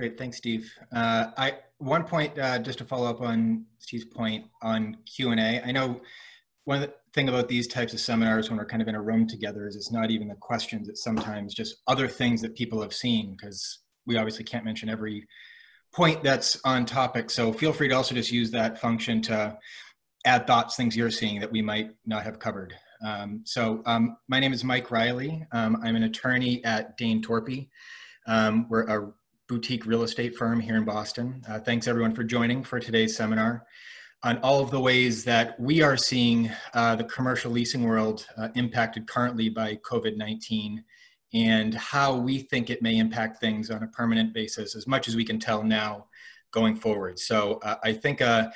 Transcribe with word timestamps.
Great, 0.00 0.16
thanks, 0.16 0.38
Steve. 0.38 0.72
Uh, 0.96 1.26
I 1.36 1.58
one 1.76 2.04
point 2.04 2.38
uh, 2.38 2.58
just 2.58 2.78
to 2.78 2.86
follow 2.86 3.10
up 3.10 3.20
on 3.20 3.66
Steve's 3.80 4.06
point 4.06 4.46
on 4.62 4.96
Q 5.04 5.30
and 5.30 5.38
A. 5.38 5.62
I 5.62 5.72
know 5.72 6.00
one 6.64 6.88
thing 7.12 7.28
about 7.28 7.48
these 7.48 7.68
types 7.68 7.92
of 7.92 8.00
seminars 8.00 8.48
when 8.48 8.58
we're 8.58 8.64
kind 8.64 8.80
of 8.80 8.88
in 8.88 8.94
a 8.94 9.02
room 9.02 9.26
together 9.26 9.68
is 9.68 9.76
it's 9.76 9.92
not 9.92 10.10
even 10.10 10.28
the 10.28 10.36
questions; 10.36 10.88
it's 10.88 11.04
sometimes 11.04 11.52
just 11.52 11.82
other 11.86 12.08
things 12.08 12.40
that 12.40 12.56
people 12.56 12.80
have 12.80 12.94
seen 12.94 13.36
because 13.36 13.80
we 14.06 14.16
obviously 14.16 14.42
can't 14.42 14.64
mention 14.64 14.88
every 14.88 15.28
point 15.92 16.22
that's 16.22 16.58
on 16.64 16.86
topic. 16.86 17.28
So 17.28 17.52
feel 17.52 17.74
free 17.74 17.88
to 17.88 17.94
also 17.94 18.14
just 18.14 18.32
use 18.32 18.50
that 18.52 18.80
function 18.80 19.20
to 19.24 19.58
add 20.24 20.46
thoughts, 20.46 20.76
things 20.76 20.96
you're 20.96 21.10
seeing 21.10 21.40
that 21.40 21.52
we 21.52 21.60
might 21.60 21.90
not 22.06 22.22
have 22.22 22.38
covered. 22.38 22.72
Um, 23.04 23.42
so 23.44 23.82
um, 23.84 24.16
my 24.28 24.40
name 24.40 24.54
is 24.54 24.64
Mike 24.64 24.90
Riley. 24.90 25.46
Um, 25.52 25.76
I'm 25.84 25.96
an 25.96 26.04
attorney 26.04 26.64
at 26.64 26.96
Dain 26.96 27.22
Torpy. 27.22 27.68
Um, 28.26 28.66
we're 28.70 28.84
a 28.84 29.12
boutique 29.50 29.84
real 29.84 30.04
estate 30.04 30.36
firm 30.36 30.60
here 30.60 30.76
in 30.76 30.84
Boston. 30.84 31.42
Uh, 31.48 31.58
thanks 31.58 31.88
everyone 31.88 32.14
for 32.14 32.22
joining 32.22 32.62
for 32.62 32.78
today's 32.78 33.16
seminar 33.16 33.66
on 34.22 34.38
all 34.44 34.62
of 34.62 34.70
the 34.70 34.78
ways 34.78 35.24
that 35.24 35.58
we 35.58 35.82
are 35.82 35.96
seeing 35.96 36.48
uh, 36.72 36.94
the 36.94 37.02
commercial 37.02 37.50
leasing 37.50 37.82
world 37.82 38.28
uh, 38.36 38.46
impacted 38.54 39.08
currently 39.08 39.48
by 39.48 39.74
COVID-19 39.78 40.84
and 41.34 41.74
how 41.74 42.14
we 42.14 42.38
think 42.38 42.70
it 42.70 42.80
may 42.80 42.96
impact 42.98 43.40
things 43.40 43.72
on 43.72 43.82
a 43.82 43.88
permanent 43.88 44.32
basis 44.32 44.76
as 44.76 44.86
much 44.86 45.08
as 45.08 45.16
we 45.16 45.24
can 45.24 45.40
tell 45.40 45.64
now 45.64 46.06
going 46.52 46.76
forward. 46.76 47.18
So 47.18 47.58
uh, 47.64 47.74
I 47.82 47.92
think 47.92 48.22
uh, 48.22 48.50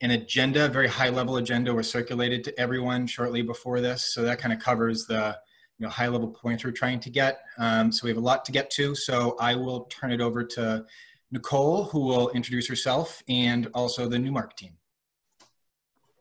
an 0.00 0.10
agenda, 0.10 0.68
very 0.68 0.88
high 0.88 1.10
level 1.10 1.36
agenda 1.36 1.72
was 1.72 1.88
circulated 1.88 2.42
to 2.42 2.60
everyone 2.60 3.06
shortly 3.06 3.42
before 3.42 3.80
this. 3.80 4.12
So 4.12 4.22
that 4.22 4.40
kind 4.40 4.52
of 4.52 4.58
covers 4.58 5.06
the 5.06 5.38
you 5.80 5.86
know, 5.86 5.90
high 5.90 6.08
level 6.08 6.28
points 6.28 6.62
we're 6.62 6.72
trying 6.72 7.00
to 7.00 7.10
get. 7.10 7.40
Um, 7.58 7.90
so 7.90 8.04
we 8.04 8.10
have 8.10 8.18
a 8.18 8.20
lot 8.20 8.44
to 8.44 8.52
get 8.52 8.70
to. 8.72 8.94
So 8.94 9.34
I 9.40 9.54
will 9.54 9.84
turn 9.84 10.12
it 10.12 10.20
over 10.20 10.44
to 10.44 10.84
Nicole, 11.32 11.84
who 11.84 12.00
will 12.00 12.28
introduce 12.30 12.68
herself 12.68 13.22
and 13.28 13.68
also 13.72 14.06
the 14.06 14.18
Newmark 14.18 14.56
team. 14.56 14.74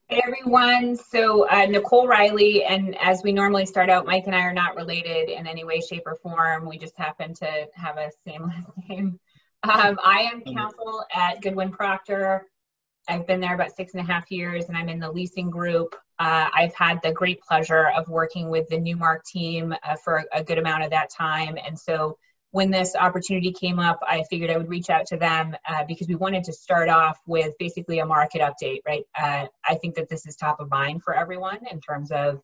Hey 0.07 0.23
everyone, 0.25 0.95
so 0.95 1.47
uh, 1.49 1.67
Nicole 1.67 2.07
Riley, 2.07 2.63
and 2.63 2.97
as 2.99 3.21
we 3.21 3.31
normally 3.31 3.67
start 3.67 3.91
out, 3.91 4.07
Mike 4.07 4.23
and 4.25 4.35
I 4.35 4.39
are 4.39 4.53
not 4.53 4.75
related 4.75 5.29
in 5.29 5.45
any 5.45 5.63
way, 5.63 5.81
shape, 5.81 6.01
or 6.07 6.15
form. 6.15 6.67
We 6.67 6.79
just 6.79 6.97
happen 6.97 7.35
to 7.35 7.67
have 7.73 7.97
a 7.97 8.09
same 8.25 8.41
last 8.47 8.71
name. 8.89 9.19
Um, 9.63 9.99
I 10.03 10.21
am 10.21 10.41
counsel 10.41 11.03
at 11.13 11.41
Goodwin 11.41 11.69
Procter. 11.69 12.47
I've 13.09 13.25
been 13.25 13.41
there 13.41 13.55
about 13.55 13.75
six 13.75 13.93
and 13.93 14.01
a 14.01 14.05
half 14.05 14.31
years 14.31 14.69
and 14.69 14.77
I'm 14.77 14.87
in 14.87 14.99
the 14.99 15.11
leasing 15.11 15.49
group. 15.49 15.95
Uh, 16.19 16.47
I've 16.53 16.75
had 16.75 17.01
the 17.01 17.11
great 17.11 17.41
pleasure 17.41 17.89
of 17.89 18.07
working 18.07 18.49
with 18.49 18.67
the 18.69 18.77
Newmark 18.77 19.25
team 19.25 19.73
uh, 19.83 19.95
for 20.03 20.23
a 20.31 20.43
good 20.43 20.59
amount 20.59 20.83
of 20.83 20.91
that 20.91 21.09
time. 21.09 21.57
And 21.65 21.77
so 21.77 22.17
when 22.51 22.69
this 22.69 22.95
opportunity 22.95 23.51
came 23.51 23.79
up, 23.79 23.99
I 24.01 24.23
figured 24.29 24.51
I 24.51 24.57
would 24.57 24.69
reach 24.69 24.89
out 24.89 25.07
to 25.07 25.17
them 25.17 25.55
uh, 25.67 25.85
because 25.87 26.07
we 26.07 26.15
wanted 26.15 26.43
to 26.45 26.53
start 26.53 26.89
off 26.89 27.17
with 27.25 27.53
basically 27.57 27.99
a 27.99 28.05
market 28.05 28.41
update, 28.41 28.81
right? 28.87 29.03
Uh, 29.19 29.47
I 29.67 29.75
think 29.75 29.95
that 29.95 30.09
this 30.09 30.27
is 30.27 30.35
top 30.35 30.59
of 30.59 30.69
mind 30.69 31.03
for 31.03 31.15
everyone 31.15 31.59
in 31.71 31.79
terms 31.79 32.11
of 32.11 32.41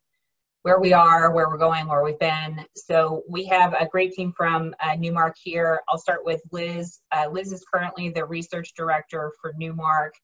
where 0.62 0.80
we 0.80 0.92
are, 0.92 1.32
where 1.32 1.48
we're 1.48 1.58
going, 1.58 1.86
where 1.86 2.02
we've 2.02 2.18
been. 2.18 2.64
So 2.74 3.22
we 3.28 3.46
have 3.46 3.72
a 3.74 3.86
great 3.86 4.14
team 4.14 4.32
from 4.36 4.74
uh, 4.80 4.96
Newmark 4.96 5.36
here. 5.40 5.80
I'll 5.88 5.98
start 5.98 6.24
with 6.24 6.40
Liz. 6.50 6.98
Uh, 7.12 7.28
Liz 7.30 7.52
is 7.52 7.64
currently 7.72 8.08
the 8.08 8.24
research 8.24 8.74
director 8.74 9.32
for 9.40 9.52
Newmark. 9.56 10.14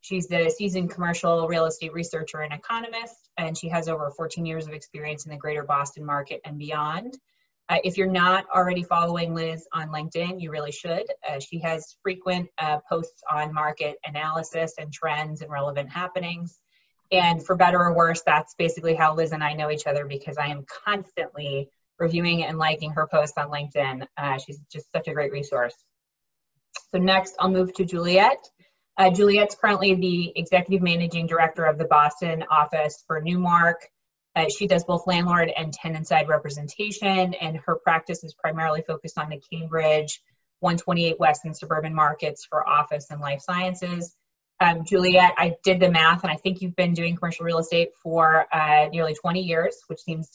She's 0.00 0.28
the 0.28 0.50
seasoned 0.50 0.90
commercial 0.90 1.46
real 1.46 1.66
estate 1.66 1.92
researcher 1.92 2.40
and 2.40 2.52
economist, 2.52 3.28
and 3.36 3.56
she 3.56 3.68
has 3.68 3.88
over 3.88 4.10
14 4.10 4.46
years 4.46 4.66
of 4.66 4.72
experience 4.72 5.26
in 5.26 5.30
the 5.30 5.36
greater 5.36 5.62
Boston 5.62 6.04
market 6.04 6.40
and 6.44 6.58
beyond. 6.58 7.18
Uh, 7.68 7.76
if 7.84 7.96
you're 7.96 8.08
not 8.08 8.46
already 8.52 8.82
following 8.82 9.34
Liz 9.34 9.68
on 9.72 9.90
LinkedIn, 9.90 10.40
you 10.40 10.50
really 10.50 10.72
should. 10.72 11.04
Uh, 11.28 11.38
she 11.38 11.60
has 11.60 11.96
frequent 12.02 12.48
uh, 12.58 12.78
posts 12.88 13.22
on 13.30 13.54
market 13.54 13.96
analysis 14.04 14.74
and 14.78 14.92
trends 14.92 15.40
and 15.40 15.50
relevant 15.50 15.88
happenings. 15.88 16.58
And 17.12 17.44
for 17.44 17.54
better 17.54 17.78
or 17.78 17.94
worse, 17.94 18.22
that's 18.22 18.54
basically 18.54 18.94
how 18.94 19.14
Liz 19.14 19.32
and 19.32 19.44
I 19.44 19.52
know 19.52 19.70
each 19.70 19.86
other 19.86 20.04
because 20.04 20.36
I 20.36 20.46
am 20.46 20.64
constantly 20.84 21.68
reviewing 21.98 22.42
and 22.44 22.58
liking 22.58 22.90
her 22.92 23.06
posts 23.06 23.36
on 23.36 23.50
LinkedIn. 23.50 24.06
Uh, 24.16 24.38
she's 24.38 24.58
just 24.72 24.90
such 24.90 25.06
a 25.06 25.12
great 25.12 25.30
resource. 25.30 25.74
So 26.92 26.98
next, 26.98 27.36
I'll 27.38 27.50
move 27.50 27.72
to 27.74 27.84
Juliet. 27.84 28.48
Uh, 29.00 29.08
Juliet's 29.08 29.54
currently 29.54 29.94
the 29.94 30.30
executive 30.36 30.82
managing 30.82 31.26
director 31.26 31.64
of 31.64 31.78
the 31.78 31.86
Boston 31.86 32.44
office 32.50 33.02
for 33.06 33.18
Newmark. 33.22 33.88
Uh, 34.36 34.44
she 34.54 34.66
does 34.66 34.84
both 34.84 35.06
landlord 35.06 35.50
and 35.56 35.72
tenant 35.72 36.06
side 36.06 36.28
representation, 36.28 37.32
and 37.32 37.56
her 37.64 37.76
practice 37.76 38.22
is 38.24 38.34
primarily 38.34 38.82
focused 38.86 39.16
on 39.16 39.30
the 39.30 39.40
Cambridge, 39.50 40.20
128 40.58 41.18
West, 41.18 41.46
and 41.46 41.56
suburban 41.56 41.94
markets 41.94 42.44
for 42.44 42.68
office 42.68 43.06
and 43.10 43.22
life 43.22 43.40
sciences. 43.40 44.14
Um, 44.60 44.84
Juliet, 44.84 45.32
I 45.38 45.54
did 45.64 45.80
the 45.80 45.90
math, 45.90 46.22
and 46.22 46.30
I 46.30 46.36
think 46.36 46.60
you've 46.60 46.76
been 46.76 46.92
doing 46.92 47.16
commercial 47.16 47.46
real 47.46 47.60
estate 47.60 47.92
for 48.02 48.54
uh, 48.54 48.88
nearly 48.88 49.14
20 49.14 49.40
years, 49.40 49.78
which 49.86 50.00
seems 50.00 50.28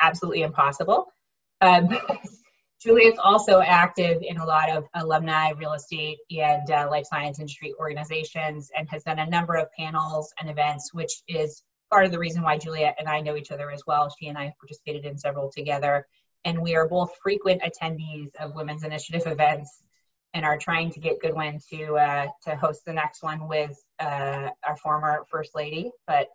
absolutely 0.00 0.40
impossible. 0.40 1.12
Um, 1.60 1.98
Juliet's 2.82 3.18
also 3.22 3.60
active 3.60 4.22
in 4.22 4.36
a 4.36 4.44
lot 4.44 4.70
of 4.70 4.84
alumni, 4.94 5.50
real 5.50 5.72
estate, 5.72 6.18
and 6.30 6.70
uh, 6.70 6.88
life 6.90 7.06
science 7.06 7.38
industry 7.38 7.74
organizations 7.80 8.70
and 8.76 8.88
has 8.90 9.02
done 9.02 9.18
a 9.18 9.26
number 9.26 9.54
of 9.54 9.72
panels 9.72 10.32
and 10.38 10.50
events, 10.50 10.92
which 10.92 11.22
is 11.26 11.62
part 11.90 12.04
of 12.04 12.12
the 12.12 12.18
reason 12.18 12.42
why 12.42 12.58
Juliet 12.58 12.96
and 12.98 13.08
I 13.08 13.20
know 13.20 13.36
each 13.36 13.50
other 13.50 13.70
as 13.70 13.82
well. 13.86 14.14
She 14.18 14.28
and 14.28 14.36
I 14.36 14.44
have 14.46 14.58
participated 14.58 15.06
in 15.06 15.16
several 15.16 15.50
together. 15.50 16.06
And 16.44 16.60
we 16.60 16.76
are 16.76 16.86
both 16.86 17.16
frequent 17.22 17.62
attendees 17.62 18.34
of 18.38 18.54
Women's 18.54 18.84
Initiative 18.84 19.26
events 19.26 19.82
and 20.34 20.44
are 20.44 20.58
trying 20.58 20.90
to 20.92 21.00
get 21.00 21.20
Goodwin 21.20 21.60
to, 21.70 21.96
uh, 21.96 22.26
to 22.44 22.56
host 22.56 22.84
the 22.84 22.92
next 22.92 23.22
one 23.22 23.48
with 23.48 23.76
uh, 23.98 24.50
our 24.66 24.76
former 24.76 25.24
First 25.30 25.54
Lady. 25.54 25.90
But 26.06 26.28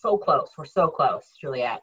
so 0.00 0.16
close, 0.16 0.50
we're 0.56 0.66
so 0.66 0.88
close, 0.88 1.32
Juliet. 1.40 1.80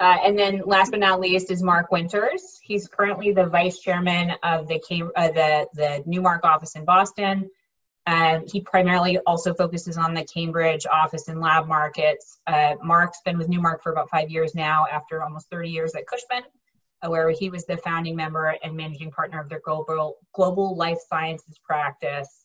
Uh, 0.00 0.16
and 0.24 0.38
then 0.38 0.62
last 0.66 0.90
but 0.90 1.00
not 1.00 1.20
least 1.20 1.50
is 1.50 1.62
Mark 1.62 1.92
Winters. 1.92 2.58
He's 2.62 2.88
currently 2.88 3.32
the 3.32 3.46
vice 3.46 3.78
chairman 3.78 4.32
of 4.42 4.66
the, 4.66 4.80
uh, 5.14 5.28
the, 5.28 5.68
the 5.74 6.02
Newmark 6.04 6.44
office 6.44 6.74
in 6.74 6.84
Boston. 6.84 7.50
Um, 8.06 8.44
he 8.46 8.60
primarily 8.60 9.18
also 9.18 9.54
focuses 9.54 9.96
on 9.96 10.12
the 10.12 10.24
Cambridge 10.24 10.84
office 10.86 11.28
and 11.28 11.40
lab 11.40 11.66
markets. 11.66 12.38
Uh, 12.46 12.74
Mark's 12.82 13.20
been 13.24 13.38
with 13.38 13.48
Newmark 13.48 13.82
for 13.82 13.92
about 13.92 14.10
five 14.10 14.30
years 14.30 14.54
now 14.54 14.86
after 14.90 15.22
almost 15.22 15.48
30 15.48 15.70
years 15.70 15.94
at 15.94 16.06
Cushman, 16.06 16.42
uh, 17.02 17.08
where 17.08 17.30
he 17.30 17.48
was 17.48 17.64
the 17.64 17.78
founding 17.78 18.14
member 18.14 18.54
and 18.62 18.76
managing 18.76 19.10
partner 19.10 19.40
of 19.40 19.48
their 19.48 19.60
global, 19.60 20.18
global 20.34 20.76
life 20.76 20.98
sciences 21.08 21.58
practice. 21.64 22.44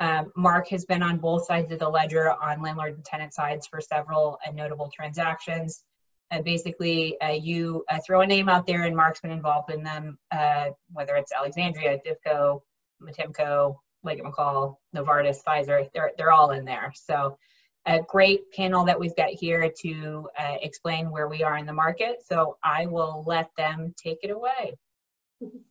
Um, 0.00 0.32
Mark 0.34 0.68
has 0.70 0.84
been 0.84 1.02
on 1.02 1.18
both 1.18 1.46
sides 1.46 1.70
of 1.70 1.78
the 1.78 1.88
ledger 1.88 2.30
on 2.30 2.60
landlord 2.60 2.94
and 2.94 3.04
tenant 3.04 3.32
sides 3.32 3.66
for 3.66 3.80
several 3.80 4.38
uh, 4.46 4.50
notable 4.50 4.90
transactions. 4.94 5.84
Uh, 6.32 6.42
basically, 6.42 7.20
uh, 7.20 7.30
you 7.30 7.84
uh, 7.88 7.98
throw 8.04 8.20
a 8.20 8.26
name 8.26 8.48
out 8.48 8.66
there 8.66 8.82
and 8.82 8.96
Mark's 8.96 9.20
been 9.20 9.30
involved 9.30 9.70
in 9.70 9.82
them, 9.82 10.18
uh, 10.32 10.70
whether 10.92 11.14
it's 11.14 11.32
Alexandria, 11.32 11.98
Divco, 12.04 12.60
MITIMCo, 13.00 13.76
Leggat 14.04 14.22
McCall, 14.22 14.76
Novartis, 14.94 15.38
Pfizer, 15.46 15.88
they're, 15.94 16.12
they're 16.18 16.32
all 16.32 16.50
in 16.50 16.64
there. 16.64 16.92
So 16.94 17.38
a 17.86 18.00
great 18.08 18.50
panel 18.52 18.84
that 18.84 18.98
we've 18.98 19.14
got 19.14 19.30
here 19.30 19.70
to 19.82 20.28
uh, 20.38 20.56
explain 20.60 21.10
where 21.10 21.28
we 21.28 21.44
are 21.44 21.56
in 21.56 21.66
the 21.66 21.72
market. 21.72 22.16
So 22.26 22.56
I 22.64 22.86
will 22.86 23.22
let 23.26 23.50
them 23.56 23.94
take 23.96 24.18
it 24.22 24.30
away. 24.30 24.76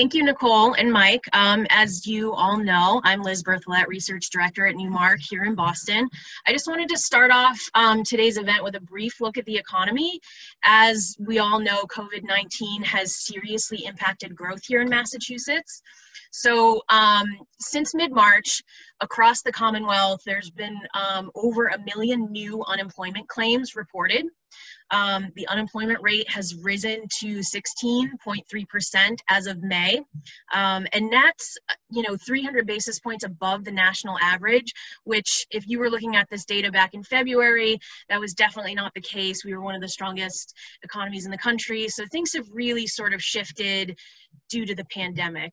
Thank 0.00 0.14
you, 0.14 0.24
Nicole 0.24 0.72
and 0.72 0.90
Mike. 0.90 1.24
Um, 1.34 1.66
as 1.68 2.06
you 2.06 2.32
all 2.32 2.56
know, 2.56 3.02
I'm 3.04 3.20
Liz 3.20 3.42
Berthelette, 3.42 3.86
Research 3.86 4.30
Director 4.30 4.66
at 4.66 4.74
Newmark 4.74 5.20
here 5.20 5.44
in 5.44 5.54
Boston. 5.54 6.08
I 6.46 6.52
just 6.52 6.66
wanted 6.66 6.88
to 6.88 6.96
start 6.96 7.30
off 7.30 7.60
um, 7.74 8.02
today's 8.02 8.38
event 8.38 8.64
with 8.64 8.76
a 8.76 8.80
brief 8.80 9.20
look 9.20 9.36
at 9.36 9.44
the 9.44 9.58
economy. 9.58 10.18
As 10.64 11.18
we 11.20 11.38
all 11.38 11.60
know, 11.60 11.82
COVID-19 11.82 12.82
has 12.82 13.26
seriously 13.26 13.84
impacted 13.84 14.34
growth 14.34 14.62
here 14.66 14.80
in 14.80 14.88
Massachusetts. 14.88 15.82
So 16.30 16.80
um, 16.88 17.26
since 17.58 17.94
mid-March, 17.94 18.62
across 19.02 19.42
the 19.42 19.52
Commonwealth, 19.52 20.22
there's 20.24 20.50
been 20.50 20.78
um, 20.94 21.30
over 21.34 21.66
a 21.66 21.78
million 21.84 22.32
new 22.32 22.64
unemployment 22.64 23.28
claims 23.28 23.76
reported. 23.76 24.24
Um, 24.90 25.30
the 25.36 25.46
unemployment 25.48 26.00
rate 26.02 26.28
has 26.30 26.54
risen 26.56 27.06
to 27.20 27.38
16.3% 27.38 29.18
as 29.28 29.46
of 29.46 29.62
May. 29.62 30.00
Um, 30.52 30.86
and 30.92 31.12
that's, 31.12 31.56
you 31.90 32.02
know, 32.02 32.16
300 32.16 32.66
basis 32.66 33.00
points 33.00 33.24
above 33.24 33.64
the 33.64 33.72
national 33.72 34.18
average, 34.20 34.72
which 35.04 35.46
if 35.50 35.68
you 35.68 35.78
were 35.78 35.90
looking 35.90 36.16
at 36.16 36.28
this 36.30 36.44
data 36.44 36.70
back 36.70 36.94
in 36.94 37.02
February, 37.02 37.78
that 38.08 38.20
was 38.20 38.34
definitely 38.34 38.74
not 38.74 38.92
the 38.94 39.00
case. 39.00 39.44
We 39.44 39.54
were 39.54 39.62
one 39.62 39.74
of 39.74 39.80
the 39.80 39.88
strongest 39.88 40.54
economies 40.82 41.24
in 41.24 41.30
the 41.30 41.38
country. 41.38 41.88
So 41.88 42.04
things 42.10 42.32
have 42.34 42.46
really 42.52 42.86
sort 42.86 43.14
of 43.14 43.22
shifted 43.22 43.98
due 44.48 44.66
to 44.66 44.74
the 44.74 44.84
pandemic 44.86 45.52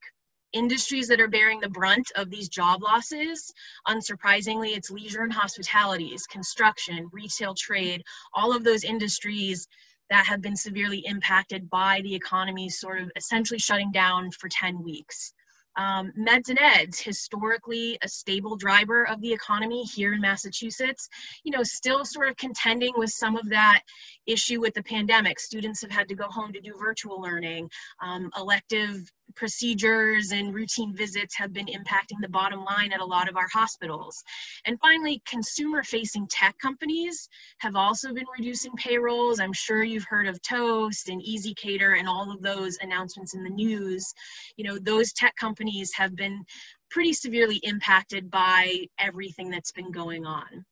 industries 0.54 1.08
that 1.08 1.20
are 1.20 1.28
bearing 1.28 1.60
the 1.60 1.70
brunt 1.70 2.12
of 2.16 2.30
these 2.30 2.50
job 2.50 2.82
losses, 2.82 3.54
unsurprisingly, 3.88 4.76
it's 4.76 4.90
leisure 4.90 5.24
and 5.24 5.34
hospitalities, 5.34 6.26
construction, 6.28 7.10
retail 7.12 7.54
trade, 7.56 8.04
all 8.34 8.56
of 8.56 8.64
those 8.64 8.84
industries 8.84 9.68
that 10.10 10.26
have 10.26 10.42
been 10.42 10.56
severely 10.56 11.00
impacted 11.06 11.70
by 11.70 12.02
the 12.04 12.16
economy 12.16 12.70
sort 12.70 13.02
of 13.02 13.12
essentially 13.16 13.60
shutting 13.60 13.92
down 13.92 14.32
for 14.32 14.48
10 14.50 14.82
weeks. 14.84 15.34
Um, 15.78 16.12
meds 16.18 16.50
and 16.50 16.58
eds, 16.58 17.00
historically 17.00 18.00
a 18.02 18.10
stable 18.10 18.56
driver 18.56 19.08
of 19.08 19.22
the 19.22 19.32
economy 19.32 19.84
here 19.84 20.14
in 20.14 20.22
Massachusetts, 20.22 21.08
you 21.44 21.52
know, 21.52 21.62
still 21.62 22.04
sort 22.04 22.30
of 22.30 22.38
contending 22.38 22.94
with 22.98 23.12
some 23.12 23.38
of 23.38 23.48
that 23.50 23.82
issue 24.26 24.60
with 24.60 24.74
the 24.74 24.82
pandemic. 24.82 25.40
Students 25.40 25.82
have 25.82 25.92
had 25.92 26.08
to 26.08 26.16
go 26.16 26.28
home 26.30 26.52
to 26.54 26.62
do 26.62 26.74
virtual 26.80 27.22
learning. 27.22 27.70
Um, 28.02 28.32
elective 28.36 29.12
procedures 29.36 30.32
and 30.32 30.54
routine 30.54 30.96
visits 30.96 31.36
have 31.36 31.54
been 31.54 31.68
impacting 31.68 32.20
the 32.22 32.30
bottom 32.30 32.64
line 32.64 32.92
at 32.92 33.02
a 33.02 33.06
lot 33.06 33.30
of 33.30 33.38
our 33.38 33.48
hospitals. 33.52 34.24
And 34.66 34.80
finally, 34.80 35.22
consumer 35.28 35.84
facing 35.84 36.28
tech 36.28 36.58
companies 36.60 37.30
have 37.60 37.76
also 37.76 38.14
been 38.14 38.26
reducing 38.38 38.74
payrolls. 38.76 39.40
I'm 39.40 39.54
sure 39.54 39.84
you've 39.84 40.08
heard 40.10 40.28
of 40.28 40.42
Toast 40.42 41.10
and 41.10 41.22
ezCater 41.22 42.00
and 42.00 42.08
all 42.08 42.32
of 42.32 42.42
those 42.42 42.78
announcements 42.82 43.34
in 43.36 43.44
the 43.44 43.50
news. 43.50 44.14
You 44.56 44.66
know, 44.66 44.78
those 44.80 45.14
tech 45.14 45.36
companies 45.36 45.92
have 45.94 46.16
been 46.16 46.44
pretty 46.90 47.14
severely 47.14 47.60
impacted 47.64 48.32
by 48.32 48.88
everything 49.00 49.50
that's 49.50 49.72
been 49.72 49.92
going 49.92 50.26
on. 50.26 50.66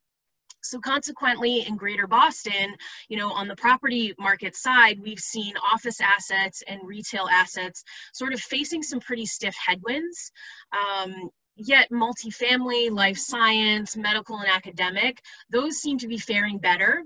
So 0.69 0.79
consequently, 0.79 1.65
in 1.67 1.75
greater 1.77 2.07
Boston, 2.07 2.75
you 3.09 3.17
know, 3.17 3.31
on 3.31 3.47
the 3.47 3.55
property 3.55 4.13
market 4.19 4.55
side, 4.55 4.99
we've 5.01 5.19
seen 5.19 5.53
office 5.57 6.01
assets 6.01 6.63
and 6.67 6.81
retail 6.85 7.27
assets 7.31 7.83
sort 8.13 8.33
of 8.33 8.39
facing 8.41 8.83
some 8.83 8.99
pretty 8.99 9.25
stiff 9.25 9.55
headwinds. 9.55 10.31
Um, 10.73 11.29
yet 11.55 11.89
multifamily, 11.91 12.91
life 12.91 13.17
science, 13.17 13.95
medical, 13.95 14.37
and 14.39 14.49
academic, 14.49 15.21
those 15.49 15.77
seem 15.77 15.97
to 15.99 16.07
be 16.07 16.17
faring 16.17 16.57
better 16.57 17.03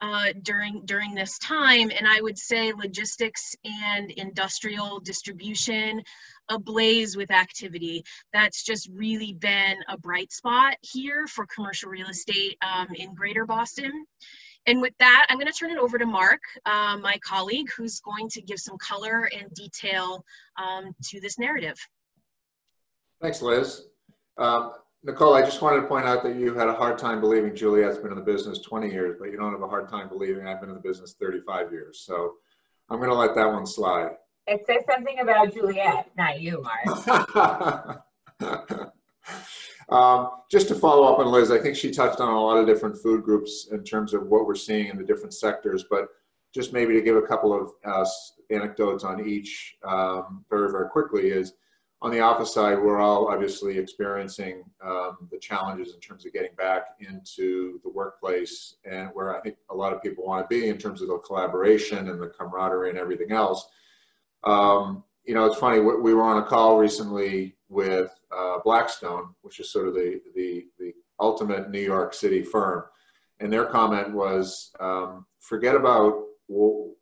uh, 0.00 0.32
during 0.42 0.84
during 0.84 1.14
this 1.14 1.38
time. 1.38 1.90
And 1.90 2.06
I 2.06 2.20
would 2.20 2.38
say 2.38 2.72
logistics 2.72 3.54
and 3.64 4.10
industrial 4.10 5.00
distribution 5.00 6.02
ablaze 6.48 7.16
with 7.16 7.30
activity. 7.30 8.04
That's 8.32 8.64
just 8.64 8.88
really 8.92 9.32
been 9.32 9.76
a 9.88 9.96
bright 9.96 10.32
spot 10.32 10.74
here 10.80 11.26
for 11.26 11.46
commercial 11.46 11.90
real 11.90 12.08
estate 12.08 12.56
um, 12.62 12.88
in 12.94 13.14
Greater 13.14 13.46
Boston. 13.46 14.06
And 14.66 14.82
with 14.82 14.92
that, 14.98 15.26
I'm 15.28 15.38
going 15.38 15.50
to 15.50 15.52
turn 15.52 15.70
it 15.70 15.78
over 15.78 15.96
to 15.96 16.06
Mark, 16.06 16.40
uh, 16.66 16.98
my 16.98 17.18
colleague, 17.24 17.68
who's 17.76 18.00
going 18.00 18.28
to 18.30 18.42
give 18.42 18.58
some 18.58 18.76
color 18.78 19.28
and 19.32 19.52
detail 19.54 20.22
um, 20.58 20.94
to 21.04 21.20
this 21.20 21.38
narrative. 21.38 21.78
Thanks, 23.22 23.40
Liz. 23.40 23.82
Um, 24.36 24.72
Nicole, 25.02 25.32
I 25.34 25.40
just 25.40 25.62
wanted 25.62 25.80
to 25.80 25.86
point 25.86 26.04
out 26.04 26.22
that 26.24 26.36
you 26.36 26.52
had 26.54 26.68
a 26.68 26.74
hard 26.74 26.98
time 26.98 27.20
believing 27.20 27.56
Juliet's 27.56 27.96
been 27.96 28.10
in 28.10 28.18
the 28.18 28.24
business 28.24 28.58
20 28.58 28.90
years, 28.90 29.16
but 29.18 29.30
you 29.30 29.38
don't 29.38 29.52
have 29.52 29.62
a 29.62 29.68
hard 29.68 29.88
time 29.88 30.08
believing 30.08 30.46
I've 30.46 30.60
been 30.60 30.68
in 30.68 30.74
the 30.74 30.82
business 30.82 31.14
35 31.18 31.72
years. 31.72 32.00
So 32.00 32.34
I'm 32.90 32.98
going 32.98 33.08
to 33.08 33.16
let 33.16 33.34
that 33.34 33.50
one 33.50 33.64
slide. 33.64 34.10
It 34.46 34.66
says 34.66 34.84
something 34.90 35.20
about 35.20 35.54
Juliet, 35.54 36.10
not 36.18 36.40
you, 36.40 36.62
Mark. 36.62 38.02
um, 39.88 40.30
just 40.50 40.68
to 40.68 40.74
follow 40.74 41.10
up 41.10 41.18
on 41.18 41.28
Liz, 41.28 41.50
I 41.50 41.58
think 41.58 41.76
she 41.76 41.90
touched 41.90 42.20
on 42.20 42.28
a 42.28 42.40
lot 42.40 42.58
of 42.58 42.66
different 42.66 43.00
food 43.00 43.22
groups 43.22 43.68
in 43.72 43.82
terms 43.84 44.12
of 44.12 44.26
what 44.26 44.46
we're 44.46 44.54
seeing 44.54 44.88
in 44.88 44.98
the 44.98 45.04
different 45.04 45.32
sectors, 45.32 45.84
but 45.88 46.08
just 46.54 46.74
maybe 46.74 46.92
to 46.92 47.00
give 47.00 47.16
a 47.16 47.22
couple 47.22 47.54
of 47.54 47.70
uh, 47.86 48.04
anecdotes 48.50 49.04
on 49.04 49.26
each 49.26 49.76
um, 49.82 50.44
very, 50.50 50.70
very 50.70 50.90
quickly 50.90 51.28
is 51.28 51.54
on 52.02 52.10
the 52.10 52.20
office 52.20 52.54
side, 52.54 52.78
we're 52.78 52.98
all 52.98 53.28
obviously 53.28 53.76
experiencing 53.76 54.64
um, 54.82 55.28
the 55.30 55.38
challenges 55.38 55.92
in 55.92 56.00
terms 56.00 56.24
of 56.24 56.32
getting 56.32 56.54
back 56.56 56.96
into 57.00 57.78
the 57.84 57.90
workplace 57.90 58.76
and 58.90 59.10
where 59.12 59.36
I 59.36 59.40
think 59.40 59.56
a 59.68 59.74
lot 59.74 59.92
of 59.92 60.02
people 60.02 60.24
want 60.24 60.48
to 60.48 60.54
be 60.54 60.68
in 60.68 60.78
terms 60.78 61.02
of 61.02 61.08
the 61.08 61.18
collaboration 61.18 62.08
and 62.08 62.20
the 62.20 62.28
camaraderie 62.28 62.88
and 62.88 62.98
everything 62.98 63.32
else. 63.32 63.68
Um, 64.44 65.04
you 65.24 65.34
know, 65.34 65.44
it's 65.44 65.58
funny, 65.58 65.80
we 65.80 66.14
were 66.14 66.22
on 66.22 66.42
a 66.42 66.46
call 66.46 66.78
recently 66.78 67.56
with 67.68 68.10
uh, 68.34 68.58
Blackstone, 68.64 69.34
which 69.42 69.60
is 69.60 69.70
sort 69.70 69.86
of 69.86 69.94
the, 69.94 70.22
the, 70.34 70.66
the 70.78 70.94
ultimate 71.20 71.70
New 71.70 71.82
York 71.82 72.14
City 72.14 72.42
firm. 72.42 72.84
And 73.40 73.52
their 73.52 73.66
comment 73.66 74.12
was, 74.12 74.72
um, 74.80 75.26
forget 75.38 75.76
about 75.76 76.24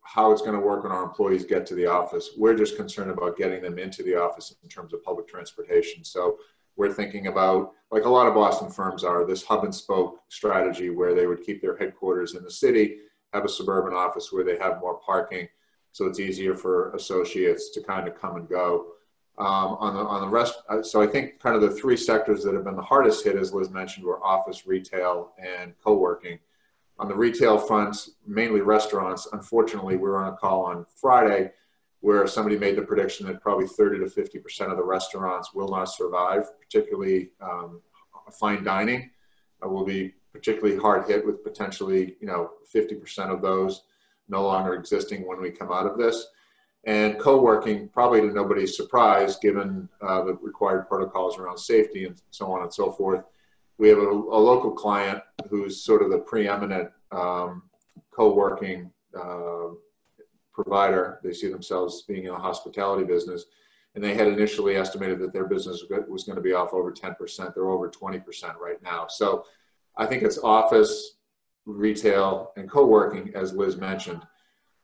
how 0.03 0.31
it's 0.31 0.41
going 0.41 0.53
to 0.53 0.59
work 0.59 0.83
when 0.83 0.91
our 0.91 1.03
employees 1.03 1.45
get 1.45 1.65
to 1.67 1.75
the 1.75 1.85
office. 1.85 2.31
We're 2.37 2.55
just 2.55 2.75
concerned 2.75 3.09
about 3.11 3.37
getting 3.37 3.61
them 3.61 3.79
into 3.79 4.03
the 4.03 4.15
office 4.15 4.53
in 4.63 4.69
terms 4.69 4.93
of 4.93 5.03
public 5.03 5.27
transportation. 5.27 6.03
So 6.03 6.37
we're 6.75 6.93
thinking 6.93 7.27
about, 7.27 7.71
like 7.91 8.05
a 8.05 8.09
lot 8.09 8.27
of 8.27 8.33
Boston 8.33 8.69
firms 8.69 9.03
are, 9.03 9.25
this 9.25 9.43
hub 9.43 9.63
and 9.63 9.73
spoke 9.73 10.21
strategy 10.29 10.89
where 10.89 11.13
they 11.13 11.27
would 11.27 11.43
keep 11.43 11.61
their 11.61 11.75
headquarters 11.77 12.35
in 12.35 12.43
the 12.43 12.51
city, 12.51 12.97
have 13.33 13.45
a 13.45 13.49
suburban 13.49 13.93
office 13.93 14.31
where 14.31 14.43
they 14.43 14.57
have 14.57 14.79
more 14.79 14.99
parking, 14.99 15.47
so 15.91 16.05
it's 16.05 16.19
easier 16.19 16.53
for 16.53 16.91
associates 16.93 17.71
to 17.71 17.81
kind 17.81 18.07
of 18.07 18.19
come 18.19 18.35
and 18.35 18.47
go. 18.47 18.93
Um, 19.37 19.77
on 19.79 19.93
the 19.93 20.01
on 20.01 20.21
the 20.21 20.27
rest, 20.27 20.55
uh, 20.67 20.83
so 20.83 21.01
I 21.01 21.07
think 21.07 21.39
kind 21.39 21.55
of 21.55 21.61
the 21.61 21.71
three 21.71 21.95
sectors 21.95 22.43
that 22.43 22.53
have 22.53 22.65
been 22.65 22.75
the 22.75 22.81
hardest 22.81 23.23
hit, 23.23 23.37
as 23.37 23.53
Liz 23.53 23.69
mentioned, 23.69 24.05
were 24.05 24.21
office, 24.21 24.67
retail, 24.67 25.31
and 25.37 25.73
co-working 25.81 26.39
on 26.99 27.07
the 27.07 27.15
retail 27.15 27.57
front, 27.57 28.09
mainly 28.27 28.61
restaurants, 28.61 29.27
unfortunately, 29.31 29.95
we 29.95 30.03
were 30.03 30.23
on 30.23 30.33
a 30.33 30.35
call 30.35 30.65
on 30.65 30.85
Friday 30.99 31.51
where 32.01 32.27
somebody 32.27 32.57
made 32.57 32.75
the 32.75 32.81
prediction 32.81 33.25
that 33.27 33.41
probably 33.41 33.67
30 33.67 33.99
to 33.99 34.05
50% 34.05 34.71
of 34.71 34.77
the 34.77 34.83
restaurants 34.83 35.53
will 35.53 35.69
not 35.69 35.85
survive, 35.85 36.47
particularly 36.59 37.31
um, 37.41 37.81
fine 38.31 38.63
dining 38.63 39.09
uh, 39.63 39.67
will 39.67 39.85
be 39.85 40.13
particularly 40.31 40.77
hard 40.77 41.07
hit 41.07 41.25
with 41.25 41.43
potentially, 41.43 42.15
you 42.19 42.27
know, 42.27 42.51
50% 42.73 43.33
of 43.33 43.41
those 43.41 43.83
no 44.27 44.43
longer 44.43 44.75
existing 44.75 45.27
when 45.27 45.41
we 45.41 45.49
come 45.49 45.71
out 45.71 45.87
of 45.87 45.97
this. 45.97 46.27
And 46.85 47.19
co-working, 47.19 47.89
probably 47.89 48.21
to 48.21 48.27
nobody's 48.27 48.77
surprise, 48.77 49.37
given 49.37 49.89
uh, 50.01 50.23
the 50.23 50.33
required 50.35 50.87
protocols 50.87 51.37
around 51.37 51.57
safety 51.57 52.05
and 52.05 52.21
so 52.29 52.51
on 52.51 52.61
and 52.61 52.73
so 52.73 52.91
forth, 52.91 53.25
we 53.79 53.87
have 53.87 53.97
a, 53.97 54.01
a, 54.01 54.39
local 54.39 54.71
client 54.71 55.23
who's 55.49 55.81
sort 55.81 56.03
of 56.03 56.11
the 56.11 56.19
preeminent 56.19 56.89
um, 57.11 57.63
co-working 58.11 58.91
uh, 59.17 59.69
provider. 60.53 61.19
They 61.23 61.31
see 61.31 61.47
themselves 61.47 62.03
being 62.03 62.25
in 62.25 62.33
the 62.33 62.37
hospitality 62.37 63.05
business, 63.05 63.45
and 63.95 64.03
they 64.03 64.13
had 64.13 64.27
initially 64.27 64.75
estimated 64.75 65.19
that 65.19 65.31
their 65.31 65.47
business 65.47 65.85
was 66.09 66.25
going 66.25 66.35
to 66.35 66.41
be 66.41 66.53
off 66.53 66.73
over 66.73 66.91
10%. 66.91 67.55
They're 67.55 67.69
over 67.69 67.89
20% 67.89 68.57
right 68.57 68.83
now. 68.83 69.07
So 69.07 69.45
I 69.97 70.05
think 70.05 70.23
it's 70.23 70.37
office, 70.39 71.15
retail, 71.65 72.51
and 72.57 72.69
co-working, 72.69 73.31
as 73.33 73.53
Liz 73.53 73.77
mentioned. 73.77 74.21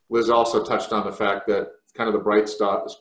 Liz 0.09 0.29
also 0.29 0.63
touched 0.63 0.93
on 0.93 1.05
the 1.05 1.11
fact 1.11 1.47
that 1.47 1.71
kind 1.95 2.07
of 2.07 2.13
the 2.13 2.19
bright, 2.19 2.49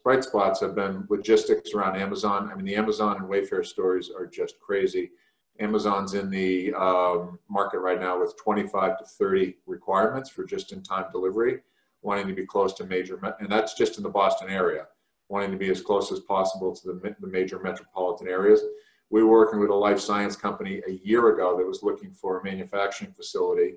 bright 0.02 0.24
spots 0.24 0.60
have 0.60 0.74
been 0.74 1.06
logistics 1.08 1.72
around 1.72 1.96
Amazon. 1.96 2.50
I 2.50 2.56
mean, 2.56 2.64
the 2.64 2.74
Amazon 2.74 3.16
and 3.18 3.26
Wayfair 3.26 3.64
stories 3.64 4.10
are 4.10 4.26
just 4.26 4.58
crazy 4.58 5.12
Amazon's 5.60 6.14
in 6.14 6.30
the 6.30 6.74
um, 6.74 7.38
market 7.48 7.78
right 7.78 8.00
now 8.00 8.20
with 8.20 8.36
25 8.36 8.98
to 8.98 9.04
30 9.04 9.56
requirements 9.66 10.28
for 10.28 10.44
just-in-time 10.44 11.06
delivery, 11.12 11.60
wanting 12.02 12.26
to 12.26 12.34
be 12.34 12.44
close 12.44 12.72
to 12.74 12.84
major, 12.84 13.20
and 13.38 13.50
that's 13.50 13.74
just 13.74 13.96
in 13.96 14.02
the 14.02 14.08
Boston 14.08 14.50
area, 14.50 14.86
wanting 15.28 15.52
to 15.52 15.56
be 15.56 15.70
as 15.70 15.80
close 15.80 16.10
as 16.10 16.20
possible 16.20 16.74
to 16.74 16.92
the, 16.92 17.16
the 17.20 17.26
major 17.26 17.60
metropolitan 17.60 18.28
areas. 18.28 18.62
We 19.10 19.22
were 19.22 19.30
working 19.30 19.60
with 19.60 19.70
a 19.70 19.74
life 19.74 20.00
science 20.00 20.34
company 20.34 20.82
a 20.88 20.92
year 20.92 21.32
ago 21.32 21.56
that 21.56 21.66
was 21.66 21.82
looking 21.82 22.12
for 22.12 22.40
a 22.40 22.44
manufacturing 22.44 23.12
facility 23.12 23.74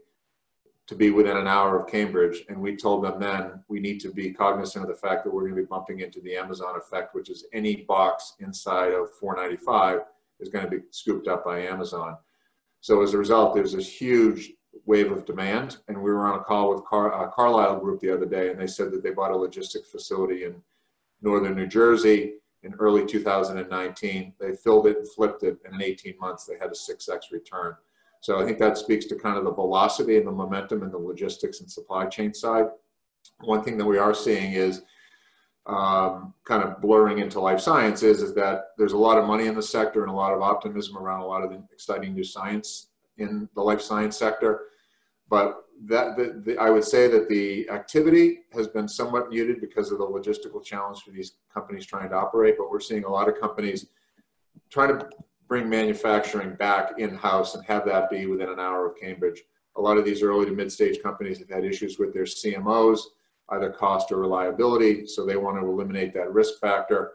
to 0.87 0.95
be 0.95 1.11
within 1.11 1.37
an 1.37 1.47
hour 1.47 1.77
of 1.77 1.87
Cambridge. 1.87 2.43
And 2.49 2.59
we 2.59 2.75
told 2.75 3.03
them 3.03 3.19
then 3.19 3.63
we 3.67 3.79
need 3.79 3.99
to 3.99 4.11
be 4.11 4.31
cognizant 4.31 4.83
of 4.83 4.89
the 4.89 4.95
fact 4.95 5.25
that 5.25 5.33
we're 5.33 5.41
going 5.41 5.55
to 5.55 5.61
be 5.61 5.67
bumping 5.67 5.99
into 5.99 6.21
the 6.21 6.37
Amazon 6.37 6.75
effect, 6.77 7.13
which 7.13 7.29
is 7.29 7.45
any 7.53 7.77
box 7.83 8.35
inside 8.39 8.93
of 8.93 9.11
495 9.19 9.99
is 10.39 10.49
going 10.49 10.65
to 10.65 10.71
be 10.71 10.83
scooped 10.91 11.27
up 11.27 11.45
by 11.45 11.61
Amazon. 11.61 12.17
So 12.81 13.01
as 13.01 13.13
a 13.13 13.17
result, 13.17 13.55
there's 13.55 13.73
this 13.73 13.89
huge 13.89 14.53
wave 14.85 15.11
of 15.11 15.25
demand. 15.25 15.77
And 15.87 15.97
we 15.97 16.11
were 16.11 16.25
on 16.25 16.39
a 16.39 16.43
call 16.43 16.73
with 16.73 16.85
Car- 16.85 17.13
uh, 17.13 17.29
Carlyle 17.29 17.79
Group 17.79 17.99
the 17.99 18.13
other 18.13 18.25
day, 18.25 18.49
and 18.49 18.59
they 18.59 18.67
said 18.67 18.91
that 18.91 19.03
they 19.03 19.11
bought 19.11 19.31
a 19.31 19.35
logistics 19.35 19.89
facility 19.89 20.43
in 20.43 20.55
northern 21.21 21.55
New 21.55 21.67
Jersey 21.67 22.35
in 22.63 22.73
early 22.75 23.05
2019. 23.05 24.33
They 24.39 24.55
filled 24.55 24.87
it 24.87 24.97
and 24.97 25.11
flipped 25.11 25.43
it, 25.43 25.57
and 25.65 25.75
in 25.75 25.81
18 25.81 26.15
months, 26.19 26.45
they 26.45 26.57
had 26.57 26.69
a 26.69 26.75
6x 26.75 27.31
return. 27.31 27.75
So 28.21 28.41
I 28.41 28.45
think 28.45 28.59
that 28.59 28.77
speaks 28.77 29.05
to 29.05 29.15
kind 29.15 29.37
of 29.37 29.43
the 29.43 29.53
velocity 29.53 30.17
and 30.17 30.25
the 30.25 30.31
momentum 30.31 30.83
in 30.83 30.91
the 30.91 30.97
logistics 30.97 31.59
and 31.59 31.69
supply 31.69 32.07
chain 32.07 32.33
side. 32.33 32.65
One 33.41 33.63
thing 33.63 33.77
that 33.77 33.85
we 33.85 33.97
are 33.97 34.13
seeing 34.13 34.53
is 34.53 34.81
um, 35.67 36.33
kind 36.45 36.63
of 36.63 36.81
blurring 36.81 37.19
into 37.19 37.39
life 37.39 37.59
sciences 37.59 38.21
is 38.21 38.33
that 38.35 38.69
there's 38.77 38.93
a 38.93 38.97
lot 38.97 39.17
of 39.17 39.25
money 39.25 39.47
in 39.47 39.55
the 39.55 39.61
sector 39.61 40.01
and 40.01 40.09
a 40.09 40.15
lot 40.15 40.33
of 40.33 40.41
optimism 40.41 40.97
around 40.97 41.21
a 41.21 41.25
lot 41.25 41.43
of 41.43 41.49
the 41.49 41.61
exciting 41.73 42.13
new 42.13 42.23
science 42.23 42.87
in 43.17 43.49
the 43.53 43.61
life 43.61 43.81
science 43.81 44.17
sector. 44.17 44.61
But 45.29 45.65
that 45.85 46.15
the, 46.15 46.41
the, 46.45 46.57
I 46.57 46.69
would 46.69 46.85
say 46.85 47.09
that 47.09 47.27
the 47.27 47.69
activity 47.69 48.39
has 48.53 48.67
been 48.67 48.87
somewhat 48.87 49.29
muted 49.29 49.59
because 49.59 49.91
of 49.91 49.97
the 49.97 50.05
logistical 50.05 50.63
challenge 50.63 51.01
for 51.01 51.11
these 51.11 51.33
companies 51.53 51.85
trying 51.85 52.09
to 52.09 52.15
operate. 52.15 52.55
But 52.57 52.71
we're 52.71 52.79
seeing 52.79 53.03
a 53.03 53.11
lot 53.11 53.27
of 53.27 53.39
companies 53.39 53.87
trying 54.69 54.97
to 54.97 55.09
bring 55.49 55.69
manufacturing 55.69 56.55
back 56.55 56.97
in 56.97 57.15
house 57.15 57.55
and 57.55 57.65
have 57.65 57.85
that 57.85 58.09
be 58.09 58.25
within 58.25 58.49
an 58.49 58.59
hour 58.59 58.87
of 58.87 58.97
Cambridge. 58.97 59.43
A 59.75 59.81
lot 59.81 59.97
of 59.97 60.05
these 60.05 60.23
early 60.23 60.45
to 60.45 60.51
mid-stage 60.51 61.01
companies 61.03 61.39
have 61.39 61.49
had 61.49 61.63
issues 61.63 61.99
with 61.99 62.13
their 62.13 62.23
CMOs, 62.23 62.99
either 63.49 63.69
cost 63.69 64.11
or 64.11 64.17
reliability, 64.17 65.07
so 65.07 65.25
they 65.25 65.37
want 65.37 65.59
to 65.59 65.65
eliminate 65.65 66.13
that 66.13 66.33
risk 66.33 66.59
factor. 66.59 67.13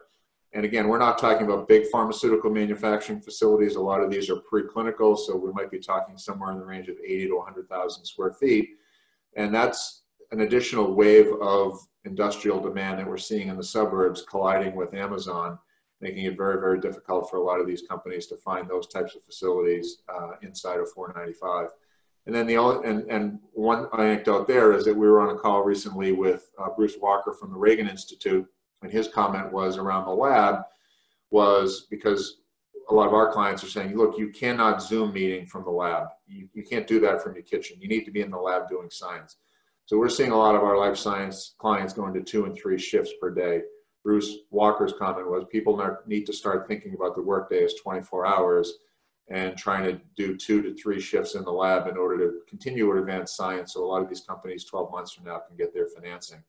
And 0.53 0.65
again, 0.65 0.87
we're 0.87 0.99
not 0.99 1.17
talking 1.17 1.45
about 1.45 1.67
big 1.67 1.87
pharmaceutical 1.87 2.51
manufacturing 2.51 3.21
facilities. 3.21 3.75
A 3.75 3.81
lot 3.81 4.01
of 4.01 4.11
these 4.11 4.29
are 4.29 4.35
preclinical, 4.35 5.17
so 5.17 5.35
we 5.35 5.51
might 5.51 5.71
be 5.71 5.79
talking 5.79 6.17
somewhere 6.17 6.51
in 6.51 6.59
the 6.59 6.65
range 6.65 6.89
of 6.89 6.97
80 7.03 7.27
to 7.27 7.37
100,000 7.37 8.05
square 8.05 8.31
feet. 8.33 8.69
And 9.35 9.53
that's 9.53 10.03
an 10.31 10.41
additional 10.41 10.93
wave 10.93 11.27
of 11.41 11.79
industrial 12.05 12.59
demand 12.59 12.99
that 12.99 13.07
we're 13.07 13.17
seeing 13.17 13.47
in 13.47 13.57
the 13.57 13.63
suburbs 13.63 14.23
colliding 14.29 14.75
with 14.75 14.93
Amazon, 14.93 15.57
making 16.01 16.25
it 16.25 16.37
very, 16.37 16.59
very 16.59 16.79
difficult 16.79 17.29
for 17.29 17.37
a 17.37 17.43
lot 17.43 17.59
of 17.59 17.65
these 17.65 17.83
companies 17.87 18.27
to 18.27 18.37
find 18.37 18.69
those 18.69 18.87
types 18.87 19.15
of 19.15 19.23
facilities 19.23 20.03
uh, 20.09 20.31
inside 20.41 20.79
of 20.79 20.91
495. 20.91 21.69
And 22.25 22.33
then 22.33 22.47
the 22.47 22.57
only, 22.57 22.87
and, 22.87 23.09
and 23.09 23.39
one 23.51 23.87
anecdote 23.97 24.47
there 24.47 24.73
is 24.73 24.85
that 24.85 24.95
we 24.95 25.07
were 25.07 25.21
on 25.21 25.35
a 25.35 25.39
call 25.39 25.63
recently 25.63 26.13
with 26.13 26.49
uh, 26.57 26.69
Bruce 26.75 26.95
Walker 27.01 27.33
from 27.33 27.51
the 27.51 27.57
Ragon 27.57 27.89
Institute, 27.89 28.47
and 28.81 28.91
his 28.91 29.07
comment 29.07 29.51
was 29.51 29.77
around 29.77 30.05
the 30.05 30.11
lab 30.11 30.61
was 31.31 31.87
because 31.89 32.37
a 32.89 32.93
lot 32.93 33.07
of 33.07 33.13
our 33.13 33.31
clients 33.31 33.63
are 33.63 33.69
saying, 33.69 33.95
look, 33.95 34.17
you 34.17 34.29
cannot 34.29 34.81
Zoom 34.81 35.13
meeting 35.13 35.45
from 35.45 35.63
the 35.63 35.71
lab. 35.71 36.07
You, 36.27 36.47
you 36.53 36.63
can't 36.63 36.87
do 36.87 36.99
that 37.01 37.21
from 37.21 37.33
your 37.33 37.43
kitchen. 37.43 37.77
You 37.79 37.87
need 37.87 38.05
to 38.05 38.11
be 38.11 38.21
in 38.21 38.31
the 38.31 38.37
lab 38.37 38.69
doing 38.69 38.89
science. 38.89 39.37
So 39.85 39.97
we're 39.97 40.09
seeing 40.09 40.31
a 40.31 40.37
lot 40.37 40.55
of 40.55 40.63
our 40.63 40.77
life 40.77 40.97
science 40.97 41.55
clients 41.57 41.93
going 41.93 42.13
to 42.13 42.21
two 42.21 42.45
and 42.45 42.57
three 42.57 42.77
shifts 42.77 43.11
per 43.19 43.33
day. 43.33 43.61
Bruce 44.03 44.37
Walker's 44.49 44.93
comment 44.97 45.29
was 45.29 45.45
people 45.51 45.97
need 46.05 46.25
to 46.25 46.33
start 46.33 46.67
thinking 46.67 46.93
about 46.93 47.15
the 47.15 47.21
workday 47.21 47.63
as 47.63 47.73
24 47.75 48.25
hours 48.25 48.73
and 49.33 49.57
trying 49.57 49.83
to 49.83 49.99
do 50.15 50.37
two 50.37 50.61
to 50.61 50.75
three 50.75 51.01
shifts 51.01 51.33
in 51.33 51.43
the 51.43 51.51
lab 51.51 51.87
in 51.87 51.97
order 51.97 52.17
to 52.19 52.41
continue 52.47 52.85
to 52.85 52.99
advance 52.99 53.35
science. 53.35 53.73
So 53.73 53.83
a 53.83 53.87
lot 53.87 54.03
of 54.03 54.07
these 54.07 54.21
companies 54.21 54.63
12 54.63 54.91
months 54.91 55.11
from 55.11 55.25
now 55.25 55.39
can 55.39 55.57
get 55.57 55.73
their 55.73 55.87
financing. 55.87 56.43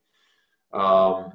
Um, 0.75 1.33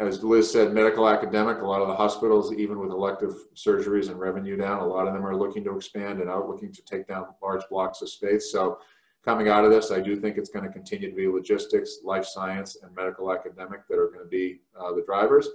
as 0.00 0.24
Liz 0.24 0.50
said, 0.50 0.72
medical 0.72 1.06
academic, 1.06 1.60
a 1.60 1.66
lot 1.66 1.82
of 1.82 1.88
the 1.88 1.94
hospitals, 1.94 2.54
even 2.54 2.78
with 2.78 2.90
elective 2.90 3.34
surgeries 3.54 4.08
and 4.08 4.18
revenue 4.18 4.56
down, 4.56 4.80
a 4.80 4.86
lot 4.86 5.06
of 5.06 5.12
them 5.12 5.26
are 5.26 5.36
looking 5.36 5.64
to 5.64 5.76
expand 5.76 6.20
and 6.20 6.30
out 6.30 6.48
looking 6.48 6.72
to 6.72 6.82
take 6.82 7.06
down 7.06 7.26
large 7.42 7.62
blocks 7.68 8.00
of 8.00 8.08
space. 8.08 8.50
So 8.50 8.78
coming 9.22 9.48
out 9.48 9.66
of 9.66 9.70
this, 9.70 9.90
I 9.90 10.00
do 10.00 10.16
think 10.16 10.38
it's 10.38 10.50
going 10.50 10.64
to 10.64 10.72
continue 10.72 11.10
to 11.10 11.16
be 11.16 11.28
logistics, 11.28 11.98
life 12.04 12.24
science, 12.24 12.78
and 12.82 12.94
medical 12.94 13.30
academic 13.30 13.86
that 13.88 13.98
are 13.98 14.08
going 14.08 14.24
to 14.24 14.30
be 14.30 14.60
uh, 14.78 14.94
the 14.94 15.02
drivers. 15.04 15.46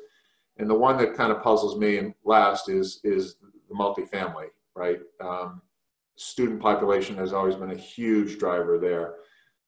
And 0.58 0.70
the 0.70 0.76
one 0.76 0.98
that 0.98 1.16
kind 1.16 1.32
of 1.32 1.42
puzzles 1.42 1.80
me 1.80 1.98
and 1.98 2.14
last 2.24 2.70
is 2.70 3.00
is 3.04 3.38
the 3.70 3.76
multifamily, 3.76 4.50
right? 4.76 5.00
Um, 5.20 5.62
student 6.16 6.62
population 6.62 7.16
has 7.18 7.34
always 7.34 7.56
been 7.56 7.72
a 7.72 7.76
huge 7.76 8.38
driver 8.38 8.78
there. 8.78 9.16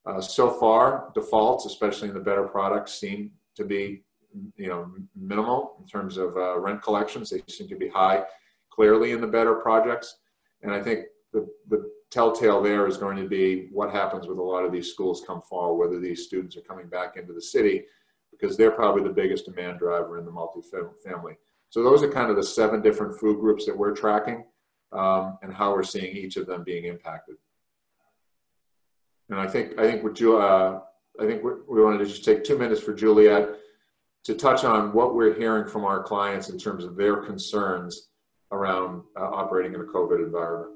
Uh, 0.06 0.22
so 0.22 0.50
far, 0.50 1.12
defaults, 1.16 1.66
especially 1.66 2.10
in 2.10 2.14
the 2.14 2.20
better 2.20 2.44
products, 2.44 2.94
seem 2.94 3.32
to 3.56 3.64
be 3.64 4.04
you 4.56 4.68
know 4.68 4.92
minimal 5.16 5.78
in 5.80 5.88
terms 5.88 6.18
of 6.18 6.36
uh, 6.36 6.60
rent 6.60 6.82
collections. 6.82 7.30
They 7.30 7.42
seem 7.50 7.68
to 7.70 7.76
be 7.76 7.88
high, 7.88 8.24
clearly 8.70 9.12
in 9.12 9.22
the 9.22 9.28
better 9.28 9.56
projects. 9.56 10.18
And 10.62 10.72
I 10.72 10.82
think 10.82 11.06
the, 11.32 11.48
the 11.70 11.90
telltale 12.12 12.62
there 12.62 12.88
is 12.88 12.98
going 12.98 13.18
to 13.18 13.28
be 13.28 13.68
what 13.72 13.92
happens 13.92 14.28
with 14.28 14.38
a 14.38 14.44
lot 14.44 14.66
of 14.66 14.72
these 14.72 14.92
schools 14.92 15.24
come 15.26 15.42
fall, 15.42 15.78
whether 15.78 16.00
these 16.00 16.26
students 16.26 16.56
are 16.58 16.62
coming 16.62 16.88
back 16.88 17.18
into 17.18 17.34
the 17.34 17.42
city, 17.42 17.84
because 18.32 18.56
they're 18.58 18.72
probably 18.72 19.04
the 19.04 19.10
biggest 19.10 19.46
demand 19.46 19.80
driver 19.80 20.20
in 20.20 20.26
the 20.26 20.32
multifamily. 20.32 21.36
So 21.70 21.82
those 21.82 22.04
are 22.04 22.12
kind 22.12 22.30
of 22.30 22.36
the 22.36 22.44
seven 22.44 22.82
different 22.82 23.20
food 23.20 23.40
groups 23.40 23.66
that 23.66 23.78
we're 23.78 23.96
tracking 23.96 24.44
um, 24.94 25.38
and 25.42 25.54
how 25.54 25.74
we're 25.74 25.84
seeing 25.84 26.16
each 26.16 26.38
of 26.38 26.48
them 26.48 26.64
being 26.64 26.86
impacted. 26.86 27.36
And 29.30 29.40
I 29.40 29.48
think 29.48 29.80
I 29.80 29.90
think 29.90 30.04
we 30.04 30.12
uh, 30.36 30.80
I 31.20 31.26
think 31.26 31.44
we 31.44 31.82
wanted 31.82 32.00
to 32.00 32.06
just 32.06 32.26
take 32.26 32.44
two 32.44 32.58
minutes 32.58 32.82
for 32.82 32.94
Juliet 32.94 33.50
to 34.24 34.36
touch 34.36 34.64
on 34.64 34.94
what 34.94 35.16
we're 35.16 35.34
hearing 35.34 35.68
from 35.68 35.84
our 35.86 36.02
clients 36.02 36.50
in 36.50 36.58
terms 36.58 36.84
of 36.86 36.96
their 36.96 37.18
concerns 37.18 38.10
around 38.52 39.04
uh, 39.20 39.24
operating 39.24 39.74
in 39.74 39.82
a 39.82 39.84
COVID 39.84 40.24
environment. 40.24 40.72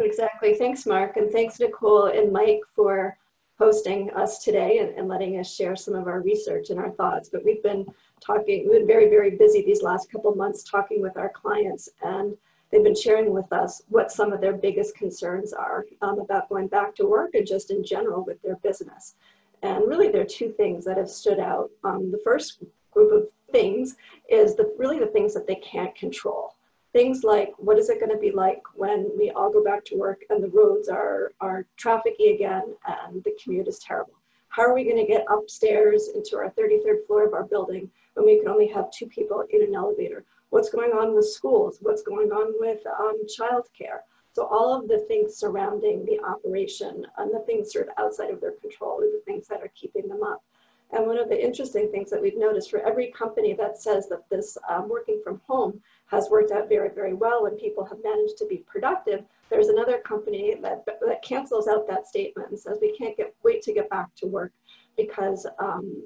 Exactly. 0.00 0.54
Thanks, 0.54 0.86
Mark. 0.86 1.16
And 1.16 1.30
thanks, 1.30 1.58
Nicole 1.58 2.06
and 2.06 2.32
Mike, 2.32 2.60
for 2.74 3.16
hosting 3.58 4.10
us 4.14 4.42
today 4.42 4.78
and, 4.78 4.90
and, 4.98 5.08
letting 5.08 5.38
us 5.38 5.54
share 5.54 5.76
some 5.76 5.94
of 5.94 6.08
our 6.08 6.20
research 6.20 6.70
and 6.70 6.80
our 6.80 6.90
thoughts. 6.90 7.28
But 7.32 7.44
we've 7.44 7.62
been 7.62 7.86
talking, 8.20 8.68
we've 8.68 8.80
been 8.80 8.86
very, 8.86 9.08
very 9.08 9.30
busy 9.30 9.62
these 9.62 9.82
last 9.82 10.10
couple 10.10 10.34
months 10.34 10.64
talking 10.64 11.00
with 11.00 11.16
our 11.16 11.28
clients, 11.28 11.88
and 12.02 12.36
they've 12.74 12.82
been 12.82 12.94
sharing 12.94 13.32
with 13.32 13.52
us 13.52 13.82
what 13.88 14.10
some 14.10 14.32
of 14.32 14.40
their 14.40 14.52
biggest 14.52 14.96
concerns 14.96 15.52
are 15.52 15.86
um, 16.02 16.18
about 16.18 16.48
going 16.48 16.66
back 16.66 16.94
to 16.96 17.06
work 17.06 17.30
and 17.34 17.46
just 17.46 17.70
in 17.70 17.84
general 17.84 18.24
with 18.24 18.42
their 18.42 18.56
business. 18.56 19.14
And 19.62 19.86
really, 19.86 20.08
there 20.08 20.22
are 20.22 20.26
two 20.26 20.50
things 20.50 20.84
that 20.84 20.96
have 20.96 21.08
stood 21.08 21.38
out. 21.38 21.70
Um, 21.84 22.10
the 22.10 22.20
first 22.24 22.62
group 22.90 23.12
of 23.12 23.28
things 23.52 23.94
is 24.28 24.56
the, 24.56 24.74
really 24.76 24.98
the 24.98 25.06
things 25.06 25.32
that 25.34 25.46
they 25.46 25.56
can't 25.56 25.94
control 25.94 26.56
things 26.92 27.24
like 27.24 27.52
what 27.58 27.76
is 27.76 27.90
it 27.90 27.98
going 27.98 28.10
to 28.10 28.18
be 28.18 28.30
like 28.30 28.62
when 28.76 29.10
we 29.18 29.30
all 29.30 29.52
go 29.52 29.62
back 29.62 29.84
to 29.84 29.96
work 29.96 30.22
and 30.30 30.42
the 30.42 30.48
roads 30.48 30.88
are 30.88 31.32
are 31.40 31.66
trafficy 31.76 32.34
again 32.34 32.62
and 32.86 33.22
the 33.24 33.36
commute 33.42 33.66
is 33.66 33.80
terrible 33.80 34.14
how 34.48 34.62
are 34.62 34.74
we 34.74 34.84
going 34.84 34.96
to 34.96 35.04
get 35.04 35.26
upstairs 35.28 36.10
into 36.14 36.36
our 36.36 36.50
33rd 36.50 37.04
floor 37.06 37.26
of 37.26 37.34
our 37.34 37.42
building 37.42 37.90
when 38.14 38.24
we 38.24 38.38
can 38.38 38.48
only 38.48 38.68
have 38.68 38.90
two 38.92 39.06
people 39.06 39.44
in 39.50 39.62
an 39.62 39.74
elevator 39.74 40.24
what's 40.50 40.70
going 40.70 40.92
on 40.92 41.14
with 41.14 41.26
schools 41.26 41.78
what's 41.80 42.02
going 42.02 42.30
on 42.30 42.54
with 42.58 42.80
um, 42.86 43.20
childcare. 43.26 44.00
So 44.32 44.46
all 44.46 44.74
of 44.74 44.88
the 44.88 44.98
things 45.06 45.36
surrounding 45.36 46.04
the 46.04 46.18
operation 46.24 47.06
and 47.18 47.32
the 47.32 47.44
things 47.46 47.72
sort 47.72 47.88
of 47.88 47.94
outside 47.98 48.30
of 48.30 48.40
their 48.40 48.52
control 48.52 49.00
are 49.00 49.10
the 49.10 49.22
things 49.24 49.46
that 49.46 49.60
are 49.60 49.70
keeping 49.76 50.08
them 50.08 50.24
up. 50.24 50.42
And 50.90 51.06
one 51.06 51.18
of 51.18 51.28
the 51.28 51.42
interesting 51.42 51.90
things 51.90 52.10
that 52.10 52.20
we've 52.20 52.36
noticed 52.36 52.70
for 52.70 52.80
every 52.80 53.12
company 53.12 53.52
that 53.54 53.80
says 53.80 54.08
that 54.08 54.28
this 54.30 54.58
um, 54.68 54.88
working 54.88 55.20
from 55.24 55.40
home 55.46 55.80
has 56.06 56.30
worked 56.30 56.52
out 56.52 56.68
very, 56.68 56.90
very 56.90 57.14
well 57.14 57.46
and 57.46 57.58
people 57.58 57.84
have 57.84 57.98
managed 58.02 58.36
to 58.38 58.46
be 58.46 58.58
productive, 58.58 59.24
there's 59.50 59.68
another 59.68 59.98
company 59.98 60.54
that, 60.62 60.84
that 60.86 61.22
cancels 61.22 61.68
out 61.68 61.86
that 61.88 62.06
statement 62.06 62.50
and 62.50 62.58
says 62.58 62.78
we 62.80 62.96
can't 62.96 63.16
get 63.16 63.34
wait 63.42 63.62
to 63.62 63.72
get 63.72 63.88
back 63.90 64.14
to 64.16 64.26
work 64.26 64.52
because 64.96 65.46
um, 65.58 66.02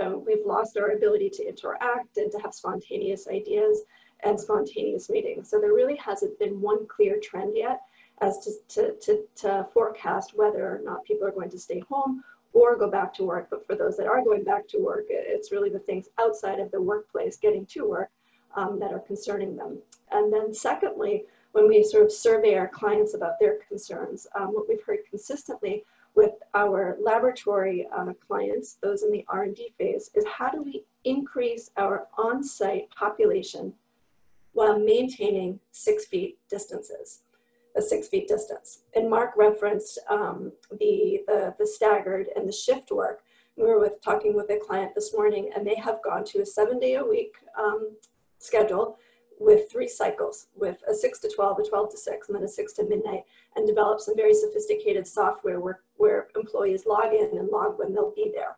uh, 0.00 0.16
we've 0.16 0.44
lost 0.46 0.76
our 0.76 0.90
ability 0.90 1.30
to 1.30 1.48
interact 1.48 2.16
and 2.16 2.30
to 2.32 2.38
have 2.38 2.54
spontaneous 2.54 3.28
ideas 3.28 3.82
and 4.24 4.38
spontaneous 4.38 5.10
meetings. 5.10 5.48
So 5.48 5.60
there 5.60 5.72
really 5.72 5.96
hasn't 5.96 6.38
been 6.38 6.60
one 6.60 6.86
clear 6.86 7.18
trend 7.20 7.52
yet 7.56 7.80
as 8.20 8.38
to, 8.44 8.50
to, 8.68 8.96
to, 9.00 9.24
to 9.36 9.66
forecast 9.72 10.36
whether 10.36 10.62
or 10.62 10.80
not 10.84 11.04
people 11.04 11.26
are 11.26 11.32
going 11.32 11.50
to 11.50 11.58
stay 11.58 11.80
home 11.88 12.22
or 12.52 12.76
go 12.76 12.90
back 12.90 13.12
to 13.14 13.24
work. 13.24 13.48
But 13.50 13.66
for 13.66 13.74
those 13.74 13.96
that 13.96 14.06
are 14.06 14.22
going 14.22 14.44
back 14.44 14.68
to 14.68 14.78
work, 14.78 15.04
it's 15.08 15.50
really 15.50 15.70
the 15.70 15.78
things 15.78 16.08
outside 16.20 16.60
of 16.60 16.70
the 16.70 16.80
workplace 16.80 17.36
getting 17.36 17.66
to 17.66 17.88
work 17.88 18.10
um, 18.54 18.78
that 18.78 18.92
are 18.92 19.00
concerning 19.00 19.56
them. 19.56 19.78
And 20.10 20.32
then 20.32 20.52
secondly, 20.54 21.24
when 21.52 21.68
we 21.68 21.82
sort 21.82 22.04
of 22.04 22.12
survey 22.12 22.54
our 22.54 22.68
clients 22.68 23.14
about 23.14 23.38
their 23.40 23.58
concerns, 23.68 24.26
um, 24.38 24.48
what 24.48 24.68
we've 24.68 24.82
heard 24.84 25.00
consistently 25.08 25.84
with 26.14 26.32
our 26.54 26.96
laboratory 27.00 27.86
uh, 27.96 28.12
clients, 28.26 28.78
those 28.82 29.02
in 29.02 29.10
the 29.10 29.24
R&D 29.28 29.74
phase, 29.78 30.10
is 30.14 30.24
how 30.26 30.50
do 30.50 30.62
we 30.62 30.84
increase 31.04 31.70
our 31.76 32.06
on-site 32.18 32.90
population 32.90 33.72
while 34.52 34.78
maintaining 34.78 35.58
six 35.70 36.06
feet 36.06 36.38
distances? 36.50 37.22
a 37.76 37.82
six 37.82 38.08
feet 38.08 38.28
distance. 38.28 38.80
And 38.94 39.08
Mark 39.08 39.32
referenced 39.36 39.98
um, 40.10 40.52
the, 40.78 41.20
the, 41.26 41.54
the 41.58 41.66
staggered 41.66 42.28
and 42.36 42.46
the 42.46 42.52
shift 42.52 42.90
work. 42.90 43.22
We 43.56 43.64
were 43.64 43.78
with 43.78 44.00
talking 44.02 44.34
with 44.34 44.50
a 44.50 44.58
client 44.58 44.94
this 44.94 45.14
morning 45.14 45.50
and 45.54 45.66
they 45.66 45.76
have 45.76 46.02
gone 46.02 46.24
to 46.26 46.40
a 46.40 46.46
seven 46.46 46.78
day 46.78 46.94
a 46.94 47.04
week 47.04 47.34
um, 47.58 47.96
schedule 48.38 48.98
with 49.42 49.70
three 49.70 49.88
cycles 49.88 50.46
with 50.56 50.78
a 50.88 50.94
6 50.94 51.18
to 51.20 51.28
12, 51.34 51.58
a 51.58 51.68
12 51.68 51.90
to 51.90 51.96
6, 51.96 52.28
and 52.28 52.36
then 52.36 52.44
a 52.44 52.48
6 52.48 52.72
to 52.74 52.84
midnight, 52.84 53.22
and 53.56 53.66
develop 53.66 54.00
some 54.00 54.16
very 54.16 54.34
sophisticated 54.34 55.06
software 55.06 55.60
where, 55.60 55.80
where 55.96 56.28
employees 56.36 56.86
log 56.86 57.12
in 57.12 57.36
and 57.36 57.48
log 57.48 57.78
when 57.78 57.92
they'll 57.92 58.14
be 58.14 58.30
there. 58.34 58.56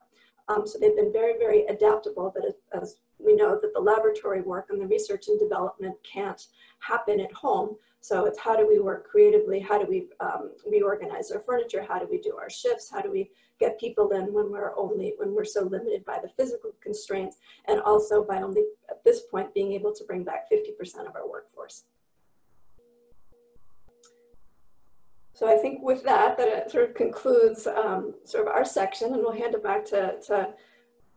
Um, 0.49 0.67
so 0.67 0.79
they've 0.79 0.97
been 0.97 1.12
very, 1.12 1.38
very 1.38 1.64
adaptable, 1.67 2.33
but 2.35 2.45
as 2.79 2.99
we 3.19 3.35
know 3.35 3.59
that 3.61 3.73
the 3.73 3.81
laboratory 3.81 4.43
work 4.43 4.67
and 4.71 4.81
the 4.81 4.87
research 4.87 5.29
and 5.29 5.38
development 5.38 5.97
can't 6.03 6.49
happen 6.81 7.21
at 7.21 7.33
home. 7.33 7.76
So 8.05 8.27
it's 8.27 8.39
how 8.39 8.55
do 8.55 8.69
we 8.69 8.81
work 8.81 9.09
creatively? 9.09 9.61
How 9.61 9.79
do 9.79 9.87
we 9.89 10.09
um, 10.21 10.51
reorganize 10.71 11.31
our 11.31 11.41
furniture? 11.41 11.83
How 11.89 11.99
do 11.99 12.07
we 12.07 12.19
do 12.19 12.37
our 12.37 12.51
shifts? 12.51 12.91
How 12.93 13.01
do 13.01 13.11
we 13.11 13.31
get 13.59 13.81
people 13.81 14.11
in 14.11 14.31
when 14.31 14.51
we're 14.51 14.77
only, 14.77 15.15
when 15.17 15.35
we're 15.35 15.47
so 15.47 15.63
limited 15.63 16.05
by 16.05 16.19
the 16.23 16.29
physical 16.29 16.73
constraints 16.83 17.39
and 17.67 17.81
also 17.81 18.23
by 18.23 18.43
only 18.43 18.63
at 18.91 19.03
this 19.05 19.23
point 19.23 19.55
being 19.55 19.73
able 19.73 19.95
to 19.95 20.05
bring 20.05 20.23
back 20.23 20.51
50% 20.53 21.09
of 21.09 21.17
our 21.17 21.27
workforce. 21.27 21.85
So 25.33 25.51
I 25.51 25.57
think 25.57 25.81
with 25.81 26.03
that, 26.03 26.37
that 26.37 26.49
it 26.49 26.71
sort 26.71 26.91
of 26.91 26.95
concludes 26.95 27.67
um, 27.67 28.13
sort 28.25 28.47
of 28.47 28.53
our 28.53 28.67
section 28.67 29.15
and 29.15 29.23
we'll 29.23 29.33
hand 29.33 29.55
it 29.55 29.63
back 29.63 29.83
to, 29.87 30.17
to, 30.27 30.51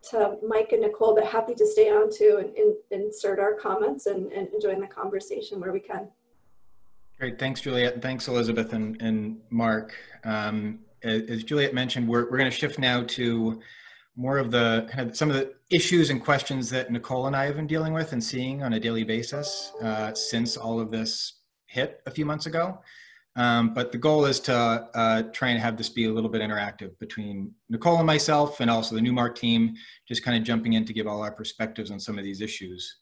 to 0.08 0.38
Mike 0.42 0.72
and 0.72 0.80
Nicole, 0.80 1.14
but 1.14 1.26
happy 1.26 1.54
to 1.54 1.66
stay 1.66 1.90
on 1.90 2.08
to 2.12 2.38
and, 2.38 2.56
and 2.56 2.74
insert 2.90 3.38
our 3.38 3.52
comments 3.52 4.06
and, 4.06 4.32
and 4.32 4.48
join 4.62 4.80
the 4.80 4.86
conversation 4.86 5.60
where 5.60 5.74
we 5.74 5.80
can. 5.80 6.08
Great, 7.18 7.36
thanks, 7.36 7.60
Juliet. 7.60 8.00
Thanks, 8.00 8.28
Elizabeth 8.28 8.72
and, 8.72 9.00
and 9.02 9.40
Mark. 9.50 9.92
Um, 10.22 10.78
as 11.02 11.42
Juliet 11.42 11.74
mentioned, 11.74 12.06
we're, 12.06 12.30
we're 12.30 12.38
going 12.38 12.50
to 12.50 12.56
shift 12.56 12.78
now 12.78 13.02
to 13.02 13.60
more 14.14 14.38
of 14.38 14.52
the 14.52 14.86
kind 14.88 15.10
of 15.10 15.16
some 15.16 15.28
of 15.28 15.34
the 15.34 15.52
issues 15.68 16.10
and 16.10 16.22
questions 16.22 16.70
that 16.70 16.92
Nicole 16.92 17.26
and 17.26 17.34
I 17.34 17.46
have 17.46 17.56
been 17.56 17.66
dealing 17.66 17.92
with 17.92 18.12
and 18.12 18.22
seeing 18.22 18.62
on 18.62 18.74
a 18.74 18.80
daily 18.80 19.02
basis 19.02 19.72
uh, 19.82 20.14
since 20.14 20.56
all 20.56 20.78
of 20.78 20.92
this 20.92 21.40
hit 21.66 22.00
a 22.06 22.10
few 22.10 22.24
months 22.24 22.46
ago. 22.46 22.78
Um, 23.34 23.74
but 23.74 23.90
the 23.90 23.98
goal 23.98 24.24
is 24.24 24.38
to 24.40 24.54
uh, 24.54 25.22
try 25.32 25.48
and 25.48 25.60
have 25.60 25.76
this 25.76 25.88
be 25.88 26.06
a 26.06 26.12
little 26.12 26.30
bit 26.30 26.40
interactive 26.40 26.96
between 27.00 27.52
Nicole 27.68 27.98
and 27.98 28.06
myself 28.06 28.60
and 28.60 28.70
also 28.70 28.94
the 28.94 29.00
Newmark 29.00 29.36
team, 29.36 29.74
just 30.06 30.24
kind 30.24 30.36
of 30.36 30.44
jumping 30.44 30.74
in 30.74 30.84
to 30.84 30.92
give 30.92 31.08
all 31.08 31.22
our 31.22 31.32
perspectives 31.32 31.90
on 31.90 31.98
some 31.98 32.16
of 32.16 32.22
these 32.22 32.40
issues. 32.40 32.96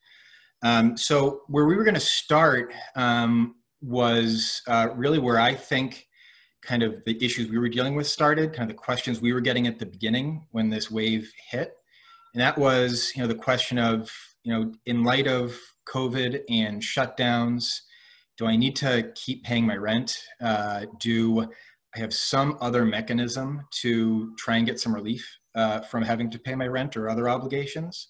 Um, 0.63 0.97
so 0.97 1.43
where 1.49 1.67
we 1.67 1.77
were 1.77 1.85
going 1.85 1.95
to 1.95 2.01
start 2.01 2.73
um, 2.95 3.57
was 3.87 4.63
uh, 4.67 4.89
really 4.95 5.19
where 5.19 5.39
I 5.39 5.55
think 5.55 6.07
kind 6.63 6.83
of 6.83 7.03
the 7.05 7.25
issues 7.25 7.49
we 7.49 7.59
were 7.59 7.69
dealing 7.69 7.95
with 7.95 8.09
started, 8.09 8.53
kind 8.53 8.69
of 8.69 8.77
the 8.77 8.83
questions 8.83 9.21
we 9.21 9.33
were 9.33 9.41
getting 9.41 9.67
at 9.67 9.79
the 9.79 9.87
beginning 9.87 10.47
when 10.51 10.69
this 10.69 10.91
wave 10.91 11.31
hit. 11.51 11.75
And 12.35 12.41
that 12.43 12.59
was, 12.59 13.13
you 13.15 13.23
know, 13.23 13.29
the 13.29 13.35
question 13.35 13.79
of, 13.79 14.11
you 14.43 14.53
know, 14.53 14.73
in 14.85 15.05
light 15.05 15.29
of 15.29 15.57
COVID 15.89 16.41
and 16.51 16.83
shutdowns, 16.83 17.69
do 18.37 18.47
I 18.47 18.57
need 18.57 18.77
to 18.77 19.13
keep 19.15 19.45
paying 19.45 19.67
my 19.67 19.77
rent? 19.77 20.19
Uh, 20.43 20.87
do 20.99 21.43
I 21.95 21.99
have 22.01 22.13
some 22.13 22.59
other 22.61 22.85
mechanism 22.85 23.63
to 23.83 24.35
try 24.37 24.57
and 24.57 24.67
get 24.67 24.81
some 24.81 24.95
relief 24.95 25.27
uh, 25.55 25.81
from 25.81 26.03
having 26.03 26.31
to 26.31 26.39
pay 26.39 26.55
my 26.55 26.67
rent 26.67 26.97
or 26.97 27.09
other 27.09 27.29
obligations? 27.29 28.09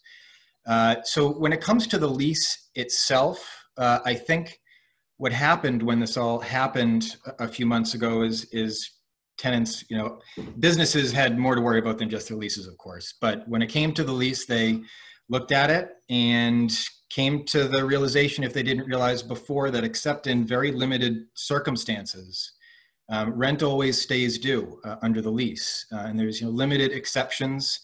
Uh, 0.67 0.97
so 1.05 1.31
when 1.31 1.53
it 1.53 1.61
comes 1.61 1.87
to 1.87 1.99
the 1.99 2.09
lease 2.09 2.71
itself, 2.75 3.65
uh, 3.77 4.01
I 4.05 4.15
think 4.15 4.59
what 5.19 5.33
happened 5.33 5.83
when 5.83 6.01
this 6.01 6.17
all 6.17 6.41
happened 6.41 7.17
a 7.39 7.49
few 7.49 7.67
months 7.67 7.95
ago 7.95 8.23
is 8.23 8.45
is 8.53 8.91
tenants, 9.39 9.85
you 9.91 9.97
know, 9.97 10.19
businesses 10.59 11.13
had 11.13 11.39
more 11.39 11.55
to 11.55 11.61
worry 11.61 11.79
about 11.79 11.99
than 11.99 12.09
just 12.09 12.29
their 12.29 12.39
leases, 12.39 12.67
of 12.67 12.77
course. 12.79 13.15
But 13.21 13.47
when 13.49 13.63
it 13.63 13.69
came 13.69 13.93
to 13.95 14.05
the 14.05 14.13
lease, 14.13 14.47
they 14.47 14.81
looked 15.29 15.53
at 15.53 15.71
it 15.71 15.91
and 16.09 16.73
came 17.11 17.45
to 17.45 17.65
the 17.65 17.85
realization, 17.85 18.45
if 18.45 18.53
they 18.53 18.63
didn't 18.63 18.87
realize 18.87 19.23
before, 19.23 19.71
that 19.71 19.85
except 19.85 20.27
in 20.27 20.47
very 20.47 20.73
limited 20.73 21.27
circumstances, 21.35 22.53
um, 23.11 23.31
rent 23.33 23.63
always 23.63 24.01
stays 24.01 24.39
due 24.39 24.81
uh, 24.85 24.97
under 25.03 25.21
the 25.21 25.31
lease. 25.31 25.87
Uh, 25.93 25.99
and 26.07 26.19
there's 26.19 26.41
you 26.41 26.47
know, 26.47 26.53
limited 26.53 26.93
exceptions, 26.93 27.81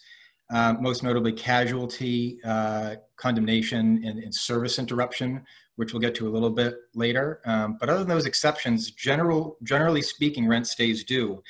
uh, 0.53 0.75
most 0.81 1.03
notably 1.03 1.33
casualty, 1.33 2.39
uh, 2.45 2.97
condemnation, 3.17 4.03
and, 4.05 4.19
and 4.19 4.35
service 4.35 4.79
interruption 4.79 5.45
which 5.77 5.93
we'll 5.93 6.01
get 6.01 6.15
to 6.17 6.29
a 6.29 6.31
little 6.31 6.51
bit 6.51 6.77
later. 6.95 7.41
Um, 7.45 7.77
but 7.79 7.89
other 7.89 8.01
than 8.01 8.09
those 8.09 8.27
exceptions, 8.27 8.91
general, 8.91 9.57
generally 9.63 10.03
speaking, 10.03 10.47
rent 10.47 10.67
stays 10.67 11.05
due, 11.05 11.43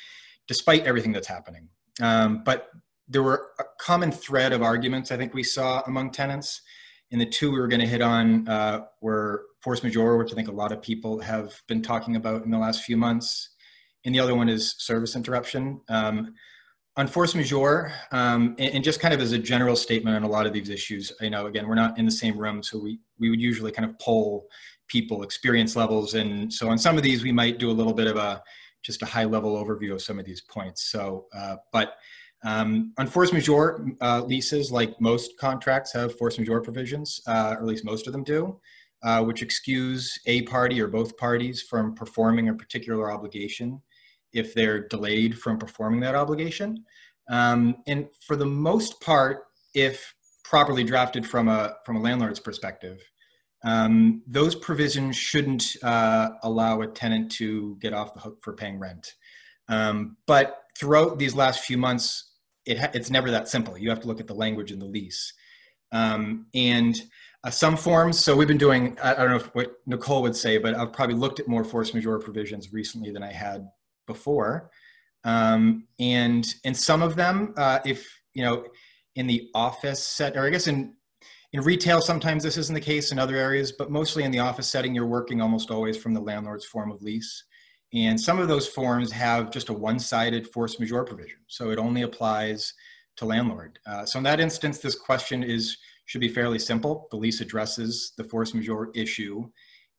despite 0.47 0.85
everything 0.85 1.11
that's 1.11 1.27
happening. 1.27 1.69
Um, 2.01 2.43
but 2.43 2.69
there 3.07 3.23
were 3.23 3.49
a 3.59 3.63
common 3.79 4.11
thread 4.11 4.53
of 4.53 4.61
arguments 4.61 5.11
I 5.11 5.17
think 5.17 5.33
we 5.33 5.43
saw 5.43 5.81
among 5.85 6.11
tenants. 6.11 6.61
And 7.11 7.21
the 7.21 7.27
two 7.27 7.51
we 7.51 7.59
were 7.59 7.67
going 7.67 7.81
to 7.81 7.87
hit 7.87 8.01
on 8.01 8.47
uh, 8.47 8.85
were 9.01 9.45
force 9.61 9.83
majeure, 9.83 10.17
which 10.17 10.31
I 10.31 10.35
think 10.35 10.47
a 10.47 10.53
lot 10.53 10.71
of 10.71 10.81
people 10.81 11.19
have 11.19 11.61
been 11.67 11.83
talking 11.83 12.15
about 12.15 12.43
in 12.43 12.49
the 12.49 12.57
last 12.57 12.83
few 12.83 12.97
months. 12.97 13.49
And 14.03 14.15
the 14.15 14.19
other 14.19 14.35
one 14.35 14.49
is 14.49 14.75
service 14.79 15.15
interruption. 15.15 15.81
Um, 15.89 16.33
on 16.95 17.07
force 17.07 17.33
majeure, 17.33 17.91
um, 18.11 18.55
and, 18.59 18.75
and, 18.75 18.83
just 18.83 18.99
kind 18.99 19.13
of 19.13 19.19
as 19.19 19.31
a 19.31 19.37
general 19.37 19.75
statement 19.75 20.15
on 20.15 20.23
a 20.23 20.27
lot 20.27 20.45
of 20.45 20.53
these 20.53 20.69
issues, 20.69 21.11
you 21.21 21.29
know, 21.29 21.47
again, 21.47 21.67
we're 21.67 21.73
not 21.73 21.97
in 21.97 22.05
the 22.05 22.11
same 22.11 22.37
room, 22.37 22.61
so 22.61 22.77
we, 22.77 22.99
we 23.19 23.31
would 23.31 23.41
usually 23.41 23.71
kind 23.71 23.89
of 23.89 23.97
poll 23.97 24.47
people 24.87 25.23
experience 25.23 25.75
levels. 25.75 26.13
And 26.13 26.53
so 26.53 26.69
on 26.69 26.77
some 26.77 26.95
of 26.95 27.03
these, 27.03 27.23
we 27.23 27.31
might 27.31 27.57
do 27.57 27.71
a 27.71 27.73
little 27.73 27.93
bit 27.93 28.05
of 28.05 28.17
a, 28.17 28.43
just 28.83 29.01
a 29.01 29.07
high 29.07 29.23
level 29.23 29.55
overview 29.55 29.93
of 29.93 30.01
some 30.03 30.19
of 30.19 30.25
these 30.25 30.41
points. 30.41 30.83
So, 30.91 31.25
uh, 31.35 31.55
but 31.71 31.95
um, 32.43 32.93
on 32.99 33.07
force 33.07 33.33
majeure 33.33 33.87
uh, 34.01 34.21
leases, 34.21 34.71
like 34.71 34.99
most 35.01 35.37
contracts 35.39 35.93
have 35.93 36.15
force 36.17 36.37
majeure 36.37 36.61
provisions, 36.61 37.21
uh, 37.25 37.55
or 37.55 37.59
at 37.59 37.65
least 37.65 37.85
most 37.85 38.05
of 38.05 38.13
them 38.13 38.23
do, 38.23 38.59
uh, 39.01 39.23
which 39.23 39.41
excuse 39.41 40.19
a 40.27 40.43
party 40.43 40.79
or 40.79 40.87
both 40.87 41.17
parties 41.17 41.61
from 41.61 41.95
performing 41.95 42.49
a 42.49 42.53
particular 42.53 43.11
obligation 43.11 43.81
if 44.33 44.53
they're 44.53 44.87
delayed 44.87 45.37
from 45.37 45.57
performing 45.57 45.99
that 46.01 46.15
obligation. 46.15 46.83
Um, 47.29 47.77
and 47.87 48.07
for 48.25 48.35
the 48.35 48.45
most 48.45 48.99
part, 49.01 49.45
if 49.73 50.13
properly 50.43 50.83
drafted 50.83 51.25
from 51.25 51.47
a, 51.47 51.75
from 51.85 51.95
a 51.95 52.01
landlord's 52.01 52.39
perspective, 52.39 52.99
um, 53.63 54.21
those 54.27 54.55
provisions 54.55 55.15
shouldn't 55.15 55.77
uh, 55.83 56.31
allow 56.43 56.81
a 56.81 56.87
tenant 56.87 57.31
to 57.33 57.77
get 57.79 57.93
off 57.93 58.13
the 58.13 58.19
hook 58.19 58.39
for 58.43 58.53
paying 58.53 58.77
rent. 58.77 59.13
Um, 59.69 60.17
but 60.27 60.63
throughout 60.77 61.17
these 61.17 61.33
last 61.33 61.61
few 61.61 61.77
months, 61.77 62.31
it 62.65 62.77
it's 62.93 63.09
never 63.09 63.31
that 63.31 63.47
simple. 63.47 63.77
You 63.77 63.89
have 63.89 64.01
to 64.01 64.07
look 64.07 64.19
at 64.19 64.27
the 64.27 64.35
language 64.35 64.71
in 64.71 64.79
the 64.79 64.85
lease. 64.85 65.33
Um, 65.91 66.47
and 66.53 66.99
uh, 67.43 67.49
some 67.49 67.77
forms, 67.77 68.23
so 68.23 68.35
we've 68.35 68.47
been 68.47 68.57
doing, 68.57 68.97
I, 69.01 69.11
I 69.11 69.15
don't 69.15 69.37
know 69.37 69.49
what 69.53 69.73
Nicole 69.85 70.21
would 70.23 70.35
say, 70.35 70.57
but 70.57 70.73
I've 70.75 70.93
probably 70.93 71.15
looked 71.15 71.39
at 71.39 71.47
more 71.47 71.63
force 71.63 71.93
majeure 71.93 72.19
provisions 72.19 72.73
recently 72.73 73.11
than 73.11 73.23
I 73.23 73.31
had 73.31 73.67
before. 74.05 74.69
Um, 75.23 75.87
and 75.99 76.45
and 76.65 76.75
some 76.75 77.01
of 77.01 77.15
them, 77.15 77.53
uh, 77.57 77.79
if 77.85 78.21
you 78.33 78.43
know, 78.43 78.65
in 79.15 79.27
the 79.27 79.49
office 79.53 80.05
set, 80.05 80.35
or 80.35 80.45
I 80.45 80.49
guess 80.49 80.67
in 80.67 80.95
in 81.53 81.61
retail, 81.61 82.01
sometimes 82.01 82.43
this 82.43 82.57
isn't 82.57 82.73
the 82.73 82.81
case 82.81 83.11
in 83.11 83.19
other 83.19 83.35
areas, 83.35 83.71
but 83.71 83.91
mostly 83.91 84.23
in 84.23 84.31
the 84.31 84.39
office 84.39 84.67
setting, 84.67 84.95
you're 84.95 85.05
working 85.05 85.39
almost 85.39 85.69
always 85.69 85.95
from 85.95 86.13
the 86.13 86.19
landlord's 86.19 86.65
form 86.65 86.91
of 86.91 87.01
lease. 87.01 87.43
And 87.93 88.19
some 88.19 88.39
of 88.39 88.47
those 88.47 88.67
forms 88.67 89.11
have 89.11 89.51
just 89.51 89.69
a 89.69 89.73
one-sided 89.73 90.47
force 90.47 90.79
majeure 90.79 91.03
provision, 91.03 91.37
so 91.47 91.69
it 91.69 91.77
only 91.77 92.01
applies 92.01 92.73
to 93.17 93.25
landlord. 93.25 93.77
Uh, 93.85 94.03
so 94.03 94.17
in 94.17 94.23
that 94.23 94.39
instance, 94.39 94.79
this 94.79 94.95
question 94.95 95.43
is 95.43 95.77
should 96.05 96.21
be 96.21 96.27
fairly 96.27 96.59
simple. 96.59 97.07
The 97.11 97.17
lease 97.17 97.39
addresses 97.39 98.13
the 98.17 98.23
force 98.23 98.53
majeure 98.53 98.89
issue 98.93 99.47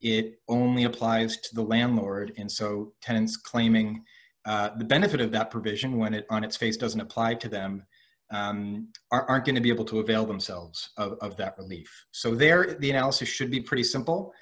it 0.05 0.39
only 0.49 0.85
applies 0.85 1.39
to 1.39 1.55
the 1.55 1.63
landlord. 1.63 2.35
And 2.37 2.51
so 2.51 2.93
tenants 3.01 3.39
claiming 3.39 4.05
uh, 4.45 4.71
the 4.77 4.85
benefit 4.85 5.23
of 5.23 5.33
that 5.33 5.51
provision 5.51 5.97
when 5.97 6.13
it 6.13 6.27
on 6.29 6.45
its 6.45 6.57
face 6.57 6.77
doesn't 6.77 7.01
apply 7.01 7.35
to 7.35 7.49
them 7.49 7.85
um, 8.31 8.89
are, 9.11 9.25
not 9.29 9.47
going 9.47 9.55
to 9.55 9.63
be 9.63 9.71
able 9.71 9.87
to 9.87 10.01
avail 10.01 10.27
themselves 10.27 10.91
of, 10.99 11.17
of, 11.21 11.37
that 11.39 11.57
relief. 11.57 11.91
So 12.11 12.35
there, 12.35 12.77
the 12.79 12.91
analysis 12.91 13.29
should 13.29 13.51
be 13.51 13.61
pretty 13.61 13.85
simple. 13.85 14.33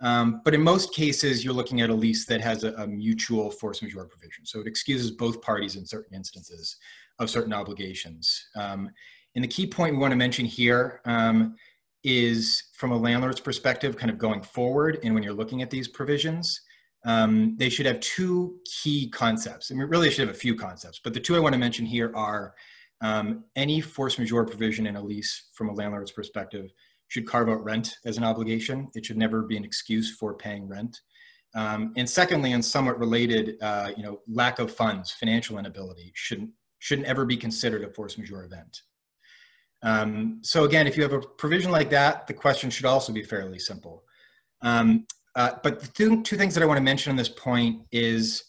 Um, 0.00 0.42
but 0.44 0.54
in 0.54 0.62
most 0.62 0.94
cases, 0.94 1.44
you're 1.44 1.54
looking 1.54 1.80
at 1.80 1.90
a 1.90 1.94
lease 1.94 2.26
that 2.26 2.40
has 2.40 2.62
a, 2.62 2.72
a, 2.74 2.86
mutual 2.86 3.50
force 3.50 3.82
majeure 3.82 4.04
provision. 4.04 4.46
So 4.46 4.60
it 4.60 4.68
excuses 4.68 5.10
both 5.10 5.42
parties 5.42 5.74
in 5.74 5.84
certain 5.84 6.14
instances 6.14 6.76
of 7.18 7.30
certain 7.30 7.52
obligations. 7.52 8.48
Um, 8.54 8.90
and 9.34 9.42
the 9.42 9.48
key 9.48 9.66
point 9.66 9.94
we 9.94 9.98
want 10.00 10.12
to 10.12 10.16
mention 10.16 10.46
here 10.46 11.00
um, 11.04 11.56
is 12.08 12.64
from 12.72 12.90
a 12.90 12.96
landlord's 12.96 13.40
perspective, 13.40 13.96
kind 13.96 14.10
of 14.10 14.18
going 14.18 14.42
forward, 14.42 14.98
and 15.02 15.14
when 15.14 15.22
you're 15.22 15.32
looking 15.32 15.62
at 15.62 15.70
these 15.70 15.88
provisions, 15.88 16.62
um, 17.04 17.54
they 17.58 17.68
should 17.68 17.86
have 17.86 18.00
two 18.00 18.58
key 18.64 19.08
concepts. 19.10 19.70
I 19.70 19.74
mean, 19.74 19.88
really, 19.88 20.08
they 20.08 20.14
should 20.14 20.26
have 20.26 20.34
a 20.34 20.38
few 20.38 20.54
concepts, 20.54 21.00
but 21.02 21.14
the 21.14 21.20
two 21.20 21.36
I 21.36 21.40
want 21.40 21.52
to 21.52 21.58
mention 21.58 21.84
here 21.84 22.12
are 22.16 22.54
um, 23.00 23.44
any 23.56 23.80
force 23.80 24.18
majeure 24.18 24.44
provision 24.44 24.86
in 24.86 24.96
a 24.96 25.02
lease 25.02 25.50
from 25.52 25.68
a 25.68 25.74
landlord's 25.74 26.10
perspective 26.10 26.72
should 27.08 27.26
carve 27.26 27.48
out 27.48 27.62
rent 27.62 27.96
as 28.04 28.16
an 28.16 28.24
obligation. 28.24 28.88
It 28.94 29.06
should 29.06 29.18
never 29.18 29.42
be 29.42 29.56
an 29.56 29.64
excuse 29.64 30.16
for 30.16 30.34
paying 30.34 30.66
rent. 30.66 31.00
Um, 31.54 31.92
and 31.96 32.08
secondly, 32.08 32.52
and 32.52 32.64
somewhat 32.64 32.98
related, 32.98 33.56
uh, 33.62 33.90
you 33.96 34.02
know, 34.02 34.20
lack 34.28 34.58
of 34.58 34.74
funds, 34.74 35.10
financial 35.12 35.58
inability 35.58 36.12
shouldn't 36.14 36.50
shouldn't 36.80 37.08
ever 37.08 37.24
be 37.24 37.36
considered 37.36 37.82
a 37.82 37.92
force 37.92 38.16
majeure 38.18 38.44
event. 38.44 38.82
Um, 39.82 40.40
so 40.42 40.64
again, 40.64 40.86
if 40.86 40.96
you 40.96 41.02
have 41.02 41.12
a 41.12 41.20
provision 41.20 41.70
like 41.70 41.90
that, 41.90 42.26
the 42.26 42.34
question 42.34 42.70
should 42.70 42.86
also 42.86 43.12
be 43.12 43.22
fairly 43.22 43.58
simple. 43.58 44.02
Um, 44.62 45.06
uh, 45.34 45.52
but 45.62 45.80
the 45.80 45.86
two, 45.88 46.22
two 46.22 46.36
things 46.36 46.54
that 46.54 46.62
I 46.62 46.66
want 46.66 46.78
to 46.78 46.82
mention 46.82 47.10
on 47.10 47.16
this 47.16 47.28
point 47.28 47.82
is 47.92 48.44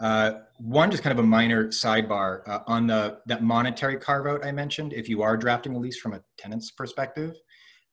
uh, 0.00 0.40
one, 0.58 0.90
just 0.90 1.02
kind 1.02 1.18
of 1.18 1.24
a 1.24 1.26
minor 1.26 1.68
sidebar 1.68 2.46
uh, 2.46 2.60
on 2.66 2.86
the 2.86 3.18
that 3.26 3.42
monetary 3.42 3.96
carve 3.96 4.26
out 4.26 4.44
I 4.44 4.52
mentioned. 4.52 4.92
If 4.92 5.08
you 5.08 5.22
are 5.22 5.36
drafting 5.36 5.74
a 5.74 5.78
lease 5.78 5.98
from 5.98 6.14
a 6.14 6.22
tenant's 6.36 6.70
perspective, 6.70 7.36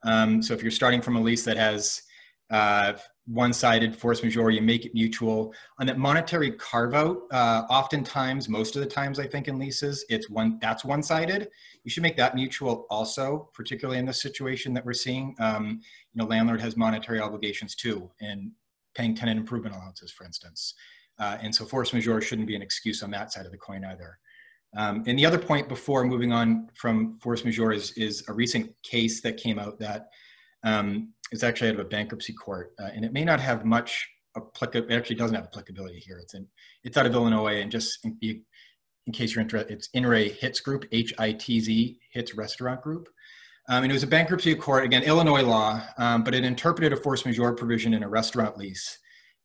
um, 0.04 0.42
so 0.42 0.54
if 0.54 0.62
you're 0.62 0.72
starting 0.72 1.02
from 1.02 1.16
a 1.16 1.22
lease 1.22 1.46
that 1.46 1.58
has 1.58 2.02
uh, 2.50 2.94
one-sided 3.28 3.96
force 3.96 4.24
majeure, 4.24 4.50
you 4.50 4.62
make 4.62 4.86
it 4.86 4.94
mutual. 4.94 5.54
On 5.80 5.86
that 5.86 5.98
monetary 5.98 6.52
carve-out, 6.52 7.18
uh, 7.32 7.64
oftentimes, 7.70 8.50
most 8.50 8.76
of 8.76 8.82
the 8.82 8.88
times, 8.88 9.20
I 9.20 9.28
think 9.28 9.48
in 9.48 9.60
leases, 9.60 10.04
it's 10.10 10.30
one 10.30 10.58
that's 10.62 10.84
one-sided. 10.84 11.48
You 11.84 11.92
should 11.92 12.04
make 12.04 12.18
that 12.18 12.36
mutual 12.36 12.88
also, 12.90 13.50
particularly 13.54 14.00
in 14.00 14.06
this 14.06 14.22
situation 14.22 14.74
that 14.74 14.86
we're 14.86 14.94
seeing. 14.94 15.36
Um, 15.40 15.82
you 16.14 16.22
know, 16.22 16.26
landlord 16.26 16.62
has 16.62 16.76
monetary 16.76 17.20
obligations 17.20 17.76
too, 17.76 18.10
and 18.22 18.52
paying 18.96 19.16
tenant 19.16 19.40
improvement 19.40 19.76
allowances, 19.76 20.12
for 20.12 20.26
instance. 20.26 20.74
Uh, 21.20 21.38
and 21.42 21.54
so 21.54 21.66
force 21.66 21.94
majeure 21.94 22.22
shouldn't 22.22 22.48
be 22.48 22.56
an 22.56 22.62
excuse 22.62 23.04
on 23.04 23.12
that 23.12 23.32
side 23.32 23.46
of 23.46 23.52
the 23.52 23.58
coin 23.58 23.86
either. 23.86 24.18
Um, 24.76 25.04
and 25.06 25.20
the 25.20 25.26
other 25.26 25.38
point 25.38 25.68
before 25.68 26.04
moving 26.06 26.32
on 26.32 26.70
from 26.74 27.20
force 27.20 27.44
majeure 27.44 27.74
is, 27.74 27.92
is 27.94 28.24
a 28.28 28.34
recent 28.34 28.74
case 28.84 29.22
that 29.22 29.38
came 29.38 29.60
out 29.60 29.78
that 29.80 30.08
um, 30.64 31.14
is 31.32 31.44
actually 31.44 31.70
out 31.70 31.76
of 31.76 31.82
a 31.82 31.90
bankruptcy 31.90 32.34
court, 32.34 32.74
uh, 32.80 32.90
and 32.94 33.06
it 33.06 33.14
may 33.14 33.24
not 33.24 33.40
have 33.40 33.66
much 33.66 34.08
applicability. 34.36 34.94
It 34.94 34.98
actually 34.98 35.16
doesn't 35.18 35.36
have 35.36 35.46
applicability 35.46 36.00
here. 36.00 36.20
It's 36.20 36.34
in 36.34 36.48
it's 36.84 36.98
out 36.98 37.06
of 37.06 37.14
Illinois, 37.14 37.62
and 37.62 37.72
just 37.72 38.06
be 38.20 38.44
in 39.08 39.14
case 39.14 39.34
you're 39.34 39.42
interested, 39.42 39.74
it's 39.74 39.90
In 39.94 40.06
re 40.06 40.30
Hitz 40.30 40.60
Group, 40.60 40.86
H-I-T-Z, 40.92 42.00
Hitz 42.12 42.36
Restaurant 42.36 42.82
Group. 42.82 43.10
Um, 43.70 43.84
and 43.84 43.92
it 43.92 43.94
was 43.94 44.04
a 44.04 44.08
bankruptcy 44.08 44.56
court, 44.56 44.84
again, 44.84 45.04
Illinois 45.04 45.44
law, 45.44 45.82
um, 45.98 46.24
but 46.24 46.36
it 46.36 46.44
interpreted 46.44 46.94
a 46.94 46.98
force 46.98 47.26
majeure 47.26 47.54
provision 47.54 47.94
in 47.94 48.04
a 48.04 48.10
restaurant 48.10 48.58
lease. 48.58 48.98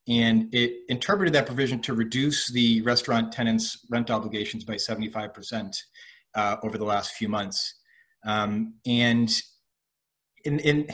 And 0.09 0.55
it 0.55 0.83
interpreted 0.89 1.35
that 1.35 1.47
provision 1.47 1.81
to 1.83 1.95
reduce 1.95 2.51
the 2.51 2.81
restaurant 2.83 3.33
tenants' 3.33 3.85
rent 3.91 4.11
obligations 4.11 4.65
by 4.65 4.75
75% 4.75 5.77
uh, 6.35 6.57
over 6.63 6.79
the 6.79 6.85
last 6.85 7.13
few 7.13 7.29
months. 7.29 7.75
Um, 8.25 8.75
and 8.87 9.31
in, 10.45 10.59
in, 10.61 10.89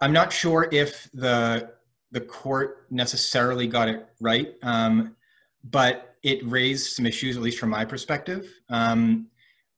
I'm 0.00 0.12
not 0.12 0.32
sure 0.32 0.68
if 0.70 1.08
the, 1.12 1.70
the 2.12 2.20
court 2.20 2.86
necessarily 2.90 3.66
got 3.66 3.88
it 3.88 4.06
right, 4.20 4.54
um, 4.62 5.16
but 5.64 6.16
it 6.22 6.46
raised 6.46 6.92
some 6.92 7.06
issues, 7.06 7.36
at 7.36 7.42
least 7.42 7.58
from 7.58 7.70
my 7.70 7.84
perspective. 7.84 8.48
Um, 8.68 9.28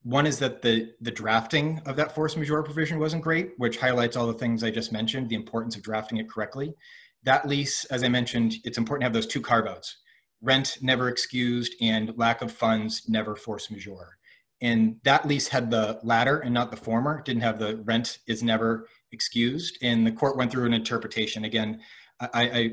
one 0.03 0.27
is 0.27 0.39
that 0.39 0.63
the, 0.63 0.93
the 1.01 1.11
drafting 1.11 1.81
of 1.87 1.97
that 1.97 2.15
force 2.15 2.37
majeure 2.37 2.63
provision 2.63 2.99
wasn't 2.99 3.23
great, 3.23 3.53
which 3.59 3.79
highlights 3.79 4.17
all 4.17 4.27
the 4.27 4.35
things 4.35 4.65
I 4.65 4.71
just 4.71 4.93
mentioned, 4.93 5.29
the 5.29 5.37
importance 5.37 5.77
of 5.77 5.83
drafting 5.83 6.19
it 6.19 6.31
correctly. 6.31 6.75
That 7.25 7.47
lease, 7.47 7.85
as 7.87 8.03
I 8.03 8.09
mentioned, 8.09 8.55
it's 8.65 8.79
important 8.79 9.03
to 9.03 9.05
have 9.07 9.13
those 9.13 9.27
two 9.27 9.41
carve 9.41 9.67
outs 9.67 9.99
rent 10.41 10.79
never 10.81 11.09
excused 11.09 11.75
and 11.81 12.17
lack 12.17 12.43
of 12.43 12.53
funds 12.53 13.09
never 13.09 13.35
force 13.35 13.71
majeure. 13.71 14.19
And 14.61 14.97
that 15.05 15.27
lease 15.27 15.49
had 15.49 15.71
the 15.71 16.01
latter 16.03 16.39
and 16.39 16.53
not 16.53 16.71
the 16.71 16.77
former, 16.77 17.23
didn't 17.23 17.43
have 17.43 17.59
the 17.59 17.77
rent 17.85 18.19
is 18.27 18.43
never 18.43 18.89
excused. 19.13 19.79
And 19.83 20.07
the 20.07 20.13
court 20.13 20.37
went 20.37 20.51
through 20.51 20.67
an 20.67 20.75
interpretation. 20.75 21.45
Again, 21.45 21.81
I, 22.21 22.29
I, 22.35 22.71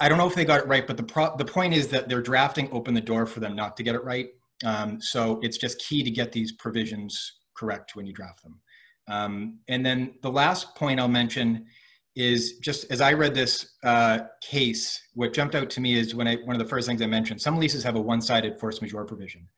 I 0.00 0.08
don't 0.08 0.18
know 0.18 0.26
if 0.26 0.34
they 0.34 0.44
got 0.44 0.60
it 0.60 0.66
right, 0.66 0.86
but 0.86 0.96
the, 0.96 1.02
pro- 1.02 1.36
the 1.36 1.44
point 1.44 1.74
is 1.74 1.88
that 1.88 2.08
their 2.08 2.22
drafting 2.22 2.68
opened 2.72 2.96
the 2.96 3.02
door 3.02 3.26
for 3.26 3.40
them 3.40 3.54
not 3.54 3.76
to 3.76 3.82
get 3.82 3.94
it 3.94 4.04
right. 4.04 4.28
Um, 4.64 5.00
so 5.00 5.40
it's 5.42 5.58
just 5.58 5.78
key 5.80 6.02
to 6.02 6.10
get 6.10 6.32
these 6.32 6.52
provisions 6.52 7.40
correct 7.56 7.96
when 7.96 8.06
you 8.06 8.12
draft 8.12 8.42
them. 8.42 8.60
Um, 9.08 9.58
and 9.68 9.84
then 9.84 10.14
the 10.22 10.30
last 10.30 10.74
point 10.76 11.00
I'll 11.00 11.08
mention 11.08 11.66
is 12.14 12.58
just 12.58 12.90
as 12.90 13.00
I 13.00 13.14
read 13.14 13.34
this 13.34 13.74
uh, 13.84 14.20
case, 14.42 15.00
what 15.14 15.32
jumped 15.32 15.54
out 15.54 15.70
to 15.70 15.80
me 15.80 15.94
is 15.94 16.14
when 16.14 16.28
I, 16.28 16.36
one 16.36 16.54
of 16.54 16.62
the 16.62 16.68
first 16.68 16.86
things 16.86 17.00
I 17.00 17.06
mentioned, 17.06 17.40
some 17.40 17.58
leases 17.58 17.82
have 17.84 17.96
a 17.96 18.00
one-sided 18.00 18.60
force 18.60 18.82
majeure 18.82 19.04
provision. 19.04 19.48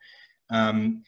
Um, 0.51 1.03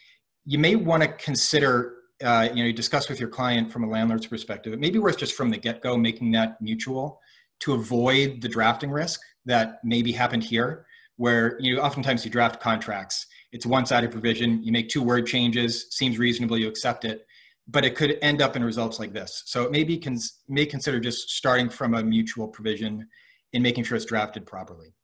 you 0.45 0.59
may 0.59 0.77
want 0.77 1.03
to 1.03 1.09
consider, 1.09 1.96
uh, 2.25 2.49
you 2.51 2.63
know, 2.63 2.65
you 2.65 2.73
discuss 2.73 3.09
with 3.09 3.21
your 3.21 3.29
client 3.29 3.71
from 3.71 3.85
a 3.85 3.89
landlord's 3.89 4.27
perspective. 4.27 4.73
It 4.73 4.81
may 4.81 4.91
be 4.91 4.99
worth 4.99 5.19
just 5.19 5.35
from 5.35 5.51
the 5.51 5.59
get-go 5.59 5.97
making 5.97 6.33
that 6.33 6.61
mutual 6.61 7.21
to 7.61 7.75
avoid 7.75 8.41
the 8.41 8.49
drafting 8.49 8.91
risk 8.91 9.21
that 9.45 9.81
maybe 9.85 10.13
happened 10.13 10.45
here, 10.45 10.87
where 11.17 11.57
you 11.61 11.77
know, 11.77 11.83
oftentimes 11.83 12.25
you 12.25 12.31
draft 12.31 12.61
contracts 12.61 13.27
it's 13.57 13.65
one-sided 13.65 14.11
provision. 14.11 14.63
You 14.63 14.71
make 14.71 14.91
two 14.91 15.03
word 15.03 15.27
changes, 15.27 15.87
seems 15.91 16.19
reasonable, 16.19 16.59
you 16.59 16.69
accept 16.69 17.07
it, 17.07 17.27
but 17.67 17.87
it 17.87 17.95
could 17.97 18.19
end 18.21 18.43
up 18.43 18.55
in 18.55 18.63
results 18.63 18.99
like 18.99 19.15
this. 19.15 19.45
So 19.47 19.63
it 19.65 19.71
may 19.71 19.83
be 19.83 19.99
cons- 19.99 20.43
may 20.47 20.67
consider 20.67 21.01
just 21.01 21.31
starting 21.31 21.71
from 21.71 21.95
a 21.95 22.03
mutual 22.03 22.49
provision 22.49 23.09
and 23.55 23.63
making 23.63 23.85
sure 23.85 23.97
it's 23.97 24.05
drafted 24.05 24.45
properly. 24.45 24.95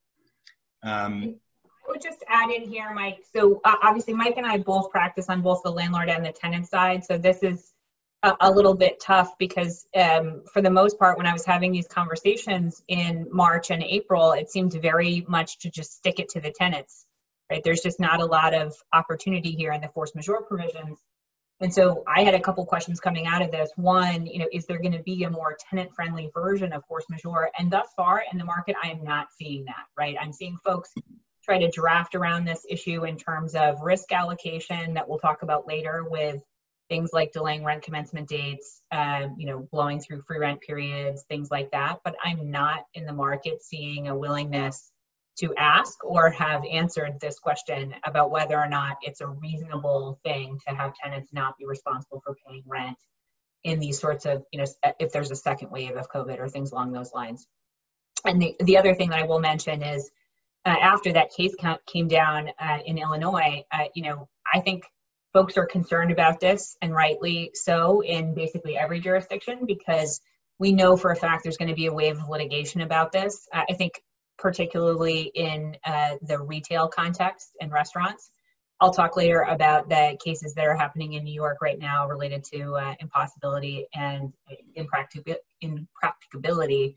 Um, 0.82 1.36
would 1.92 2.02
just 2.02 2.24
add 2.28 2.50
in 2.50 2.68
here, 2.68 2.92
Mike. 2.92 3.24
So 3.34 3.60
uh, 3.64 3.76
obviously, 3.82 4.14
Mike 4.14 4.36
and 4.36 4.46
I 4.46 4.58
both 4.58 4.90
practice 4.90 5.26
on 5.28 5.42
both 5.42 5.62
the 5.62 5.70
landlord 5.70 6.08
and 6.08 6.24
the 6.24 6.32
tenant 6.32 6.68
side. 6.68 7.04
So 7.04 7.18
this 7.18 7.42
is 7.42 7.72
a, 8.22 8.34
a 8.40 8.50
little 8.50 8.74
bit 8.74 9.00
tough 9.00 9.38
because, 9.38 9.86
um, 9.94 10.42
for 10.52 10.60
the 10.60 10.70
most 10.70 10.98
part, 10.98 11.16
when 11.18 11.26
I 11.26 11.32
was 11.32 11.44
having 11.44 11.72
these 11.72 11.86
conversations 11.86 12.82
in 12.88 13.28
March 13.30 13.70
and 13.70 13.82
April, 13.82 14.32
it 14.32 14.50
seemed 14.50 14.72
very 14.72 15.24
much 15.28 15.58
to 15.60 15.70
just 15.70 15.96
stick 15.96 16.18
it 16.18 16.30
to 16.30 16.40
the 16.40 16.50
tenants 16.50 17.06
right? 17.52 17.62
There's 17.62 17.82
just 17.82 18.00
not 18.00 18.20
a 18.20 18.24
lot 18.24 18.54
of 18.54 18.74
opportunity 18.94 19.50
here 19.50 19.72
in 19.72 19.82
the 19.82 19.88
force 19.88 20.14
majeure 20.14 20.40
provisions. 20.40 20.98
And 21.60 21.72
so 21.72 22.02
I 22.08 22.22
had 22.22 22.34
a 22.34 22.40
couple 22.40 22.64
questions 22.64 22.98
coming 22.98 23.26
out 23.26 23.42
of 23.42 23.50
this. 23.50 23.70
One, 23.76 24.26
you 24.26 24.38
know, 24.38 24.48
is 24.50 24.64
there 24.66 24.78
going 24.78 24.92
to 24.92 25.02
be 25.02 25.22
a 25.24 25.30
more 25.30 25.56
tenant-friendly 25.68 26.30
version 26.34 26.72
of 26.72 26.82
force 26.86 27.04
majeure? 27.10 27.50
And 27.58 27.70
thus 27.70 27.88
far 27.94 28.24
in 28.32 28.38
the 28.38 28.44
market, 28.44 28.74
I 28.82 28.88
am 28.88 29.04
not 29.04 29.28
seeing 29.38 29.66
that, 29.66 29.84
right? 29.96 30.16
I'm 30.20 30.32
seeing 30.32 30.56
folks 30.64 30.92
try 31.44 31.58
to 31.58 31.70
draft 31.70 32.14
around 32.14 32.44
this 32.44 32.64
issue 32.68 33.04
in 33.04 33.16
terms 33.16 33.54
of 33.54 33.80
risk 33.82 34.12
allocation 34.12 34.94
that 34.94 35.08
we'll 35.08 35.18
talk 35.18 35.42
about 35.42 35.66
later 35.66 36.04
with 36.08 36.40
things 36.88 37.10
like 37.12 37.32
delaying 37.32 37.64
rent 37.64 37.82
commencement 37.82 38.28
dates, 38.28 38.82
um, 38.90 39.34
you 39.38 39.46
know, 39.46 39.66
blowing 39.72 39.98
through 39.98 40.22
free 40.22 40.38
rent 40.38 40.60
periods, 40.60 41.24
things 41.28 41.50
like 41.50 41.70
that. 41.70 41.98
But 42.04 42.16
I'm 42.22 42.50
not 42.50 42.84
in 42.94 43.06
the 43.06 43.12
market 43.12 43.62
seeing 43.62 44.08
a 44.08 44.16
willingness 44.16 44.90
to 45.38 45.54
ask 45.56 46.04
or 46.04 46.30
have 46.30 46.62
answered 46.70 47.18
this 47.20 47.38
question 47.38 47.94
about 48.04 48.30
whether 48.30 48.58
or 48.58 48.68
not 48.68 48.98
it's 49.02 49.22
a 49.22 49.26
reasonable 49.26 50.20
thing 50.22 50.58
to 50.68 50.74
have 50.74 50.94
tenants 50.94 51.32
not 51.32 51.56
be 51.56 51.64
responsible 51.66 52.20
for 52.24 52.36
paying 52.46 52.62
rent 52.66 52.98
in 53.64 53.78
these 53.78 53.98
sorts 53.98 54.26
of, 54.26 54.44
you 54.52 54.58
know, 54.58 54.66
if 54.98 55.12
there's 55.12 55.30
a 55.30 55.36
second 55.36 55.70
wave 55.70 55.96
of 55.96 56.10
COVID 56.10 56.38
or 56.38 56.48
things 56.48 56.72
along 56.72 56.92
those 56.92 57.12
lines. 57.14 57.46
And 58.24 58.42
the, 58.42 58.54
the 58.60 58.76
other 58.76 58.94
thing 58.94 59.10
that 59.10 59.20
I 59.20 59.26
will 59.26 59.40
mention 59.40 59.82
is 59.82 60.10
uh, 60.64 60.76
after 60.80 61.12
that 61.12 61.30
case 61.36 61.54
count 61.58 61.84
came 61.86 62.08
down 62.08 62.50
uh, 62.60 62.78
in 62.84 62.98
Illinois, 62.98 63.64
uh, 63.72 63.84
you 63.94 64.02
know, 64.02 64.28
I 64.52 64.60
think 64.60 64.84
folks 65.32 65.56
are 65.56 65.66
concerned 65.66 66.10
about 66.10 66.40
this 66.40 66.76
and 66.82 66.92
rightly 66.94 67.50
so 67.54 68.02
in 68.02 68.34
basically 68.34 68.76
every 68.76 69.00
jurisdiction 69.00 69.60
because 69.66 70.20
we 70.58 70.72
know 70.72 70.94
for 70.96 71.10
a 71.10 71.16
fact 71.16 71.42
there's 71.42 71.56
going 71.56 71.70
to 71.70 71.74
be 71.74 71.86
a 71.86 71.92
wave 71.92 72.18
of 72.18 72.28
litigation 72.28 72.82
about 72.82 73.12
this. 73.12 73.48
I 73.52 73.72
think 73.72 74.02
particularly 74.38 75.32
in 75.34 75.76
uh, 75.86 76.16
the 76.22 76.38
retail 76.38 76.88
context 76.88 77.56
and 77.60 77.72
restaurants. 77.72 78.30
I'll 78.80 78.92
talk 78.92 79.16
later 79.16 79.42
about 79.42 79.88
the 79.88 80.18
cases 80.22 80.54
that 80.54 80.66
are 80.66 80.74
happening 80.74 81.12
in 81.12 81.22
New 81.22 81.32
York 81.32 81.58
right 81.62 81.78
now 81.78 82.08
related 82.08 82.42
to 82.52 82.74
uh, 82.74 82.94
impossibility 82.98 83.86
and 83.94 84.32
impracticability. 84.74 86.96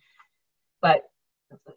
But 0.82 1.04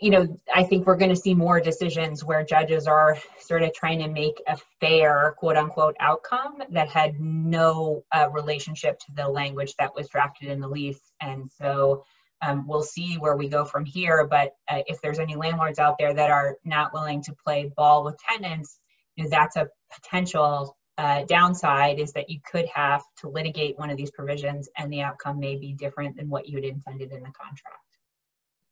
you 0.00 0.10
know, 0.10 0.38
I 0.54 0.64
think 0.64 0.86
we're 0.86 0.96
going 0.96 1.10
to 1.10 1.16
see 1.16 1.34
more 1.34 1.60
decisions 1.60 2.24
where 2.24 2.44
judges 2.44 2.86
are 2.86 3.18
sort 3.40 3.62
of 3.62 3.74
trying 3.74 3.98
to 4.00 4.08
make 4.08 4.40
a 4.46 4.56
fair, 4.80 5.34
quote 5.38 5.56
unquote, 5.56 5.96
outcome 6.00 6.62
that 6.70 6.88
had 6.88 7.20
no 7.20 8.04
uh, 8.12 8.28
relationship 8.32 8.98
to 9.00 9.06
the 9.14 9.28
language 9.28 9.74
that 9.78 9.94
was 9.94 10.08
drafted 10.08 10.48
in 10.50 10.60
the 10.60 10.68
lease. 10.68 11.00
And 11.20 11.50
so 11.60 12.04
um, 12.40 12.66
we'll 12.66 12.82
see 12.82 13.16
where 13.16 13.36
we 13.36 13.48
go 13.48 13.64
from 13.64 13.84
here. 13.84 14.26
But 14.26 14.54
uh, 14.68 14.82
if 14.86 15.00
there's 15.00 15.18
any 15.18 15.34
landlords 15.34 15.78
out 15.78 15.96
there 15.98 16.14
that 16.14 16.30
are 16.30 16.56
not 16.64 16.92
willing 16.92 17.22
to 17.24 17.34
play 17.44 17.70
ball 17.76 18.04
with 18.04 18.18
tenants, 18.18 18.78
you 19.16 19.24
know, 19.24 19.30
that's 19.30 19.56
a 19.56 19.68
potential 19.92 20.76
uh, 20.96 21.24
downside 21.24 21.98
is 21.98 22.12
that 22.12 22.28
you 22.28 22.40
could 22.50 22.66
have 22.66 23.02
to 23.18 23.28
litigate 23.28 23.78
one 23.78 23.90
of 23.90 23.96
these 23.96 24.10
provisions 24.10 24.68
and 24.76 24.92
the 24.92 25.00
outcome 25.00 25.38
may 25.38 25.56
be 25.56 25.72
different 25.72 26.16
than 26.16 26.28
what 26.28 26.48
you 26.48 26.56
had 26.56 26.64
intended 26.64 27.12
in 27.12 27.20
the 27.20 27.30
contract. 27.30 27.84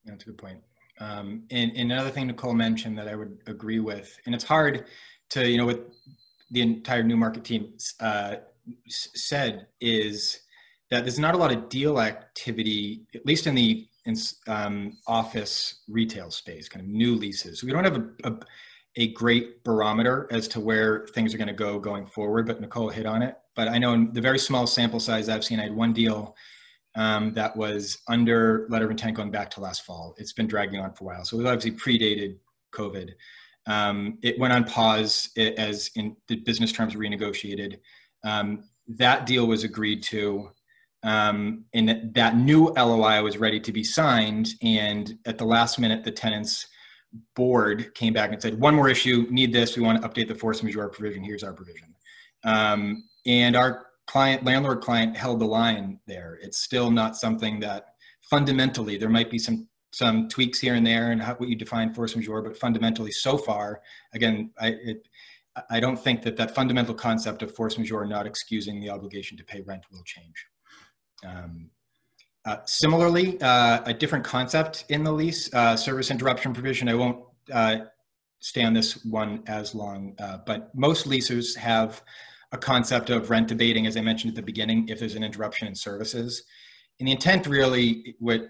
That's 0.04 0.22
a 0.22 0.26
good 0.26 0.38
point. 0.38 0.62
Um, 0.98 1.44
and, 1.50 1.72
and, 1.76 1.92
another 1.92 2.10
thing 2.10 2.26
Nicole 2.26 2.54
mentioned 2.54 2.96
that 2.98 3.06
I 3.06 3.14
would 3.14 3.38
agree 3.46 3.80
with, 3.80 4.18
and 4.24 4.34
it's 4.34 4.44
hard 4.44 4.86
to, 5.30 5.46
you 5.46 5.58
know, 5.58 5.66
what 5.66 5.90
the 6.50 6.62
entire 6.62 7.02
Newmark 7.02 7.42
team 7.44 7.74
uh, 8.00 8.36
said 8.88 9.66
is 9.80 10.40
that 10.90 11.04
there's 11.04 11.18
not 11.18 11.34
a 11.34 11.38
lot 11.38 11.52
of 11.52 11.68
deal 11.68 12.00
activity, 12.00 13.02
at 13.14 13.26
least 13.26 13.46
in 13.46 13.54
the 13.54 13.86
in, 14.06 14.16
um, 14.46 14.96
office 15.06 15.82
retail 15.88 16.30
space, 16.30 16.68
kind 16.68 16.84
of 16.84 16.90
new 16.90 17.14
leases. 17.14 17.62
We 17.62 17.72
don't 17.72 17.84
have 17.84 17.96
a, 17.96 18.30
a, 18.30 18.36
a 18.96 19.12
great 19.12 19.64
barometer 19.64 20.28
as 20.30 20.48
to 20.48 20.60
where 20.60 21.06
things 21.12 21.34
are 21.34 21.38
going 21.38 21.48
to 21.48 21.54
go 21.54 21.78
going 21.78 22.06
forward, 22.06 22.46
but 22.46 22.60
Nicole 22.60 22.88
hit 22.88 23.04
on 23.04 23.22
it. 23.22 23.36
But 23.54 23.68
I 23.68 23.78
know 23.78 23.92
in 23.94 24.12
the 24.12 24.20
very 24.20 24.38
small 24.38 24.66
sample 24.66 25.00
size 25.00 25.28
I've 25.28 25.44
seen, 25.44 25.58
I 25.58 25.64
had 25.64 25.74
one 25.74 25.92
deal 25.92 26.36
um, 26.96 27.32
that 27.34 27.56
was 27.56 27.98
under 28.08 28.66
letter 28.68 28.86
of 28.86 28.90
intent 28.90 29.16
going 29.16 29.30
back 29.30 29.50
to 29.50 29.60
last 29.60 29.82
fall. 29.82 30.14
It's 30.18 30.32
been 30.32 30.46
dragging 30.46 30.80
on 30.80 30.92
for 30.92 31.04
a 31.04 31.06
while. 31.06 31.24
So 31.24 31.38
it 31.38 31.46
obviously 31.46 31.72
predated 31.72 32.38
COVID. 32.74 33.10
Um, 33.66 34.18
it 34.22 34.38
went 34.38 34.52
on 34.52 34.64
pause 34.64 35.30
as 35.36 35.90
in 35.94 36.16
the 36.28 36.36
business 36.36 36.72
terms 36.72 36.94
were 36.94 37.02
renegotiated. 37.02 37.78
Um, 38.24 38.64
that 38.88 39.26
deal 39.26 39.46
was 39.46 39.64
agreed 39.64 40.02
to 40.04 40.50
um, 41.06 41.64
and 41.72 42.10
that 42.14 42.36
new 42.36 42.72
LOI 42.76 43.22
was 43.22 43.38
ready 43.38 43.60
to 43.60 43.72
be 43.72 43.84
signed. 43.84 44.54
And 44.60 45.18
at 45.24 45.38
the 45.38 45.44
last 45.44 45.78
minute, 45.78 46.02
the 46.02 46.10
tenants 46.10 46.66
board 47.36 47.94
came 47.94 48.12
back 48.12 48.32
and 48.32 48.42
said, 48.42 48.58
one 48.58 48.74
more 48.74 48.88
issue, 48.88 49.26
need 49.30 49.52
this, 49.52 49.76
we 49.76 49.82
want 49.82 50.02
to 50.02 50.08
update 50.08 50.26
the 50.26 50.34
force 50.34 50.64
majeure 50.64 50.88
provision, 50.88 51.22
here's 51.22 51.44
our 51.44 51.52
provision. 51.52 51.94
Um, 52.44 53.04
and 53.24 53.54
our 53.54 53.85
client, 54.06 54.44
landlord 54.44 54.80
client 54.80 55.16
held 55.16 55.40
the 55.40 55.46
line 55.46 56.00
there. 56.06 56.38
It's 56.42 56.58
still 56.58 56.90
not 56.90 57.16
something 57.16 57.60
that 57.60 57.94
fundamentally, 58.30 58.96
there 58.96 59.08
might 59.08 59.30
be 59.30 59.38
some 59.38 59.68
some 59.92 60.28
tweaks 60.28 60.58
here 60.60 60.74
and 60.74 60.86
there 60.86 61.10
and 61.12 61.22
how 61.22 61.34
what 61.36 61.48
you 61.48 61.56
define 61.56 61.94
force 61.94 62.14
majeure, 62.14 62.42
but 62.42 62.56
fundamentally 62.56 63.10
so 63.10 63.38
far, 63.38 63.80
again, 64.12 64.50
I, 64.60 64.68
it, 64.68 65.08
I 65.70 65.80
don't 65.80 65.98
think 65.98 66.20
that 66.22 66.36
that 66.36 66.54
fundamental 66.54 66.94
concept 66.94 67.42
of 67.42 67.54
force 67.54 67.78
majeure 67.78 68.04
not 68.04 68.26
excusing 68.26 68.78
the 68.78 68.90
obligation 68.90 69.38
to 69.38 69.44
pay 69.44 69.62
rent 69.62 69.84
will 69.90 70.02
change. 70.04 70.46
Um, 71.24 71.70
uh, 72.44 72.58
similarly, 72.66 73.40
uh, 73.40 73.82
a 73.86 73.94
different 73.94 74.24
concept 74.24 74.84
in 74.90 75.02
the 75.02 75.12
lease, 75.12 75.52
uh, 75.54 75.76
service 75.76 76.10
interruption 76.10 76.52
provision. 76.52 76.88
I 76.88 76.94
won't 76.94 77.24
uh, 77.50 77.76
stay 78.40 78.62
on 78.62 78.74
this 78.74 79.04
one 79.04 79.42
as 79.46 79.74
long, 79.74 80.14
uh, 80.18 80.38
but 80.46 80.74
most 80.74 81.06
leases 81.06 81.56
have 81.56 82.02
a 82.52 82.58
concept 82.58 83.10
of 83.10 83.30
rent 83.30 83.50
abating, 83.50 83.86
as 83.86 83.96
I 83.96 84.00
mentioned 84.00 84.32
at 84.32 84.36
the 84.36 84.42
beginning, 84.42 84.88
if 84.88 84.98
there's 84.98 85.14
an 85.14 85.24
interruption 85.24 85.68
in 85.68 85.74
services. 85.74 86.42
And 86.98 87.08
the 87.08 87.12
intent 87.12 87.46
really, 87.46 88.16
what 88.18 88.42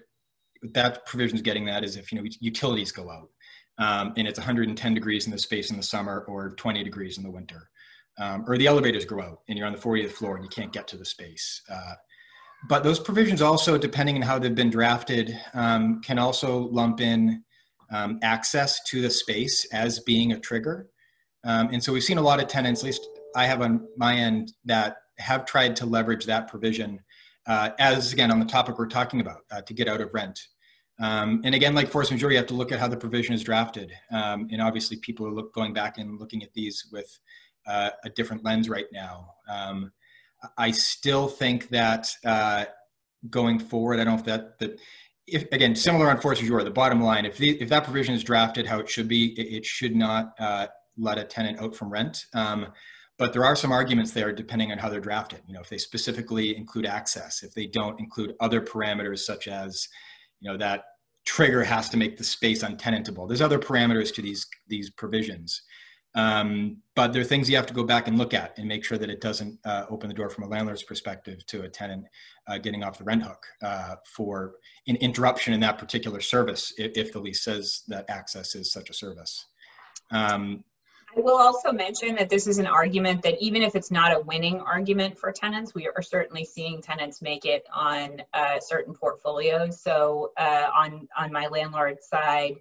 that 0.73 1.05
provision 1.05 1.35
is 1.35 1.41
getting 1.41 1.69
at 1.69 1.83
is 1.83 1.95
if 1.95 2.11
you 2.11 2.19
know 2.19 2.27
utilities 2.39 2.91
go 2.91 3.11
out 3.11 3.29
um, 3.77 4.13
and 4.17 4.27
it's 4.27 4.39
110 4.39 4.93
degrees 4.93 5.25
in 5.25 5.31
the 5.31 5.37
space 5.37 5.69
in 5.69 5.77
the 5.77 5.83
summer 5.83 6.25
or 6.27 6.51
20 6.55 6.83
degrees 6.83 7.17
in 7.17 7.23
the 7.23 7.31
winter, 7.31 7.69
um, 8.19 8.43
or 8.47 8.57
the 8.57 8.67
elevators 8.67 9.05
go 9.05 9.21
out 9.21 9.41
and 9.47 9.57
you're 9.57 9.67
on 9.67 9.73
the 9.73 9.79
40th 9.79 10.11
floor 10.11 10.35
and 10.35 10.43
you 10.43 10.49
can't 10.49 10.73
get 10.73 10.87
to 10.87 10.97
the 10.97 11.05
space. 11.05 11.61
Uh, 11.69 11.93
but 12.67 12.83
those 12.83 12.99
provisions 12.99 13.41
also, 13.41 13.77
depending 13.77 14.15
on 14.15 14.21
how 14.23 14.39
they've 14.39 14.55
been 14.55 14.71
drafted, 14.71 15.37
um, 15.53 16.01
can 16.01 16.17
also 16.17 16.57
lump 16.69 17.01
in 17.01 17.43
um, 17.91 18.19
access 18.23 18.83
to 18.85 19.01
the 19.01 19.09
space 19.09 19.65
as 19.71 19.99
being 19.99 20.31
a 20.31 20.39
trigger. 20.39 20.87
Um, 21.43 21.69
and 21.71 21.83
so 21.83 21.93
we've 21.93 22.03
seen 22.03 22.17
a 22.17 22.21
lot 22.21 22.41
of 22.41 22.47
tenants, 22.47 22.81
at 22.81 22.87
least 22.87 23.07
I 23.35 23.45
have 23.45 23.61
on 23.61 23.87
my 23.97 24.15
end, 24.15 24.53
that 24.65 24.97
have 25.17 25.45
tried 25.45 25.75
to 25.77 25.85
leverage 25.85 26.25
that 26.25 26.47
provision 26.47 26.99
uh, 27.47 27.69
as, 27.79 28.13
again, 28.13 28.31
on 28.31 28.39
the 28.39 28.45
topic 28.45 28.77
we're 28.77 28.87
talking 28.87 29.21
about, 29.21 29.41
uh, 29.51 29.61
to 29.61 29.73
get 29.73 29.87
out 29.87 30.01
of 30.01 30.13
rent. 30.13 30.39
Um, 30.99 31.41
and 31.45 31.53
again, 31.53 31.75
like 31.75 31.89
force 31.89 32.11
majeure, 32.11 32.31
you 32.31 32.37
have 32.37 32.47
to 32.47 32.55
look 32.55 32.71
at 32.71 32.79
how 32.79 32.87
the 32.87 32.97
provision 32.97 33.35
is 33.35 33.43
drafted. 33.43 33.91
Um, 34.11 34.47
and 34.51 34.61
obviously 34.61 34.97
people 34.97 35.27
are 35.27 35.31
look, 35.31 35.53
going 35.53 35.73
back 35.73 35.97
and 35.97 36.19
looking 36.19 36.43
at 36.43 36.53
these 36.53 36.87
with 36.91 37.19
uh, 37.67 37.91
a 38.03 38.09
different 38.09 38.43
lens 38.43 38.67
right 38.69 38.87
now. 38.91 39.33
Um, 39.49 39.91
I 40.57 40.71
still 40.71 41.27
think 41.27 41.69
that 41.69 42.11
uh, 42.25 42.65
going 43.29 43.59
forward, 43.59 43.99
I 43.99 44.03
don't 44.03 44.15
know 44.15 44.19
if 44.19 44.25
that, 44.25 44.59
that 44.59 44.79
if, 45.27 45.43
again, 45.51 45.75
similar 45.75 46.09
on 46.09 46.19
force 46.19 46.41
majeure, 46.41 46.63
the 46.63 46.71
bottom 46.71 47.01
line, 47.01 47.25
if, 47.25 47.37
the, 47.37 47.61
if 47.61 47.69
that 47.69 47.83
provision 47.83 48.15
is 48.15 48.23
drafted 48.23 48.65
how 48.65 48.79
it 48.79 48.89
should 48.89 49.07
be, 49.07 49.33
it, 49.39 49.57
it 49.57 49.65
should 49.65 49.95
not 49.95 50.33
uh, 50.39 50.67
let 50.97 51.17
a 51.17 51.23
tenant 51.23 51.59
out 51.59 51.75
from 51.75 51.89
rent. 51.89 52.25
Um, 52.33 52.67
but 53.17 53.33
there 53.33 53.45
are 53.45 53.55
some 53.55 53.71
arguments 53.71 54.11
there 54.11 54.31
depending 54.31 54.71
on 54.71 54.77
how 54.77 54.89
they're 54.89 54.99
drafted. 54.99 55.41
You 55.47 55.53
know, 55.53 55.61
if 55.61 55.69
they 55.69 55.77
specifically 55.77 56.55
include 56.55 56.85
access, 56.85 57.43
if 57.43 57.53
they 57.53 57.65
don't 57.65 57.99
include 57.99 58.35
other 58.39 58.61
parameters 58.61 59.19
such 59.19 59.47
as, 59.47 59.87
you 60.39 60.49
know, 60.49 60.57
that 60.57 60.83
trigger 61.25 61.63
has 61.63 61.89
to 61.89 61.97
make 61.97 62.17
the 62.17 62.23
space 62.23 62.63
untenantable. 62.63 63.27
There's 63.27 63.41
other 63.41 63.59
parameters 63.59 64.13
to 64.15 64.21
these, 64.21 64.47
these 64.67 64.89
provisions. 64.89 65.61
Um, 66.15 66.77
but 66.95 67.13
there 67.13 67.21
are 67.21 67.25
things 67.25 67.49
you 67.49 67.55
have 67.57 67.67
to 67.67 67.73
go 67.73 67.83
back 67.83 68.07
and 68.07 68.17
look 68.17 68.33
at 68.33 68.57
and 68.57 68.67
make 68.67 68.83
sure 68.83 68.97
that 68.97 69.09
it 69.09 69.21
doesn't 69.21 69.59
uh, 69.65 69.85
open 69.89 70.07
the 70.07 70.15
door 70.15 70.29
from 70.29 70.45
a 70.45 70.47
landlord's 70.47 70.81
perspective 70.81 71.45
to 71.47 71.63
a 71.63 71.69
tenant 71.69 72.05
uh, 72.47 72.57
getting 72.57 72.83
off 72.83 72.97
the 72.97 73.03
rent 73.03 73.21
hook 73.23 73.45
uh, 73.61 73.95
for 74.05 74.55
an 74.87 74.95
interruption 74.95 75.53
in 75.53 75.59
that 75.59 75.77
particular 75.77 76.21
service 76.21 76.73
if, 76.77 76.93
if, 76.95 77.13
the 77.13 77.19
lease 77.19 77.43
says 77.43 77.83
that 77.87 78.09
access 78.09 78.55
is 78.55 78.71
such 78.71 78.89
a 78.89 78.93
service. 78.93 79.45
Um, 80.09 80.63
will 81.23 81.37
also 81.37 81.71
mention 81.71 82.15
that 82.15 82.29
this 82.29 82.47
is 82.47 82.57
an 82.57 82.67
argument 82.67 83.23
that 83.23 83.41
even 83.41 83.61
if 83.61 83.75
it's 83.75 83.91
not 83.91 84.15
a 84.15 84.19
winning 84.19 84.61
argument 84.61 85.17
for 85.17 85.31
tenants, 85.31 85.73
we 85.73 85.87
are 85.87 86.01
certainly 86.01 86.45
seeing 86.45 86.81
tenants 86.81 87.21
make 87.21 87.45
it 87.45 87.65
on 87.73 88.21
uh, 88.33 88.59
certain 88.59 88.93
portfolios. 88.93 89.81
So 89.81 90.31
uh, 90.37 90.67
on 90.77 91.07
on 91.17 91.31
my 91.31 91.47
landlord 91.47 91.97
side, 92.03 92.57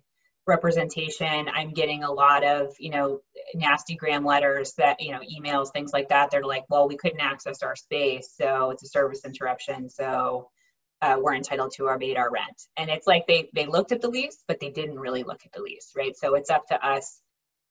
representation 0.47 1.49
i'm 1.53 1.73
getting 1.73 2.05
a 2.05 2.13
lot 2.13 2.45
of 2.45 2.73
you 2.79 2.91
know 2.91 3.21
nasty 3.55 3.97
gram 3.97 4.25
letters 4.25 4.75
that 4.79 5.01
you 5.01 5.11
know 5.11 5.19
emails 5.21 5.73
things 5.73 5.93
like 5.93 6.09
that. 6.11 6.31
They're 6.31 6.45
like 6.45 6.65
well 6.69 6.87
we 6.87 6.97
couldn't 6.97 7.21
access 7.21 7.63
our 7.63 7.75
space 7.75 8.33
so 8.41 8.71
it's 8.71 8.85
a 8.85 8.89
service 8.89 9.25
interruption 9.25 9.89
so 9.89 10.49
uh, 11.03 11.17
we're 11.21 11.35
entitled 11.35 11.73
to 11.77 11.87
abate 11.87 12.17
our 12.17 12.31
rent. 12.31 12.63
And 12.77 12.89
it's 12.89 13.07
like 13.07 13.27
they 13.27 13.51
they 13.55 13.67
looked 13.67 13.93
at 13.93 14.01
the 14.01 14.09
lease 14.09 14.43
but 14.47 14.61
they 14.61 14.71
didn't 14.71 14.99
really 14.99 15.25
look 15.25 15.41
at 15.45 15.53
the 15.53 15.63
lease 15.63 15.93
right? 15.97 16.17
So 16.17 16.37
it's 16.37 16.51
up 16.51 16.69
to 16.69 16.87
us 16.87 17.21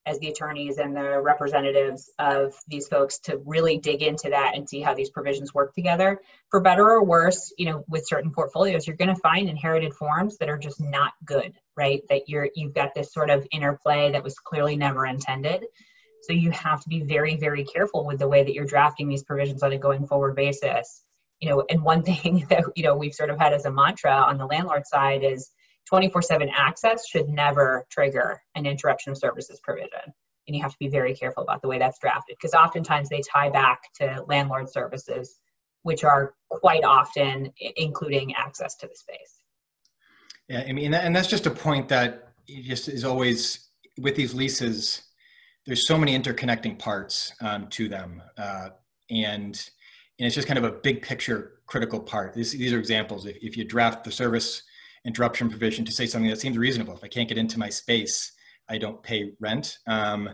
as 0.05 0.19
the 0.19 0.27
attorneys 0.27 0.77
and 0.77 0.95
the 0.95 1.19
representatives 1.19 2.11
of 2.19 2.53
these 2.67 2.87
folks 2.87 3.19
to 3.19 3.41
really 3.45 3.77
dig 3.77 4.03
into 4.03 4.29
that 4.29 4.55
and 4.55 4.69
see 4.69 4.79
how 4.79 4.93
these 4.93 5.09
provisions 5.09 5.53
work 5.53 5.73
together. 5.73 6.19
For 6.51 6.61
better 6.61 6.83
or 6.83 7.03
worse, 7.03 7.53
you 7.57 7.65
know, 7.65 7.83
with 7.87 8.07
certain 8.07 8.31
portfolios, 8.31 8.85
you're 8.85 8.97
going 8.97 9.13
to 9.13 9.21
find 9.21 9.49
inherited 9.49 9.93
forms 9.93 10.37
that 10.37 10.49
are 10.49 10.57
just 10.57 10.79
not 10.79 11.13
good, 11.25 11.53
right? 11.75 12.01
That 12.09 12.29
you're 12.29 12.49
you've 12.55 12.75
got 12.75 12.93
this 12.93 13.13
sort 13.13 13.29
of 13.29 13.47
interplay 13.51 14.11
that 14.11 14.23
was 14.23 14.37
clearly 14.37 14.75
never 14.75 15.05
intended. 15.05 15.65
So 16.21 16.33
you 16.33 16.51
have 16.51 16.81
to 16.81 16.89
be 16.89 17.01
very, 17.01 17.35
very 17.35 17.63
careful 17.63 18.05
with 18.05 18.19
the 18.19 18.27
way 18.27 18.43
that 18.43 18.53
you're 18.53 18.65
drafting 18.65 19.07
these 19.07 19.23
provisions 19.23 19.63
on 19.63 19.71
a 19.71 19.77
going 19.77 20.07
forward 20.07 20.35
basis. 20.35 21.03
You 21.39 21.49
know, 21.49 21.65
and 21.69 21.83
one 21.83 22.03
thing 22.09 22.45
that 22.49 22.63
you 22.75 22.83
know 22.83 22.95
we've 22.95 23.15
sort 23.15 23.31
of 23.31 23.39
had 23.39 23.53
as 23.53 23.65
a 23.65 23.71
mantra 23.71 24.11
on 24.11 24.37
the 24.37 24.45
landlord 24.45 24.85
side 24.85 25.23
is 25.23 25.49
24 25.85 26.21
7 26.21 26.49
access 26.55 27.07
should 27.07 27.29
never 27.29 27.85
trigger 27.89 28.41
an 28.55 28.65
interruption 28.65 29.11
of 29.11 29.17
services 29.17 29.59
provision. 29.63 30.13
And 30.47 30.55
you 30.55 30.61
have 30.61 30.71
to 30.71 30.77
be 30.79 30.89
very 30.89 31.15
careful 31.15 31.43
about 31.43 31.61
the 31.61 31.67
way 31.67 31.79
that's 31.79 31.99
drafted 31.99 32.35
because 32.39 32.53
oftentimes 32.53 33.09
they 33.09 33.21
tie 33.21 33.49
back 33.49 33.81
to 33.95 34.23
landlord 34.27 34.69
services, 34.69 35.39
which 35.81 36.03
are 36.03 36.33
quite 36.49 36.83
often 36.83 37.51
including 37.75 38.35
access 38.35 38.75
to 38.77 38.87
the 38.87 38.95
space. 38.95 39.41
Yeah, 40.47 40.63
I 40.67 40.73
mean, 40.73 40.93
and 40.93 41.15
that's 41.15 41.27
just 41.27 41.47
a 41.47 41.51
point 41.51 41.89
that 41.89 42.33
just 42.47 42.87
is 42.87 43.03
always 43.03 43.69
with 43.99 44.15
these 44.15 44.35
leases. 44.35 45.01
There's 45.65 45.87
so 45.87 45.97
many 45.97 46.17
interconnecting 46.17 46.77
parts 46.77 47.33
um, 47.41 47.67
to 47.69 47.89
them, 47.89 48.21
uh, 48.37 48.69
and 49.09 49.69
and 50.19 50.27
it's 50.27 50.35
just 50.35 50.47
kind 50.47 50.59
of 50.59 50.63
a 50.63 50.71
big 50.71 51.01
picture 51.01 51.53
critical 51.65 51.99
part. 51.99 52.35
This, 52.35 52.51
these 52.51 52.71
are 52.71 52.77
examples. 52.77 53.25
If, 53.25 53.37
if 53.41 53.57
you 53.57 53.65
draft 53.65 54.03
the 54.03 54.11
service 54.11 54.61
interruption 55.05 55.49
provision 55.49 55.85
to 55.85 55.91
say 55.91 56.05
something 56.05 56.29
that 56.29 56.39
seems 56.39 56.57
reasonable. 56.57 56.95
If 56.95 57.03
I 57.03 57.07
can't 57.07 57.29
get 57.29 57.37
into 57.37 57.59
my 57.59 57.69
space, 57.69 58.31
I 58.67 58.77
don't 58.77 59.01
pay 59.03 59.33
rent. 59.39 59.77
Um, 59.87 60.29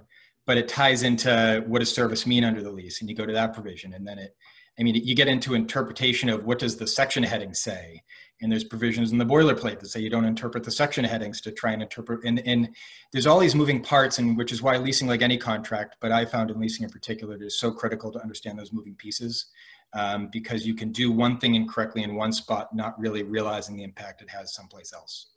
but 0.47 0.57
it 0.57 0.67
ties 0.67 1.03
into 1.03 1.63
what 1.67 1.79
does 1.79 1.93
service 1.93 2.25
mean 2.25 2.43
under 2.43 2.61
the 2.61 2.71
lease, 2.71 2.99
and 2.99 3.09
you 3.09 3.15
go 3.15 3.25
to 3.25 3.33
that 3.33 3.53
provision, 3.53 3.93
and 3.93 4.07
then 4.07 4.17
it. 4.17 4.35
I 4.79 4.83
mean, 4.83 4.95
you 4.95 5.15
get 5.15 5.27
into 5.27 5.53
interpretation 5.53 6.29
of 6.29 6.45
what 6.45 6.57
does 6.57 6.77
the 6.77 6.87
section 6.87 7.23
heading 7.23 7.53
say, 7.53 8.01
and 8.41 8.51
there's 8.51 8.63
provisions 8.63 9.11
in 9.11 9.17
the 9.17 9.25
boilerplate 9.25 9.79
that 9.79 9.89
say 9.89 9.99
you 9.99 10.09
don't 10.09 10.25
interpret 10.25 10.63
the 10.63 10.71
section 10.71 11.03
headings 11.03 11.41
to 11.41 11.51
try 11.51 11.73
and 11.73 11.81
interpret. 11.83 12.21
And, 12.25 12.39
and 12.47 12.69
there's 13.11 13.27
all 13.27 13.39
these 13.39 13.53
moving 13.53 13.83
parts, 13.83 14.17
and 14.17 14.37
which 14.37 14.51
is 14.51 14.61
why 14.61 14.77
leasing, 14.77 15.07
like 15.07 15.21
any 15.21 15.37
contract, 15.37 15.97
but 15.99 16.11
I 16.11 16.25
found 16.25 16.49
in 16.49 16.59
leasing 16.59 16.83
in 16.83 16.89
particular, 16.89 17.35
it 17.35 17.43
is 17.43 17.59
so 17.59 17.69
critical 17.71 18.11
to 18.11 18.21
understand 18.21 18.57
those 18.57 18.73
moving 18.73 18.95
pieces 18.95 19.45
um, 19.93 20.29
because 20.31 20.65
you 20.65 20.73
can 20.73 20.91
do 20.91 21.11
one 21.11 21.37
thing 21.37 21.55
incorrectly 21.55 22.03
in 22.03 22.15
one 22.15 22.31
spot, 22.31 22.73
not 22.75 22.99
really 22.99 23.23
realizing 23.23 23.75
the 23.75 23.83
impact 23.83 24.21
it 24.21 24.29
has 24.29 24.53
someplace 24.53 24.93
else. 24.93 25.27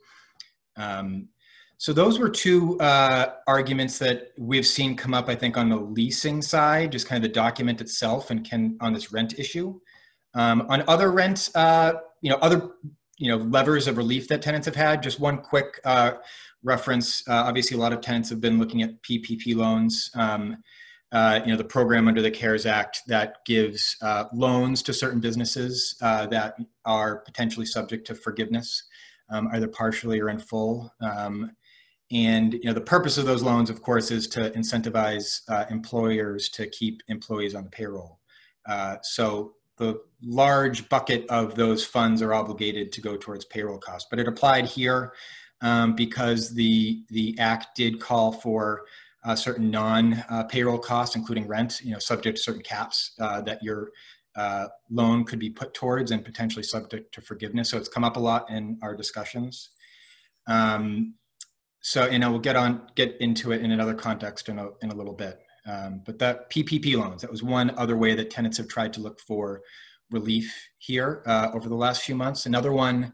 Um, 0.77 1.29
so 1.77 1.93
those 1.93 2.19
were 2.19 2.31
two 2.31 2.79
uh, 2.81 3.35
arguments 3.47 3.99
that 3.99 4.33
we've 4.38 4.67
seen 4.67 4.97
come 4.97 5.12
up, 5.12 5.29
I 5.29 5.35
think, 5.35 5.57
on 5.57 5.69
the 5.69 5.77
leasing 5.77 6.40
side, 6.40 6.93
just 6.93 7.09
kind 7.09 7.23
of 7.23 7.29
the 7.29 7.35
document 7.35 7.81
itself 7.81 8.31
and 8.31 8.45
can 8.45 8.79
on 8.81 8.93
this 8.93 9.12
rent 9.12 9.38
issue. 9.38 9.81
Um, 10.35 10.67
on 10.69 10.85
other 10.88 11.11
rent, 11.11 11.51
uh, 11.55 11.95
you 12.21 12.31
know, 12.31 12.37
other 12.37 12.71
you 13.19 13.29
know 13.29 13.37
levers 13.37 13.87
of 13.87 13.97
relief 13.97 14.29
that 14.29 14.43
tenants 14.43 14.67
have 14.67 14.77
had. 14.77 15.03
Just 15.03 15.21
one 15.21 15.38
quick 15.38 15.81
uh, 15.85 16.12
reference. 16.62 17.27
Uh, 17.29 17.45
obviously, 17.47 17.77
a 17.77 17.81
lot 17.81 17.93
of 17.93 18.01
tenants 18.01 18.31
have 18.31 18.40
been 18.40 18.59
looking 18.59 18.83
at 18.83 19.03
PPP 19.03 19.55
loans. 19.55 20.11
Um, 20.14 20.62
uh, 21.14 21.40
you 21.44 21.53
know, 21.53 21.57
the 21.57 21.64
program 21.64 22.09
under 22.09 22.20
the 22.20 22.31
CARES 22.31 22.66
Act 22.66 23.03
that 23.07 23.44
gives 23.46 23.96
uh, 24.03 24.24
loans 24.35 24.83
to 24.83 24.92
certain 24.92 25.20
businesses 25.20 25.96
uh, 26.03 26.27
that 26.27 26.57
are 26.85 27.18
potentially 27.18 27.66
subject 27.66 28.05
to 28.09 28.16
forgiveness, 28.16 28.83
um, 29.31 29.48
either 29.53 29.68
partially 29.68 30.20
or 30.20 30.29
in 30.29 30.40
full. 30.40 30.92
Um, 31.00 31.53
and 32.11 32.55
you 32.55 32.64
know, 32.64 32.72
the 32.72 32.81
purpose 32.81 33.16
of 33.16 33.27
those 33.27 33.44
loans, 33.44 33.70
of 33.70 33.81
course, 33.81 34.11
is 34.11 34.27
to 34.29 34.50
incentivize 34.50 35.42
uh, 35.48 35.66
employers 35.70 36.48
to 36.50 36.66
keep 36.66 37.00
employees 37.07 37.55
on 37.55 37.62
the 37.62 37.70
payroll. 37.70 38.18
Uh, 38.68 38.96
so 39.03 39.55
the 39.77 40.00
large 40.20 40.88
bucket 40.88 41.27
of 41.31 41.55
those 41.55 41.85
funds 41.85 42.22
are 42.22 42.35
obligated 42.35 42.90
to 42.90 43.00
go 43.00 43.16
towards 43.16 43.44
payroll 43.44 43.79
costs, 43.79 44.09
but 44.11 44.18
it 44.18 44.27
applied 44.27 44.66
here 44.66 45.12
um, 45.61 45.94
because 45.94 46.55
the 46.55 47.05
the 47.09 47.38
act 47.38 47.77
did 47.77 48.00
call 48.00 48.33
for 48.33 48.83
uh, 49.25 49.35
certain 49.35 49.71
non-payroll 49.71 50.79
costs, 50.79 51.17
including 51.17 51.47
rent, 51.47 51.81
you 51.83 51.93
know, 51.93 51.99
subject 51.99 52.37
to 52.37 52.43
certain 52.43 52.63
caps 52.63 53.13
uh, 53.21 53.41
that 53.43 53.63
your 53.63 53.91
uh, 54.37 54.67
loan 54.91 55.25
could 55.25 55.39
be 55.39 55.51
put 55.51 55.75
towards 55.75 56.11
and 56.11 56.25
potentially 56.25 56.63
subject 56.63 57.15
to 57.15 57.21
forgiveness. 57.21 57.71
So 57.71 57.79
it's 57.79 57.89
come 57.89 58.05
up 58.05 58.17
a 58.17 58.21
lot 58.21 58.51
in 58.51 58.79
our 58.83 58.95
discussions. 58.95 59.71
Um, 60.47 61.15
so, 61.81 62.11
know, 62.19 62.31
we'll 62.31 62.41
get 62.41 62.57
on, 62.57 62.89
get 62.95 63.17
into 63.21 63.53
it 63.53 63.61
in 63.61 63.71
another 63.71 63.95
context 63.95 64.49
in 64.49 64.59
a, 64.59 64.71
in 64.83 64.91
a 64.91 64.95
little 64.95 65.15
bit. 65.15 65.41
Um, 65.67 66.03
but 66.05 66.19
that 66.19 66.51
PPP 66.51 66.97
loans, 66.97 67.23
that 67.23 67.31
was 67.31 67.43
one 67.43 67.71
other 67.79 67.97
way 67.97 68.15
that 68.15 68.31
tenants 68.31 68.59
have 68.59 68.69
tried 68.69 68.93
to 68.95 69.01
look 69.01 69.21
for 69.21 69.63
relief 70.11 70.69
here 70.79 71.23
uh, 71.27 71.51
over 71.55 71.69
the 71.69 71.75
last 71.75 72.03
few 72.03 72.15
months. 72.15 72.47
Another 72.47 72.73
one 72.73 73.13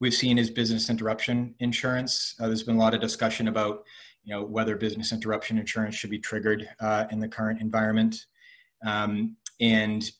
we've 0.00 0.14
seen 0.14 0.38
is 0.38 0.50
business 0.50 0.88
interruption 0.88 1.54
insurance. 1.60 2.34
Uh, 2.40 2.46
there's 2.46 2.62
been 2.62 2.76
a 2.76 2.78
lot 2.78 2.94
of 2.94 3.00
discussion 3.00 3.48
about 3.48 3.84
you 4.24 4.34
know, 4.34 4.44
whether 4.44 4.76
business 4.76 5.12
interruption 5.12 5.58
insurance 5.58 5.94
should 5.94 6.10
be 6.10 6.18
triggered 6.18 6.68
uh, 6.80 7.06
in 7.10 7.20
the 7.20 7.28
current 7.28 7.60
environment. 7.60 8.26
Um, 8.84 9.36
and 9.60 10.10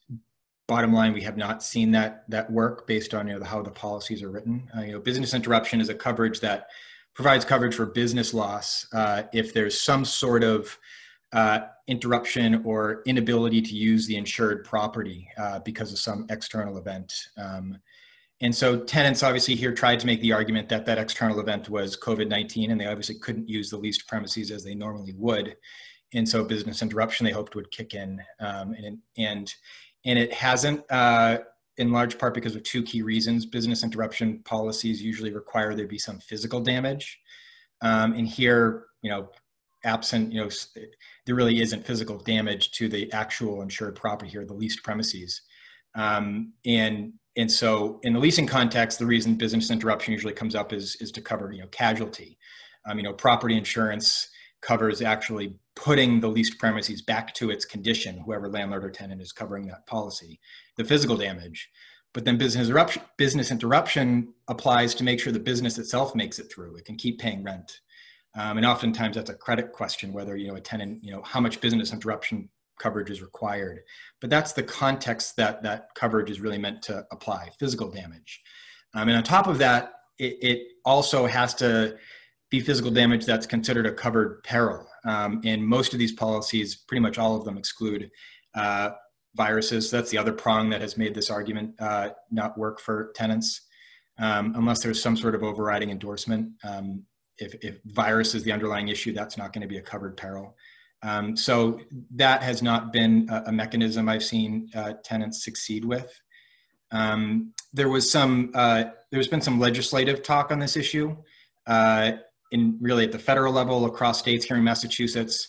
bottom 0.69 0.93
line, 0.93 1.13
we 1.13 1.23
have 1.23 1.37
not 1.37 1.63
seen 1.63 1.91
that 1.91 2.25
that 2.29 2.51
work 2.51 2.87
based 2.87 3.15
on 3.15 3.27
you 3.27 3.39
know 3.39 3.45
how 3.45 3.63
the 3.63 3.71
policies 3.71 4.23
are 4.23 4.31
written. 4.31 4.69
Uh, 4.77 4.83
you 4.83 4.93
know, 4.93 5.01
business 5.01 5.35
interruption 5.35 5.81
is 5.81 5.89
a 5.89 5.95
coverage 5.95 6.41
that 6.41 6.69
provides 7.15 7.45
coverage 7.45 7.75
for 7.75 7.87
business 7.87 8.33
loss 8.33 8.87
uh, 8.93 9.25
if 9.33 9.53
there's 9.53 9.81
some 9.81 10.05
sort 10.05 10.45
of 10.45 10.79
uh, 11.33 11.61
interruption 11.87 12.63
or 12.65 13.03
inability 13.07 13.61
to 13.63 13.75
use 13.75 14.07
the 14.07 14.17
insured 14.17 14.65
property 14.65 15.29
uh, 15.39 15.59
because 15.61 15.93
of 15.93 15.99
some 15.99 16.27
external 16.31 16.79
event. 16.79 17.13
Um, 17.37 17.79
and 18.41 18.55
so 18.55 18.79
tenants 18.79 19.23
obviously 19.23 19.55
here 19.55 19.73
tried 19.73 20.01
to 20.01 20.07
make 20.07 20.21
the 20.21 20.33
argument 20.33 20.69
that 20.71 20.87
that 20.87 20.99
external 20.99 21.41
event 21.41 21.69
was 21.69 21.97
COVID-19 21.97 22.71
and 22.71 22.81
they 22.81 22.87
obviously 22.87 23.17
couldn't 23.19 23.49
use 23.49 23.69
the 23.69 23.77
leased 23.77 24.09
premises 24.09 24.51
as 24.51 24.65
they 24.65 24.75
normally 24.75 25.13
would. 25.17 25.57
And 26.15 26.29
so 26.29 26.45
business 26.45 26.83
interruption 26.83 27.25
they 27.25 27.33
hoped 27.33 27.55
would 27.55 27.71
kick 27.71 27.95
in. 27.95 28.21
Um, 28.41 28.73
and, 28.73 28.99
and, 29.19 29.55
and 30.07 30.19
it 30.19 30.33
hasn't 30.33 30.83
uh, 30.91 31.39
in 31.77 31.93
large 31.93 32.19
part 32.19 32.35
because 32.35 32.57
of 32.57 32.63
two 32.63 32.83
key 32.83 33.03
reasons. 33.03 33.45
Business 33.45 33.85
interruption 33.85 34.43
policies 34.45 35.03
usually 35.03 35.33
require 35.33 35.75
there 35.75 35.87
be 35.87 35.99
some 35.99 36.19
physical 36.19 36.61
damage. 36.61 37.21
Um, 37.83 38.15
and 38.15 38.27
here, 38.27 38.87
you 39.03 39.11
know, 39.11 39.29
absent, 39.85 40.33
you 40.33 40.43
know, 40.43 40.51
there 41.27 41.35
really 41.35 41.61
isn't 41.61 41.87
physical 41.87 42.19
damage 42.19 42.71
to 42.73 42.89
the 42.89 43.13
actual 43.13 43.63
insured 43.63 43.97
property 43.97 44.31
here, 44.31 44.45
the 44.45 44.55
leased 44.55 44.83
premises. 44.83 45.43
Um, 45.95 46.53
and 46.65 47.15
and 47.37 47.51
so 47.51 48.01
in 48.03 48.13
the 48.13 48.19
leasing 48.19 48.47
context, 48.47 48.99
the 48.99 49.07
reason 49.07 49.35
business 49.35 49.71
interruption 49.71 50.13
usually 50.13 50.33
comes 50.33 50.55
up 50.55 50.73
is, 50.73 50.97
is 50.97 51.13
to 51.13 51.21
cover, 51.21 51.53
you 51.53 51.61
know, 51.61 51.69
casualty. 51.69 52.39
Um, 52.89 52.99
you 52.99 53.05
know, 53.05 53.13
property 53.13 53.57
insurance 53.57 54.29
covers 54.63 55.01
actually 55.01 55.55
putting 55.77 56.21
the 56.21 56.29
leased 56.29 56.59
premises 56.59 57.03
back 57.03 57.33
to 57.35 57.51
its 57.51 57.65
condition, 57.65 58.19
whoever 58.19 58.49
landlord 58.49 58.85
or 58.85 58.91
tenant 58.91 59.23
is 59.23 59.33
covering 59.33 59.67
that 59.67 59.87
policy, 59.87 60.41
the 60.77 60.85
physical 60.85 61.17
damage. 61.17 61.71
But 62.13 62.25
then 62.25 62.37
business 62.37 62.67
interruption, 62.67 63.03
business 63.17 63.51
interruption 63.51 64.35
applies 64.49 64.95
to 64.97 65.05
make 65.05 65.21
sure 65.21 65.33
the 65.33 65.39
business 65.39 65.79
itself 65.79 66.15
makes 66.15 66.39
it 66.39 66.53
through. 66.53 66.77
It 66.77 66.85
can 66.85 66.97
keep 66.97 67.21
paying 67.21 67.45
rent. 67.45 67.81
Um, 68.37 68.59
and 68.59 68.67
oftentimes 68.67 69.17
that's 69.17 69.31
a 69.31 69.35
credit 69.35 69.73
question, 69.73 70.13
whether, 70.13 70.37
you 70.37 70.49
know, 70.49 70.57
a 70.57 70.61
tenant, 70.61 71.03
you 71.05 71.13
know, 71.13 71.23
how 71.23 71.41
much 71.41 71.61
business 71.61 71.93
interruption 71.93 72.49
coverage 72.81 73.11
is 73.11 73.23
required. 73.23 73.81
But 74.21 74.31
that's 74.31 74.53
the 74.53 74.65
context 74.65 75.37
that 75.37 75.63
that 75.63 75.89
coverage 75.95 76.31
is 76.31 76.41
really 76.41 76.59
meant 76.59 76.83
to 76.83 77.07
apply, 77.13 77.51
physical 77.61 77.91
damage. 77.91 78.41
Um, 78.95 79.09
and 79.09 79.17
on 79.17 79.23
top 79.23 79.47
of 79.47 79.59
that, 79.59 79.93
it, 80.19 80.37
it, 80.43 80.67
also 80.85 81.27
has 81.27 81.53
to 81.53 81.95
be 82.51 82.59
physical 82.59 82.91
damage 82.91 83.27
that's 83.27 83.47
considered 83.47 83.85
a 83.85 83.93
covered 83.93 84.43
peril. 84.45 84.89
Um, 85.05 85.43
and 85.45 85.63
most 85.65 85.93
of 85.93 85.99
these 85.99 86.13
policies, 86.13 86.75
pretty 86.75 87.03
much 87.03 87.19
all 87.19 87.37
of 87.37 87.45
them 87.45 87.59
exclude 87.59 88.11
uh, 88.55 88.91
viruses. 89.35 89.91
That's 89.91 90.11
the 90.11 90.17
other 90.17 90.33
prong 90.33 90.71
that 90.71 90.81
has 90.81 90.97
made 90.97 91.15
this 91.15 91.29
argument 91.31 91.75
uh, 91.79 92.11
not 92.31 92.57
work 92.57 92.81
for 92.81 93.13
tenants, 93.15 93.61
um, 94.19 94.55
unless 94.57 94.83
there's 94.83 95.03
some 95.03 95.19
sort 95.19 95.35
of 95.35 95.43
overriding 95.43 95.91
endorsement. 95.91 96.53
Um, 96.65 97.05
if, 97.39 97.55
if 97.63 97.79
virus 97.85 98.35
is 98.35 98.43
the 98.43 98.53
underlying 98.53 98.89
issue, 98.89 99.13
that's 99.13 99.37
not 99.37 99.53
going 99.53 99.63
to 99.63 99.69
be 99.69 99.79
a 99.79 99.83
covered 99.83 100.17
peril. 100.17 100.57
Um, 101.03 101.37
so 101.37 101.81
that 102.17 102.43
has 102.43 102.63
not 102.63 102.93
been 102.93 103.27
a, 103.31 103.45
a 103.47 103.53
mechanism 103.53 104.09
I've 104.09 104.23
seen 104.25 104.69
uh, 104.75 104.95
tenants 105.03 105.45
succeed 105.45 105.85
with. 105.85 106.21
Um, 106.93 107.53
there 107.73 107.89
was 107.89 108.11
some, 108.11 108.51
uh, 108.55 108.85
there's 109.11 109.29
been 109.29 109.41
some 109.41 109.59
legislative 109.59 110.23
talk 110.23 110.51
on 110.51 110.59
this 110.59 110.77
issue, 110.77 111.17
uh, 111.67 112.13
in 112.53 112.77
really 112.81 113.05
at 113.05 113.13
the 113.13 113.19
federal 113.19 113.53
level 113.53 113.85
across 113.87 114.19
states 114.19 114.45
here 114.45 114.57
in 114.57 114.65
Massachusetts. 114.65 115.49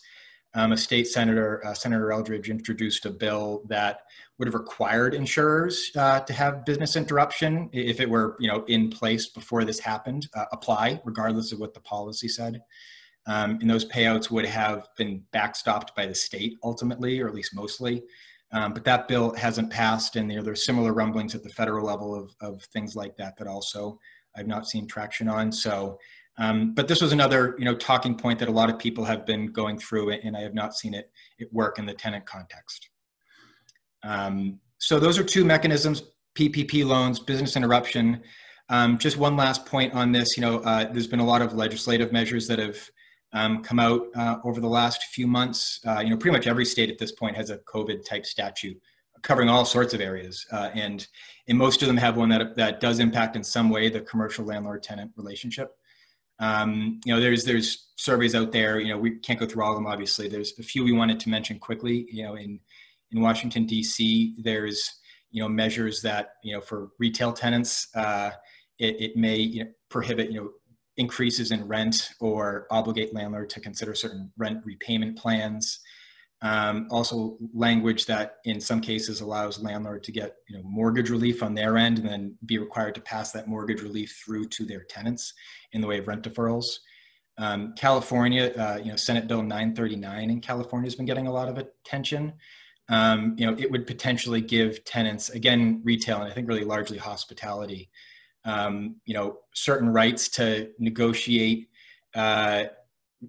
Um, 0.54 0.74
a 0.74 0.78
state 0.78 1.08
senator, 1.08 1.66
uh, 1.66 1.74
Senator 1.74 2.12
Eldridge, 2.12 2.50
introduced 2.50 3.06
a 3.06 3.10
bill 3.10 3.64
that 3.70 4.02
would 4.38 4.50
have 4.50 4.54
required 4.54 5.14
insurers 5.14 5.92
uh, 5.96 6.20
to 6.20 6.34
have 6.34 6.66
business 6.66 6.98
interruption 6.98 7.70
if 7.72 8.02
it 8.02 8.10
were, 8.10 8.36
you 8.38 8.50
know, 8.50 8.66
in 8.66 8.90
place 8.90 9.28
before 9.28 9.64
this 9.64 9.80
happened, 9.80 10.28
uh, 10.36 10.46
apply 10.52 11.00
regardless 11.06 11.54
of 11.54 11.60
what 11.60 11.74
the 11.74 11.80
policy 11.80 12.28
said. 12.28 12.62
Um, 13.28 13.60
and 13.62 13.70
those 13.70 13.86
payouts 13.86 14.32
would 14.32 14.46
have 14.46 14.88
been 14.98 15.24
backstopped 15.34 15.96
by 15.96 16.06
the 16.06 16.16
state 16.16 16.58
ultimately, 16.64 17.20
or 17.20 17.28
at 17.28 17.36
least 17.36 17.56
mostly. 17.56 18.04
Um, 18.54 18.74
but 18.74 18.84
that 18.84 19.08
bill 19.08 19.34
hasn't 19.36 19.72
passed, 19.72 20.16
and 20.16 20.30
there, 20.30 20.44
there's 20.44 20.66
similar 20.66 20.94
rumblings 20.94 21.36
at 21.36 21.44
the 21.44 21.50
federal 21.50 21.86
level 21.86 22.14
of, 22.16 22.36
of 22.42 22.64
things 22.66 22.96
like 22.96 23.16
that 23.18 23.38
that 23.38 23.48
also 23.48 23.98
I've 24.36 24.48
not 24.48 24.68
seen 24.68 24.88
traction 24.88 25.30
on. 25.30 25.52
So, 25.52 25.98
um, 26.38 26.74
but 26.74 26.88
this 26.88 27.02
was 27.02 27.14
another 27.14 27.56
you 27.58 27.66
know 27.66 27.76
talking 27.76 28.16
point 28.16 28.40
that 28.40 28.50
a 28.50 28.52
lot 28.52 28.70
of 28.70 28.78
people 28.78 29.06
have 29.06 29.26
been 29.26 29.48
going 29.48 29.78
through, 29.78 30.12
and 30.12 30.36
I 30.36 30.42
have 30.42 30.54
not 30.54 30.76
seen 30.76 30.94
it 30.94 31.12
it 31.40 31.52
work 31.54 31.80
in 31.80 31.86
the 31.86 31.94
tenant 31.94 32.26
context. 32.26 32.90
Um, 34.04 34.60
so 34.80 35.00
those 35.00 35.18
are 35.18 35.24
two 35.24 35.46
mechanisms: 35.46 36.04
PPP 36.36 36.86
loans, 36.86 37.20
business 37.20 37.56
interruption. 37.56 38.22
Um, 38.68 38.98
just 38.98 39.18
one 39.18 39.38
last 39.38 39.66
point 39.66 39.94
on 39.94 40.12
this. 40.12 40.36
You 40.36 40.42
know, 40.42 40.60
uh, 40.60 40.92
there's 40.92 41.08
been 41.08 41.20
a 41.20 41.26
lot 41.26 41.42
of 41.42 41.54
legislative 41.54 42.12
measures 42.12 42.48
that 42.48 42.60
have 42.60 42.78
um, 43.34 43.64
come 43.64 43.80
out 43.80 44.02
uh, 44.16 44.38
over 44.44 44.60
the 44.60 44.68
last 44.68 45.04
few 45.06 45.28
months. 45.28 45.80
Uh, 45.86 46.00
you 46.00 46.10
know, 46.10 46.18
pretty 46.18 46.36
much 46.36 46.48
every 46.48 46.66
state 46.66 46.90
at 46.90 46.98
this 46.98 47.12
point 47.12 47.36
has 47.36 47.50
a 47.50 47.58
COVID 47.60 48.06
type 48.06 48.26
statute 48.26 48.80
covering 49.22 49.50
all 49.50 49.66
sorts 49.66 49.94
of 49.94 50.02
areas. 50.02 50.46
Uh, 50.52 50.70
and, 50.74 51.08
and 51.48 51.58
most 51.58 51.82
of 51.82 51.88
them 51.88 51.98
have 51.98 52.18
one 52.18 52.30
that, 52.30 52.56
that 52.56 52.80
does 52.80 53.00
impact 53.00 53.36
in 53.36 53.44
some 53.44 53.70
way 53.70 53.90
the 53.90 54.02
commercial 54.02 54.46
landlord 54.46 54.84
tenant 54.84 55.12
relationship. 55.16 55.72
Um, 56.40 57.00
you 57.06 57.14
know, 57.14 57.22
there's, 57.22 57.44
there's 57.44 57.92
surveys 57.98 58.34
out 58.34 58.52
there, 58.52 58.80
you 58.80 58.90
know, 58.90 58.98
we 58.98 59.20
can't 59.20 59.40
go 59.40 59.46
through 59.46 59.64
all 59.64 59.72
of 59.72 59.78
them, 59.78 59.86
obviously. 59.86 60.28
There's 60.28 60.58
a 60.58 60.64
few 60.64 60.84
we 60.84 60.92
wanted 60.92 61.20
to 61.20 61.30
mention 61.30 61.60
quickly, 61.60 62.08
you 62.12 62.24
know, 62.24 62.36
in, 62.36 62.60
in 63.12 63.22
Washington, 63.22 63.68
DC, 63.68 64.34
there's, 64.40 64.92
you 65.30 65.42
know, 65.42 65.48
measures 65.48 66.02
that, 66.02 66.34
you 66.44 66.54
know, 66.54 66.62
for 66.62 66.90
retail 66.98 67.32
tenants, 67.32 67.88
uh, 67.96 68.32
it, 68.80 69.00
it 69.00 69.16
may 69.16 69.36
you 69.36 69.66
know, 69.66 69.70
prohibit, 69.90 70.32
you 70.32 70.42
know, 70.42 70.50
increases 70.98 71.52
in 71.52 71.68
rent 71.68 72.12
or 72.20 72.68
obligate 72.72 73.14
landlord 73.14 73.50
to 73.52 73.60
consider 73.60 73.96
certain 73.96 74.32
rent 74.38 74.62
repayment 74.66 75.18
plans. 75.18 75.80
Um, 76.44 76.88
also 76.90 77.38
language 77.54 78.08
that 78.08 78.38
in 78.46 78.60
some 78.60 78.82
cases 78.82 79.22
allows 79.22 79.62
landlord 79.62 80.04
to 80.06 80.12
get 80.12 80.38
you 80.50 80.58
know, 80.58 80.64
mortgage 80.64 81.12
relief 81.12 81.44
on 81.44 81.54
their 81.54 81.78
end 81.78 82.00
and 82.00 82.08
then 82.08 82.36
be 82.46 82.58
required 82.58 82.96
to 82.96 83.02
pass 83.02 83.32
that 83.32 83.48
mortgage 83.48 83.82
relief 83.82 84.22
through 84.26 84.46
to 84.46 84.66
their 84.66 84.84
tenants 84.84 85.34
in 85.74 85.82
the 85.82 85.88
way 85.88 86.00
of 86.00 86.08
rent 86.08 86.24
deferrals. 86.24 86.78
Um, 87.38 87.74
California, 87.78 88.52
uh, 88.58 88.80
you 88.84 88.90
know, 88.90 88.96
Senate 88.96 89.28
Bill 89.28 89.42
939 89.42 90.30
in 90.30 90.42
California 90.42 90.88
has 90.88 90.96
been 90.96 91.06
getting 91.06 91.28
a 91.28 91.32
lot 91.32 91.48
of 91.48 91.58
attention. 91.58 92.34
Um, 92.90 93.36
you 93.38 93.46
know, 93.46 93.56
it 93.58 93.72
would 93.72 93.88
potentially 93.88 94.42
give 94.42 94.84
tenants, 94.84 95.30
again, 95.30 95.82
retail 95.84 96.22
and 96.22 96.30
I 96.30 96.34
think 96.34 96.48
really 96.48 96.66
largely 96.66 96.98
hospitality, 96.98 97.90
um, 98.46 98.96
you 99.06 99.14
know, 99.14 99.40
certain 99.54 99.90
rights 99.90 100.30
to 100.30 100.72
negotiate, 100.80 101.70
uh, 102.16 102.64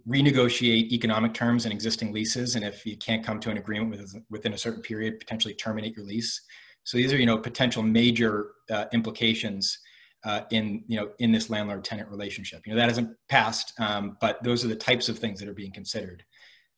renegotiate 0.08 0.90
economic 0.90 1.34
terms 1.34 1.66
in 1.66 1.72
existing 1.72 2.12
leases, 2.12 2.56
and 2.56 2.64
if 2.64 2.86
you 2.86 2.96
can't 2.96 3.24
come 3.24 3.38
to 3.40 3.50
an 3.50 3.58
agreement 3.58 3.90
with, 3.90 4.14
within 4.30 4.54
a 4.54 4.58
certain 4.58 4.82
period, 4.82 5.18
potentially 5.18 5.54
terminate 5.54 5.94
your 5.96 6.06
lease. 6.06 6.40
So 6.84 6.96
these 6.96 7.12
are, 7.12 7.16
you 7.16 7.26
know, 7.26 7.38
potential 7.38 7.82
major 7.82 8.52
uh, 8.70 8.86
implications 8.92 9.78
uh, 10.24 10.42
in, 10.50 10.84
you 10.86 10.98
know, 10.98 11.10
in 11.18 11.30
this 11.30 11.50
landlord-tenant 11.50 12.08
relationship. 12.08 12.66
You 12.66 12.72
know, 12.72 12.80
that 12.80 12.88
hasn't 12.88 13.16
passed, 13.28 13.72
um, 13.78 14.16
but 14.20 14.42
those 14.42 14.64
are 14.64 14.68
the 14.68 14.76
types 14.76 15.08
of 15.08 15.18
things 15.18 15.38
that 15.40 15.48
are 15.48 15.54
being 15.54 15.72
considered. 15.72 16.24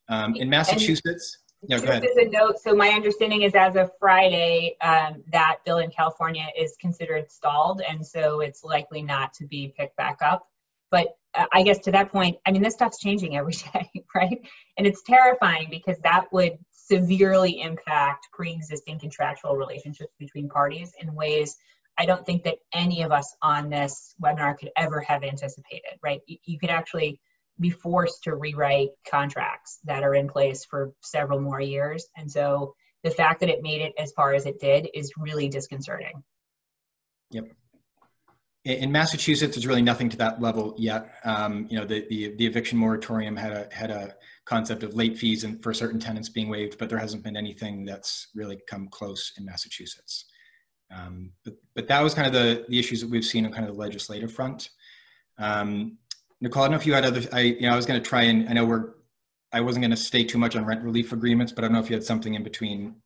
Um, 0.09 0.35
in 0.35 0.49
Massachusetts, 0.49 1.37
yeah, 1.67 1.77
Just 1.77 2.05
as 2.05 2.17
a 2.17 2.29
note, 2.29 2.59
so 2.59 2.75
my 2.75 2.89
understanding 2.89 3.43
is 3.43 3.53
as 3.55 3.75
of 3.75 3.91
Friday, 3.99 4.75
um, 4.81 5.23
that 5.31 5.57
bill 5.65 5.77
in 5.77 5.91
California 5.91 6.47
is 6.57 6.75
considered 6.79 7.31
stalled, 7.31 7.81
and 7.87 8.05
so 8.05 8.41
it's 8.41 8.63
likely 8.63 9.01
not 9.01 9.33
to 9.35 9.45
be 9.45 9.73
picked 9.77 9.95
back 9.97 10.19
up. 10.21 10.47
But 10.91 11.17
uh, 11.33 11.45
I 11.51 11.63
guess 11.63 11.79
to 11.79 11.91
that 11.91 12.11
point, 12.11 12.37
I 12.45 12.51
mean, 12.51 12.61
this 12.61 12.73
stuff's 12.73 12.99
changing 12.99 13.35
every 13.37 13.53
day, 13.53 13.89
right? 14.15 14.39
And 14.77 14.85
it's 14.87 15.01
terrifying 15.03 15.67
because 15.69 15.97
that 16.03 16.25
would 16.31 16.57
severely 16.71 17.61
impact 17.61 18.27
pre-existing 18.31 18.99
contractual 18.99 19.55
relationships 19.55 20.13
between 20.19 20.49
parties 20.49 20.93
in 21.01 21.13
ways 21.15 21.57
I 21.97 22.05
don't 22.05 22.25
think 22.25 22.43
that 22.43 22.57
any 22.73 23.03
of 23.03 23.11
us 23.11 23.35
on 23.41 23.69
this 23.69 24.15
webinar 24.21 24.57
could 24.57 24.71
ever 24.75 24.99
have 25.01 25.23
anticipated, 25.23 25.97
right? 26.03 26.21
You, 26.27 26.37
you 26.43 26.59
could 26.59 26.69
actually 26.69 27.19
be 27.59 27.69
forced 27.69 28.23
to 28.23 28.35
rewrite 28.35 28.89
contracts 29.09 29.79
that 29.85 30.03
are 30.03 30.15
in 30.15 30.27
place 30.27 30.65
for 30.65 30.93
several 31.01 31.39
more 31.39 31.61
years. 31.61 32.07
And 32.17 32.29
so 32.29 32.75
the 33.03 33.11
fact 33.11 33.39
that 33.39 33.49
it 33.49 33.61
made 33.61 33.81
it 33.81 33.93
as 33.97 34.11
far 34.11 34.33
as 34.33 34.45
it 34.45 34.59
did 34.59 34.89
is 34.93 35.13
really 35.17 35.47
disconcerting. 35.47 36.23
Yep. 37.31 37.45
In 38.65 38.91
Massachusetts, 38.91 39.55
there's 39.55 39.67
really 39.67 39.83
nothing 39.83 40.09
to 40.09 40.17
that 40.17 40.41
level 40.41 40.73
yet. 40.77 41.13
Um, 41.23 41.67
you 41.69 41.77
know, 41.77 41.85
the, 41.85 42.05
the, 42.09 42.35
the 42.35 42.47
eviction 42.47 42.79
moratorium 42.79 43.35
had 43.35 43.51
a 43.51 43.67
had 43.71 43.91
a 43.91 44.15
concept 44.45 44.81
of 44.81 44.95
late 44.95 45.17
fees 45.19 45.43
and 45.43 45.61
for 45.61 45.71
certain 45.71 45.99
tenants 45.99 46.29
being 46.29 46.49
waived, 46.49 46.79
but 46.79 46.89
there 46.89 46.97
hasn't 46.97 47.23
been 47.23 47.37
anything 47.37 47.85
that's 47.85 48.29
really 48.33 48.59
come 48.67 48.87
close 48.87 49.33
in 49.37 49.45
Massachusetts. 49.45 50.25
Um, 50.95 51.31
but, 51.43 51.53
but 51.75 51.87
that 51.87 52.01
was 52.01 52.13
kind 52.13 52.27
of 52.27 52.33
the, 52.33 52.65
the 52.69 52.79
issues 52.79 53.01
that 53.01 53.09
we've 53.09 53.25
seen 53.25 53.45
on 53.45 53.51
kind 53.51 53.67
of 53.67 53.75
the 53.75 53.79
legislative 53.79 54.31
front. 54.31 54.69
Um, 55.37 55.97
Nicole, 56.45 56.61
I 56.61 56.65
don't 56.67 56.73
know 56.73 56.77
if 56.77 56.85
you 56.85 56.93
had 56.93 57.05
other, 57.05 57.21
I, 57.33 57.39
you 57.39 57.61
know, 57.61 57.73
I 57.73 57.75
was 57.75 57.87
going 57.87 57.99
to 57.99 58.07
try 58.07 58.21
and, 58.21 58.47
I 58.47 58.53
know 58.53 58.65
we're, 58.65 58.91
I 59.51 59.61
wasn't 59.61 59.81
going 59.81 59.89
to 59.89 59.97
stay 59.97 60.23
too 60.23 60.37
much 60.37 60.55
on 60.55 60.63
rent 60.63 60.83
relief 60.83 61.11
agreements, 61.11 61.51
but 61.51 61.63
I 61.63 61.67
don't 61.67 61.73
know 61.73 61.79
if 61.79 61.89
you 61.89 61.95
had 61.95 62.03
something 62.03 62.35
in 62.35 62.43
between 62.43 62.97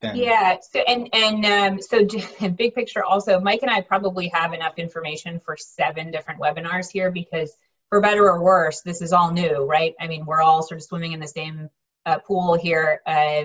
then. 0.00 0.14
Yeah, 0.14 0.58
so, 0.70 0.78
and, 0.80 1.08
and 1.12 1.44
um, 1.44 1.82
so 1.82 2.06
big 2.50 2.72
picture 2.76 3.02
also, 3.02 3.40
Mike 3.40 3.62
and 3.62 3.70
I 3.70 3.80
probably 3.80 4.28
have 4.28 4.52
enough 4.52 4.74
information 4.76 5.40
for 5.40 5.56
seven 5.56 6.12
different 6.12 6.40
webinars 6.40 6.88
here 6.88 7.10
because 7.10 7.52
for 7.88 8.00
better 8.00 8.30
or 8.30 8.40
worse, 8.40 8.82
this 8.82 9.02
is 9.02 9.12
all 9.12 9.32
new, 9.32 9.64
right? 9.64 9.96
I 9.98 10.06
mean, 10.06 10.24
we're 10.24 10.40
all 10.40 10.62
sort 10.62 10.80
of 10.80 10.84
swimming 10.84 11.12
in 11.12 11.18
the 11.18 11.26
same 11.26 11.68
uh, 12.06 12.18
pool 12.20 12.54
here 12.54 13.00
uh, 13.06 13.44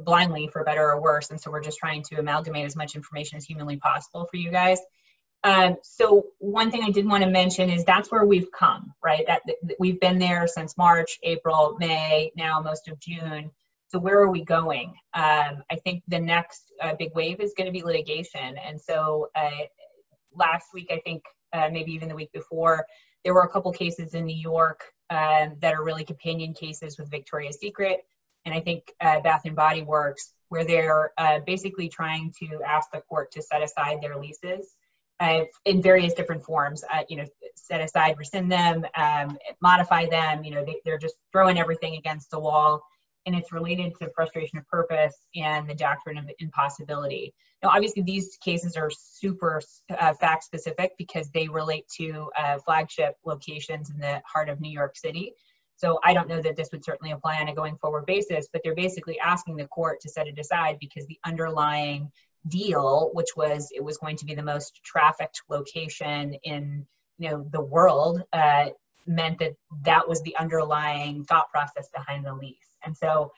blindly, 0.00 0.48
for 0.48 0.64
better 0.64 0.90
or 0.90 1.02
worse. 1.02 1.30
And 1.30 1.38
so 1.38 1.50
we're 1.50 1.62
just 1.62 1.78
trying 1.78 2.02
to 2.04 2.18
amalgamate 2.18 2.64
as 2.64 2.76
much 2.76 2.94
information 2.94 3.36
as 3.36 3.44
humanly 3.44 3.76
possible 3.76 4.24
for 4.24 4.38
you 4.38 4.50
guys. 4.50 4.78
Um, 5.44 5.76
so 5.82 6.26
one 6.38 6.70
thing 6.70 6.82
I 6.82 6.90
did 6.90 7.06
want 7.06 7.22
to 7.22 7.28
mention 7.30 7.68
is 7.68 7.84
that's 7.84 8.10
where 8.10 8.24
we've 8.24 8.50
come, 8.50 8.94
right? 9.04 9.26
That, 9.26 9.42
that, 9.46 9.76
we've 9.78 10.00
been 10.00 10.18
there 10.18 10.46
since 10.46 10.76
March, 10.78 11.18
April, 11.22 11.76
May, 11.78 12.32
now 12.34 12.60
most 12.60 12.88
of 12.88 12.98
June. 12.98 13.50
So 13.88 13.98
where 13.98 14.18
are 14.18 14.30
we 14.30 14.42
going? 14.42 14.94
Um, 15.12 15.62
I 15.70 15.76
think 15.84 16.02
the 16.08 16.18
next 16.18 16.72
uh, 16.82 16.94
big 16.98 17.14
wave 17.14 17.40
is 17.40 17.52
going 17.56 17.66
to 17.66 17.72
be 17.72 17.84
litigation. 17.84 18.56
And 18.56 18.80
so 18.80 19.28
uh, 19.36 19.50
last 20.34 20.68
week, 20.72 20.88
I 20.90 21.00
think 21.04 21.22
uh, 21.52 21.68
maybe 21.70 21.92
even 21.92 22.08
the 22.08 22.16
week 22.16 22.32
before, 22.32 22.86
there 23.22 23.34
were 23.34 23.42
a 23.42 23.48
couple 23.48 23.70
cases 23.72 24.14
in 24.14 24.24
New 24.24 24.36
York 24.36 24.82
um, 25.10 25.56
that 25.60 25.74
are 25.74 25.84
really 25.84 26.04
companion 26.04 26.54
cases 26.54 26.98
with 26.98 27.10
Victoria's 27.10 27.58
Secret, 27.58 28.00
and 28.44 28.54
I 28.54 28.60
think 28.60 28.92
uh, 29.00 29.20
Bath 29.20 29.42
and 29.44 29.56
Body 29.56 29.82
Works, 29.82 30.32
where 30.48 30.64
they're 30.64 31.12
uh, 31.16 31.40
basically 31.46 31.88
trying 31.88 32.32
to 32.40 32.60
ask 32.66 32.90
the 32.90 33.00
court 33.02 33.30
to 33.32 33.42
set 33.42 33.62
aside 33.62 34.00
their 34.02 34.16
leases 34.16 34.74
uh, 35.20 35.44
in 35.64 35.80
various 35.82 36.14
different 36.14 36.44
forms. 36.44 36.84
Uh, 36.92 37.02
you 37.08 37.16
know, 37.16 37.24
set 37.54 37.80
aside, 37.80 38.16
rescind 38.18 38.50
them, 38.50 38.84
um, 38.96 39.38
modify 39.60 40.06
them. 40.06 40.44
You 40.44 40.52
know, 40.52 40.64
they, 40.64 40.76
they're 40.84 40.98
just 40.98 41.16
throwing 41.32 41.58
everything 41.58 41.96
against 41.96 42.30
the 42.30 42.38
wall 42.38 42.82
and 43.26 43.34
it's 43.34 43.52
related 43.52 43.94
to 43.98 44.10
frustration 44.14 44.58
of 44.58 44.66
purpose 44.68 45.14
and 45.34 45.68
the 45.68 45.74
doctrine 45.74 46.18
of 46.18 46.30
impossibility. 46.38 47.32
Now, 47.62 47.70
obviously, 47.70 48.02
these 48.02 48.36
cases 48.42 48.76
are 48.76 48.90
super 48.90 49.62
uh, 49.98 50.12
fact 50.14 50.44
specific 50.44 50.92
because 50.98 51.30
they 51.30 51.48
relate 51.48 51.86
to 51.96 52.30
uh, 52.38 52.58
flagship 52.58 53.14
locations 53.24 53.90
in 53.90 53.98
the 53.98 54.20
heart 54.26 54.48
of 54.48 54.60
New 54.60 54.70
York 54.70 54.96
City. 54.96 55.32
So 55.76 55.98
I 56.04 56.14
don't 56.14 56.28
know 56.28 56.40
that 56.40 56.56
this 56.56 56.68
would 56.72 56.84
certainly 56.84 57.12
apply 57.12 57.40
on 57.40 57.48
a 57.48 57.54
going 57.54 57.76
forward 57.78 58.06
basis, 58.06 58.48
but 58.52 58.60
they're 58.62 58.74
basically 58.74 59.18
asking 59.18 59.56
the 59.56 59.66
court 59.66 60.00
to 60.00 60.08
set 60.08 60.28
it 60.28 60.38
aside 60.38 60.76
because 60.78 61.06
the 61.06 61.18
underlying 61.24 62.12
deal, 62.48 63.10
which 63.12 63.36
was 63.36 63.70
it 63.74 63.82
was 63.82 63.98
going 63.98 64.16
to 64.16 64.24
be 64.24 64.34
the 64.34 64.42
most 64.42 64.80
trafficked 64.84 65.42
location 65.48 66.34
in 66.42 66.86
you 67.18 67.30
know 67.30 67.46
the 67.50 67.60
world, 67.60 68.22
uh, 68.32 68.66
meant 69.06 69.38
that 69.38 69.54
that 69.82 70.08
was 70.08 70.22
the 70.22 70.36
underlying 70.36 71.24
thought 71.24 71.50
process 71.50 71.88
behind 71.94 72.24
the 72.24 72.34
lease. 72.34 72.56
And 72.84 72.96
so 72.96 73.32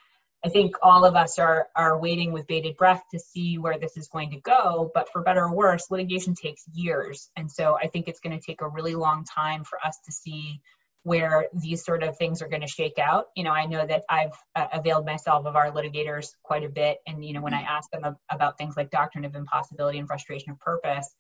I 0.45 0.49
think 0.49 0.77
all 0.83 1.05
of 1.05 1.17
us 1.17 1.39
are, 1.39 1.69
are 1.75 1.99
waiting 1.99 2.31
with 2.33 2.47
bated 2.47 2.77
breath 2.77 3.03
to 3.11 3.19
see 3.19 3.59
where 3.59 3.79
this 3.79 3.97
is 3.97 4.09
going 4.09 4.31
to 4.31 4.41
go. 4.41 4.91
But 4.95 5.11
for 5.11 5.23
better 5.23 5.45
or 5.45 5.53
worse, 5.53 5.91
litigation 5.91 6.35
takes 6.35 6.63
years. 6.73 7.31
And 7.37 7.51
so 7.51 7.77
I 7.77 7.89
think 7.89 8.07
it's 8.07 8.21
going 8.21 8.39
to 8.39 8.45
take 8.45 8.61
a 8.61 8.69
really 8.69 8.95
long 8.95 9.25
time 9.25 9.65
for 9.65 9.79
us 9.85 9.99
to 10.05 10.13
see 10.13 10.61
where 11.07 11.47
these 11.53 11.85
sort 11.85 12.03
of 12.03 12.17
things 12.17 12.43
are 12.43 12.49
going 12.49 12.63
to 12.63 12.67
shake 12.67 12.99
out. 12.99 13.27
You 13.37 13.45
know, 13.45 13.53
I 13.53 13.67
know 13.67 13.87
that 13.87 14.03
I've 14.09 14.33
uh, 14.55 14.67
availed 14.73 15.07
myself 15.07 15.47
of 15.47 15.55
our 15.55 15.71
litigators 15.71 16.31
quite 16.43 16.65
a 16.65 16.69
bit. 16.69 16.99
And, 17.07 17.25
you 17.25 17.33
know, 17.33 17.43
when 17.43 17.55
I 17.55 17.63
ask 17.63 17.91
them 17.91 18.05
ab- 18.05 18.17
about 18.31 18.59
things 18.59 18.77
like 18.77 18.91
doctrine 18.91 19.25
of 19.25 19.35
impossibility 19.35 19.99
and 19.99 20.09
frustration 20.09 20.51
of 20.51 20.59
purpose, 20.59 21.15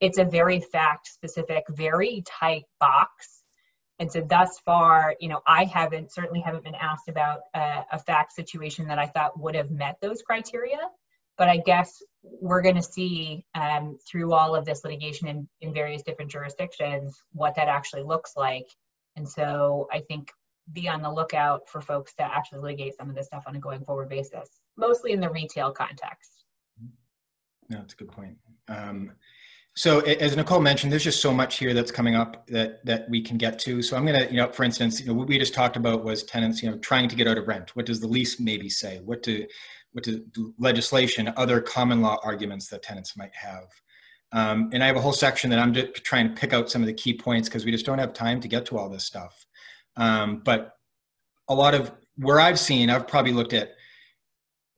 it's 0.00 0.18
a 0.18 0.24
very 0.24 0.60
fact 0.60 1.08
specific, 1.08 1.64
very 1.70 2.22
tight 2.26 2.64
box 2.80 3.40
and 4.00 4.10
so 4.10 4.22
thus 4.22 4.58
far, 4.64 5.14
you 5.20 5.28
know, 5.28 5.42
I 5.46 5.64
haven't 5.64 6.10
certainly 6.10 6.40
haven't 6.40 6.64
been 6.64 6.74
asked 6.74 7.08
about 7.08 7.40
a, 7.54 7.84
a 7.92 7.98
fact 7.98 8.32
situation 8.32 8.88
that 8.88 8.98
I 8.98 9.06
thought 9.06 9.38
would 9.38 9.54
have 9.54 9.70
met 9.70 9.98
those 10.00 10.22
criteria. 10.22 10.78
But 11.36 11.48
I 11.48 11.58
guess 11.58 12.02
we're 12.22 12.62
going 12.62 12.76
to 12.76 12.82
see 12.82 13.44
um, 13.54 13.98
through 14.10 14.32
all 14.32 14.54
of 14.54 14.64
this 14.64 14.84
litigation 14.84 15.28
in, 15.28 15.48
in 15.60 15.74
various 15.74 16.02
different 16.02 16.30
jurisdictions 16.30 17.18
what 17.32 17.56
that 17.56 17.68
actually 17.68 18.02
looks 18.02 18.32
like. 18.36 18.66
And 19.16 19.28
so 19.28 19.88
I 19.92 20.00
think 20.00 20.32
be 20.72 20.88
on 20.88 21.02
the 21.02 21.10
lookout 21.10 21.68
for 21.68 21.80
folks 21.80 22.14
to 22.14 22.22
actually 22.22 22.60
litigate 22.60 22.96
some 22.96 23.08
of 23.08 23.16
this 23.16 23.26
stuff 23.26 23.44
on 23.46 23.56
a 23.56 23.58
going 23.58 23.84
forward 23.84 24.08
basis, 24.08 24.60
mostly 24.76 25.12
in 25.12 25.20
the 25.20 25.30
retail 25.30 25.72
context. 25.72 26.44
No, 27.68 27.78
that's 27.78 27.94
a 27.94 27.96
good 27.96 28.10
point. 28.10 28.36
Um, 28.68 29.12
so 29.74 30.00
as 30.00 30.36
Nicole 30.36 30.60
mentioned, 30.60 30.90
there's 30.90 31.04
just 31.04 31.22
so 31.22 31.32
much 31.32 31.58
here 31.58 31.72
that's 31.72 31.92
coming 31.92 32.16
up 32.16 32.46
that 32.48 32.84
that 32.84 33.08
we 33.08 33.22
can 33.22 33.38
get 33.38 33.58
to. 33.60 33.82
So 33.82 33.96
I'm 33.96 34.04
gonna, 34.04 34.26
you 34.28 34.36
know, 34.36 34.48
for 34.50 34.64
instance, 34.64 35.00
you 35.00 35.06
know, 35.06 35.14
what 35.14 35.28
we 35.28 35.38
just 35.38 35.54
talked 35.54 35.76
about 35.76 36.04
was 36.04 36.24
tenants, 36.24 36.62
you 36.62 36.70
know, 36.70 36.78
trying 36.78 37.08
to 37.08 37.16
get 37.16 37.28
out 37.28 37.38
of 37.38 37.46
rent. 37.46 37.74
What 37.76 37.86
does 37.86 38.00
the 38.00 38.08
lease 38.08 38.40
maybe 38.40 38.68
say? 38.68 39.00
What 39.04 39.22
do 39.22 39.46
what 39.92 40.04
do 40.04 40.24
legislation, 40.58 41.32
other 41.36 41.60
common 41.60 42.02
law 42.02 42.18
arguments 42.24 42.68
that 42.68 42.82
tenants 42.82 43.16
might 43.16 43.34
have? 43.34 43.68
Um, 44.32 44.70
and 44.72 44.82
I 44.82 44.86
have 44.86 44.96
a 44.96 45.00
whole 45.00 45.12
section 45.12 45.50
that 45.50 45.58
I'm 45.58 45.74
just 45.74 46.04
trying 46.04 46.28
to 46.28 46.40
pick 46.40 46.52
out 46.52 46.70
some 46.70 46.82
of 46.82 46.86
the 46.86 46.94
key 46.94 47.14
points 47.14 47.48
because 47.48 47.64
we 47.64 47.72
just 47.72 47.86
don't 47.86 47.98
have 47.98 48.12
time 48.12 48.40
to 48.40 48.48
get 48.48 48.66
to 48.66 48.78
all 48.78 48.88
this 48.88 49.04
stuff. 49.04 49.46
Um, 49.96 50.42
but 50.44 50.76
a 51.48 51.54
lot 51.54 51.74
of 51.74 51.92
where 52.16 52.38
I've 52.38 52.58
seen, 52.58 52.90
I've 52.90 53.08
probably 53.08 53.32
looked 53.32 53.52
at 53.52 53.72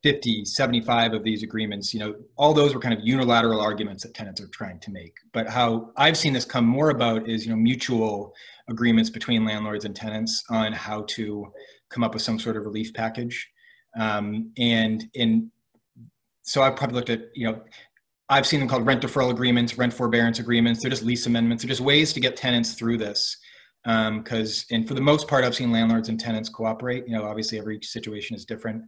50, 0.03 0.43
75 0.43 1.13
of 1.13 1.23
these 1.23 1.43
agreements, 1.43 1.93
you 1.93 1.99
know, 1.99 2.15
all 2.35 2.53
those 2.53 2.73
were 2.73 2.79
kind 2.81 2.93
of 2.93 2.99
unilateral 3.05 3.61
arguments 3.61 4.03
that 4.03 4.13
tenants 4.13 4.41
are 4.41 4.47
trying 4.47 4.79
to 4.81 4.91
make. 4.91 5.13
But 5.31 5.47
how 5.47 5.91
I've 5.95 6.17
seen 6.17 6.33
this 6.33 6.43
come 6.43 6.65
more 6.65 6.89
about 6.89 7.29
is, 7.29 7.45
you 7.45 7.51
know, 7.51 7.57
mutual 7.57 8.33
agreements 8.67 9.09
between 9.09 9.45
landlords 9.45 9.85
and 9.85 9.95
tenants 9.95 10.43
on 10.49 10.73
how 10.73 11.03
to 11.09 11.47
come 11.89 12.03
up 12.03 12.13
with 12.13 12.21
some 12.21 12.37
sort 12.37 12.57
of 12.57 12.65
relief 12.65 12.93
package. 12.93 13.49
Um, 13.97 14.51
and 14.57 15.05
in 15.13 15.51
so 16.41 16.61
I've 16.61 16.75
probably 16.75 16.95
looked 16.95 17.09
at, 17.09 17.21
you 17.33 17.47
know, 17.47 17.61
I've 18.33 18.47
seen 18.47 18.59
them 18.59 18.67
called 18.67 18.85
rent 18.87 19.03
deferral 19.03 19.29
agreements, 19.29 19.77
rent 19.77 19.93
forbearance 19.93 20.39
agreements. 20.39 20.81
They're 20.81 20.89
just 20.89 21.03
lease 21.03 21.27
amendments. 21.27 21.63
They're 21.63 21.69
just 21.69 21.81
ways 21.81 22.13
to 22.13 22.19
get 22.19 22.35
tenants 22.35 22.73
through 22.73 22.97
this. 22.97 23.37
Because, 23.83 24.65
um, 24.71 24.75
and 24.75 24.87
for 24.87 24.95
the 24.95 25.01
most 25.01 25.27
part, 25.27 25.43
I've 25.43 25.53
seen 25.53 25.71
landlords 25.71 26.09
and 26.09 26.19
tenants 26.19 26.49
cooperate. 26.49 27.07
You 27.07 27.15
know, 27.15 27.25
obviously 27.25 27.59
every 27.59 27.79
situation 27.83 28.35
is 28.35 28.45
different. 28.45 28.83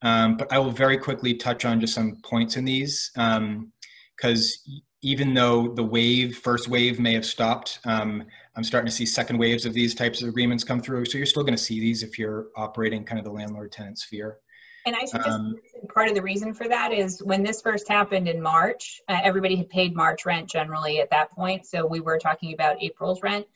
Um, 0.00 0.38
but 0.38 0.50
I 0.50 0.58
will 0.58 0.70
very 0.70 0.96
quickly 0.96 1.34
touch 1.34 1.66
on 1.66 1.80
just 1.80 1.92
some 1.94 2.16
points 2.24 2.56
in 2.56 2.64
these 2.64 3.10
because 3.14 4.62
um, 4.66 4.82
even 5.02 5.34
though 5.34 5.74
the 5.74 5.84
wave, 5.84 6.38
first 6.38 6.68
wave 6.68 6.98
may 6.98 7.12
have 7.12 7.26
stopped, 7.26 7.80
um, 7.84 8.24
I'm 8.56 8.64
starting 8.64 8.88
to 8.88 8.94
see 8.94 9.04
second 9.04 9.36
waves 9.36 9.66
of 9.66 9.74
these 9.74 9.94
types 9.94 10.22
of 10.22 10.28
agreements 10.28 10.64
come 10.64 10.80
through. 10.80 11.04
So 11.04 11.18
you're 11.18 11.26
still 11.26 11.44
going 11.44 11.56
to 11.56 11.62
see 11.62 11.78
these 11.78 12.02
if 12.02 12.18
you're 12.18 12.46
operating 12.56 13.04
kind 13.04 13.18
of 13.18 13.24
the 13.24 13.32
landlord 13.32 13.70
tenant 13.70 13.98
sphere. 13.98 14.38
And 14.86 14.96
I 14.96 15.04
suggest 15.04 15.28
um, 15.28 15.56
part 15.92 16.08
of 16.08 16.14
the 16.14 16.22
reason 16.22 16.54
for 16.54 16.68
that 16.68 16.92
is 16.92 17.22
when 17.22 17.42
this 17.42 17.60
first 17.60 17.88
happened 17.88 18.28
in 18.28 18.40
March, 18.40 19.00
uh, 19.08 19.20
everybody 19.22 19.56
had 19.56 19.68
paid 19.68 19.94
March 19.94 20.24
rent 20.24 20.48
generally 20.48 21.00
at 21.00 21.10
that 21.10 21.30
point. 21.30 21.66
So 21.66 21.86
we 21.86 22.00
were 22.00 22.18
talking 22.18 22.54
about 22.54 22.82
April's 22.82 23.22
rent. 23.22 23.46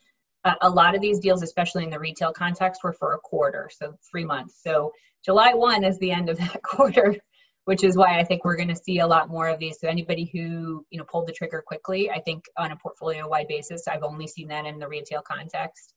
Uh, 0.45 0.55
a 0.61 0.69
lot 0.69 0.95
of 0.95 1.01
these 1.01 1.21
deals, 1.21 1.43
especially 1.43 1.85
in 1.85 1.91
the 1.91 1.99
retail 1.99 2.33
context, 2.33 2.83
were 2.83 2.93
for 2.93 3.15
a 3.15 3.19
quarter, 3.19 3.71
so 3.73 3.95
three 4.11 4.25
months. 4.25 4.61
So 4.63 4.93
July 5.25 5.55
1 5.55 5.85
is 5.85 5.99
the 5.99 6.11
end 6.11 6.29
of 6.29 6.39
that 6.39 6.63
quarter, 6.63 7.17
which 7.65 7.85
is 7.85 7.97
why 7.97 8.19
I 8.19 8.25
think 8.25 8.45
we're 8.45 8.57
going 8.57 8.69
to 8.69 8.77
see 8.77 8.99
a 8.99 9.07
lot 9.07 9.29
more 9.29 9.49
of 9.49 9.61
these. 9.61 9.79
So 9.81 9.89
anybody 9.89 10.29
who, 10.33 10.85
you 10.91 10.99
know, 10.99 11.05
pulled 11.05 11.29
the 11.29 11.33
trigger 11.33 11.63
quickly, 11.65 12.11
I 12.11 12.21
think 12.21 12.45
on 12.57 12.73
a 12.73 12.77
portfolio 12.77 13.29
wide 13.29 13.49
basis, 13.49 13.87
I've 13.87 14.03
only 14.03 14.27
seen 14.27 14.49
that 14.49 14.67
in 14.67 14.79
the 14.79 14.89
retail 14.89 15.23
context. 15.23 15.95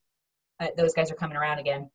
Uh, 0.59 0.67
those 0.77 0.93
guys 0.93 1.11
are 1.11 1.15
coming 1.15 1.37
around 1.37 1.59
again. 1.59 1.89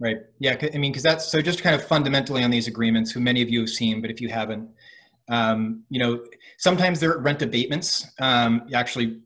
Right. 0.00 0.18
Yeah. 0.38 0.56
I 0.62 0.78
mean, 0.78 0.92
because 0.92 1.02
that's 1.02 1.26
so 1.26 1.42
just 1.42 1.62
kind 1.62 1.74
of 1.74 1.84
fundamentally 1.84 2.44
on 2.44 2.50
these 2.50 2.68
agreements, 2.68 3.10
who 3.10 3.20
many 3.20 3.42
of 3.42 3.50
you 3.50 3.60
have 3.60 3.68
seen, 3.68 4.00
but 4.00 4.10
if 4.10 4.20
you 4.20 4.28
haven't, 4.28 4.68
um, 5.28 5.82
you 5.90 5.98
know, 5.98 6.24
sometimes 6.58 7.00
there 7.00 7.12
are 7.12 7.20
rent 7.20 7.42
abatements. 7.42 8.06
Um, 8.20 8.68
actually, 8.72 9.20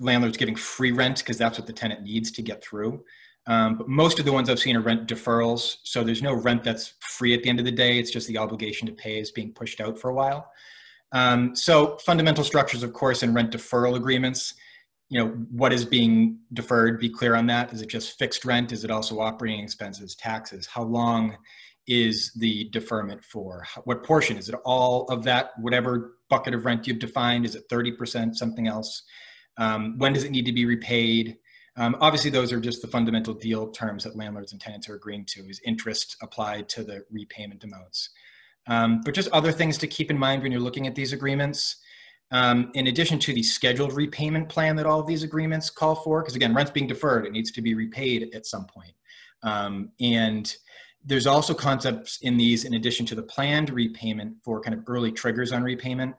landlords 0.00 0.36
giving 0.36 0.56
free 0.56 0.92
rent 0.92 1.18
because 1.18 1.38
that's 1.38 1.58
what 1.58 1.66
the 1.66 1.72
tenant 1.72 2.02
needs 2.02 2.30
to 2.32 2.42
get 2.42 2.62
through. 2.62 3.04
Um, 3.46 3.76
but 3.76 3.88
most 3.88 4.18
of 4.18 4.24
the 4.24 4.32
ones 4.32 4.50
I've 4.50 4.58
seen 4.58 4.76
are 4.76 4.80
rent 4.80 5.06
deferrals. 5.06 5.76
So 5.84 6.02
there's 6.02 6.22
no 6.22 6.34
rent 6.34 6.64
that's 6.64 6.94
free 7.00 7.32
at 7.32 7.42
the 7.42 7.48
end 7.48 7.60
of 7.60 7.64
the 7.64 7.70
day. 7.70 7.98
It's 7.98 8.10
just 8.10 8.26
the 8.26 8.38
obligation 8.38 8.86
to 8.86 8.92
pay 8.92 9.20
is 9.20 9.30
being 9.30 9.52
pushed 9.52 9.80
out 9.80 9.98
for 9.98 10.10
a 10.10 10.14
while. 10.14 10.50
Um, 11.12 11.54
so 11.54 11.98
fundamental 11.98 12.42
structures, 12.42 12.82
of 12.82 12.92
course, 12.92 13.22
in 13.22 13.32
rent 13.32 13.52
deferral 13.52 13.96
agreements, 13.96 14.54
you 15.08 15.20
know, 15.22 15.28
what 15.50 15.72
is 15.72 15.84
being 15.84 16.38
deferred, 16.52 16.98
be 16.98 17.08
clear 17.08 17.36
on 17.36 17.46
that. 17.46 17.72
Is 17.72 17.80
it 17.80 17.88
just 17.88 18.18
fixed 18.18 18.44
rent? 18.44 18.72
Is 18.72 18.84
it 18.84 18.90
also 18.90 19.20
operating 19.20 19.60
expenses, 19.60 20.14
taxes? 20.16 20.66
How 20.66 20.82
long 20.82 21.36
is 21.86 22.32
the 22.34 22.68
deferment 22.70 23.24
for? 23.24 23.64
What 23.84 24.02
portion? 24.02 24.36
Is 24.36 24.48
it 24.48 24.56
all 24.64 25.06
of 25.08 25.22
that, 25.24 25.50
whatever 25.60 26.16
bucket 26.28 26.54
of 26.54 26.64
rent 26.64 26.86
you've 26.86 26.98
defined? 26.98 27.44
Is 27.44 27.54
it 27.54 27.68
30%, 27.68 28.34
something 28.34 28.66
else? 28.66 29.04
Um, 29.58 29.96
when 29.98 30.12
does 30.12 30.24
it 30.24 30.32
need 30.32 30.46
to 30.46 30.52
be 30.52 30.66
repaid? 30.66 31.36
Um, 31.76 31.96
obviously, 32.00 32.30
those 32.30 32.52
are 32.52 32.60
just 32.60 32.82
the 32.82 32.88
fundamental 32.88 33.34
deal 33.34 33.68
terms 33.68 34.04
that 34.04 34.16
landlords 34.16 34.52
and 34.52 34.60
tenants 34.60 34.88
are 34.88 34.94
agreeing 34.94 35.24
to 35.26 35.48
is 35.48 35.60
interest 35.64 36.16
applied 36.22 36.68
to 36.70 36.82
the 36.82 37.04
repayment 37.10 37.62
amounts. 37.62 38.10
Um, 38.66 39.02
but 39.04 39.14
just 39.14 39.30
other 39.30 39.52
things 39.52 39.78
to 39.78 39.86
keep 39.86 40.10
in 40.10 40.18
mind 40.18 40.42
when 40.42 40.50
you're 40.50 40.60
looking 40.60 40.86
at 40.86 40.94
these 40.94 41.12
agreements. 41.12 41.76
Um, 42.32 42.70
in 42.74 42.88
addition 42.88 43.18
to 43.20 43.32
the 43.32 43.42
scheduled 43.42 43.92
repayment 43.92 44.48
plan 44.48 44.74
that 44.76 44.86
all 44.86 45.00
of 45.00 45.06
these 45.06 45.22
agreements 45.22 45.70
call 45.70 45.94
for, 45.94 46.22
because 46.22 46.34
again, 46.34 46.54
rent's 46.54 46.72
being 46.72 46.88
deferred, 46.88 47.24
it 47.24 47.32
needs 47.32 47.52
to 47.52 47.62
be 47.62 47.74
repaid 47.74 48.34
at 48.34 48.46
some 48.46 48.66
point. 48.66 48.92
Um, 49.42 49.90
and 50.00 50.54
there's 51.04 51.26
also 51.26 51.54
concepts 51.54 52.18
in 52.22 52.36
these, 52.36 52.64
in 52.64 52.74
addition 52.74 53.06
to 53.06 53.14
the 53.14 53.22
planned 53.22 53.70
repayment 53.70 54.34
for 54.42 54.60
kind 54.60 54.74
of 54.74 54.82
early 54.88 55.12
triggers 55.12 55.52
on 55.52 55.62
repayment. 55.62 56.16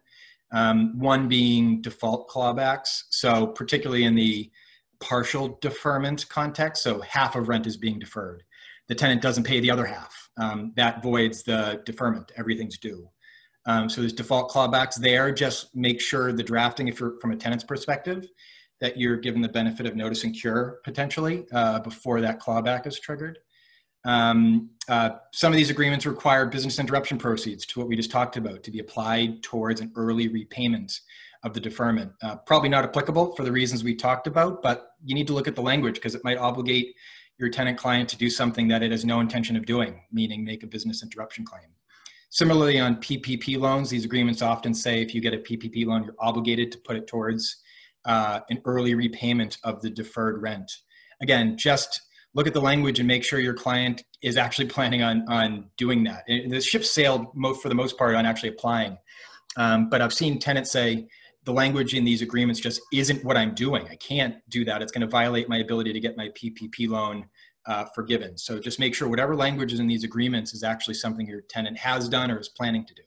Um, 0.53 0.97
one 0.97 1.27
being 1.27 1.81
default 1.81 2.29
clawbacks. 2.29 3.03
So 3.09 3.47
particularly 3.47 4.05
in 4.05 4.15
the 4.15 4.49
partial 5.01 5.57
deferment 5.61 6.27
context. 6.29 6.83
So 6.83 7.01
half 7.01 7.35
of 7.35 7.49
rent 7.49 7.67
is 7.67 7.75
being 7.75 7.99
deferred. 7.99 8.43
The 8.87 8.95
tenant 8.95 9.21
doesn't 9.21 9.43
pay 9.43 9.59
the 9.59 9.71
other 9.71 9.85
half. 9.85 10.29
Um, 10.37 10.71
that 10.77 11.03
voids 11.03 11.43
the 11.43 11.81
deferment. 11.85 12.31
Everything's 12.37 12.77
due. 12.77 13.09
Um, 13.67 13.89
so 13.89 14.01
there's 14.01 14.13
default 14.13 14.49
clawbacks 14.49 14.95
there. 14.95 15.31
Just 15.31 15.75
make 15.75 16.01
sure 16.01 16.31
the 16.31 16.41
drafting, 16.41 16.87
if 16.87 16.99
you're 16.99 17.19
from 17.19 17.31
a 17.31 17.35
tenant's 17.35 17.65
perspective, 17.65 18.27
that 18.79 18.97
you're 18.97 19.17
given 19.17 19.41
the 19.41 19.49
benefit 19.49 19.85
of 19.85 19.95
notice 19.95 20.23
and 20.23 20.33
cure 20.33 20.79
potentially 20.83 21.45
uh, 21.51 21.79
before 21.79 22.21
that 22.21 22.39
clawback 22.39 22.87
is 22.87 22.99
triggered. 22.99 23.39
Um, 24.05 24.69
uh, 24.87 25.11
some 25.33 25.51
of 25.51 25.57
these 25.57 25.69
agreements 25.69 26.05
require 26.05 26.45
business 26.45 26.79
interruption 26.79 27.17
proceeds 27.17 27.65
to 27.67 27.79
what 27.79 27.89
we 27.89 27.95
just 27.95 28.11
talked 28.11 28.37
about 28.37 28.63
to 28.63 28.71
be 28.71 28.79
applied 28.79 29.43
towards 29.43 29.81
an 29.81 29.91
early 29.95 30.29
repayment 30.29 31.01
of 31.43 31.53
the 31.53 31.59
deferment. 31.59 32.13
Uh, 32.21 32.37
probably 32.37 32.69
not 32.69 32.85
applicable 32.85 33.35
for 33.35 33.43
the 33.43 33.51
reasons 33.51 33.83
we 33.83 33.95
talked 33.95 34.27
about, 34.27 34.61
but 34.61 34.91
you 35.03 35.13
need 35.13 35.27
to 35.27 35.33
look 35.33 35.47
at 35.47 35.55
the 35.55 35.61
language 35.61 35.95
because 35.95 36.15
it 36.15 36.23
might 36.23 36.37
obligate 36.37 36.95
your 37.37 37.49
tenant 37.49 37.77
client 37.77 38.07
to 38.09 38.17
do 38.17 38.29
something 38.29 38.67
that 38.67 38.81
it 38.81 38.91
has 38.91 39.03
no 39.03 39.19
intention 39.19 39.55
of 39.55 39.65
doing, 39.65 40.01
meaning 40.11 40.43
make 40.43 40.63
a 40.63 40.67
business 40.67 41.03
interruption 41.03 41.45
claim. 41.45 41.67
Similarly, 42.29 42.79
on 42.79 42.97
PPP 42.97 43.57
loans, 43.57 43.89
these 43.89 44.05
agreements 44.05 44.41
often 44.41 44.73
say 44.73 45.01
if 45.01 45.15
you 45.15 45.21
get 45.21 45.33
a 45.33 45.37
PPP 45.37 45.85
loan, 45.85 46.03
you're 46.03 46.15
obligated 46.19 46.71
to 46.73 46.77
put 46.79 46.97
it 46.97 47.07
towards 47.07 47.57
uh, 48.05 48.41
an 48.49 48.61
early 48.65 48.95
repayment 48.95 49.57
of 49.63 49.81
the 49.81 49.89
deferred 49.89 50.41
rent. 50.41 50.71
Again, 51.21 51.57
just 51.57 52.01
look 52.33 52.47
at 52.47 52.53
the 52.53 52.61
language 52.61 52.99
and 52.99 53.07
make 53.07 53.23
sure 53.23 53.39
your 53.39 53.53
client 53.53 54.03
is 54.21 54.37
actually 54.37 54.67
planning 54.67 55.01
on, 55.01 55.25
on 55.29 55.69
doing 55.77 56.03
that. 56.03 56.23
And 56.27 56.51
the 56.51 56.61
ship 56.61 56.83
sailed 56.83 57.27
for 57.61 57.69
the 57.69 57.75
most 57.75 57.97
part 57.97 58.15
on 58.15 58.25
actually 58.25 58.49
applying. 58.49 58.97
Um, 59.55 59.89
but 59.89 60.01
I've 60.01 60.13
seen 60.13 60.37
tenants 60.37 60.71
say 60.71 61.07
the 61.45 61.53
language 61.53 61.93
in 61.93 62.03
these 62.03 62.21
agreements 62.21 62.59
just 62.59 62.81
isn't 62.93 63.23
what 63.23 63.37
I'm 63.37 63.55
doing. 63.55 63.87
I 63.89 63.95
can't 63.95 64.35
do 64.49 64.65
that. 64.65 64.81
It's 64.81 64.91
going 64.91 65.01
to 65.01 65.07
violate 65.07 65.49
my 65.49 65.57
ability 65.57 65.93
to 65.93 65.99
get 65.99 66.17
my 66.17 66.29
PPP 66.29 66.89
loan 66.89 67.27
uh, 67.67 67.85
forgiven. 67.93 68.37
So 68.37 68.59
just 68.59 68.79
make 68.79 68.95
sure 68.95 69.07
whatever 69.07 69.35
language 69.35 69.73
is 69.73 69.79
in 69.79 69.87
these 69.87 70.03
agreements 70.03 70.53
is 70.53 70.63
actually 70.63 70.95
something 70.95 71.27
your 71.27 71.41
tenant 71.41 71.77
has 71.77 72.09
done 72.09 72.31
or 72.31 72.39
is 72.39 72.49
planning 72.49 72.85
to 72.85 72.93
do. 72.93 73.01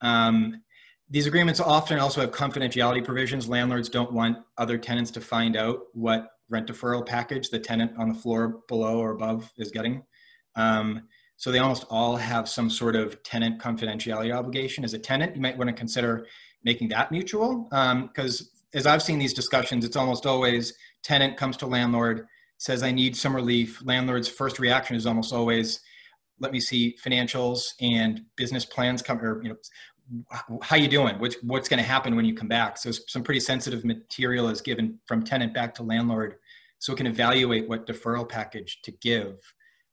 Um, 0.00 0.62
these 1.10 1.26
agreements 1.26 1.60
often 1.60 1.98
also 1.98 2.22
have 2.22 2.30
confidentiality 2.30 3.04
provisions. 3.04 3.48
Landlords 3.48 3.90
don't 3.90 4.12
want 4.12 4.38
other 4.56 4.78
tenants 4.78 5.10
to 5.12 5.20
find 5.20 5.56
out 5.56 5.80
what 5.92 6.30
rent 6.48 6.66
deferral 6.66 7.06
package 7.06 7.50
the 7.50 7.58
tenant 7.58 7.92
on 7.98 8.08
the 8.08 8.14
floor 8.14 8.60
below 8.66 8.98
or 8.98 9.10
above 9.10 9.52
is 9.58 9.70
getting. 9.70 10.02
Um, 10.56 11.08
so 11.36 11.50
they 11.50 11.58
almost 11.58 11.84
all 11.90 12.16
have 12.16 12.48
some 12.48 12.70
sort 12.70 12.96
of 12.96 13.22
tenant 13.22 13.60
confidentiality 13.60 14.34
obligation. 14.34 14.84
As 14.84 14.94
a 14.94 14.98
tenant, 14.98 15.34
you 15.34 15.42
might 15.42 15.58
want 15.58 15.68
to 15.68 15.74
consider 15.74 16.26
making 16.64 16.88
that 16.90 17.10
mutual 17.10 17.64
because 17.64 18.40
um, 18.40 18.46
as 18.74 18.86
I've 18.86 19.02
seen 19.02 19.18
these 19.18 19.34
discussions, 19.34 19.84
it's 19.84 19.96
almost 19.96 20.24
always 20.24 20.72
tenant 21.02 21.36
comes 21.36 21.56
to 21.58 21.66
landlord, 21.66 22.26
says, 22.62 22.84
I 22.84 22.92
need 22.92 23.16
some 23.16 23.34
relief. 23.34 23.82
Landlord's 23.84 24.28
first 24.28 24.60
reaction 24.60 24.94
is 24.94 25.04
almost 25.04 25.32
always, 25.32 25.80
let 26.38 26.52
me 26.52 26.60
see 26.60 26.96
financials 27.04 27.72
and 27.80 28.22
business 28.36 28.64
plans 28.64 29.02
come, 29.02 29.18
or, 29.18 29.42
you 29.42 29.48
know, 29.48 29.56
how 30.62 30.76
you 30.76 30.86
doing? 30.86 31.18
What's, 31.18 31.34
what's 31.42 31.68
going 31.68 31.82
to 31.82 31.88
happen 31.88 32.14
when 32.14 32.24
you 32.24 32.34
come 32.34 32.46
back? 32.46 32.78
So 32.78 32.92
some 32.92 33.24
pretty 33.24 33.40
sensitive 33.40 33.84
material 33.84 34.48
is 34.48 34.60
given 34.60 35.00
from 35.06 35.24
tenant 35.24 35.52
back 35.52 35.74
to 35.74 35.82
landlord 35.82 36.36
so 36.78 36.92
it 36.92 36.96
can 36.96 37.08
evaluate 37.08 37.68
what 37.68 37.84
deferral 37.84 38.28
package 38.28 38.80
to 38.82 38.92
give. 38.92 39.40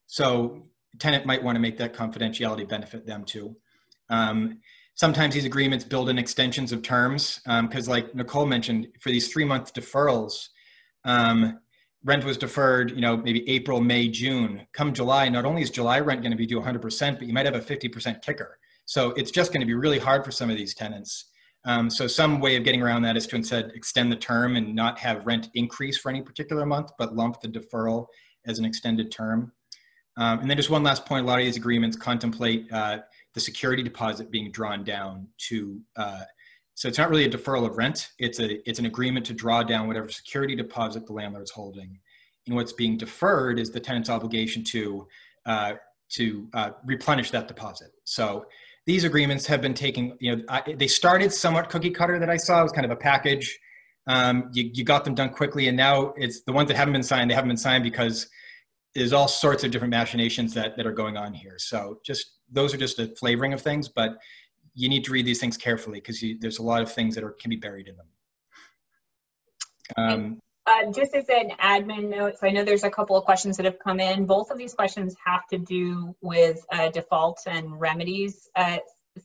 So 0.06 0.68
tenant 1.00 1.26
might 1.26 1.44
want 1.44 1.56
to 1.56 1.60
make 1.60 1.80
that 1.80 1.96
confidentiality 1.96 2.70
benefit 2.70 3.08
them 3.08 3.24
too. 3.24 3.56
Um, 4.12 4.60
sometimes 4.94 5.34
these 5.34 5.46
agreements 5.46 5.86
build 5.86 6.08
in 6.10 6.20
extensions 6.20 6.72
of 6.72 6.84
terms 6.84 7.42
because 7.46 7.88
um, 7.88 7.92
like 7.92 8.14
nicole 8.14 8.46
mentioned 8.46 8.90
for 9.00 9.10
these 9.10 9.32
three 9.32 9.46
month 9.46 9.74
deferrals 9.74 10.50
um, 11.06 11.60
rent 12.04 12.24
was 12.24 12.38
deferred, 12.38 12.92
you 12.92 13.02
know, 13.02 13.18
maybe 13.18 13.48
April, 13.50 13.82
May, 13.82 14.08
June. 14.08 14.66
Come 14.74 14.94
July, 14.94 15.30
not 15.30 15.46
only 15.46 15.62
is 15.62 15.70
July 15.70 16.00
rent 16.00 16.22
going 16.22 16.32
to 16.32 16.38
be 16.38 16.46
due 16.46 16.60
100%, 16.60 17.20
but 17.20 17.28
you 17.28 17.34
might 17.34 17.46
have 17.46 17.56
a 17.56 17.60
50% 17.60 18.22
kicker. 18.22 18.58
So 18.86 19.12
it's 19.12 19.32
just 19.32 19.52
going 19.52 19.62
to 19.62 19.68
be 19.68 19.74
really 19.74 20.00
hard 20.00 20.26
for 20.26 20.32
some 20.32 20.50
of 20.50 20.58
these 20.58 20.74
tenants. 20.74 21.26
Um, 21.66 21.90
so 21.90 22.08
some 22.08 22.40
way 22.40 22.56
of 22.56 22.64
getting 22.64 22.82
around 22.82 23.02
that 23.02 23.18
is 23.18 23.28
to 23.28 23.36
instead 23.36 23.72
extend 23.76 24.12
the 24.12 24.16
term 24.16 24.56
and 24.56 24.74
not 24.74 24.98
have 25.00 25.26
rent 25.26 25.50
increase 25.54 25.98
for 25.98 26.10
any 26.10 26.22
particular 26.22 26.66
month, 26.66 26.92
but 26.98 27.16
lump 27.16 27.42
the 27.42 27.50
deferral 27.50 28.08
as 28.46 28.60
an 28.60 28.66
extended 28.66 29.12
term. 29.12 29.52
Um, 30.18 30.40
and 30.40 30.50
then 30.50 30.58
just 30.58 30.70
one 30.70 30.84
last 30.84 31.06
point, 31.06 31.26
a 31.26 31.28
lot 31.28 31.40
of 31.40 31.46
these 31.46 31.58
agreements 31.58 31.96
contemplate 31.96 32.72
uh, 32.72 33.00
the 33.34 33.40
security 33.40 33.84
deposit 33.84 34.32
being 34.32 34.52
drawn 34.52 34.84
down 34.84 35.28
to 35.50 35.82
uh, 35.96 36.22
so 36.80 36.88
it's 36.88 36.98
not 36.98 37.10
really 37.10 37.26
a 37.26 37.30
deferral 37.30 37.68
of 37.68 37.76
rent. 37.76 38.08
It's 38.20 38.40
a 38.40 38.68
it's 38.68 38.80
an 38.80 38.86
agreement 38.86 39.26
to 39.26 39.34
draw 39.34 39.64
down 39.64 39.88
whatever 39.90 40.08
security 40.08 40.56
deposit 40.56 41.06
the 41.06 41.12
landlord's 41.12 41.52
holding. 41.52 42.00
And 42.48 42.56
what's 42.56 42.72
being 42.72 42.96
deferred 42.96 43.60
is 43.60 43.70
the 43.70 43.82
tenant's 43.82 44.10
obligation 44.10 44.64
to 44.64 45.06
uh, 45.46 45.74
to 46.12 46.48
uh, 46.54 46.70
replenish 46.86 47.32
that 47.32 47.50
deposit. 47.50 47.90
So 48.06 48.46
these 48.86 49.04
agreements 49.04 49.46
have 49.48 49.62
been 49.62 49.74
taking, 49.74 50.16
you 50.22 50.38
know, 50.38 50.44
I, 50.48 50.74
they 50.78 50.88
started 50.88 51.34
somewhat 51.34 51.68
cookie 51.68 51.90
cutter 51.90 52.18
that 52.18 52.30
I 52.30 52.38
saw. 52.38 52.62
It 52.62 52.64
was 52.64 52.72
kind 52.72 52.86
of 52.86 52.92
a 52.92 52.96
package. 52.96 53.60
Um, 54.08 54.50
you, 54.54 54.72
you 54.74 54.86
got 54.86 55.04
them 55.04 55.16
done 55.16 55.32
quickly, 55.32 55.68
and 55.68 55.76
now 55.76 56.14
it's 56.16 56.44
the 56.44 56.54
ones 56.54 56.70
that 56.70 56.78
haven't 56.78 56.94
been 56.94 57.04
signed. 57.04 57.30
They 57.30 57.36
haven't 57.36 57.50
been 57.50 57.58
signed 57.58 57.84
because 57.84 58.30
there's 58.96 59.12
all 59.12 59.28
sorts 59.28 59.66
of 59.66 59.72
different 59.72 59.92
machinations 59.92 60.54
that, 60.54 60.78
that 60.78 60.88
are 60.88 60.94
going 60.94 61.18
on 61.18 61.34
here. 61.34 61.56
So 61.58 62.00
just 62.06 62.38
those 62.50 62.74
are 62.74 62.78
just 62.78 63.00
a 63.00 63.08
flavoring 63.18 63.52
of 63.52 63.60
things, 63.60 63.90
but 63.90 64.12
you 64.80 64.88
need 64.88 65.04
to 65.04 65.12
read 65.12 65.26
these 65.26 65.42
things 65.42 65.58
carefully 65.58 66.00
because 66.00 66.24
there's 66.40 66.60
a 66.60 66.64
lot 66.64 66.82
of 66.82 66.92
things 66.92 67.14
that 67.16 67.24
are 67.24 67.32
can 67.32 67.50
be 67.50 67.58
buried 67.58 67.88
in 67.90 67.96
them. 67.98 68.08
Um, 69.98 70.40
uh, 70.66 70.92
just 70.92 71.14
as 71.16 71.28
an 71.30 71.50
admin 71.62 72.10
note, 72.10 72.36
so 72.40 72.48
I 72.48 72.52
know 72.52 72.64
there's 72.64 72.86
a 72.86 72.90
couple 72.90 73.18
of 73.18 73.26
questions 73.26 73.58
that 73.58 73.66
have 73.66 73.80
come 73.80 74.00
in. 74.00 74.26
Both 74.26 74.52
of 74.52 74.58
these 74.58 74.74
questions 74.74 75.16
have 75.26 75.48
to 75.48 75.58
do 75.58 76.16
with 76.22 76.64
uh, 76.72 76.90
defaults 76.90 77.46
and 77.48 77.78
remedies, 77.80 78.48
uh, 78.56 78.78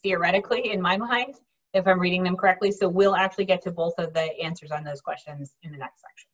theoretically, 0.03 0.73
in 0.73 0.81
my 0.81 0.97
mind, 0.97 1.35
if 1.73 1.87
I'm 1.87 2.01
reading 2.01 2.25
them 2.25 2.37
correctly. 2.37 2.73
So 2.73 2.89
we'll 2.89 3.15
actually 3.15 3.45
get 3.45 3.63
to 3.63 3.71
both 3.71 3.95
of 3.99 4.13
the 4.13 4.37
answers 4.43 4.73
on 4.73 4.83
those 4.83 5.01
questions 5.03 5.55
in 5.63 5.71
the 5.71 5.79
next 5.79 6.01
section. 6.01 6.31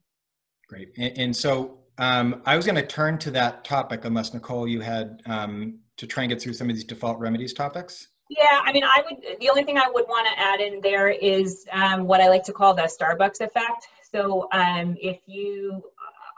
Great. 0.69 0.89
And, 0.97 1.19
and 1.19 1.37
so 1.37 1.81
um, 1.99 2.41
I 2.47 2.57
was 2.57 2.65
going 2.65 2.77
to 2.77 2.87
turn 2.87 3.19
to 3.19 3.31
that 3.33 3.65
topic, 3.65 4.05
unless 4.05 4.33
Nicole, 4.33 4.69
you 4.69 4.81
had 4.81 5.21
um, 5.27 5.81
to 5.97 6.07
try 6.07 6.23
and 6.23 6.31
get 6.31 6.41
through 6.41 6.55
some 6.55 6.71
of 6.71 6.77
these 6.77 6.85
default 6.85 7.19
remedies 7.19 7.53
topics. 7.53 8.07
Yeah, 8.31 8.63
I 8.65 8.73
mean, 8.73 8.85
I 8.85 9.03
would. 9.05 9.41
The 9.41 9.51
only 9.51 9.65
thing 9.65 9.77
I 9.77 9.91
would 9.91 10.05
want 10.09 10.29
to 10.29 10.41
add 10.41 10.61
in 10.61 10.81
there 10.81 11.09
is 11.09 11.67
um, 11.73 12.07
what 12.07 12.21
I 12.21 12.29
like 12.29 12.45
to 12.45 12.53
call 12.53 12.75
the 12.75 12.83
Starbucks 12.83 13.41
effect. 13.41 13.89
So, 14.13 14.49
um, 14.53 14.97
if 15.01 15.19
you 15.27 15.83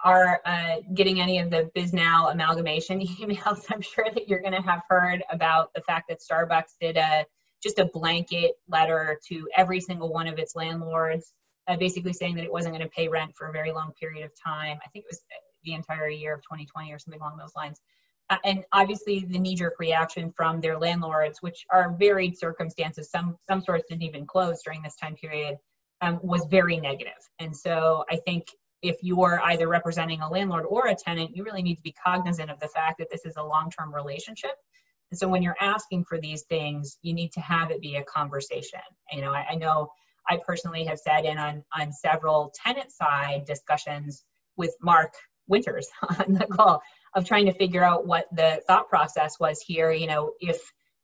are 0.03 0.40
uh, 0.47 0.76
getting 0.95 1.20
any 1.20 1.38
of 1.38 1.51
the 1.51 1.70
Bisnow 1.76 2.32
amalgamation 2.32 3.01
emails, 3.20 3.66
I'm 3.70 3.82
sure 3.82 4.07
that 4.12 4.26
you're 4.26 4.40
going 4.40 4.55
to 4.55 4.62
have 4.62 4.80
heard 4.88 5.22
about 5.30 5.74
the 5.74 5.82
fact 5.82 6.09
that 6.09 6.20
Starbucks 6.20 6.78
did 6.80 6.97
a 6.97 7.26
just 7.62 7.78
a 7.78 7.84
blanket 7.84 8.53
letter 8.68 9.20
to 9.28 9.47
every 9.55 9.80
single 9.80 10.11
one 10.11 10.26
of 10.26 10.38
its 10.38 10.57
landlords, 10.57 11.34
uh, 11.68 11.76
basically 11.76 12.14
saying 12.14 12.36
that 12.36 12.45
it 12.45 12.53
wasn't 12.53 12.74
going 12.74 12.82
to 12.82 12.90
pay 12.90 13.07
rent 13.07 13.36
for 13.36 13.49
a 13.49 13.53
very 13.53 13.70
long 13.70 13.93
period 14.01 14.24
of 14.24 14.30
time. 14.43 14.78
I 14.82 14.88
think 14.88 15.05
it 15.05 15.11
was 15.11 15.20
the 15.62 15.74
entire 15.74 16.09
year 16.09 16.34
of 16.34 16.40
2020 16.40 16.90
or 16.90 16.99
something 16.99 17.20
along 17.20 17.36
those 17.36 17.55
lines. 17.55 17.78
Uh, 18.30 18.36
and 18.44 18.64
obviously 18.72 19.20
the 19.28 19.38
knee-jerk 19.38 19.78
reaction 19.78 20.32
from 20.36 20.60
their 20.60 20.78
landlords, 20.78 21.42
which 21.42 21.66
are 21.70 21.94
varied 21.98 22.38
circumstances, 22.38 23.10
some 23.10 23.36
some 23.48 23.60
stores 23.60 23.82
didn't 23.88 24.02
even 24.02 24.26
close 24.26 24.62
during 24.62 24.82
this 24.82 24.96
time 24.96 25.14
period, 25.14 25.56
um, 26.00 26.18
was 26.22 26.46
very 26.50 26.78
negative. 26.78 27.12
And 27.38 27.56
so 27.56 28.04
I 28.10 28.16
think 28.16 28.46
if 28.82 28.96
you're 29.02 29.40
either 29.44 29.68
representing 29.68 30.20
a 30.20 30.28
landlord 30.28 30.64
or 30.66 30.88
a 30.88 30.94
tenant, 30.94 31.36
you 31.36 31.44
really 31.44 31.62
need 31.62 31.76
to 31.76 31.82
be 31.82 31.94
cognizant 32.04 32.50
of 32.50 32.58
the 32.58 32.68
fact 32.68 32.98
that 32.98 33.08
this 33.10 33.24
is 33.24 33.36
a 33.36 33.42
long-term 33.42 33.94
relationship. 33.94 34.54
And 35.10 35.18
so 35.18 35.28
when 35.28 35.42
you're 35.42 35.56
asking 35.60 36.04
for 36.04 36.18
these 36.18 36.42
things, 36.44 36.98
you 37.02 37.12
need 37.12 37.32
to 37.32 37.40
have 37.40 37.70
it 37.70 37.80
be 37.80 37.96
a 37.96 38.04
conversation. 38.04 38.80
You 39.12 39.20
know, 39.20 39.32
I, 39.32 39.46
I 39.50 39.54
know 39.54 39.90
I 40.28 40.38
personally 40.44 40.84
have 40.84 40.98
sat 40.98 41.24
in 41.24 41.38
on 41.38 41.64
on 41.78 41.92
several 41.92 42.52
tenant 42.54 42.90
side 42.90 43.44
discussions 43.46 44.24
with 44.56 44.74
Mark 44.80 45.12
Winters 45.48 45.88
on 46.18 46.34
the 46.34 46.46
call 46.46 46.82
of 47.14 47.26
trying 47.26 47.46
to 47.46 47.52
figure 47.52 47.84
out 47.84 48.06
what 48.06 48.26
the 48.32 48.62
thought 48.66 48.88
process 48.88 49.38
was 49.38 49.60
here. 49.60 49.92
You 49.92 50.06
know, 50.06 50.32
if 50.40 50.60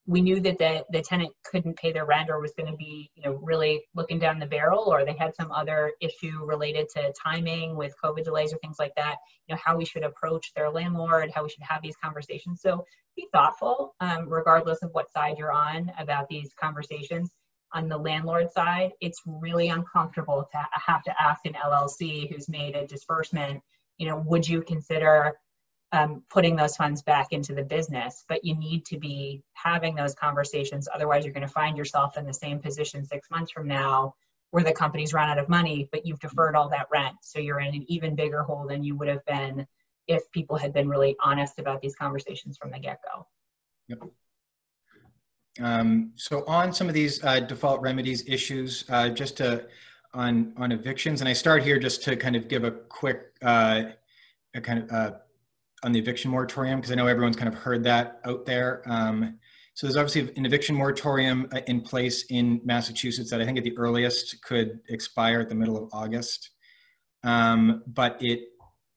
we 0.09 0.23
knew 0.23 0.41
that 0.41 0.57
the, 0.57 0.85
the 0.91 1.03
tenant 1.03 1.35
couldn't 1.45 1.77
pay 1.77 1.93
their 1.93 2.07
rent 2.07 2.31
or 2.31 2.41
was 2.41 2.55
going 2.57 2.71
to 2.71 2.77
be, 2.77 3.11
you 3.15 3.23
know, 3.23 3.39
really 3.43 3.85
looking 3.95 4.19
down 4.19 4.39
the 4.39 4.47
barrel 4.47 4.85
or 4.91 5.05
they 5.05 5.13
had 5.13 5.35
some 5.35 5.53
other 5.53 5.93
issue 6.01 6.47
related 6.47 6.89
to 6.89 7.13
timing 7.23 7.77
with 7.77 7.95
COVID 8.03 8.25
delays 8.25 8.55
or 8.55 8.59
things 8.59 8.79
like 8.79 8.95
that, 8.97 9.17
you 9.47 9.55
know, 9.55 9.61
how 9.63 9.77
we 9.77 9.85
should 9.85 10.05
approach 10.05 10.51
their 10.55 10.71
landlord, 10.71 11.31
how 11.35 11.43
we 11.43 11.51
should 11.51 11.63
have 11.63 11.83
these 11.83 11.97
conversations. 12.03 12.63
So 12.63 12.87
be 13.17 13.29
thoughtful, 13.33 13.95
um, 14.01 14.31
regardless 14.31 14.83
of 14.83 14.91
what 14.93 15.11
side 15.11 15.37
you're 15.37 15.53
on 15.53 15.93
about 15.99 16.29
these 16.29 16.55
conversations. 16.59 17.31
On 17.75 17.87
the 17.87 17.99
landlord 17.99 18.51
side, 18.51 18.93
it's 19.03 19.21
really 19.27 19.69
uncomfortable 19.69 20.49
to 20.53 20.59
have 20.73 21.03
to 21.03 21.23
ask 21.23 21.45
an 21.45 21.53
LLC 21.53 22.33
who's 22.33 22.49
made 22.49 22.75
a 22.77 22.87
disbursement, 22.87 23.61
you 23.99 24.09
know, 24.09 24.17
would 24.27 24.49
you 24.49 24.63
consider 24.63 25.35
um, 25.93 26.23
putting 26.29 26.57
those 26.57 26.77
funds 26.77 27.03
back 27.03 27.29
into 27.33 27.55
the 27.55 27.63
business, 27.63 28.25
but 28.29 28.45
you 28.45 28.55
need 28.57 28.85
to 28.87 28.99
be 28.99 29.43
having 29.55 29.95
those 29.95 30.15
conversations. 30.15 30.89
Otherwise, 30.95 31.25
you're 31.25 31.33
going 31.33 31.47
to 31.47 31.53
find 31.53 31.77
yourself 31.77 32.17
in 32.17 32.27
the 32.27 32.35
same 32.35 32.59
position 32.59 33.05
six 33.05 33.31
months 33.31 33.51
from 33.51 33.67
now 33.67 34.15
where 34.51 34.65
the 34.65 34.73
company's 34.73 35.13
run 35.13 35.29
out 35.29 35.39
of 35.39 35.49
money, 35.49 35.89
but 35.93 36.07
you've 36.07 36.21
deferred 36.21 36.57
all 36.57 36.69
that 36.71 36.87
rent. 36.91 37.17
So 37.21 37.39
you're 37.39 37.61
in 37.61 37.75
an 37.75 37.85
even 37.89 38.15
bigger 38.15 38.43
hole 38.43 38.67
than 38.67 38.83
you 38.83 38.97
would 38.97 39.09
have 39.09 39.25
been 39.27 39.67
if 40.07 40.31
people 40.33 40.57
had 40.57 40.73
been 40.73 40.89
really 40.89 41.17
honest 41.23 41.59
about 41.59 41.83
these 41.83 41.95
conversations 41.95 42.57
from 42.57 42.71
the 42.71 42.79
get 42.79 43.01
go. 43.03 43.27
Yep. 43.89 44.11
Um, 45.61 46.13
so 46.17 46.45
on 46.47 46.73
some 46.73 46.89
of 46.89 46.95
these 46.95 47.23
uh, 47.25 47.41
default 47.41 47.81
remedies 47.83 48.27
issues, 48.27 48.85
uh, 48.89 49.09
just 49.11 49.37
to 49.39 49.67
on 50.15 50.55
on 50.57 50.73
evictions, 50.73 51.21
and 51.21 51.29
I 51.29 51.33
start 51.33 51.63
here 51.63 51.79
just 51.79 52.03
to 52.05 52.17
kind 52.17 52.37
of 52.37 52.49
give 52.49 52.65
a 52.65 52.71
quick 52.71 53.37
uh, 53.43 53.83
a 54.55 54.61
kind 54.61 54.85
of 54.85 54.91
uh, 54.91 55.11
on 55.83 55.93
the 55.93 55.99
eviction 55.99 56.31
moratorium 56.31 56.79
because 56.79 56.93
I 56.93 56.95
know 56.95 57.07
everyone's 57.07 57.37
kind 57.37 57.49
of 57.49 57.55
heard 57.55 57.85
that 57.85 58.21
out 58.25 58.47
there. 58.47 58.83
Um, 58.87 59.39
so 59.75 59.87
there's 59.87 59.97
obviously 59.97 60.33
an 60.37 60.45
eviction 60.45 60.75
moratorium 60.75 61.49
uh, 61.53 61.61
in 61.69 61.81
place 61.81 62.25
in 62.31 62.61
Massachusetts 62.65 63.31
that 63.31 63.41
I 63.41 63.45
think 63.45 63.59
at 63.59 63.65
the 63.65 63.77
earliest 63.79 64.43
could 64.43 64.81
expire 64.89 65.41
at 65.41 65.49
the 65.49 65.55
middle 65.55 65.77
of 65.77 65.89
August. 65.93 66.51
Um, 67.23 67.83
but 67.87 68.17
it 68.21 68.41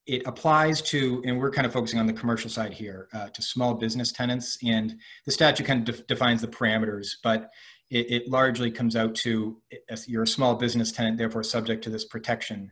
it 0.08 0.24
applies 0.26 0.82
to, 0.82 1.22
and 1.26 1.40
we're 1.40 1.52
kind 1.52 1.66
of 1.66 1.72
focusing 1.72 2.00
on 2.00 2.08
the 2.08 2.14
commercial 2.14 2.50
side 2.50 2.74
here, 2.74 3.08
uh, 3.14 3.30
to 3.30 3.42
small 3.42 3.76
business 3.76 4.12
tenants. 4.12 4.58
And 4.64 4.96
the 5.26 5.32
statute 5.32 5.66
kind 5.66 5.88
of 5.88 5.96
de 5.96 6.04
defines 6.04 6.42
the 6.42 6.48
parameters, 6.48 7.12
but 7.24 7.52
it, 7.92 8.12
it, 8.12 8.28
largely 8.28 8.72
comes 8.72 8.96
out 8.96 9.14
to 9.16 9.62
you're 10.08 10.24
a 10.24 10.28
small 10.28 10.56
business 10.56 10.92
tenant, 10.92 11.18
therefore 11.18 11.44
subject 11.44 11.84
to 11.84 11.90
this 11.90 12.06
protection. 12.06 12.72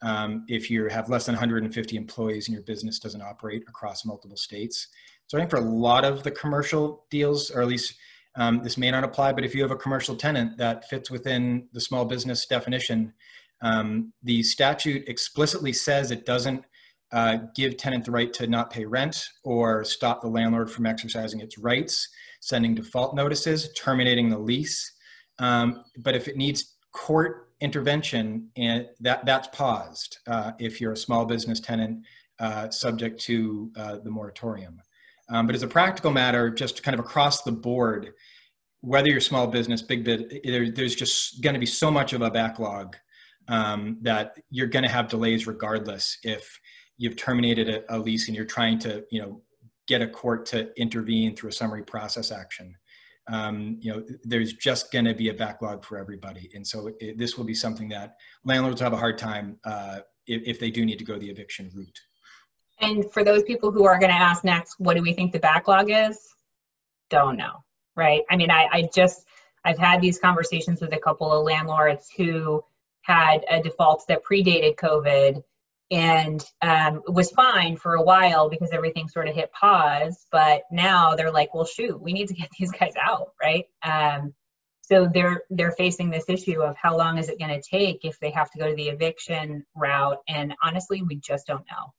Um, 0.00 0.44
if 0.48 0.70
you 0.70 0.86
have 0.88 1.08
less 1.08 1.26
than 1.26 1.34
150 1.34 1.96
employees 1.96 2.46
and 2.46 2.54
your 2.54 2.62
business 2.62 2.98
doesn't 2.98 3.20
operate 3.20 3.64
across 3.68 4.04
multiple 4.04 4.36
states. 4.36 4.88
So 5.26 5.36
I 5.36 5.40
think 5.40 5.50
for 5.50 5.56
a 5.56 5.60
lot 5.60 6.04
of 6.04 6.22
the 6.22 6.30
commercial 6.30 7.04
deals, 7.10 7.50
or 7.50 7.62
at 7.62 7.68
least 7.68 7.94
um, 8.36 8.62
this 8.62 8.78
may 8.78 8.90
not 8.90 9.04
apply, 9.04 9.32
but 9.32 9.44
if 9.44 9.54
you 9.54 9.62
have 9.62 9.72
a 9.72 9.76
commercial 9.76 10.14
tenant 10.14 10.56
that 10.58 10.88
fits 10.88 11.10
within 11.10 11.68
the 11.72 11.80
small 11.80 12.04
business 12.04 12.46
definition, 12.46 13.12
um, 13.60 14.12
the 14.22 14.42
statute 14.42 15.08
explicitly 15.08 15.72
says 15.72 16.10
it 16.10 16.24
doesn't 16.24 16.64
uh, 17.10 17.38
give 17.54 17.76
tenant 17.76 18.04
the 18.04 18.10
right 18.10 18.32
to 18.34 18.46
not 18.46 18.70
pay 18.70 18.84
rent 18.84 19.28
or 19.42 19.82
stop 19.82 20.20
the 20.20 20.28
landlord 20.28 20.70
from 20.70 20.86
exercising 20.86 21.40
its 21.40 21.58
rights, 21.58 22.08
sending 22.40 22.74
default 22.74 23.14
notices, 23.14 23.72
terminating 23.74 24.28
the 24.28 24.38
lease. 24.38 24.92
Um, 25.38 25.84
but 25.98 26.14
if 26.14 26.28
it 26.28 26.36
needs 26.36 26.76
court 26.92 27.47
intervention, 27.60 28.50
and 28.56 28.86
that, 29.00 29.24
that's 29.26 29.48
paused 29.48 30.18
uh, 30.26 30.52
if 30.58 30.80
you're 30.80 30.92
a 30.92 30.96
small 30.96 31.24
business 31.24 31.60
tenant 31.60 32.04
uh, 32.38 32.70
subject 32.70 33.20
to 33.22 33.70
uh, 33.76 33.98
the 33.98 34.10
moratorium. 34.10 34.80
Um, 35.28 35.46
but 35.46 35.54
as 35.54 35.62
a 35.62 35.68
practical 35.68 36.10
matter, 36.10 36.50
just 36.50 36.82
kind 36.82 36.94
of 36.98 37.00
across 37.00 37.42
the 37.42 37.52
board, 37.52 38.12
whether 38.80 39.08
you're 39.08 39.20
small 39.20 39.46
business, 39.46 39.82
big 39.82 40.04
bit, 40.04 40.42
there, 40.44 40.70
there's 40.70 40.94
just 40.94 41.42
going 41.42 41.54
to 41.54 41.60
be 41.60 41.66
so 41.66 41.90
much 41.90 42.12
of 42.12 42.22
a 42.22 42.30
backlog 42.30 42.96
um, 43.48 43.98
that 44.02 44.38
you're 44.50 44.66
going 44.66 44.84
to 44.84 44.88
have 44.88 45.08
delays 45.08 45.46
regardless 45.46 46.18
if 46.22 46.60
you've 46.96 47.16
terminated 47.16 47.68
a, 47.68 47.96
a, 47.96 47.98
lease 47.98 48.28
and 48.28 48.36
you're 48.36 48.44
trying 48.44 48.78
to 48.78 49.04
you 49.10 49.20
know 49.20 49.40
get 49.86 50.02
a 50.02 50.06
court 50.06 50.44
to 50.46 50.70
intervene 50.78 51.34
through 51.34 51.48
a 51.48 51.52
summary 51.52 51.82
process 51.82 52.30
action 52.30 52.74
um, 53.28 53.78
you 53.80 53.92
know 53.92 54.02
there's 54.24 54.52
just 54.52 54.92
going 54.92 55.04
to 55.04 55.14
be 55.14 55.28
a 55.28 55.34
backlog 55.34 55.84
for 55.84 55.98
everybody. 55.98 56.50
And 56.54 56.66
so 56.66 56.90
it, 57.00 57.18
this 57.18 57.36
will 57.36 57.44
be 57.44 57.54
something 57.54 57.88
that 57.90 58.16
landlords 58.44 58.80
have 58.80 58.92
a 58.92 58.96
hard 58.96 59.18
time 59.18 59.58
uh, 59.64 60.00
if, 60.26 60.42
if 60.44 60.60
they 60.60 60.70
do 60.70 60.84
need 60.84 60.98
to 60.98 61.04
go 61.04 61.18
the 61.18 61.30
eviction 61.30 61.70
route. 61.74 62.00
And 62.80 63.10
for 63.12 63.24
those 63.24 63.42
people 63.42 63.72
who 63.72 63.84
are 63.86 63.98
going 63.98 64.10
to 64.10 64.16
ask 64.16 64.44
next 64.44 64.76
what 64.78 64.96
do 64.96 65.02
we 65.02 65.12
think 65.12 65.32
the 65.32 65.40
backlog 65.40 65.90
is? 65.90 66.18
Don't 67.10 67.36
know 67.36 67.64
right? 67.98 68.22
I 68.30 68.36
mean 68.36 68.50
I, 68.50 68.68
I 68.72 68.88
just 68.94 69.26
i've 69.64 69.76
had 69.76 70.00
these 70.00 70.18
conversations 70.18 70.80
with 70.80 70.94
a 70.94 70.98
couple 70.98 71.30
of 71.30 71.44
landlords 71.44 72.08
who 72.16 72.64
had 73.02 73.44
a 73.50 73.60
default 73.60 74.06
that 74.08 74.22
predated 74.24 74.76
COVID 74.76 75.42
and 75.90 76.44
um, 76.60 77.02
was 77.06 77.30
fine 77.30 77.76
for 77.76 77.94
a 77.94 78.02
while 78.02 78.50
because 78.50 78.70
everything 78.72 79.08
sort 79.08 79.28
of 79.28 79.34
hit 79.34 79.52
pause. 79.52 80.26
But 80.30 80.62
now 80.70 81.14
they're 81.14 81.32
like, 81.32 81.54
well, 81.54 81.64
shoot, 81.64 82.00
we 82.00 82.12
need 82.12 82.28
to 82.28 82.34
get 82.34 82.48
these 82.58 82.72
guys 82.72 82.94
out, 83.00 83.32
right? 83.42 83.64
Um, 83.82 84.34
so 84.82 85.08
they're 85.12 85.42
they're 85.50 85.72
facing 85.72 86.10
this 86.10 86.28
issue 86.28 86.62
of 86.62 86.74
how 86.76 86.96
long 86.96 87.18
is 87.18 87.28
it 87.28 87.38
going 87.38 87.50
to 87.50 87.68
take 87.68 88.04
if 88.04 88.18
they 88.20 88.30
have 88.30 88.50
to 88.52 88.58
go 88.58 88.68
to 88.68 88.74
the 88.74 88.88
eviction 88.88 89.66
route, 89.74 90.18
and 90.28 90.54
honestly, 90.62 91.02
we 91.02 91.16
just 91.16 91.46
don't 91.46 91.64
know. 91.70 91.92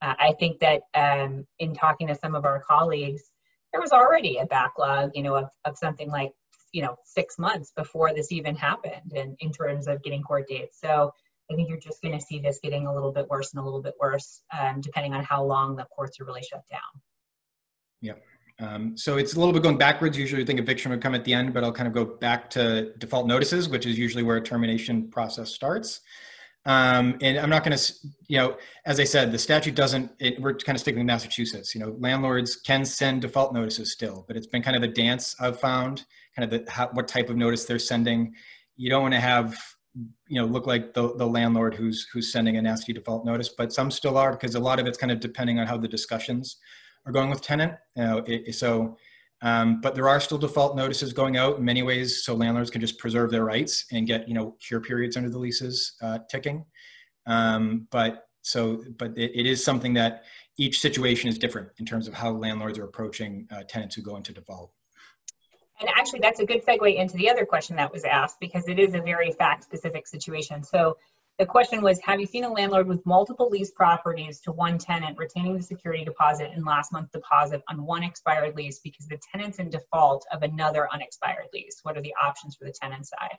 Uh, 0.00 0.14
I 0.18 0.34
think 0.38 0.60
that 0.60 0.82
um, 0.94 1.44
in 1.58 1.74
talking 1.74 2.06
to 2.06 2.14
some 2.14 2.36
of 2.36 2.44
our 2.44 2.62
colleagues, 2.62 3.22
there 3.72 3.80
was 3.80 3.90
already 3.90 4.36
a 4.36 4.46
backlog, 4.46 5.10
you 5.14 5.22
know, 5.22 5.34
of, 5.34 5.50
of 5.64 5.76
something 5.76 6.08
like 6.08 6.32
you 6.72 6.82
know 6.82 6.96
six 7.04 7.38
months 7.38 7.72
before 7.74 8.12
this 8.12 8.30
even 8.30 8.54
happened 8.54 9.12
and 9.14 9.36
in 9.40 9.50
terms 9.50 9.86
of 9.88 10.02
getting 10.02 10.22
court 10.22 10.46
dates 10.46 10.78
so 10.78 11.10
i 11.50 11.54
think 11.54 11.68
you're 11.68 11.78
just 11.78 12.02
going 12.02 12.16
to 12.16 12.24
see 12.24 12.38
this 12.38 12.58
getting 12.62 12.86
a 12.86 12.94
little 12.94 13.12
bit 13.12 13.28
worse 13.28 13.52
and 13.52 13.60
a 13.60 13.64
little 13.64 13.82
bit 13.82 13.94
worse 14.00 14.42
um, 14.58 14.80
depending 14.80 15.14
on 15.14 15.24
how 15.24 15.42
long 15.44 15.76
the 15.76 15.84
courts 15.84 16.20
are 16.20 16.24
really 16.24 16.42
shut 16.42 16.62
down 16.70 16.80
Yeah. 18.00 18.14
um, 18.60 18.96
so 18.96 19.16
it's 19.16 19.34
a 19.34 19.38
little 19.38 19.52
bit 19.52 19.62
going 19.62 19.78
backwards 19.78 20.16
usually 20.18 20.40
you 20.40 20.46
think 20.46 20.60
eviction 20.60 20.90
would 20.90 21.02
come 21.02 21.14
at 21.14 21.24
the 21.24 21.34
end 21.34 21.54
but 21.54 21.64
i'll 21.64 21.72
kind 21.72 21.88
of 21.88 21.94
go 21.94 22.04
back 22.04 22.50
to 22.50 22.92
default 22.98 23.26
notices 23.26 23.68
which 23.68 23.86
is 23.86 23.98
usually 23.98 24.22
where 24.22 24.36
a 24.36 24.42
termination 24.42 25.08
process 25.10 25.50
starts 25.50 26.00
um, 26.66 27.16
and 27.22 27.38
I'm 27.38 27.48
not 27.48 27.62
going 27.62 27.78
to, 27.78 27.94
you 28.26 28.38
know, 28.38 28.56
as 28.84 28.98
I 28.98 29.04
said, 29.04 29.30
the 29.30 29.38
statute 29.38 29.76
doesn't, 29.76 30.10
it, 30.18 30.40
we're 30.42 30.54
kind 30.54 30.74
of 30.74 30.80
sticking 30.80 30.98
with 30.98 31.06
Massachusetts. 31.06 31.76
You 31.76 31.80
know, 31.80 31.96
landlords 32.00 32.56
can 32.56 32.84
send 32.84 33.22
default 33.22 33.54
notices 33.54 33.92
still, 33.92 34.24
but 34.26 34.36
it's 34.36 34.48
been 34.48 34.62
kind 34.62 34.76
of 34.76 34.82
a 34.82 34.88
dance 34.88 35.36
I've 35.38 35.60
found 35.60 36.04
kind 36.34 36.52
of 36.52 36.66
the, 36.66 36.70
how, 36.70 36.88
what 36.88 37.06
type 37.06 37.30
of 37.30 37.36
notice 37.36 37.66
they're 37.66 37.78
sending. 37.78 38.34
You 38.76 38.90
don't 38.90 39.02
want 39.02 39.14
to 39.14 39.20
have, 39.20 39.56
you 40.28 40.40
know, 40.40 40.46
look 40.46 40.66
like 40.66 40.94
the, 40.94 41.14
the 41.16 41.26
landlord 41.26 41.74
who's, 41.74 42.06
who's 42.12 42.32
sending 42.32 42.56
a 42.56 42.62
nasty 42.62 42.92
default 42.92 43.24
notice, 43.24 43.48
but 43.48 43.72
some 43.72 43.90
still 43.90 44.18
are 44.18 44.32
because 44.32 44.54
a 44.54 44.60
lot 44.60 44.78
of 44.78 44.86
it's 44.86 44.98
kind 44.98 45.12
of 45.12 45.20
depending 45.20 45.58
on 45.58 45.66
how 45.66 45.76
the 45.76 45.88
discussions 45.88 46.58
are 47.06 47.12
going 47.12 47.30
with 47.30 47.40
tenant. 47.40 47.74
It, 47.96 48.54
so, 48.54 48.96
um, 49.42 49.80
but 49.80 49.94
there 49.94 50.08
are 50.08 50.20
still 50.20 50.38
default 50.38 50.76
notices 50.76 51.12
going 51.12 51.36
out 51.36 51.58
in 51.58 51.64
many 51.64 51.82
ways, 51.82 52.24
so 52.24 52.34
landlords 52.34 52.70
can 52.70 52.80
just 52.80 52.98
preserve 52.98 53.30
their 53.30 53.44
rights 53.44 53.86
and 53.92 54.06
get 54.06 54.26
you 54.28 54.34
know 54.34 54.56
cure 54.60 54.80
periods 54.80 55.16
under 55.16 55.30
the 55.30 55.38
leases 55.38 55.94
uh, 56.02 56.18
ticking. 56.30 56.64
Um, 57.26 57.86
but 57.90 58.24
so, 58.42 58.82
but 58.98 59.16
it, 59.16 59.32
it 59.34 59.46
is 59.46 59.62
something 59.62 59.94
that 59.94 60.24
each 60.58 60.80
situation 60.80 61.28
is 61.28 61.38
different 61.38 61.68
in 61.78 61.84
terms 61.84 62.08
of 62.08 62.14
how 62.14 62.30
landlords 62.30 62.78
are 62.78 62.84
approaching 62.84 63.46
uh, 63.50 63.62
tenants 63.68 63.94
who 63.94 64.02
go 64.02 64.16
into 64.16 64.32
default. 64.32 64.72
And 65.80 65.90
actually, 65.94 66.20
that's 66.20 66.40
a 66.40 66.46
good 66.46 66.64
segue 66.64 66.94
into 66.94 67.16
the 67.16 67.30
other 67.30 67.44
question 67.44 67.76
that 67.76 67.92
was 67.92 68.04
asked 68.04 68.40
because 68.40 68.68
it 68.68 68.78
is 68.78 68.94
a 68.94 69.00
very 69.00 69.32
fact 69.32 69.64
specific 69.64 70.06
situation. 70.06 70.62
So 70.62 70.96
the 71.38 71.44
question 71.44 71.82
was 71.82 72.00
Have 72.00 72.18
you 72.18 72.26
seen 72.26 72.44
a 72.44 72.52
landlord 72.52 72.86
with 72.86 73.04
multiple 73.04 73.50
lease 73.50 73.70
properties 73.70 74.40
to 74.42 74.52
one 74.52 74.78
tenant 74.78 75.18
retaining 75.18 75.56
the 75.56 75.62
security 75.62 76.04
deposit 76.04 76.50
and 76.54 76.64
last 76.64 76.92
month 76.92 77.12
deposit 77.12 77.62
on 77.68 77.84
one 77.84 78.02
expired 78.02 78.56
lease 78.56 78.78
because 78.78 79.06
the 79.06 79.18
tenant's 79.32 79.58
in 79.58 79.68
default 79.68 80.24
of 80.32 80.42
another 80.42 80.88
unexpired 80.92 81.46
lease? 81.52 81.80
What 81.82 81.98
are 81.98 82.02
the 82.02 82.14
options 82.22 82.56
for 82.56 82.64
the 82.64 82.72
tenant 82.72 83.06
side? 83.06 83.38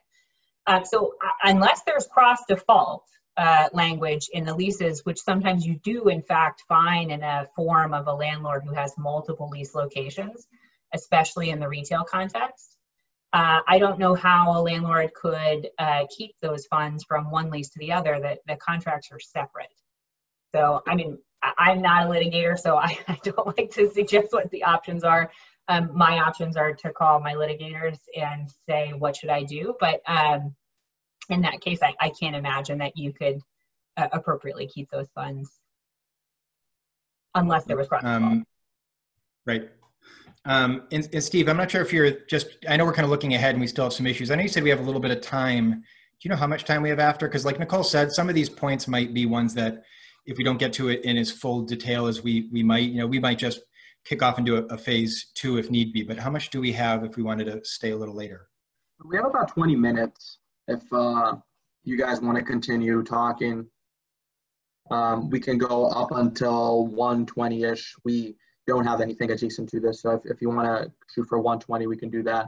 Uh, 0.67 0.83
so, 0.83 1.15
uh, 1.25 1.29
unless 1.43 1.81
there's 1.83 2.05
cross 2.05 2.39
default, 2.47 3.03
uh, 3.37 3.69
language 3.71 4.29
in 4.33 4.43
the 4.45 4.53
leases, 4.53 5.05
which 5.05 5.19
sometimes 5.19 5.65
you 5.65 5.75
do 5.83 6.09
in 6.09 6.21
fact 6.23 6.63
find 6.67 7.11
in 7.11 7.23
a 7.23 7.47
form 7.55 7.93
of 7.93 8.07
a 8.07 8.13
landlord 8.13 8.63
who 8.63 8.73
has 8.73 8.97
multiple 8.97 9.49
lease 9.49 9.75
locations 9.75 10.47
especially 10.93 11.49
in 11.49 11.59
the 11.59 11.67
retail 11.67 12.03
context. 12.03 12.77
Uh, 13.33 13.59
I 13.67 13.77
don't 13.77 13.99
know 13.99 14.15
how 14.15 14.57
a 14.57 14.61
landlord 14.61 15.13
could 15.13 15.69
uh, 15.77 16.05
keep 16.15 16.35
those 16.41 16.65
funds 16.67 17.03
from 17.03 17.29
one 17.29 17.49
lease 17.49 17.69
to 17.71 17.79
the 17.79 17.91
other, 17.91 18.19
that 18.19 18.39
the 18.47 18.55
contracts 18.55 19.09
are 19.11 19.19
separate. 19.19 19.67
So, 20.55 20.81
I 20.87 20.95
mean, 20.95 21.17
I'm 21.43 21.81
not 21.81 22.07
a 22.07 22.09
litigator, 22.09 22.57
so 22.57 22.77
I, 22.77 22.97
I 23.07 23.19
don't 23.23 23.57
like 23.57 23.71
to 23.71 23.89
suggest 23.89 24.29
what 24.31 24.49
the 24.51 24.63
options 24.63 25.03
are. 25.03 25.31
Um, 25.67 25.91
my 25.93 26.19
options 26.19 26.55
are 26.55 26.73
to 26.73 26.91
call 26.91 27.19
my 27.19 27.33
litigators 27.33 27.99
and 28.15 28.49
say, 28.67 28.93
what 28.97 29.17
should 29.17 29.29
I 29.29 29.43
do? 29.43 29.75
But 29.79 30.01
um, 30.07 30.55
in 31.29 31.41
that 31.41 31.59
case, 31.59 31.79
I, 31.81 31.93
I 31.99 32.11
can't 32.17 32.35
imagine 32.35 32.77
that 32.77 32.95
you 32.95 33.11
could 33.11 33.41
uh, 33.97 34.07
appropriately 34.13 34.67
keep 34.67 34.89
those 34.89 35.09
funds 35.13 35.51
unless 37.35 37.65
there 37.65 37.75
was 37.77 37.87
um, 38.03 38.45
Right. 39.45 39.69
Um, 40.47 40.83
and, 40.93 41.09
and, 41.11 41.21
Steve, 41.21 41.49
I'm 41.49 41.57
not 41.57 41.69
sure 41.69 41.81
if 41.81 41.91
you're 41.91 42.09
just, 42.29 42.47
I 42.69 42.77
know 42.77 42.85
we're 42.85 42.93
kind 42.93 43.03
of 43.03 43.09
looking 43.09 43.33
ahead 43.33 43.51
and 43.55 43.59
we 43.59 43.67
still 43.67 43.83
have 43.83 43.93
some 43.93 44.07
issues. 44.07 44.31
I 44.31 44.35
know 44.35 44.43
you 44.43 44.47
said 44.47 44.63
we 44.63 44.69
have 44.69 44.79
a 44.79 44.83
little 44.83 45.01
bit 45.01 45.11
of 45.11 45.19
time. 45.19 45.71
Do 45.71 46.19
you 46.21 46.29
know 46.29 46.37
how 46.37 46.47
much 46.47 46.63
time 46.63 46.81
we 46.81 46.89
have 46.89 46.99
after? 46.99 47.27
Because 47.27 47.43
like 47.43 47.59
Nicole 47.59 47.83
said, 47.83 48.13
some 48.13 48.29
of 48.29 48.35
these 48.35 48.49
points 48.49 48.87
might 48.87 49.13
be 49.13 49.25
ones 49.25 49.53
that 49.55 49.83
if 50.25 50.37
we 50.37 50.45
don't 50.45 50.57
get 50.57 50.71
to 50.73 50.87
it 50.87 51.03
in 51.03 51.17
as 51.17 51.29
full 51.29 51.63
detail 51.63 52.07
as 52.07 52.23
we, 52.23 52.47
we 52.51 52.63
might, 52.63 52.89
you 52.89 52.99
know, 52.99 53.07
we 53.07 53.19
might 53.19 53.37
just 53.37 53.59
kick 54.05 54.23
off 54.23 54.37
and 54.37 54.45
do 54.45 54.55
a, 54.55 54.63
a 54.67 54.77
phase 54.77 55.31
two 55.35 55.57
if 55.57 55.69
need 55.69 55.91
be. 55.91 56.03
But 56.03 56.17
how 56.17 56.29
much 56.29 56.49
do 56.49 56.61
we 56.61 56.71
have 56.71 57.03
if 57.03 57.17
we 57.17 57.23
wanted 57.23 57.45
to 57.45 57.59
stay 57.65 57.91
a 57.91 57.97
little 57.97 58.15
later? 58.15 58.47
We 59.05 59.17
have 59.17 59.25
about 59.25 59.49
20 59.49 59.75
minutes 59.75 60.39
if 60.69 60.81
uh, 60.93 61.35
you 61.83 61.97
guys 61.97 62.21
want 62.21 62.37
to 62.37 62.43
continue 62.43 63.03
talking. 63.03 63.67
Um, 64.91 65.29
we 65.29 65.41
can 65.41 65.57
go 65.57 65.87
up 65.87 66.11
until 66.11 66.87
120-ish. 66.95 67.95
We 68.05 68.37
don't 68.67 68.85
have 68.85 69.01
anything 69.01 69.31
adjacent 69.31 69.69
to 69.69 69.79
this. 69.79 70.01
So 70.01 70.11
if, 70.11 70.25
if 70.25 70.41
you 70.41 70.49
want 70.49 70.67
to 70.67 70.91
shoot 71.13 71.27
for 71.27 71.39
120, 71.39 71.87
we 71.87 71.97
can 71.97 72.09
do 72.09 72.21
that. 72.23 72.47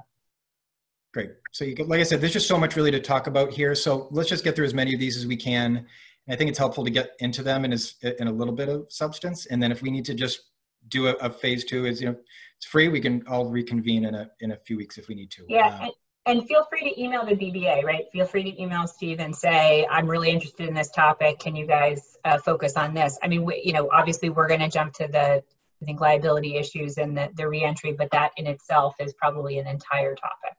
Great. 1.13 1.32
So 1.51 1.65
you 1.65 1.76
can, 1.76 1.88
like 1.88 1.99
I 1.99 2.03
said, 2.03 2.22
there's 2.22 2.34
just 2.34 2.47
so 2.47 2.59
much 2.59 2.76
really 2.76 2.91
to 2.91 2.99
talk 2.99 3.28
about 3.28 3.51
here. 3.51 3.74
So 3.74 4.07
let's 4.11 4.30
just 4.30 4.43
get 4.43 4.55
through 4.55 4.65
as 4.65 4.74
many 4.74 4.93
of 4.93 4.99
these 4.99 5.17
as 5.17 5.26
we 5.26 5.38
can. 5.38 5.78
And 5.78 5.88
I 6.30 6.36
think 6.36 6.49
it's 6.49 6.59
helpful 6.59 6.84
to 6.84 6.91
get 6.91 7.11
into 7.20 7.41
them 7.41 7.65
in, 7.65 7.74
as, 7.74 7.95
in 8.20 8.28
a 8.28 8.32
little 8.32 8.53
bit 8.53 8.70
of 8.70 8.86
substance. 8.91 9.47
And 9.47 9.63
then 9.63 9.72
if 9.72 9.82
we 9.82 9.89
need 9.89 10.05
to 10.05 10.13
just 10.13 10.41
do 10.88 11.07
a, 11.07 11.13
a 11.13 11.30
phase 11.30 11.65
two 11.65 11.86
is, 11.86 12.01
you 12.01 12.09
know, 12.09 12.15
it's 12.57 12.65
free. 12.65 12.89
We 12.89 12.99
can 12.99 13.26
all 13.28 13.45
reconvene 13.45 14.05
in 14.05 14.13
a, 14.13 14.30
in 14.41 14.51
a 14.51 14.57
few 14.57 14.78
weeks 14.78 14.97
if 14.97 15.07
we 15.07 15.15
need 15.15 15.32
to. 15.32 15.45
Yeah. 15.47 15.67
Uh, 15.67 15.84
and, 15.86 15.91
and 16.26 16.47
feel 16.47 16.65
free 16.70 16.82
to 16.82 17.01
email 17.01 17.26
the 17.26 17.36
BBA, 17.36 17.84
right? 17.84 18.05
Feel 18.11 18.28
free 18.28 18.43
to 18.43 18.61
email 18.61 18.86
Steve 18.86 19.20
and 19.20 19.36
say, 19.36 19.88
I'm 19.89 20.07
really 20.07 20.30
interested 20.30 20.67
in 20.67 20.76
this 20.76 20.91
topic. 20.91 21.39
Can 21.39 21.55
you 21.55 21.65
guys 21.65 22.17
uh, 22.24 22.38
focus 22.38 22.74
on 22.76 22.93
this? 22.93 23.17
I 23.24 23.28
mean, 23.28 23.43
we, 23.43 23.61
you 23.65 23.74
know, 23.74 23.89
obviously 23.91 24.30
we're 24.30 24.47
going 24.47 24.59
to 24.59 24.70
jump 24.70 24.93
to 24.95 25.07
the, 25.07 25.43
I 25.82 25.86
think, 25.86 26.01
liability 26.01 26.55
issues 26.57 26.97
and 26.97 27.17
the, 27.17 27.30
the 27.36 27.47
reentry, 27.47 27.93
but 27.93 28.09
that 28.11 28.32
in 28.38 28.47
itself 28.47 28.95
is 28.99 29.13
probably 29.13 29.59
an 29.59 29.67
entire 29.67 30.15
topic. 30.15 30.57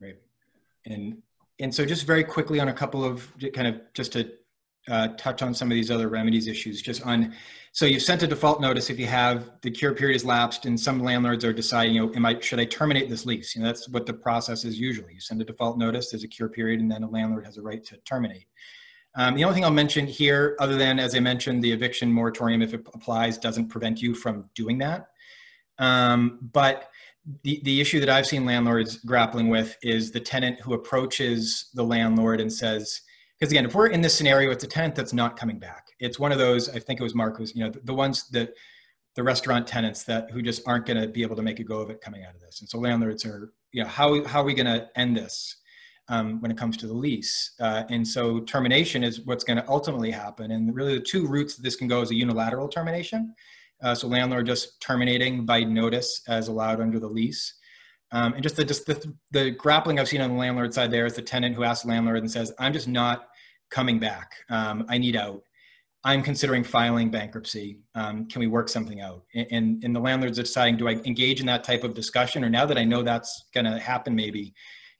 Right. 0.00 0.18
And 0.86 1.22
and 1.58 1.74
so 1.74 1.84
just 1.84 2.06
very 2.06 2.24
quickly 2.24 2.58
on 2.58 2.68
a 2.68 2.72
couple 2.72 3.04
of 3.04 3.32
kind 3.54 3.68
of 3.68 3.80
just 3.92 4.12
to 4.12 4.30
uh, 4.88 5.08
touch 5.16 5.42
on 5.42 5.54
some 5.54 5.70
of 5.70 5.74
these 5.74 5.90
other 5.90 6.08
remedies 6.08 6.46
issues, 6.46 6.80
just 6.80 7.06
on, 7.06 7.34
so 7.72 7.84
you've 7.84 8.02
sent 8.02 8.22
a 8.22 8.26
default 8.26 8.60
notice 8.60 8.90
if 8.90 8.98
you 8.98 9.06
have 9.06 9.50
the 9.62 9.70
cure 9.70 9.94
period 9.94 10.14
has 10.14 10.24
lapsed 10.24 10.64
and 10.64 10.78
some 10.78 11.02
landlords 11.02 11.44
are 11.44 11.52
deciding, 11.52 11.94
you 11.94 12.06
know, 12.06 12.12
am 12.14 12.24
I, 12.24 12.40
should 12.40 12.58
I 12.58 12.64
terminate 12.64 13.08
this 13.08 13.26
lease? 13.26 13.54
You 13.54 13.62
know, 13.62 13.68
that's 13.68 13.88
what 13.90 14.06
the 14.06 14.14
process 14.14 14.64
is 14.64 14.80
usually. 14.80 15.14
You 15.14 15.20
send 15.20 15.40
a 15.42 15.44
default 15.44 15.78
notice, 15.78 16.10
there's 16.10 16.24
a 16.24 16.28
cure 16.28 16.48
period, 16.48 16.80
and 16.80 16.90
then 16.90 17.02
a 17.02 17.08
landlord 17.08 17.44
has 17.44 17.58
a 17.58 17.62
right 17.62 17.84
to 17.84 17.98
terminate. 17.98 18.46
Um, 19.16 19.34
the 19.34 19.44
only 19.44 19.54
thing 19.54 19.64
I'll 19.64 19.70
mention 19.70 20.06
here, 20.06 20.56
other 20.60 20.76
than, 20.76 20.98
as 21.00 21.14
I 21.14 21.20
mentioned, 21.20 21.62
the 21.62 21.72
eviction 21.72 22.12
moratorium, 22.12 22.62
if 22.62 22.74
it 22.74 22.86
applies, 22.94 23.38
doesn't 23.38 23.68
prevent 23.68 24.00
you 24.00 24.14
from 24.14 24.48
doing 24.54 24.78
that. 24.78 25.08
Um, 25.78 26.38
but 26.52 26.90
the, 27.42 27.60
the 27.64 27.80
issue 27.80 28.00
that 28.00 28.08
I've 28.08 28.26
seen 28.26 28.44
landlords 28.44 28.98
grappling 28.98 29.48
with 29.48 29.76
is 29.82 30.12
the 30.12 30.20
tenant 30.20 30.60
who 30.60 30.74
approaches 30.74 31.70
the 31.74 31.82
landlord 31.82 32.40
and 32.40 32.52
says, 32.52 33.00
because 33.38 33.52
again, 33.52 33.64
if 33.64 33.74
we're 33.74 33.88
in 33.88 34.00
this 34.00 34.14
scenario, 34.14 34.50
it's 34.50 34.64
a 34.64 34.68
tenant 34.68 34.94
that's 34.94 35.12
not 35.12 35.36
coming 35.36 35.58
back. 35.58 35.88
It's 35.98 36.18
one 36.18 36.32
of 36.32 36.38
those, 36.38 36.68
I 36.68 36.78
think 36.78 37.00
it 37.00 37.02
was 37.02 37.14
Mark, 37.14 37.38
was, 37.38 37.54
you 37.54 37.64
know, 37.64 37.70
the, 37.70 37.80
the 37.80 37.94
ones 37.94 38.28
that 38.30 38.54
the 39.16 39.22
restaurant 39.22 39.66
tenants 39.66 40.04
that 40.04 40.30
who 40.30 40.40
just 40.40 40.62
aren't 40.68 40.86
going 40.86 41.00
to 41.00 41.08
be 41.08 41.22
able 41.22 41.36
to 41.36 41.42
make 41.42 41.58
a 41.58 41.64
go 41.64 41.80
of 41.80 41.90
it 41.90 42.00
coming 42.00 42.24
out 42.24 42.34
of 42.34 42.40
this. 42.40 42.60
And 42.60 42.68
so 42.68 42.78
landlords 42.78 43.24
are, 43.24 43.52
you 43.72 43.82
know, 43.82 43.88
how, 43.88 44.22
how 44.24 44.42
are 44.42 44.44
we 44.44 44.54
going 44.54 44.66
to 44.66 44.88
end 44.94 45.16
this 45.16 45.56
um, 46.10 46.40
when 46.40 46.50
it 46.50 46.58
comes 46.58 46.76
to 46.76 46.86
the 46.86 46.92
lease? 46.94 47.52
Uh, 47.58 47.84
and 47.88 48.06
so 48.06 48.40
termination 48.40 49.02
is 49.02 49.22
what's 49.24 49.44
going 49.44 49.56
to 49.56 49.68
ultimately 49.68 50.10
happen. 50.10 50.50
And 50.50 50.74
really 50.74 50.94
the 50.94 51.04
two 51.12 51.26
routes 51.26 51.56
that 51.56 51.62
this 51.62 51.76
can 51.76 51.88
go 51.88 52.02
is 52.02 52.10
a 52.10 52.14
unilateral 52.14 52.68
termination, 52.68 53.34
uh, 53.82 53.94
so 53.94 54.08
landlord 54.08 54.46
just 54.46 54.80
terminating 54.82 55.46
by 55.46 55.60
notice 55.60 56.22
as 56.28 56.48
allowed 56.48 56.80
under 56.80 57.00
the 57.00 57.08
lease. 57.08 57.54
Um, 58.12 58.34
and 58.34 58.42
just 58.42 58.56
the, 58.56 58.64
just 58.64 58.86
the, 58.86 59.14
the 59.30 59.52
grappling 59.52 59.98
I've 59.98 60.08
seen 60.08 60.20
on 60.20 60.30
the 60.30 60.36
landlord 60.36 60.74
side 60.74 60.90
there 60.90 61.06
is 61.06 61.14
the 61.14 61.22
tenant 61.22 61.54
who 61.54 61.64
asks 61.64 61.84
the 61.84 61.90
landlord 61.90 62.18
and 62.18 62.30
says, 62.30 62.52
I'm 62.58 62.72
just 62.72 62.88
not 62.88 63.28
coming 63.70 63.98
back. 64.00 64.32
Um, 64.50 64.84
I 64.88 64.98
need 64.98 65.16
out. 65.16 65.42
I'm 66.02 66.22
considering 66.22 66.64
filing 66.64 67.10
bankruptcy. 67.10 67.78
Um, 67.94 68.26
can 68.26 68.40
we 68.40 68.46
work 68.46 68.68
something 68.68 69.00
out? 69.00 69.22
And, 69.34 69.84
and 69.84 69.94
the 69.94 70.00
landlords 70.00 70.38
deciding, 70.38 70.78
do 70.78 70.88
I 70.88 70.92
engage 70.92 71.40
in 71.40 71.46
that 71.46 71.62
type 71.62 71.84
of 71.84 71.94
discussion? 71.94 72.42
Or 72.42 72.48
now 72.50 72.66
that 72.66 72.78
I 72.78 72.84
know 72.84 73.02
that's 73.02 73.44
going 73.54 73.66
to 73.66 73.78
happen, 73.78 74.14
maybe, 74.14 74.54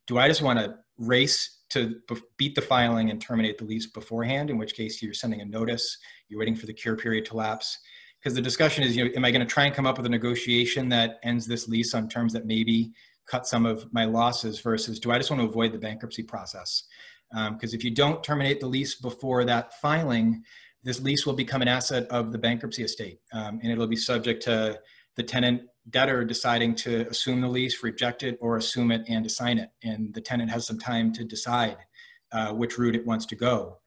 do 0.06 0.18
I 0.18 0.28
just 0.28 0.42
want 0.42 0.58
to 0.58 0.76
race 1.00 1.58
to 1.70 1.96
beat 2.36 2.54
the 2.54 2.60
filing 2.60 3.10
and 3.10 3.20
terminate 3.20 3.58
the 3.58 3.64
lease 3.64 3.86
beforehand, 3.86 4.50
in 4.50 4.58
which 4.58 4.74
case 4.74 5.02
you're 5.02 5.14
sending 5.14 5.40
a 5.40 5.44
notice, 5.44 5.98
you're 6.28 6.38
waiting 6.38 6.56
for 6.56 6.66
the 6.66 6.72
cure 6.72 6.96
period 6.96 7.24
to 7.24 7.36
lapse 7.36 7.78
because 8.20 8.34
the 8.34 8.42
discussion 8.42 8.84
is, 8.84 8.96
you 8.96 9.04
know, 9.04 9.10
am 9.16 9.24
I 9.24 9.30
going 9.30 9.46
to 9.46 9.50
try 9.50 9.64
and 9.64 9.74
come 9.74 9.86
up 9.86 9.96
with 9.96 10.06
a 10.06 10.10
negotiation 10.10 10.90
that 10.90 11.18
ends 11.22 11.46
this 11.46 11.68
lease 11.68 11.94
on 11.94 12.08
terms 12.08 12.32
that 12.34 12.44
maybe 12.44 12.92
cut 13.26 13.46
some 13.46 13.64
of 13.64 13.90
my 13.92 14.04
losses 14.04 14.60
versus 14.60 15.00
do 15.00 15.10
I 15.10 15.16
just 15.16 15.30
want 15.30 15.42
to 15.42 15.48
avoid 15.48 15.72
the 15.72 15.78
bankruptcy 15.78 16.22
process? 16.22 16.84
Because 17.30 17.72
um, 17.72 17.76
if 17.76 17.82
you 17.82 17.92
don't 17.92 18.22
terminate 18.22 18.60
the 18.60 18.66
lease 18.66 18.96
before 18.96 19.44
that 19.44 19.80
filing, 19.80 20.42
this 20.82 21.00
lease 21.00 21.24
will 21.24 21.34
become 21.34 21.62
an 21.62 21.68
asset 21.68 22.06
of 22.08 22.32
the 22.32 22.38
bankruptcy 22.38 22.82
estate 22.82 23.20
um, 23.32 23.60
and 23.62 23.72
it'll 23.72 23.86
be 23.86 23.96
subject 23.96 24.42
to 24.42 24.78
the 25.16 25.22
tenant 25.22 25.62
debtor 25.88 26.24
deciding 26.24 26.74
to 26.74 27.08
assume 27.08 27.40
the 27.40 27.48
lease, 27.48 27.82
reject 27.82 28.22
it, 28.22 28.38
or 28.40 28.56
assume 28.56 28.90
it 28.92 29.02
and 29.08 29.24
assign 29.24 29.58
it. 29.58 29.70
And 29.82 30.12
the 30.12 30.20
tenant 30.20 30.50
has 30.50 30.66
some 30.66 30.78
time 30.78 31.12
to 31.14 31.24
decide 31.24 31.78
uh, 32.32 32.52
which 32.52 32.78
route 32.78 32.94
it 32.94 33.06
wants 33.06 33.26
to 33.26 33.36
go. 33.36 33.78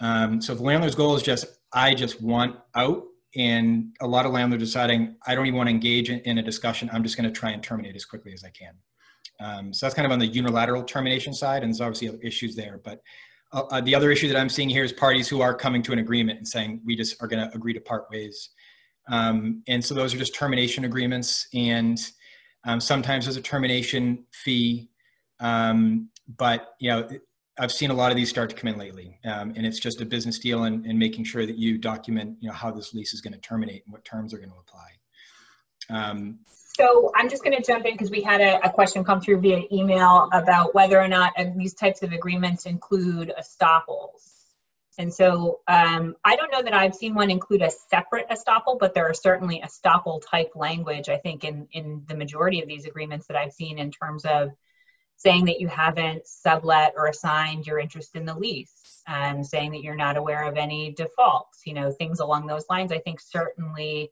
Um, 0.00 0.40
so 0.40 0.54
the 0.54 0.62
landlord's 0.62 0.94
goal 0.94 1.14
is 1.16 1.22
just, 1.22 1.46
I 1.72 1.94
just 1.94 2.20
want 2.20 2.56
out. 2.74 3.04
And 3.36 3.94
a 4.00 4.06
lot 4.06 4.24
of 4.24 4.32
landlords 4.32 4.64
deciding 4.64 5.14
i 5.26 5.34
don't 5.34 5.46
even 5.46 5.58
want 5.58 5.68
to 5.68 5.74
engage 5.74 6.08
in, 6.08 6.20
in 6.20 6.38
a 6.38 6.42
discussion. 6.42 6.88
I'm 6.92 7.02
just 7.02 7.18
going 7.18 7.30
to 7.30 7.38
try 7.38 7.50
and 7.50 7.62
terminate 7.62 7.94
as 7.94 8.06
quickly 8.06 8.32
as 8.32 8.44
i 8.44 8.50
can. 8.50 8.74
Um, 9.38 9.74
so 9.74 9.84
that's 9.84 9.94
kind 9.94 10.06
of 10.06 10.12
on 10.12 10.18
the 10.18 10.26
unilateral 10.26 10.82
termination 10.84 11.34
side 11.34 11.62
and 11.62 11.70
there's 11.70 11.82
obviously 11.82 12.18
issues 12.22 12.56
there. 12.56 12.80
But 12.82 13.02
uh, 13.52 13.62
uh, 13.70 13.80
the 13.82 13.94
other 13.94 14.10
issue 14.10 14.26
that 14.26 14.36
i'm 14.36 14.48
seeing 14.48 14.68
here 14.68 14.82
is 14.82 14.92
parties 14.92 15.28
who 15.28 15.40
are 15.40 15.54
coming 15.54 15.80
to 15.80 15.92
an 15.92 16.00
agreement 16.00 16.36
and 16.36 16.48
saying 16.48 16.80
we 16.84 16.96
just 16.96 17.22
are 17.22 17.28
going 17.28 17.48
to 17.48 17.54
agree 17.54 17.72
to 17.72 17.80
part 17.80 18.06
ways 18.10 18.50
um, 19.08 19.62
and 19.68 19.84
so 19.84 19.94
those 19.94 20.14
are 20.14 20.18
just 20.18 20.34
termination 20.34 20.84
agreements 20.84 21.48
and 21.54 22.12
um, 22.64 22.80
sometimes 22.80 23.24
there's 23.24 23.36
a 23.36 23.42
termination 23.42 24.24
fee 24.32 24.88
um, 25.40 26.08
but 26.36 26.74
you 26.80 26.90
know 26.90 27.08
I've 27.58 27.72
seen 27.72 27.90
a 27.90 27.94
lot 27.94 28.10
of 28.10 28.16
these 28.16 28.28
start 28.28 28.50
to 28.50 28.56
come 28.56 28.68
in 28.68 28.78
lately, 28.78 29.18
um, 29.24 29.54
and 29.56 29.64
it's 29.64 29.78
just 29.78 30.02
a 30.02 30.04
business 30.04 30.38
deal 30.38 30.64
and, 30.64 30.84
and, 30.84 30.98
making 30.98 31.24
sure 31.24 31.46
that 31.46 31.56
you 31.56 31.78
document, 31.78 32.36
you 32.40 32.48
know, 32.48 32.54
how 32.54 32.70
this 32.70 32.92
lease 32.92 33.14
is 33.14 33.22
going 33.22 33.32
to 33.32 33.40
terminate 33.40 33.82
and 33.86 33.92
what 33.94 34.04
terms 34.04 34.34
are 34.34 34.38
going 34.38 34.50
to 34.50 34.56
apply. 34.56 34.88
Um, 35.88 36.40
so 36.46 37.10
I'm 37.14 37.30
just 37.30 37.42
going 37.42 37.56
to 37.56 37.62
jump 37.62 37.86
in 37.86 37.92
because 37.92 38.10
we 38.10 38.20
had 38.20 38.40
a, 38.40 38.64
a, 38.66 38.70
question 38.70 39.02
come 39.04 39.20
through 39.20 39.40
via 39.40 39.62
email 39.72 40.28
about 40.32 40.74
whether 40.74 41.00
or 41.00 41.08
not 41.08 41.32
these 41.56 41.72
types 41.72 42.02
of 42.02 42.12
agreements 42.12 42.66
include 42.66 43.32
estoppels. 43.40 44.35
And 44.98 45.12
so 45.12 45.60
um, 45.68 46.16
I 46.24 46.36
don't 46.36 46.50
know 46.50 46.62
that 46.62 46.74
I've 46.74 46.94
seen 46.94 47.14
one 47.14 47.30
include 47.30 47.62
a 47.62 47.70
separate 47.70 48.28
estoppel, 48.30 48.78
but 48.78 48.94
there 48.94 49.08
are 49.08 49.14
certainly 49.14 49.62
estoppel 49.64 50.22
type 50.30 50.52
language, 50.54 51.08
I 51.08 51.18
think, 51.18 51.44
in, 51.44 51.68
in 51.72 52.02
the 52.08 52.16
majority 52.16 52.62
of 52.62 52.68
these 52.68 52.86
agreements 52.86 53.26
that 53.26 53.36
I've 53.36 53.52
seen 53.52 53.78
in 53.78 53.90
terms 53.90 54.24
of 54.24 54.50
saying 55.16 55.46
that 55.46 55.60
you 55.60 55.68
haven't 55.68 56.26
sublet 56.26 56.94
or 56.96 57.06
assigned 57.06 57.66
your 57.66 57.78
interest 57.78 58.16
in 58.16 58.26
the 58.26 58.34
lease, 58.34 59.02
and 59.06 59.46
saying 59.46 59.70
that 59.70 59.82
you're 59.82 59.94
not 59.94 60.16
aware 60.16 60.44
of 60.44 60.56
any 60.56 60.92
defaults, 60.92 61.62
you 61.64 61.74
know, 61.74 61.90
things 61.90 62.20
along 62.20 62.46
those 62.46 62.64
lines. 62.68 62.90
I 62.90 62.98
think 62.98 63.20
certainly 63.20 64.10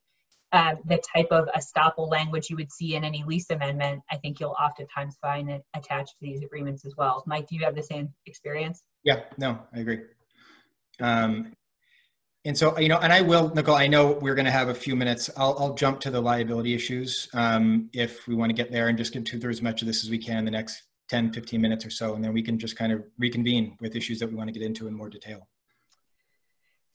uh, 0.52 0.76
the 0.86 0.98
type 0.98 1.28
of 1.32 1.48
estoppel 1.48 2.08
language 2.08 2.48
you 2.48 2.56
would 2.56 2.70
see 2.70 2.94
in 2.94 3.04
any 3.04 3.24
lease 3.24 3.50
amendment, 3.50 4.02
I 4.10 4.16
think 4.16 4.38
you'll 4.38 4.56
oftentimes 4.58 5.16
find 5.20 5.50
it 5.50 5.64
attached 5.74 6.10
to 6.10 6.20
these 6.22 6.42
agreements 6.42 6.84
as 6.84 6.94
well. 6.96 7.24
Mike, 7.26 7.48
do 7.48 7.56
you 7.56 7.64
have 7.64 7.74
the 7.74 7.82
same 7.82 8.14
experience? 8.24 8.82
Yeah, 9.02 9.22
no, 9.36 9.58
I 9.74 9.80
agree. 9.80 10.00
Um, 11.00 11.52
and 12.46 12.56
so, 12.56 12.78
you 12.78 12.88
know, 12.88 12.98
and 12.98 13.12
I 13.12 13.22
will, 13.22 13.48
Nicole, 13.54 13.74
I 13.74 13.86
know 13.86 14.12
we're 14.20 14.34
going 14.34 14.44
to 14.44 14.50
have 14.50 14.68
a 14.68 14.74
few 14.74 14.94
minutes. 14.94 15.30
I'll, 15.36 15.56
I'll 15.58 15.74
jump 15.74 16.00
to 16.00 16.10
the 16.10 16.20
liability 16.20 16.74
issues 16.74 17.28
um, 17.32 17.88
if 17.94 18.28
we 18.28 18.34
want 18.34 18.50
to 18.50 18.54
get 18.54 18.70
there 18.70 18.88
and 18.88 18.98
just 18.98 19.14
get 19.14 19.26
through 19.26 19.50
as 19.50 19.62
much 19.62 19.80
of 19.80 19.86
this 19.86 20.04
as 20.04 20.10
we 20.10 20.18
can 20.18 20.38
in 20.38 20.44
the 20.44 20.50
next 20.50 20.82
10, 21.08 21.32
15 21.32 21.60
minutes 21.60 21.86
or 21.86 21.90
so, 21.90 22.14
and 22.14 22.22
then 22.22 22.34
we 22.34 22.42
can 22.42 22.58
just 22.58 22.76
kind 22.76 22.92
of 22.92 23.02
reconvene 23.18 23.76
with 23.80 23.96
issues 23.96 24.18
that 24.18 24.28
we 24.28 24.34
want 24.34 24.48
to 24.48 24.52
get 24.52 24.62
into 24.62 24.86
in 24.86 24.94
more 24.94 25.08
detail. 25.08 25.48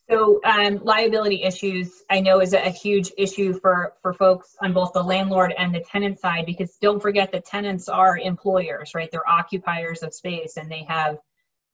So 0.10 0.40
um, 0.44 0.80
liability 0.84 1.44
issues, 1.44 2.02
I 2.10 2.20
know 2.20 2.42
is 2.42 2.54
a, 2.54 2.70
huge 2.72 3.12
issue 3.16 3.60
for, 3.60 3.94
for 4.02 4.14
folks 4.14 4.56
on 4.62 4.74
both 4.74 4.94
the 4.94 5.04
landlord 5.04 5.54
and 5.56 5.74
the 5.74 5.82
tenant 5.82 6.20
side, 6.20 6.48
because 6.48 6.78
don't 6.82 7.00
forget 7.00 7.32
that 7.32 7.46
tenants 7.46 7.88
are 7.88 8.18
employers, 8.18 8.96
right? 8.96 9.10
They're 9.12 9.30
occupiers 9.30 10.02
of 10.02 10.14
space 10.14 10.58
and 10.58 10.70
they 10.70 10.84
have 10.88 11.18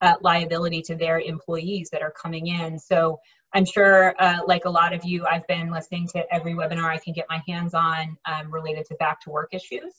uh, 0.01 0.15
liability 0.21 0.81
to 0.83 0.95
their 0.95 1.19
employees 1.19 1.89
that 1.91 2.01
are 2.01 2.11
coming 2.11 2.47
in. 2.47 2.77
So 2.79 3.19
I'm 3.53 3.65
sure, 3.65 4.13
uh, 4.19 4.39
like 4.45 4.65
a 4.65 4.69
lot 4.69 4.93
of 4.93 5.05
you, 5.05 5.25
I've 5.25 5.47
been 5.47 5.71
listening 5.71 6.07
to 6.09 6.25
every 6.33 6.53
webinar 6.53 6.89
I 6.89 6.97
can 6.97 7.13
get 7.13 7.25
my 7.29 7.41
hands 7.47 7.73
on 7.73 8.17
um, 8.25 8.51
related 8.51 8.85
to 8.87 8.95
back 8.95 9.21
to 9.21 9.29
work 9.29 9.53
issues. 9.53 9.93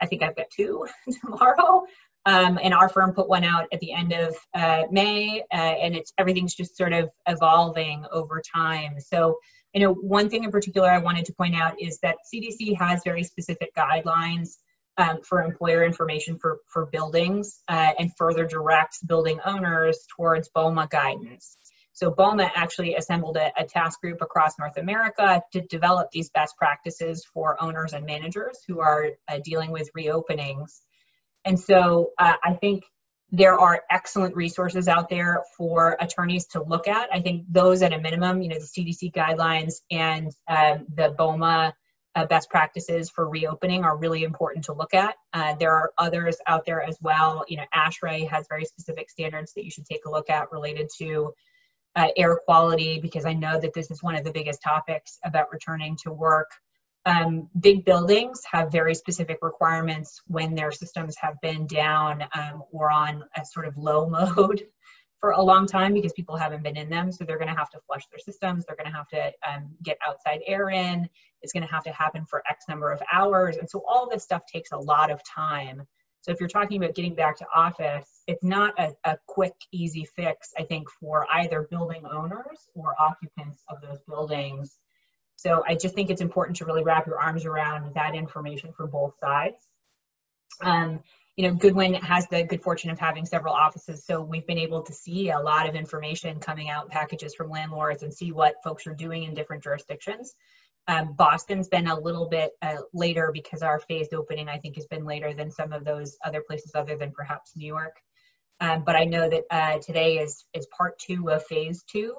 I 0.00 0.06
think 0.06 0.22
I've 0.22 0.36
got 0.36 0.46
two 0.54 0.86
tomorrow. 1.20 1.84
Um, 2.26 2.58
and 2.62 2.74
our 2.74 2.88
firm 2.88 3.12
put 3.12 3.28
one 3.28 3.44
out 3.44 3.66
at 3.72 3.80
the 3.80 3.92
end 3.92 4.12
of 4.12 4.36
uh, 4.54 4.82
May, 4.90 5.40
uh, 5.52 5.56
and 5.56 5.96
it's 5.96 6.12
everything's 6.18 6.54
just 6.54 6.76
sort 6.76 6.92
of 6.92 7.10
evolving 7.26 8.04
over 8.12 8.42
time. 8.54 9.00
So, 9.00 9.38
you 9.72 9.80
know, 9.80 9.94
one 9.94 10.28
thing 10.28 10.44
in 10.44 10.50
particular 10.50 10.90
I 10.90 10.98
wanted 10.98 11.24
to 11.26 11.32
point 11.32 11.54
out 11.54 11.80
is 11.80 11.98
that 12.00 12.16
CDC 12.32 12.76
has 12.78 13.00
very 13.04 13.24
specific 13.24 13.74
guidelines 13.74 14.58
um, 14.96 15.22
for 15.22 15.42
employer 15.42 15.84
information 15.84 16.38
for 16.38 16.58
for 16.66 16.86
buildings, 16.86 17.62
uh, 17.68 17.92
and 17.98 18.10
further 18.16 18.46
directs 18.46 19.02
building 19.02 19.40
owners 19.44 19.98
towards 20.16 20.48
BOMA 20.54 20.88
guidance. 20.90 21.56
So 21.92 22.10
BOMA 22.10 22.50
actually 22.54 22.94
assembled 22.94 23.36
a, 23.36 23.52
a, 23.58 23.64
task 23.66 24.00
group 24.00 24.22
across 24.22 24.58
North 24.58 24.78
America 24.78 25.42
to 25.52 25.60
develop 25.60 26.10
these 26.10 26.30
best 26.30 26.56
practices 26.56 27.26
for 27.34 27.62
owners 27.62 27.92
and 27.92 28.06
managers 28.06 28.58
who 28.66 28.80
are 28.80 29.10
uh, 29.28 29.38
dealing 29.44 29.70
with 29.70 29.90
reopenings. 29.92 30.80
And 31.44 31.58
so 31.58 32.12
uh, 32.18 32.36
I 32.42 32.54
think 32.54 32.84
there 33.32 33.58
are 33.58 33.82
excellent 33.90 34.34
resources 34.34 34.88
out 34.88 35.08
there 35.08 35.44
for 35.56 35.96
attorneys 36.00 36.46
to 36.48 36.62
look 36.62 36.88
at. 36.88 37.08
I 37.12 37.20
think 37.20 37.44
those 37.48 37.82
at 37.82 37.92
a 37.92 37.98
minimum, 37.98 38.42
you 38.42 38.48
know, 38.48 38.58
the 38.58 38.64
CDC 38.64 39.12
guidelines 39.12 39.74
and 39.90 40.32
um, 40.48 40.86
the 40.94 41.14
BOMA 41.16 41.72
uh, 42.14 42.26
best 42.26 42.50
practices 42.50 43.08
for 43.10 43.28
reopening 43.28 43.84
are 43.84 43.96
really 43.96 44.24
important 44.24 44.64
to 44.64 44.72
look 44.72 44.94
at. 44.94 45.14
Uh, 45.32 45.54
there 45.54 45.72
are 45.72 45.92
others 45.98 46.36
out 46.46 46.66
there 46.66 46.82
as 46.82 46.98
well. 47.00 47.44
You 47.48 47.58
know, 47.58 47.64
ASHRAE 47.74 48.28
has 48.28 48.46
very 48.48 48.64
specific 48.64 49.10
standards 49.10 49.52
that 49.54 49.64
you 49.64 49.70
should 49.70 49.86
take 49.86 50.04
a 50.06 50.10
look 50.10 50.28
at 50.28 50.50
related 50.50 50.88
to 50.98 51.32
uh, 51.96 52.08
air 52.16 52.38
quality 52.44 53.00
because 53.00 53.24
I 53.24 53.32
know 53.32 53.60
that 53.60 53.74
this 53.74 53.90
is 53.90 54.02
one 54.02 54.16
of 54.16 54.24
the 54.24 54.32
biggest 54.32 54.62
topics 54.62 55.18
about 55.24 55.52
returning 55.52 55.96
to 56.04 56.12
work. 56.12 56.50
Um, 57.06 57.48
big 57.58 57.84
buildings 57.84 58.42
have 58.50 58.70
very 58.70 58.94
specific 58.94 59.38
requirements 59.40 60.20
when 60.26 60.54
their 60.54 60.70
systems 60.70 61.16
have 61.20 61.40
been 61.40 61.66
down 61.66 62.22
um, 62.34 62.62
or 62.72 62.90
on 62.90 63.24
a 63.36 63.44
sort 63.44 63.66
of 63.66 63.76
low 63.76 64.08
mode 64.36 64.64
for 65.20 65.32
a 65.32 65.42
long 65.42 65.66
time 65.66 65.92
because 65.92 66.12
people 66.14 66.36
haven't 66.36 66.62
been 66.62 66.76
in 66.76 66.88
them. 66.88 67.12
So 67.12 67.24
they're 67.24 67.38
going 67.38 67.52
to 67.52 67.58
have 67.58 67.70
to 67.70 67.80
flush 67.86 68.06
their 68.10 68.18
systems. 68.18 68.64
They're 68.64 68.76
going 68.76 68.90
to 68.90 68.96
have 68.96 69.08
to 69.08 69.32
um, 69.48 69.70
get 69.82 69.98
outside 70.06 70.40
air 70.46 70.70
in. 70.70 71.08
It's 71.42 71.52
going 71.52 71.66
to 71.66 71.72
have 71.72 71.84
to 71.84 71.92
happen 71.92 72.24
for 72.24 72.42
X 72.48 72.64
number 72.68 72.90
of 72.90 73.02
hours. 73.12 73.56
And 73.58 73.68
so 73.68 73.82
all 73.86 74.08
this 74.08 74.22
stuff 74.22 74.42
takes 74.50 74.72
a 74.72 74.78
lot 74.78 75.10
of 75.10 75.20
time. 75.24 75.82
So 76.22 76.32
if 76.32 76.40
you're 76.40 76.48
talking 76.48 76.82
about 76.82 76.94
getting 76.94 77.14
back 77.14 77.36
to 77.38 77.46
office, 77.54 78.22
it's 78.26 78.44
not 78.44 78.78
a, 78.78 78.92
a 79.04 79.16
quick, 79.26 79.54
easy 79.72 80.04
fix, 80.04 80.52
I 80.58 80.64
think, 80.64 80.88
for 80.90 81.26
either 81.32 81.66
building 81.70 82.04
owners 82.04 82.68
or 82.74 82.94
occupants 82.98 83.62
of 83.68 83.80
those 83.80 84.00
buildings. 84.06 84.78
So 85.36 85.62
I 85.66 85.74
just 85.74 85.94
think 85.94 86.10
it's 86.10 86.20
important 86.20 86.58
to 86.58 86.66
really 86.66 86.82
wrap 86.82 87.06
your 87.06 87.18
arms 87.18 87.46
around 87.46 87.94
that 87.94 88.14
information 88.14 88.72
for 88.76 88.86
both 88.86 89.14
sides. 89.18 89.66
Um, 90.60 91.00
you 91.40 91.48
know, 91.48 91.54
Goodwin 91.54 91.94
has 91.94 92.26
the 92.26 92.42
good 92.42 92.62
fortune 92.62 92.90
of 92.90 92.98
having 92.98 93.24
several 93.24 93.54
offices, 93.54 94.04
so 94.04 94.20
we've 94.20 94.46
been 94.46 94.58
able 94.58 94.82
to 94.82 94.92
see 94.92 95.30
a 95.30 95.38
lot 95.38 95.66
of 95.66 95.74
information 95.74 96.38
coming 96.38 96.68
out, 96.68 96.90
packages 96.90 97.34
from 97.34 97.48
landlords, 97.48 98.02
and 98.02 98.12
see 98.12 98.30
what 98.30 98.56
folks 98.62 98.86
are 98.86 98.92
doing 98.92 99.22
in 99.22 99.32
different 99.32 99.62
jurisdictions. 99.62 100.34
Um, 100.86 101.14
Boston's 101.14 101.68
been 101.68 101.86
a 101.86 101.98
little 101.98 102.28
bit 102.28 102.50
uh, 102.60 102.82
later 102.92 103.30
because 103.32 103.62
our 103.62 103.78
phased 103.78 104.12
opening, 104.12 104.50
I 104.50 104.58
think, 104.58 104.76
has 104.76 104.84
been 104.86 105.06
later 105.06 105.32
than 105.32 105.50
some 105.50 105.72
of 105.72 105.82
those 105.82 106.18
other 106.22 106.42
places, 106.46 106.72
other 106.74 106.98
than 106.98 107.10
perhaps 107.10 107.56
New 107.56 107.66
York. 107.66 107.96
Um, 108.60 108.84
but 108.84 108.94
I 108.94 109.04
know 109.04 109.30
that 109.30 109.44
uh, 109.50 109.78
today 109.78 110.18
is 110.18 110.44
is 110.52 110.66
part 110.66 110.98
two 110.98 111.30
of 111.30 111.42
phase 111.46 111.82
two, 111.90 112.16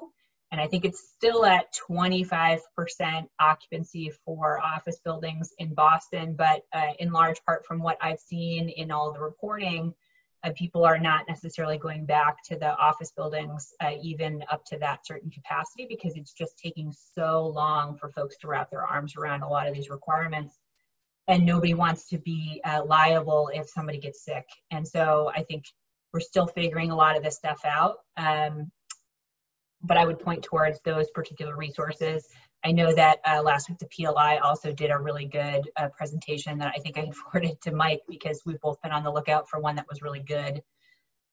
and 0.52 0.60
I 0.60 0.66
think 0.66 0.84
it's 0.84 1.12
still 1.16 1.46
at 1.46 1.74
25% 1.90 2.60
occupancy 3.40 4.12
for 4.22 4.60
office 4.60 5.00
buildings 5.02 5.50
in 5.58 5.72
Boston. 5.72 6.34
But 6.36 6.60
uh, 6.74 6.92
in 6.98 7.10
large 7.10 7.42
part, 7.46 7.64
from 7.64 7.80
what 7.80 7.96
I've 8.02 8.20
seen 8.20 8.68
in 8.68 8.90
all 8.90 9.14
the 9.14 9.20
reporting, 9.20 9.94
uh, 10.44 10.50
people 10.54 10.84
are 10.84 10.98
not 10.98 11.24
necessarily 11.26 11.78
going 11.78 12.04
back 12.04 12.42
to 12.44 12.56
the 12.56 12.76
office 12.76 13.12
buildings 13.16 13.72
uh, 13.82 13.92
even 14.02 14.44
up 14.50 14.62
to 14.66 14.78
that 14.78 15.06
certain 15.06 15.30
capacity 15.30 15.86
because 15.88 16.16
it's 16.16 16.34
just 16.34 16.58
taking 16.58 16.92
so 17.14 17.46
long 17.46 17.96
for 17.96 18.10
folks 18.10 18.36
to 18.38 18.48
wrap 18.48 18.70
their 18.70 18.86
arms 18.86 19.14
around 19.16 19.42
a 19.42 19.48
lot 19.48 19.66
of 19.66 19.74
these 19.74 19.88
requirements 19.88 20.58
and 21.28 21.46
nobody 21.46 21.74
wants 21.74 22.08
to 22.08 22.18
be 22.18 22.60
uh, 22.64 22.82
liable 22.84 23.48
if 23.54 23.68
somebody 23.68 23.98
gets 23.98 24.24
sick 24.24 24.44
and 24.72 24.86
so 24.86 25.30
i 25.36 25.42
think 25.44 25.64
we're 26.12 26.20
still 26.20 26.48
figuring 26.48 26.90
a 26.90 26.96
lot 26.96 27.16
of 27.16 27.22
this 27.22 27.36
stuff 27.36 27.60
out 27.64 27.98
um, 28.16 28.70
but 29.82 29.96
i 29.96 30.04
would 30.04 30.18
point 30.18 30.42
towards 30.42 30.80
those 30.84 31.10
particular 31.10 31.56
resources 31.56 32.28
I 32.64 32.70
know 32.70 32.94
that 32.94 33.18
uh, 33.24 33.42
last 33.42 33.68
week 33.68 33.78
the 33.78 33.86
PLI 33.86 34.38
also 34.38 34.72
did 34.72 34.90
a 34.90 34.98
really 34.98 35.24
good 35.24 35.68
uh, 35.76 35.88
presentation 35.88 36.58
that 36.58 36.72
I 36.76 36.80
think 36.80 36.96
I 36.96 37.10
forwarded 37.32 37.60
to 37.62 37.72
Mike 37.72 38.02
because 38.08 38.42
we've 38.46 38.60
both 38.60 38.80
been 38.82 38.92
on 38.92 39.02
the 39.02 39.10
lookout 39.10 39.48
for 39.48 39.58
one 39.60 39.74
that 39.76 39.86
was 39.88 40.00
really 40.02 40.20
good. 40.20 40.62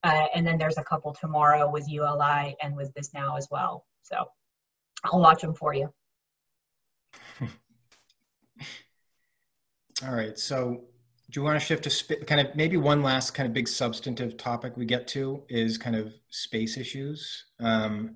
Uh, 0.03 0.25
and 0.33 0.47
then 0.47 0.57
there's 0.57 0.77
a 0.77 0.83
couple 0.83 1.13
tomorrow 1.13 1.69
with 1.69 1.87
ULI 1.87 2.55
and 2.63 2.75
with 2.75 2.93
Bisnow 2.93 3.37
as 3.37 3.47
well. 3.51 3.85
So 4.01 4.25
I'll 5.03 5.19
watch 5.19 5.41
them 5.41 5.53
for 5.53 5.73
you. 5.73 5.93
All 10.03 10.15
right. 10.15 10.39
So 10.39 10.85
do 11.29 11.39
you 11.39 11.43
want 11.43 11.59
to 11.59 11.65
shift 11.65 11.83
to 11.83 12.25
kind 12.25 12.41
of 12.41 12.55
maybe 12.55 12.77
one 12.77 13.03
last 13.03 13.35
kind 13.35 13.45
of 13.45 13.53
big 13.53 13.67
substantive 13.67 14.37
topic 14.37 14.77
we 14.77 14.85
get 14.85 15.05
to 15.09 15.43
is 15.47 15.77
kind 15.77 15.95
of 15.95 16.13
space 16.29 16.77
issues. 16.77 17.45
Um, 17.59 18.15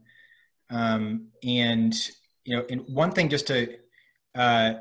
um, 0.73 1.27
and 1.43 1.93
you 2.45 2.57
know, 2.57 2.65
and 2.69 2.81
one 2.87 3.11
thing 3.11 3.29
just 3.29 3.47
to 3.47 3.77
uh, 4.35 4.73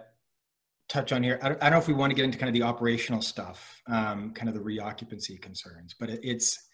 touch 0.88 1.12
on 1.12 1.22
here, 1.22 1.38
I 1.42 1.50
don't, 1.50 1.62
I 1.62 1.64
don't, 1.66 1.72
know 1.72 1.78
if 1.78 1.86
we 1.86 1.94
want 1.94 2.10
to 2.10 2.14
get 2.14 2.24
into 2.24 2.38
kind 2.38 2.48
of 2.48 2.54
the 2.54 2.66
operational 2.66 3.20
stuff, 3.20 3.80
um, 3.86 4.32
kind 4.32 4.48
of 4.48 4.54
the 4.54 4.60
reoccupancy 4.60 5.40
concerns, 5.40 5.94
but 5.98 6.10
it, 6.10 6.20
it's, 6.22 6.66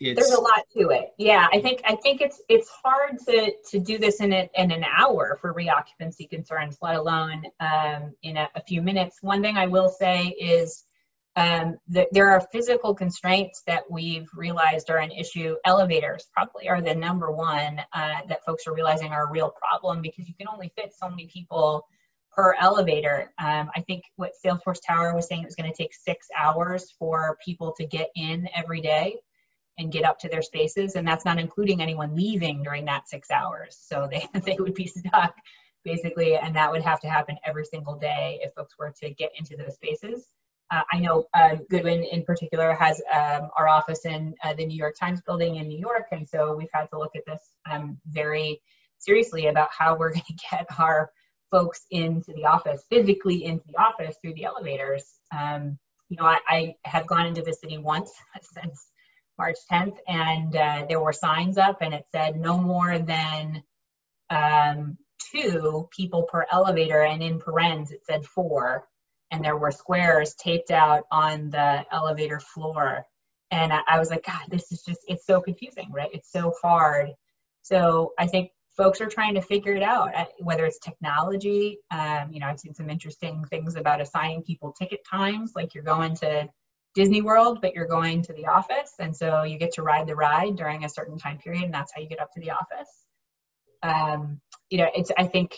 it's 0.00 0.20
there's 0.20 0.38
a 0.38 0.40
lot 0.40 0.62
to 0.76 0.90
it. 0.90 1.12
Yeah, 1.18 1.48
I 1.52 1.60
think 1.60 1.80
I 1.84 1.96
think 1.96 2.20
it's 2.20 2.40
it's 2.48 2.68
hard 2.68 3.18
to 3.26 3.52
to 3.70 3.80
do 3.80 3.98
this 3.98 4.20
in 4.20 4.32
a, 4.32 4.48
in 4.54 4.70
an 4.70 4.84
hour 4.84 5.36
for 5.40 5.52
reoccupancy 5.52 6.30
concerns, 6.30 6.78
let 6.80 6.94
alone 6.94 7.42
um, 7.58 8.14
in 8.22 8.36
a, 8.36 8.48
a 8.54 8.62
few 8.62 8.80
minutes. 8.80 9.18
One 9.22 9.42
thing 9.42 9.56
I 9.56 9.66
will 9.66 9.88
say 9.88 10.28
is 10.38 10.84
um, 11.38 11.78
the, 11.86 12.08
there 12.10 12.28
are 12.30 12.40
physical 12.40 12.96
constraints 12.96 13.62
that 13.68 13.88
we've 13.88 14.28
realized 14.34 14.90
are 14.90 14.98
an 14.98 15.12
issue. 15.12 15.54
Elevators 15.64 16.26
probably 16.34 16.68
are 16.68 16.82
the 16.82 16.96
number 16.96 17.30
one 17.30 17.80
uh, 17.92 18.16
that 18.28 18.44
folks 18.44 18.66
are 18.66 18.74
realizing 18.74 19.12
are 19.12 19.28
a 19.28 19.30
real 19.30 19.50
problem 19.50 20.02
because 20.02 20.26
you 20.26 20.34
can 20.34 20.48
only 20.48 20.72
fit 20.74 20.92
so 21.00 21.08
many 21.08 21.28
people 21.32 21.86
per 22.32 22.56
elevator. 22.58 23.32
Um, 23.38 23.70
I 23.76 23.82
think 23.82 24.02
what 24.16 24.32
Salesforce 24.44 24.80
Tower 24.84 25.14
was 25.14 25.28
saying 25.28 25.42
it 25.42 25.46
was 25.46 25.54
going 25.54 25.70
to 25.70 25.76
take 25.76 25.94
six 25.94 26.26
hours 26.36 26.92
for 26.98 27.38
people 27.44 27.72
to 27.76 27.86
get 27.86 28.10
in 28.16 28.48
every 28.52 28.80
day 28.80 29.18
and 29.78 29.92
get 29.92 30.04
up 30.04 30.18
to 30.18 30.28
their 30.28 30.42
spaces, 30.42 30.96
and 30.96 31.06
that's 31.06 31.24
not 31.24 31.38
including 31.38 31.80
anyone 31.80 32.16
leaving 32.16 32.64
during 32.64 32.86
that 32.86 33.08
six 33.08 33.30
hours. 33.30 33.78
So 33.80 34.08
they 34.10 34.26
they 34.40 34.56
would 34.58 34.74
be 34.74 34.88
stuck 34.88 35.36
basically, 35.84 36.34
and 36.34 36.56
that 36.56 36.72
would 36.72 36.82
have 36.82 37.00
to 37.02 37.08
happen 37.08 37.38
every 37.44 37.64
single 37.64 37.96
day 37.96 38.40
if 38.42 38.52
folks 38.54 38.74
were 38.76 38.92
to 39.02 39.10
get 39.10 39.30
into 39.38 39.56
those 39.56 39.76
spaces. 39.76 40.26
Uh, 40.70 40.82
I 40.92 40.98
know 40.98 41.26
uh, 41.32 41.56
Goodwin 41.70 42.04
in 42.04 42.24
particular 42.24 42.74
has 42.74 43.00
um, 43.12 43.48
our 43.56 43.68
office 43.68 44.04
in 44.04 44.34
uh, 44.44 44.52
the 44.52 44.66
New 44.66 44.76
York 44.76 44.96
Times 44.98 45.22
building 45.22 45.56
in 45.56 45.66
New 45.66 45.78
York, 45.78 46.08
and 46.12 46.28
so 46.28 46.54
we've 46.56 46.68
had 46.72 46.86
to 46.90 46.98
look 46.98 47.16
at 47.16 47.24
this 47.26 47.40
um, 47.70 47.98
very 48.06 48.60
seriously 48.98 49.46
about 49.46 49.68
how 49.76 49.96
we're 49.96 50.10
going 50.12 50.22
to 50.26 50.34
get 50.50 50.66
our 50.78 51.10
folks 51.50 51.86
into 51.90 52.32
the 52.34 52.44
office, 52.44 52.84
physically 52.90 53.44
into 53.44 53.64
the 53.66 53.80
office 53.80 54.16
through 54.20 54.34
the 54.34 54.44
elevators. 54.44 55.18
Um, 55.36 55.78
you 56.10 56.16
know, 56.18 56.26
I, 56.26 56.38
I, 56.48 56.74
have 56.84 57.06
gone 57.06 57.26
into 57.26 57.42
the 57.42 57.52
city 57.52 57.78
once 57.78 58.12
since 58.42 58.86
March 59.38 59.56
10th, 59.70 59.96
and 60.06 60.54
uh, 60.54 60.84
there 60.86 61.00
were 61.00 61.14
signs 61.14 61.56
up, 61.56 61.78
and 61.80 61.94
it 61.94 62.04
said 62.12 62.38
no 62.38 62.58
more 62.58 62.98
than 62.98 63.62
um, 64.28 64.98
two 65.32 65.88
people 65.96 66.24
per 66.24 66.44
elevator, 66.52 67.02
and 67.02 67.22
in 67.22 67.40
parens 67.40 67.90
it 67.90 68.04
said 68.04 68.26
four 68.26 68.86
and 69.30 69.44
there 69.44 69.56
were 69.56 69.70
squares 69.70 70.34
taped 70.34 70.70
out 70.70 71.04
on 71.10 71.50
the 71.50 71.84
elevator 71.92 72.40
floor. 72.40 73.06
And 73.50 73.72
I, 73.72 73.80
I 73.88 73.98
was 73.98 74.10
like, 74.10 74.24
God, 74.24 74.42
this 74.48 74.72
is 74.72 74.82
just, 74.82 75.00
it's 75.08 75.26
so 75.26 75.40
confusing, 75.40 75.90
right? 75.92 76.10
It's 76.12 76.30
so 76.30 76.54
hard. 76.62 77.10
So 77.62 78.12
I 78.18 78.26
think 78.26 78.50
folks 78.76 79.00
are 79.00 79.08
trying 79.08 79.34
to 79.34 79.42
figure 79.42 79.74
it 79.74 79.82
out, 79.82 80.14
uh, 80.14 80.26
whether 80.38 80.64
it's 80.64 80.78
technology. 80.78 81.78
Um, 81.90 82.30
you 82.30 82.40
know, 82.40 82.46
I've 82.46 82.60
seen 82.60 82.74
some 82.74 82.88
interesting 82.88 83.44
things 83.50 83.76
about 83.76 84.00
assigning 84.00 84.42
people 84.42 84.72
ticket 84.72 85.00
times, 85.04 85.52
like 85.56 85.74
you're 85.74 85.84
going 85.84 86.14
to 86.16 86.48
Disney 86.94 87.20
World, 87.20 87.60
but 87.60 87.74
you're 87.74 87.86
going 87.86 88.22
to 88.22 88.32
the 88.32 88.46
office. 88.46 88.92
And 88.98 89.14
so 89.14 89.42
you 89.42 89.58
get 89.58 89.72
to 89.74 89.82
ride 89.82 90.06
the 90.06 90.16
ride 90.16 90.56
during 90.56 90.84
a 90.84 90.88
certain 90.88 91.18
time 91.18 91.38
period, 91.38 91.64
and 91.64 91.74
that's 91.74 91.92
how 91.94 92.00
you 92.00 92.08
get 92.08 92.20
up 92.20 92.32
to 92.34 92.40
the 92.40 92.52
office. 92.52 93.04
Um, 93.82 94.40
you 94.70 94.78
know, 94.78 94.88
it's, 94.94 95.10
I 95.16 95.26
think 95.26 95.56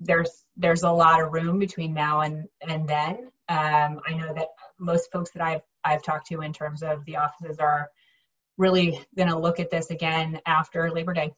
there's 0.00 0.44
there's 0.56 0.82
a 0.82 0.90
lot 0.90 1.20
of 1.20 1.32
room 1.32 1.58
between 1.58 1.94
now 1.94 2.20
and 2.20 2.48
and 2.60 2.88
then. 2.88 3.30
Um, 3.48 4.00
I 4.06 4.14
know 4.14 4.32
that 4.34 4.48
most 4.78 5.10
folks 5.12 5.30
that 5.32 5.42
I've 5.42 5.62
I've 5.84 6.02
talked 6.02 6.28
to 6.28 6.42
in 6.42 6.52
terms 6.52 6.82
of 6.82 7.04
the 7.04 7.16
offices 7.16 7.58
are 7.58 7.88
really 8.56 9.00
going 9.16 9.28
to 9.28 9.38
look 9.38 9.60
at 9.60 9.70
this 9.70 9.90
again 9.90 10.40
after 10.46 10.90
Labor 10.90 11.14
Day. 11.14 11.32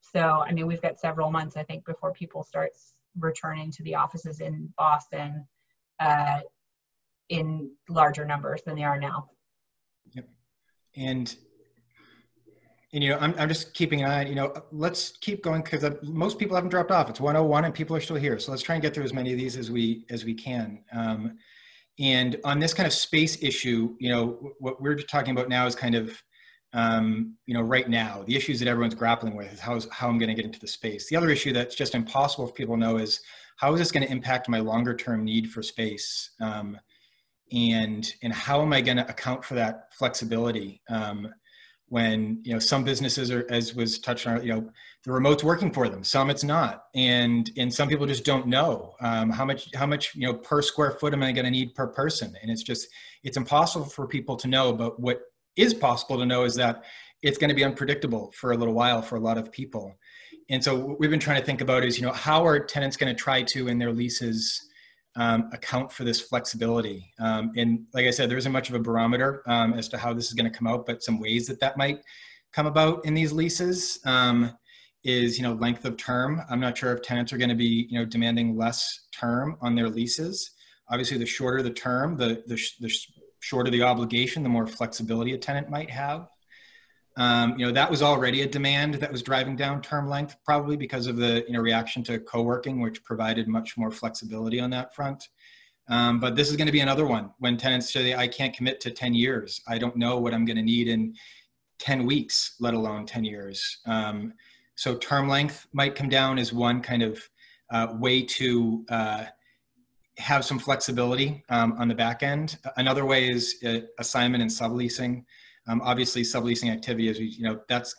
So 0.00 0.20
I 0.20 0.52
mean, 0.52 0.66
we've 0.66 0.82
got 0.82 1.00
several 1.00 1.30
months 1.30 1.56
I 1.56 1.62
think 1.62 1.84
before 1.84 2.12
people 2.12 2.42
start 2.42 2.72
returning 3.18 3.70
to 3.72 3.82
the 3.82 3.94
offices 3.94 4.40
in 4.40 4.72
Boston 4.76 5.46
uh, 6.00 6.40
in 7.28 7.70
larger 7.88 8.24
numbers 8.24 8.62
than 8.66 8.76
they 8.76 8.84
are 8.84 8.98
now. 8.98 9.30
Yep, 10.12 10.28
and 10.96 11.36
and 12.92 13.02
you 13.02 13.10
know 13.10 13.18
I'm, 13.18 13.34
I'm 13.38 13.48
just 13.48 13.74
keeping 13.74 14.02
an 14.02 14.10
eye 14.10 14.20
on 14.20 14.26
you 14.26 14.34
know 14.34 14.52
let's 14.70 15.16
keep 15.18 15.42
going 15.42 15.62
because 15.62 15.84
most 16.02 16.38
people 16.38 16.54
haven't 16.56 16.70
dropped 16.70 16.90
off. 16.90 17.08
It's 17.10 17.20
101 17.20 17.64
and 17.64 17.74
people 17.74 17.96
are 17.96 18.00
still 18.00 18.16
here. 18.16 18.38
So 18.38 18.50
let's 18.50 18.62
try 18.62 18.74
and 18.74 18.82
get 18.82 18.94
through 18.94 19.04
as 19.04 19.12
many 19.12 19.32
of 19.32 19.38
these 19.38 19.56
as 19.56 19.70
we 19.70 20.04
as 20.10 20.24
we 20.24 20.34
can. 20.34 20.84
Um, 20.92 21.38
and 21.98 22.40
on 22.44 22.58
this 22.58 22.72
kind 22.72 22.86
of 22.86 22.92
space 22.92 23.42
issue 23.42 23.94
you 24.00 24.10
know 24.10 24.54
what 24.58 24.80
we're 24.80 24.96
talking 24.96 25.32
about 25.32 25.48
now 25.50 25.66
is 25.66 25.74
kind 25.74 25.94
of 25.94 26.22
um, 26.72 27.36
you 27.46 27.54
know 27.54 27.60
right 27.60 27.88
now 27.88 28.22
the 28.26 28.34
issues 28.34 28.58
that 28.60 28.68
everyone's 28.68 28.94
grappling 28.94 29.36
with 29.36 29.52
is 29.52 29.60
how, 29.60 29.76
is, 29.76 29.86
how 29.90 30.08
i'm 30.08 30.18
going 30.18 30.30
to 30.30 30.34
get 30.34 30.44
into 30.44 30.60
the 30.60 30.66
space. 30.66 31.08
The 31.08 31.16
other 31.16 31.30
issue 31.30 31.52
that's 31.52 31.74
just 31.74 31.94
impossible 31.94 32.46
for 32.46 32.54
people 32.54 32.76
to 32.76 32.80
know 32.80 32.96
is 32.96 33.20
how 33.56 33.72
is 33.74 33.78
this 33.78 33.92
going 33.92 34.04
to 34.06 34.10
impact 34.10 34.48
my 34.48 34.58
longer 34.58 34.94
term 34.94 35.24
need 35.24 35.50
for 35.50 35.62
space? 35.62 36.30
Um, 36.40 36.78
and 37.52 38.10
and 38.22 38.32
how 38.32 38.62
am 38.62 38.72
i 38.72 38.80
going 38.80 38.96
to 38.96 39.08
account 39.08 39.44
for 39.44 39.54
that 39.54 39.92
flexibility? 39.92 40.80
Um, 40.88 41.32
when 41.92 42.40
you 42.42 42.54
know 42.54 42.58
some 42.58 42.84
businesses 42.84 43.30
are 43.30 43.44
as 43.50 43.74
was 43.74 43.98
touched 43.98 44.26
on 44.26 44.42
you 44.42 44.50
know 44.50 44.66
the 45.04 45.12
remote's 45.12 45.44
working 45.44 45.70
for 45.70 45.90
them 45.90 46.02
some 46.02 46.30
it's 46.30 46.42
not. 46.42 46.84
And 46.94 47.50
and 47.58 47.72
some 47.72 47.86
people 47.86 48.06
just 48.06 48.24
don't 48.24 48.46
know 48.46 48.94
um, 49.02 49.28
how 49.28 49.44
much 49.44 49.68
how 49.74 49.84
much 49.84 50.14
you 50.14 50.26
know 50.26 50.32
per 50.32 50.62
square 50.62 50.92
foot 50.92 51.12
am 51.12 51.22
i 51.22 51.32
going 51.32 51.44
to 51.44 51.50
need 51.50 51.74
per 51.74 51.88
person? 51.88 52.34
And 52.40 52.50
it's 52.50 52.62
just 52.62 52.88
it's 53.22 53.36
impossible 53.36 53.84
for 53.84 54.06
people 54.06 54.36
to 54.36 54.48
know 54.48 54.72
but 54.72 54.98
what 54.98 55.20
is 55.54 55.74
possible 55.74 56.16
to 56.16 56.24
know 56.24 56.44
is 56.44 56.54
that 56.54 56.82
it's 57.20 57.36
going 57.36 57.50
to 57.50 57.54
be 57.54 57.62
unpredictable 57.62 58.32
for 58.40 58.52
a 58.52 58.56
little 58.56 58.72
while 58.72 59.02
for 59.02 59.16
a 59.16 59.20
lot 59.20 59.36
of 59.36 59.52
people. 59.52 59.94
And 60.48 60.64
so 60.64 60.74
what 60.74 60.98
we've 60.98 61.10
been 61.10 61.20
trying 61.20 61.40
to 61.40 61.46
think 61.46 61.60
about 61.60 61.84
is 61.84 61.98
you 61.98 62.06
know 62.06 62.12
how 62.14 62.46
are 62.46 62.58
tenants 62.58 62.96
going 62.96 63.14
to 63.14 63.22
try 63.22 63.42
to 63.42 63.68
in 63.68 63.78
their 63.78 63.92
leases 63.92 64.66
um, 65.16 65.50
account 65.52 65.92
for 65.92 66.04
this 66.04 66.20
flexibility. 66.20 67.12
Um, 67.18 67.52
and 67.56 67.84
like 67.92 68.06
I 68.06 68.10
said, 68.10 68.30
there 68.30 68.38
isn't 68.38 68.52
much 68.52 68.68
of 68.68 68.74
a 68.74 68.80
barometer 68.80 69.42
um, 69.46 69.74
as 69.74 69.88
to 69.88 69.98
how 69.98 70.12
this 70.12 70.26
is 70.26 70.34
going 70.34 70.50
to 70.50 70.56
come 70.56 70.66
out, 70.66 70.86
but 70.86 71.02
some 71.02 71.20
ways 71.20 71.46
that 71.46 71.60
that 71.60 71.76
might 71.76 72.00
come 72.52 72.66
about 72.66 73.04
in 73.04 73.14
these 73.14 73.32
leases 73.32 74.00
um, 74.04 74.56
is, 75.04 75.36
you 75.36 75.42
know, 75.42 75.54
length 75.54 75.84
of 75.84 75.96
term. 75.96 76.40
I'm 76.48 76.60
not 76.60 76.78
sure 76.78 76.92
if 76.94 77.02
tenants 77.02 77.32
are 77.32 77.38
going 77.38 77.48
to 77.48 77.54
be, 77.54 77.86
you 77.90 77.98
know, 77.98 78.04
demanding 78.04 78.56
less 78.56 79.08
term 79.12 79.56
on 79.60 79.74
their 79.74 79.88
leases. 79.88 80.50
Obviously, 80.88 81.18
the 81.18 81.26
shorter 81.26 81.62
the 81.62 81.70
term, 81.70 82.16
the, 82.16 82.42
the, 82.46 82.60
the 82.80 82.94
shorter 83.40 83.70
the 83.70 83.82
obligation, 83.82 84.42
the 84.42 84.48
more 84.48 84.66
flexibility 84.66 85.32
a 85.32 85.38
tenant 85.38 85.68
might 85.68 85.90
have. 85.90 86.28
Um, 87.16 87.58
you 87.58 87.66
know, 87.66 87.72
that 87.72 87.90
was 87.90 88.02
already 88.02 88.42
a 88.42 88.48
demand 88.48 88.94
that 88.94 89.12
was 89.12 89.22
driving 89.22 89.54
down 89.54 89.82
term 89.82 90.08
length, 90.08 90.36
probably 90.44 90.76
because 90.76 91.06
of 91.06 91.16
the 91.16 91.44
you 91.46 91.52
know 91.52 91.60
reaction 91.60 92.02
to 92.04 92.18
co-working, 92.20 92.80
which 92.80 93.04
provided 93.04 93.48
much 93.48 93.76
more 93.76 93.90
flexibility 93.90 94.60
on 94.60 94.70
that 94.70 94.94
front. 94.94 95.28
Um, 95.88 96.20
but 96.20 96.36
this 96.36 96.48
is 96.48 96.56
going 96.56 96.66
to 96.66 96.72
be 96.72 96.80
another 96.80 97.06
one 97.06 97.30
when 97.38 97.56
tenants 97.56 97.92
say, 97.92 98.14
"I 98.14 98.28
can't 98.28 98.54
commit 98.54 98.80
to 98.80 98.90
10 98.90 99.14
years. 99.14 99.60
I 99.68 99.78
don't 99.78 99.96
know 99.96 100.18
what 100.18 100.32
I'm 100.32 100.44
going 100.44 100.56
to 100.56 100.62
need 100.62 100.88
in 100.88 101.14
10 101.80 102.06
weeks, 102.06 102.56
let 102.60 102.72
alone 102.72 103.04
10 103.04 103.24
years." 103.24 103.78
Um, 103.84 104.32
so 104.74 104.96
term 104.96 105.28
length 105.28 105.66
might 105.72 105.94
come 105.94 106.08
down 106.08 106.38
as 106.38 106.52
one 106.52 106.80
kind 106.80 107.02
of 107.02 107.28
uh, 107.70 107.88
way 107.98 108.22
to 108.22 108.84
uh, 108.88 109.24
have 110.18 110.44
some 110.44 110.58
flexibility 110.58 111.42
um, 111.48 111.74
on 111.78 111.88
the 111.88 111.94
back 111.94 112.22
end. 112.22 112.58
Another 112.76 113.04
way 113.04 113.28
is 113.28 113.56
uh, 113.66 113.80
assignment 113.98 114.42
and 114.42 114.50
subleasing. 114.50 115.24
Um, 115.68 115.80
obviously, 115.82 116.22
subleasing 116.22 116.70
activity 116.70 117.08
is, 117.08 117.18
you 117.18 117.44
know, 117.44 117.60
that's 117.68 117.94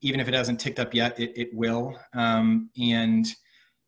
even 0.00 0.20
if 0.20 0.28
it 0.28 0.34
hasn't 0.34 0.60
ticked 0.60 0.78
up 0.78 0.94
yet, 0.94 1.18
it, 1.18 1.32
it 1.34 1.48
will. 1.54 1.98
Um, 2.12 2.70
and 2.78 3.26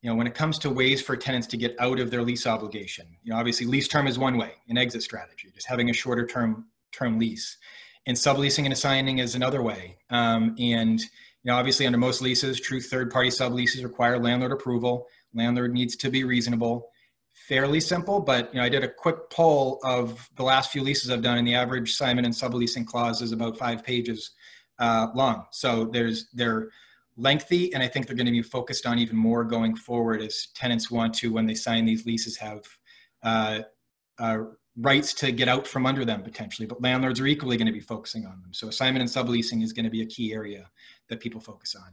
you 0.02 0.10
know, 0.10 0.14
when 0.14 0.26
it 0.26 0.34
comes 0.34 0.58
to 0.60 0.70
ways 0.70 1.02
for 1.02 1.16
tenants 1.16 1.46
to 1.48 1.56
get 1.56 1.74
out 1.78 1.98
of 1.98 2.10
their 2.10 2.22
lease 2.22 2.46
obligation, 2.46 3.06
you 3.22 3.32
know, 3.32 3.38
obviously 3.38 3.66
lease 3.66 3.88
term 3.88 4.06
is 4.06 4.18
one 4.18 4.36
way, 4.36 4.52
an 4.68 4.78
exit 4.78 5.02
strategy, 5.02 5.50
just 5.54 5.66
having 5.66 5.90
a 5.90 5.92
shorter 5.92 6.26
term 6.26 6.66
term 6.92 7.18
lease, 7.18 7.56
and 8.06 8.16
subleasing 8.16 8.64
and 8.64 8.72
assigning 8.72 9.18
is 9.18 9.34
another 9.34 9.62
way. 9.62 9.98
Um, 10.10 10.54
and 10.58 11.00
you 11.00 11.52
know, 11.52 11.56
obviously, 11.56 11.86
under 11.86 11.98
most 11.98 12.22
leases, 12.22 12.60
true 12.60 12.80
third-party 12.80 13.30
subleases 13.30 13.82
require 13.84 14.18
landlord 14.18 14.52
approval. 14.52 15.06
Landlord 15.34 15.72
needs 15.72 15.96
to 15.96 16.10
be 16.10 16.24
reasonable 16.24 16.88
fairly 17.48 17.80
simple, 17.80 18.20
but 18.20 18.52
you 18.52 18.58
know, 18.58 18.66
I 18.66 18.68
did 18.68 18.82
a 18.82 18.88
quick 18.88 19.30
poll 19.30 19.78
of 19.84 20.28
the 20.36 20.42
last 20.42 20.72
few 20.72 20.82
leases 20.82 21.10
I've 21.10 21.22
done, 21.22 21.38
and 21.38 21.46
the 21.46 21.54
average 21.54 21.90
assignment 21.90 22.26
and 22.26 22.34
subleasing 22.34 22.86
clause 22.86 23.22
is 23.22 23.32
about 23.32 23.56
five 23.56 23.84
pages 23.84 24.32
uh, 24.78 25.08
long. 25.14 25.46
So 25.52 25.84
there's 25.84 26.28
they're 26.34 26.70
lengthy, 27.16 27.72
and 27.72 27.82
I 27.82 27.88
think 27.88 28.06
they're 28.06 28.16
going 28.16 28.26
to 28.26 28.32
be 28.32 28.42
focused 28.42 28.84
on 28.84 28.98
even 28.98 29.16
more 29.16 29.44
going 29.44 29.76
forward 29.76 30.22
as 30.22 30.48
tenants 30.54 30.90
want 30.90 31.14
to, 31.14 31.32
when 31.32 31.46
they 31.46 31.54
sign 31.54 31.84
these 31.84 32.04
leases, 32.04 32.36
have 32.36 32.64
uh, 33.22 33.60
uh, 34.18 34.38
rights 34.76 35.14
to 35.14 35.30
get 35.30 35.48
out 35.48 35.66
from 35.66 35.86
under 35.86 36.04
them 36.04 36.22
potentially. 36.22 36.66
But 36.66 36.82
landlords 36.82 37.20
are 37.20 37.26
equally 37.26 37.56
going 37.56 37.66
to 37.66 37.72
be 37.72 37.80
focusing 37.80 38.26
on 38.26 38.42
them. 38.42 38.52
So 38.52 38.68
assignment 38.68 39.02
and 39.02 39.10
subleasing 39.10 39.62
is 39.62 39.72
going 39.72 39.84
to 39.84 39.90
be 39.90 40.02
a 40.02 40.06
key 40.06 40.32
area 40.32 40.68
that 41.08 41.20
people 41.20 41.40
focus 41.40 41.74
on. 41.74 41.92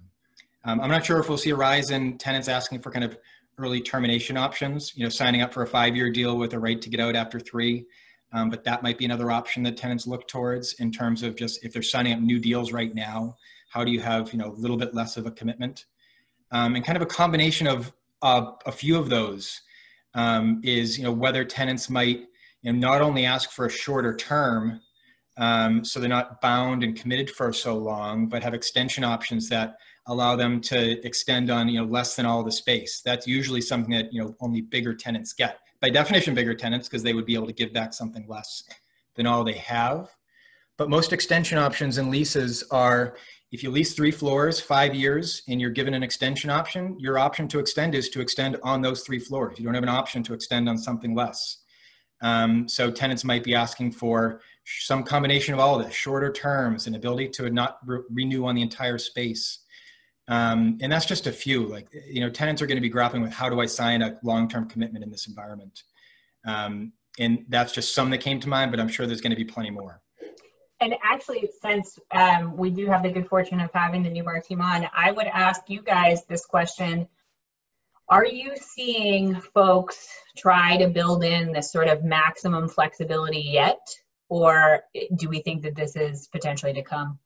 Um, 0.66 0.82
I'm 0.82 0.89
not 0.89 1.06
sure 1.06 1.20
if 1.20 1.30
we'll 1.30 1.38
see 1.38 1.51
a 1.51 1.56
rise 1.56 1.91
in 1.91 2.18
tenants 2.18 2.47
asking 2.47 2.80
for 2.80 2.91
kind 2.91 3.04
of 3.04 3.18
early 3.58 3.82
termination 3.82 4.38
options, 4.38 4.93
you 4.95 5.04
know, 5.04 5.10
signing 5.10 5.41
up 5.41 5.54
for 5.54 5.64
a 5.64 5.68
five-year 5.68 6.12
deal 6.12 6.38
with 6.38 6.54
a 6.54 6.60
right 6.60 6.82
to 6.82 6.89
get 6.89 6.99
out 6.99 7.16
after 7.16 7.39
three. 7.39 7.86
Um, 8.32 8.49
but 8.49 8.64
that 8.64 8.82
might 8.82 8.97
be 8.97 9.06
another 9.06 9.30
option 9.30 9.62
that 9.64 9.78
tenants 9.78 10.08
look 10.08 10.28
towards 10.28 10.74
in 10.74 10.91
terms 10.91 11.22
of 11.22 11.36
just 11.36 11.64
if 11.64 11.72
they're 11.72 11.84
signing 11.84 12.14
up 12.14 12.20
new 12.20 12.39
deals 12.39 12.72
right 12.72 12.93
now, 12.93 13.38
how 13.70 13.84
do 13.84 13.91
you 13.91 13.99
have, 13.99 14.34
you 14.34 14.39
know, 14.39 14.51
a 14.51 14.58
little 14.58 14.78
bit 14.78 14.93
less 14.93 15.18
of 15.18 15.26
a 15.26 15.32
commitment? 15.32 15.86
Um, 16.51 16.76
and 16.76 16.84
kind 16.84 16.95
of 16.95 17.01
a 17.01 17.08
combination 17.08 17.68
of 17.68 17.93
uh, 18.22 18.51
a 18.66 18.72
few 18.72 18.97
of 18.97 19.10
those 19.10 19.62
um, 20.16 20.62
is, 20.64 20.97
you 20.97 21.04
know, 21.04 21.12
whether 21.12 21.45
tenants 21.45 21.89
might 21.89 22.28
you 22.64 22.72
know, 22.72 22.80
not 22.80 23.01
only 23.01 23.26
ask 23.26 23.51
for 23.51 23.66
a 23.66 23.70
shorter 23.70 24.16
term, 24.16 24.82
um, 25.38 25.84
so 25.84 25.99
they're 25.99 26.10
not 26.10 26.41
bound 26.41 26.84
and 26.84 26.95
committed 26.95 27.30
for 27.30 27.51
so 27.51 27.76
long, 27.76 28.28
but 28.28 28.43
have 28.43 28.54
extension 28.54 29.04
options 29.04 29.49
that 29.49 29.78
allow 30.08 30.36
them 30.36 30.60
to 30.60 31.06
extend 31.06 31.49
on 31.49 31.70
you 31.70 31.80
know 31.80 31.86
less 31.86 32.16
than 32.16 32.26
all 32.26 32.43
the 32.43 32.51
space. 32.51 33.01
That's 33.04 33.28
usually 33.28 33.62
something 33.62 33.91
that 33.93 34.14
you 34.14 34.22
know 34.22 34.36
only 34.39 34.62
bigger 34.62 34.93
tenants 34.93 35.34
get. 35.34 35.60
By 35.82 35.89
definition, 35.89 36.34
bigger 36.34 36.56
tenants 36.56 36.88
because 36.88 37.04
they 37.04 37.14
would 37.14 37.26
be 37.26 37.36
able 37.36 37.47
to 37.47 37.54
give 37.54 37.74
back 37.74 37.93
something 37.93 38.26
less 38.28 38.64
than 39.16 39.28
all 39.28 39.43
they 39.43 39.54
have. 39.54 40.10
But 40.78 40.89
most 40.89 41.14
extension 41.14 41.58
options 41.58 41.97
and 41.97 42.10
leases 42.10 42.64
are 42.72 43.16
if 43.51 43.62
you 43.62 43.70
lease 43.70 43.93
three 43.93 44.10
floors, 44.10 44.60
five 44.60 44.95
years, 44.95 45.43
and 45.47 45.62
you're 45.62 45.70
given 45.70 45.93
an 45.93 46.01
extension 46.01 46.49
option, 46.49 46.97
your 46.99 47.20
option 47.20 47.47
to 47.49 47.60
extend 47.60 47.93
is 47.93 48.10
to 48.10 48.20
extend 48.20 48.58
on 48.64 48.82
those 48.82 49.04
three 49.04 49.20
floors. 49.20 49.60
You 49.60 49.66
don't 49.66 49.76
have 49.76 49.84
an 49.84 49.89
option 49.89 50.24
to 50.24 50.34
extend 50.34 50.68
on 50.68 50.78
something 50.78 51.14
less. 51.14 51.60
Um, 52.24 52.68
so 52.68 52.89
tenants 52.89 53.24
might 53.24 53.43
be 53.43 53.54
asking 53.54 53.91
for 53.91 54.41
some 54.66 55.04
combination 55.04 55.54
of 55.54 55.60
all 55.60 55.80
of 55.80 55.86
this, 55.86 55.93
shorter 55.93 56.32
terms, 56.32 56.88
and 56.88 56.95
ability 56.95 57.30
to 57.30 57.49
not 57.51 57.78
re 57.86 57.99
renew 58.10 58.45
on 58.45 58.56
the 58.56 58.62
entire 58.64 58.97
space. 58.97 59.60
Um, 60.28 60.78
and 60.82 60.92
that's 60.92 61.06
just 61.06 61.28
a 61.28 61.32
few. 61.32 61.66
Like, 61.66 61.88
you 62.08 62.22
know, 62.22 62.30
tenants 62.30 62.62
are 62.62 62.68
going 62.68 62.78
to 62.78 62.82
be 62.82 62.90
grappling 62.90 63.22
with 63.22 63.34
how 63.34 63.50
do 63.50 63.60
I 63.60 63.66
sign 63.66 64.02
a 64.02 64.18
long-term 64.24 64.70
commitment 64.70 65.04
in 65.04 65.12
this 65.12 65.28
environment? 65.28 65.84
Um, 66.46 66.94
and 67.20 67.46
that's 67.50 67.74
just 67.74 67.94
some 67.94 68.10
that 68.12 68.20
came 68.20 68.40
to 68.40 68.50
mind, 68.50 68.72
but 68.72 68.80
I'm 68.80 68.88
sure 68.88 69.06
there's 69.06 69.22
going 69.22 69.32
to 69.32 69.38
be 69.38 69.46
plenty 69.46 69.70
more. 69.70 70.02
And 70.80 70.96
actually, 71.04 71.50
since 71.62 71.98
um, 72.12 72.58
we 72.58 72.70
do 72.70 72.88
have 72.88 73.04
the 73.04 73.10
good 73.10 73.28
fortune 73.28 73.60
of 73.62 73.70
having 73.74 74.04
the 74.04 74.10
Newmark 74.10 74.46
team 74.46 74.62
on, 74.62 74.88
I 74.96 75.12
would 75.12 75.28
ask 75.28 75.62
you 75.70 75.82
guys 75.82 76.26
this 76.26 76.46
question. 76.46 77.08
Are 78.10 78.26
you 78.26 78.54
seeing 78.58 79.40
folks 79.54 80.10
try 80.36 80.78
to 80.78 80.90
build 80.90 81.24
in 81.24 81.54
this 81.54 81.72
sort 81.72 81.88
of 81.88 82.04
maximum 82.04 82.68
flexibility 82.68 83.40
yet? 83.40 83.80
Or 84.28 84.84
do 85.16 85.30
we 85.30 85.42
think 85.42 85.62
that 85.62 85.76
this 85.76 85.96
is 85.96 86.28
potentially 86.28 86.74
to 86.74 86.82
come? 86.82 87.20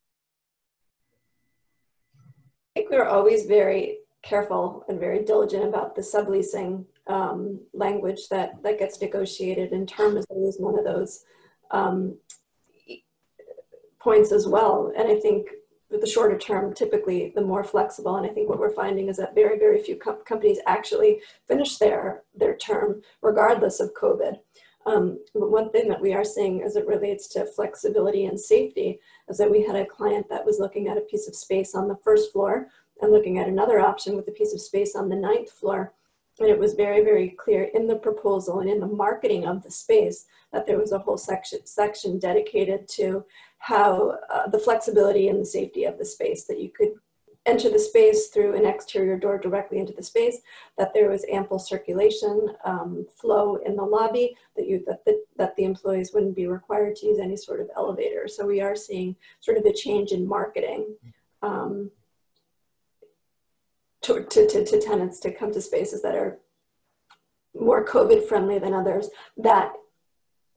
Think 2.78 2.89
we 2.91 2.97
are 2.97 3.07
always 3.07 3.45
very 3.45 3.99
careful 4.21 4.84
and 4.88 4.99
very 4.99 5.23
diligent 5.23 5.65
about 5.65 5.95
the 5.95 6.01
subleasing 6.01 6.86
um, 7.07 7.59
language 7.73 8.30
that, 8.30 8.61
that 8.63 8.78
gets 8.78 9.01
negotiated 9.01 9.71
and 9.71 9.88
term 9.88 10.17
is 10.17 10.25
one 10.59 10.78
of 10.78 10.86
those 10.86 11.23
um, 11.71 12.17
points 13.99 14.32
as 14.32 14.47
well. 14.47 14.91
And 14.95 15.07
I 15.07 15.19
think 15.19 15.47
with 15.89 16.01
the 16.01 16.07
shorter 16.07 16.38
term, 16.38 16.73
typically 16.73 17.32
the 17.34 17.41
more 17.41 17.63
flexible. 17.63 18.17
And 18.17 18.25
I 18.30 18.30
think 18.30 18.49
what 18.49 18.59
we're 18.59 18.73
finding 18.73 19.07
is 19.07 19.17
that 19.17 19.34
very, 19.34 19.57
very 19.57 19.82
few 19.82 19.95
com 19.95 20.17
companies 20.25 20.59
actually 20.67 21.21
finish 21.47 21.78
their, 21.78 22.23
their 22.36 22.57
term 22.57 23.01
regardless 23.21 23.80
of 23.80 23.93
COVID. 23.93 24.38
Um, 24.88 25.19
but 25.33 25.51
one 25.51 25.69
thing 25.69 25.89
that 25.89 26.01
we 26.01 26.13
are 26.13 26.23
seeing 26.23 26.63
as 26.63 26.77
it 26.77 26.88
relates 26.88 27.27
to 27.29 27.45
flexibility 27.45 28.25
and 28.25 28.39
safety 28.39 28.99
is 29.27 29.38
that 29.38 29.51
we 29.51 29.61
had 29.61 29.75
a 29.75 29.85
client 29.85 30.27
that 30.29 30.45
was 30.45 30.59
looking 30.59 30.88
at 30.88 30.97
a 30.97 31.01
piece 31.01 31.27
of 31.27 31.35
space 31.35 31.75
on 31.75 31.89
the 31.89 31.97
first 32.03 32.31
floor 32.31 32.69
and 33.01 33.11
looking 33.11 33.38
at 33.38 33.49
another 33.49 33.81
option 33.81 34.15
with 34.15 34.29
a 34.29 34.31
piece 34.31 34.53
of 34.53 34.61
space 34.61 34.95
on 34.95 35.09
the 35.09 35.15
ninth 35.15 35.51
floor. 35.51 35.93
And 36.39 36.47
it 36.47 36.57
was 36.57 36.73
very, 36.73 37.03
very 37.03 37.29
clear 37.31 37.63
in 37.73 37.85
the 37.85 37.97
proposal 37.97 38.61
and 38.61 38.69
in 38.69 38.79
the 38.79 38.88
marketing 38.88 39.45
of 39.45 39.61
the 39.61 39.71
space 39.71 40.25
that 40.53 40.65
there 40.65 40.79
was 40.79 40.93
a 40.93 40.99
whole 40.99 41.17
section, 41.17 41.65
section 41.65 42.17
dedicated 42.17 42.88
to 42.89 43.25
how 43.57 44.17
uh, 44.33 44.47
the 44.47 44.59
flexibility 44.59 45.27
and 45.27 45.41
the 45.41 45.45
safety 45.45 45.83
of 45.83 45.97
the 45.97 46.05
space 46.05 46.45
that 46.45 46.61
you 46.61 46.69
could 46.69 46.93
enter 47.48 47.70
the 47.70 47.80
space 47.80 48.28
through 48.28 48.56
an 48.56 48.66
exterior 48.66 49.18
door 49.18 49.38
directly 49.38 49.80
into 49.80 49.93
the 49.93 50.04
space, 50.04 50.39
that 50.78 50.93
there 50.93 51.10
was 51.10 51.26
ample 51.32 51.58
circulation 51.58 52.54
um, 52.66 53.08
flow 53.20 53.56
in 53.66 53.76
the 53.76 53.84
lobby, 53.84 54.36
that, 54.56 54.68
you, 54.68 54.84
that, 54.86 55.04
the, 55.06 55.24
that 55.38 55.56
the 55.56 55.64
employees 55.64 56.12
wouldn't 56.14 56.36
be 56.36 56.45
required 56.45 56.95
to 56.98 57.08
use 57.08 57.20
any 57.20 57.38
sort 57.38 57.62
of 57.62 57.70
elevator. 57.76 58.28
So 58.28 58.45
we 58.45 58.62
are 58.62 58.76
seeing 58.76 59.16
sort 59.39 59.58
of 59.58 59.66
a 59.66 59.74
change 59.74 60.12
in 60.12 60.28
marketing 60.28 60.95
um, 61.41 61.89
to, 64.02 64.24
to, 64.24 64.48
to, 64.48 64.66
to 64.66 64.82
tenants 64.82 65.20
to 65.22 65.32
come 65.32 65.52
to 65.54 65.62
spaces 65.62 66.02
that 66.02 66.16
are 66.16 66.39
more 67.60 67.86
COVID 67.86 68.28
friendly 68.28 68.60
than 68.60 68.74
others, 68.74 69.10
that 69.38 69.74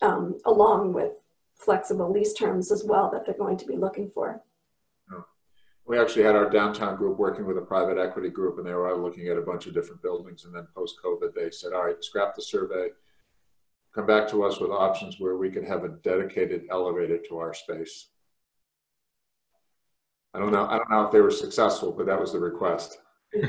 um, 0.02 0.38
along 0.44 0.92
with 0.92 1.12
flexible 1.54 2.10
lease 2.10 2.32
terms 2.32 2.72
as 2.72 2.84
well 2.84 3.10
that 3.10 3.24
they're 3.24 3.34
going 3.34 3.56
to 3.56 3.66
be 3.66 3.76
looking 3.76 4.10
for 4.14 4.42
we 5.90 5.98
actually 5.98 6.22
had 6.22 6.36
our 6.36 6.48
downtown 6.48 6.94
group 6.94 7.18
working 7.18 7.44
with 7.44 7.58
a 7.58 7.62
private 7.62 7.98
equity 7.98 8.28
group 8.30 8.58
and 8.58 8.66
they 8.66 8.72
were 8.72 8.96
looking 8.96 9.26
at 9.26 9.36
a 9.36 9.42
bunch 9.42 9.66
of 9.66 9.74
different 9.74 10.00
buildings 10.00 10.44
and 10.44 10.54
then 10.54 10.64
post 10.72 10.94
covid 11.04 11.34
they 11.34 11.50
said 11.50 11.72
all 11.72 11.84
right 11.84 12.04
scrap 12.04 12.32
the 12.36 12.42
survey 12.42 12.90
come 13.92 14.06
back 14.06 14.28
to 14.28 14.44
us 14.44 14.60
with 14.60 14.70
options 14.70 15.16
where 15.18 15.36
we 15.36 15.50
could 15.50 15.64
have 15.64 15.82
a 15.82 15.88
dedicated 15.88 16.62
elevator 16.70 17.18
to 17.18 17.38
our 17.38 17.52
space 17.52 18.10
I 20.32 20.38
don't 20.38 20.52
know. 20.52 20.64
I 20.66 20.76
don't 20.76 20.88
know 20.88 21.02
if 21.02 21.10
they 21.10 21.20
were 21.20 21.32
successful, 21.32 21.90
but 21.90 22.06
that 22.06 22.20
was 22.20 22.32
the 22.32 22.38
request. 22.38 22.98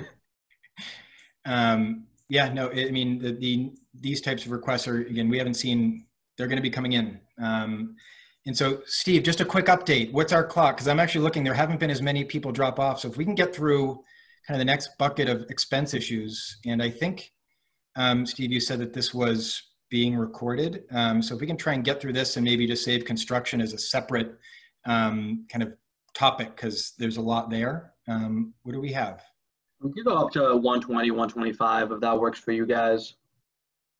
Um, 1.44 2.06
yeah, 2.30 2.54
no, 2.54 2.70
I 2.70 2.92
mean, 2.92 3.18
the, 3.18 3.32
the, 3.32 3.72
these 4.00 4.22
types 4.22 4.46
of 4.46 4.52
requests 4.52 4.88
are, 4.88 4.98
again, 4.98 5.28
we 5.28 5.40
haven't 5.40 5.56
seen, 5.56 6.06
they're 6.38 6.46
going 6.46 6.58
to 6.58 6.62
be 6.62 6.70
coming 6.70 6.94
in. 6.94 7.20
Um, 7.42 7.96
and 8.46 8.58
so, 8.58 8.82
Steve, 8.86 9.24
just 9.24 9.40
a 9.40 9.46
quick 9.46 9.66
update. 9.66 10.12
What's 10.12 10.34
our 10.34 10.44
clock? 10.44 10.76
Because 10.76 10.88
I'm 10.88 11.00
actually 11.00 11.22
looking, 11.22 11.44
there 11.44 11.54
haven't 11.54 11.80
been 11.80 11.92
as 11.92 12.02
many 12.02 12.24
people 12.24 12.52
drop 12.52 12.80
off. 12.80 13.00
So 13.00 13.08
if 13.08 13.18
we 13.18 13.24
can 13.24 13.36
get 13.36 13.54
through 13.54 14.04
kind 14.48 14.56
of 14.56 14.58
the 14.58 14.66
next 14.66 14.98
bucket 14.98 15.30
of 15.30 15.46
expense 15.50 15.94
issues, 15.94 16.58
and 16.66 16.82
I 16.82 16.90
think, 16.90 17.32
um, 17.96 18.26
Steve, 18.26 18.52
you 18.52 18.60
said 18.60 18.80
that 18.80 18.94
this 18.94 19.14
was 19.14 19.62
being 19.92 20.16
recorded. 20.16 20.86
Um, 20.92 21.22
so 21.22 21.36
if 21.36 21.42
we 21.42 21.46
can 21.46 21.58
try 21.58 21.74
and 21.74 21.84
get 21.84 22.02
through 22.02 22.14
this 22.14 22.36
and 22.36 22.44
maybe 22.44 22.66
just 22.66 22.84
save 22.84 23.06
construction 23.06 23.62
as 23.62 23.74
a 23.74 23.78
separate 23.78 24.36
um, 24.86 25.46
kind 25.52 25.62
of 25.62 25.74
topic, 26.16 26.56
because 26.56 26.94
there's 26.98 27.18
a 27.18 27.22
lot 27.22 27.52
there. 27.52 27.94
Um, 28.08 28.56
what 28.64 28.74
do 28.74 28.82
we 28.82 28.92
have? 28.94 29.22
We 29.82 29.94
can 29.94 30.04
go 30.04 30.18
up 30.18 30.32
to 30.34 30.56
120, 30.56 31.12
125 31.12 31.92
if 31.92 32.00
that 32.00 32.20
works 32.20 32.40
for 32.40 32.54
you 32.54 32.66
guys. 32.66 33.16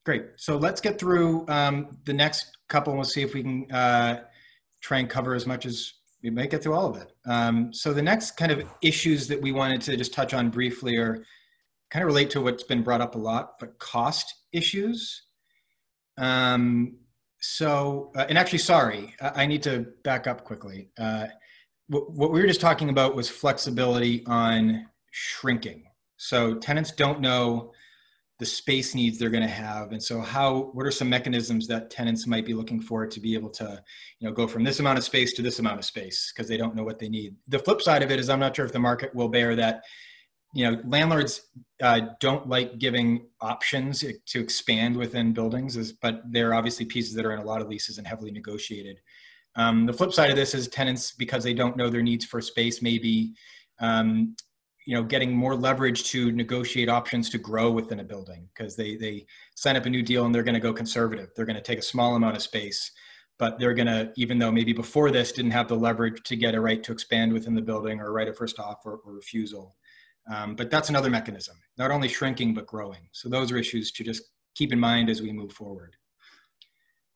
Great. 0.04 0.26
So 0.36 0.58
let's 0.58 0.82
get 0.82 0.98
through 0.98 1.48
um, 1.48 1.98
the 2.06 2.14
next 2.14 2.58
couple 2.70 2.94
and 2.94 3.00
we'll 3.00 3.06
see 3.06 3.22
if 3.22 3.36
we 3.36 3.44
can 3.44 3.72
uh, 3.72 4.22
try 4.82 5.00
and 5.00 5.10
cover 5.10 5.34
as 5.34 5.46
much 5.46 5.66
as 5.66 5.94
we 6.24 6.30
might 6.30 6.50
get 6.50 6.62
through 6.64 6.74
all 6.74 6.88
of 6.88 6.98
it. 6.98 7.12
Um, 7.26 7.74
so 7.74 7.94
the 7.94 8.02
next 8.02 8.32
kind 8.32 8.52
of 8.52 8.64
issues 8.82 9.28
that 9.28 9.42
we 9.42 9.52
wanted 9.52 9.82
to 9.82 9.98
just 9.98 10.14
touch 10.14 10.34
on 10.34 10.50
briefly 10.50 10.98
are 10.98 11.24
kind 11.90 12.04
of 12.04 12.08
relate 12.08 12.30
to 12.32 12.42
what's 12.42 12.64
been 12.64 12.84
brought 12.84 13.02
up 13.02 13.16
a 13.16 13.18
lot, 13.18 13.60
but 13.60 13.78
cost 13.80 14.34
issues. 14.54 15.24
Um, 16.18 16.98
so, 17.40 18.12
uh, 18.16 18.26
and 18.30 18.38
actually, 18.38 18.60
sorry, 18.60 19.16
I, 19.22 19.44
I, 19.44 19.46
need 19.48 19.64
to 19.64 19.88
back 20.04 20.28
up 20.28 20.44
quickly. 20.44 20.90
Uh, 20.98 21.28
what, 21.88 22.12
what 22.12 22.32
we 22.32 22.40
were 22.40 22.48
just 22.48 22.62
talking 22.62 22.90
about 22.90 23.16
was 23.16 23.30
flexibility 23.30 24.24
on 24.28 24.86
shrinking. 25.12 25.86
So 26.18 26.56
tenants 26.56 26.92
don't 26.92 27.20
know 27.20 27.72
the 28.42 28.46
space 28.48 28.96
needs 28.96 29.20
they're 29.20 29.30
going 29.30 29.44
to 29.44 29.48
have. 29.48 29.92
And 29.92 30.02
so 30.02 30.20
how 30.20 30.72
what 30.74 30.84
are 30.88 30.92
some 30.92 31.08
mechanisms 31.08 31.68
that 31.68 31.92
tenants 31.92 32.26
might 32.26 32.44
be 32.44 32.56
looking 32.56 32.82
for 32.82 33.06
to 33.06 33.20
be 33.20 33.36
able 33.36 33.52
to 33.52 33.84
you 34.18 34.28
know 34.28 34.34
go 34.34 34.48
from 34.48 34.64
this 34.64 34.80
amount 34.80 34.98
of 34.98 35.04
space 35.04 35.34
to 35.34 35.44
this 35.44 35.60
amount 35.60 35.78
of 35.78 35.86
space? 35.86 36.34
Because 36.34 36.50
they 36.50 36.58
don't 36.58 36.76
know 36.76 36.84
what 36.84 36.98
they 36.98 37.08
need. 37.08 37.36
The 37.48 37.60
flip 37.60 37.84
side 37.84 38.02
of 38.02 38.10
it 38.10 38.20
is 38.20 38.32
i'm 38.32 38.40
not 38.40 38.56
sure 38.56 38.66
if 38.66 38.74
the 38.74 38.80
market 38.80 39.14
will 39.14 39.30
bear 39.30 39.56
that. 39.56 39.84
You 40.56 40.72
know 40.72 40.82
landlords 40.86 41.42
uh, 41.84 42.02
don't 42.20 42.50
like 42.50 42.80
giving 42.80 43.28
options 43.40 44.04
to 44.26 44.40
expand 44.40 44.98
within 44.98 45.32
buildings 45.34 45.92
but 45.94 46.24
they're 46.30 46.56
obviously 46.56 46.86
pieces 46.86 47.14
that 47.14 47.26
are 47.26 47.34
in 47.34 47.40
a 47.40 47.46
lot 47.46 47.62
of 47.62 47.70
leases 47.70 48.00
and 48.00 48.08
heavily 48.08 48.32
negotiated. 48.32 49.00
Um, 49.56 49.86
the 49.86 49.94
flip 49.94 50.14
side 50.14 50.32
of 50.32 50.36
this 50.36 50.56
is 50.56 50.68
tenants 50.68 51.12
because 51.12 51.44
they 51.44 51.54
don't 51.54 51.78
know 51.78 51.92
their 51.92 52.02
needs 52.02 52.26
for 52.26 52.42
space 52.42 52.82
maybe 52.82 53.34
um, 53.80 54.36
you 54.86 54.96
know 54.96 55.04
getting 55.04 55.32
more 55.32 55.56
leverage 55.56 56.04
to 56.06 56.32
negotiate 56.32 56.90
options 56.90 57.30
to 57.30 57.38
grow 57.38 57.72
within 57.72 58.00
a 58.00 58.04
building 58.04 58.48
because 58.54 58.76
they 58.76 58.96
they 58.96 59.26
sign 59.56 59.76
up 59.76 59.86
a 59.86 59.90
new 59.90 60.04
deal 60.04 60.26
and 60.26 60.34
they're 60.34 60.44
going 60.44 60.56
to 60.56 60.60
go 60.60 60.74
conservative. 60.74 61.30
They're 61.36 61.46
going 61.46 61.56
to 61.56 61.62
take 61.62 61.80
a 61.80 61.84
small 61.84 62.16
amount 62.16 62.36
of 62.36 62.42
space 62.42 62.92
but 63.42 63.58
they're 63.58 63.74
going 63.74 63.88
to 63.88 64.14
even 64.18 64.38
though 64.38 64.52
maybe 64.52 64.72
before 64.72 65.10
this 65.10 65.32
didn't 65.32 65.50
have 65.50 65.68
the 65.68 65.76
leverage 65.76 66.22
to 66.22 66.36
get 66.36 66.54
a 66.54 66.62
right 66.62 66.84
to 66.84 66.92
expand 66.92 67.34
within 67.34 67.56
the 67.56 67.62
building 67.62 68.00
or 68.00 68.06
a 68.06 68.12
right 68.12 68.28
of 68.28 68.38
first 68.38 68.60
offer 68.60 68.98
or 69.04 69.14
refusal. 69.14 69.76
Um, 70.32 70.56
but 70.56 70.70
that's 70.70 70.90
another 70.90 71.10
mechanism 71.10 71.56
not 71.76 71.90
only 71.90 72.08
shrinking 72.08 72.54
but 72.54 72.68
growing. 72.68 73.10
So 73.12 73.30
those 73.30 73.52
are 73.52 73.58
issues 73.58 73.92
to 73.94 74.04
just 74.04 74.22
keep 74.54 74.72
in 74.72 74.80
mind 74.80 75.10
as 75.10 75.24
we 75.24 75.32
move 75.32 75.52
forward. 75.52 75.96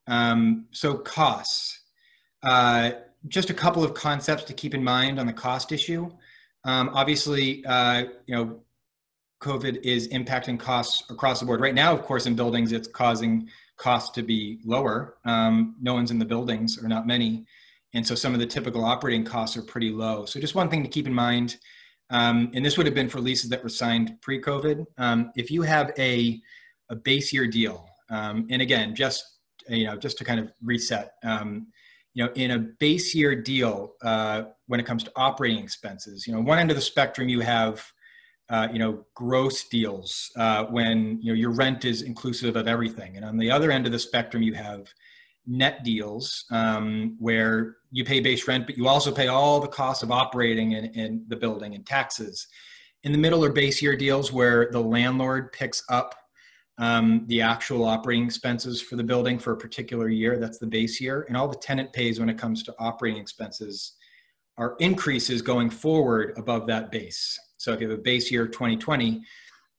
Um, 0.08 0.66
so 0.72 0.96
costs. 0.96 1.84
Uh, 2.42 2.92
just 3.28 3.52
a 3.52 3.54
couple 3.54 3.84
of 3.84 3.94
concepts 3.94 4.44
to 4.46 4.54
keep 4.54 4.74
in 4.74 4.84
mind 4.84 5.20
on 5.20 5.28
the 5.28 5.34
cost 5.34 5.72
issue 5.72 6.12
um, 6.66 6.90
obviously, 6.94 7.64
uh, 7.66 8.04
you 8.26 8.36
know, 8.36 8.60
COVID 9.42 9.84
is 9.84 10.08
impacting 10.10 10.60
costs 10.60 11.10
across 11.10 11.40
the 11.40 11.46
board. 11.46 11.62
Right 11.62 11.76
now, 11.76 11.94
of 11.94 12.02
course, 12.02 12.26
in 12.26 12.36
buildings, 12.36 12.72
it's 12.72 12.88
causing 12.88 13.50
costs 13.78 14.10
to 14.16 14.24
be 14.24 14.60
lower. 14.66 15.18
Um, 15.26 15.76
no 15.82 15.94
one's 15.94 16.12
in 16.12 16.20
the 16.20 16.26
buildings, 16.26 16.82
or 16.82 16.88
not 16.88 17.06
many. 17.06 17.46
And 17.94 18.06
so 18.06 18.16
some 18.16 18.34
of 18.34 18.40
the 18.40 18.46
typical 18.46 18.84
operating 18.84 19.24
costs 19.24 19.56
are 19.56 19.62
pretty 19.62 19.92
low. 19.92 20.26
So 20.26 20.40
just 20.40 20.56
one 20.56 20.70
thing 20.70 20.84
to 20.84 20.90
keep 20.90 21.08
in 21.08 21.14
mind, 21.14 21.58
um, 22.10 22.52
and 22.54 22.66
this 22.66 22.78
would 22.78 22.86
have 22.86 22.96
been 22.96 23.10
for 23.10 23.22
leases 23.22 23.50
that 23.52 23.64
were 23.64 23.70
signed 23.70 24.18
pre-COVID. 24.22 24.86
Um, 24.98 25.32
if 25.36 25.50
you 25.50 25.62
have 25.62 25.92
a, 25.98 26.42
a 26.90 26.96
base 26.96 27.32
year 27.32 27.48
deal, 27.48 27.88
um, 28.10 28.48
and 28.50 28.62
again, 28.62 28.96
just 28.96 29.24
you 29.68 29.86
know, 29.86 29.98
just 29.98 30.18
to 30.20 30.24
kind 30.24 30.40
of 30.40 30.52
reset, 30.64 31.14
um, 31.24 31.68
you 32.16 32.24
know, 32.24 32.32
in 32.34 32.52
a 32.52 32.60
base 32.60 33.14
year 33.14 33.36
deal, 33.36 33.94
uh, 34.02 34.44
when 34.68 34.80
it 34.80 34.86
comes 34.86 35.04
to 35.04 35.12
operating 35.16 35.62
expenses, 35.62 36.26
you 36.26 36.34
know, 36.34 36.40
one 36.40 36.58
end 36.58 36.72
of 36.72 36.76
the 36.76 36.82
spectrum 36.82 37.28
you 37.28 37.42
have, 37.42 37.86
uh, 38.50 38.70
you 38.72 38.80
know, 38.80 39.06
gross 39.14 39.66
deals 39.66 40.32
uh, 40.38 40.64
when 40.66 41.20
you 41.22 41.32
know 41.32 41.38
your 41.38 41.52
rent 41.52 41.84
is 41.84 42.02
inclusive 42.02 42.56
of 42.56 42.68
everything, 42.68 43.18
and 43.18 43.26
on 43.26 43.38
the 43.38 43.52
other 43.52 43.70
end 43.70 43.86
of 43.86 43.92
the 43.92 44.00
spectrum 44.00 44.42
you 44.42 44.54
have 44.54 44.88
net 45.46 45.84
deals 45.84 46.46
um, 46.52 47.16
where 47.20 47.78
you 47.92 48.04
pay 48.04 48.20
base 48.20 48.48
rent, 48.48 48.66
but 48.66 48.78
you 48.78 48.88
also 48.88 49.12
pay 49.12 49.28
all 49.28 49.60
the 49.60 49.68
costs 49.68 50.02
of 50.02 50.10
operating 50.10 50.72
in, 50.72 50.86
in 50.86 51.26
the 51.28 51.36
building 51.36 51.76
and 51.76 51.86
taxes. 51.86 52.48
In 53.04 53.12
the 53.12 53.18
middle 53.18 53.44
are 53.46 53.52
base 53.52 53.82
year 53.82 53.96
deals 53.96 54.32
where 54.32 54.70
the 54.72 54.80
landlord 54.80 55.52
picks 55.52 55.84
up 55.90 56.16
um, 56.78 57.24
the 57.28 57.42
actual 57.42 57.86
operating 57.86 58.26
expenses 58.26 58.82
for 58.82 58.96
the 58.96 59.04
building 59.04 59.40
for 59.40 59.54
a 59.54 59.58
particular 59.58 60.10
year. 60.10 60.38
That's 60.38 60.58
the 60.58 60.68
base 60.68 61.00
year. 61.00 61.26
And 61.28 61.38
all 61.38 61.48
the 61.48 61.58
tenant 61.58 61.94
pays 61.94 62.20
when 62.20 62.30
it 62.30 62.38
comes 62.38 62.64
to 62.64 62.76
operating 62.80 63.22
expenses 63.22 63.94
are 64.58 64.76
increases 64.80 65.42
going 65.42 65.70
forward 65.70 66.34
above 66.38 66.68
that 66.68 66.92
base. 66.92 67.40
So 67.58 67.74
if 67.74 67.82
you 67.82 67.90
have 67.90 68.00
a 68.00 68.02
base 68.02 68.32
year 68.32 68.48
2020, 68.48 69.24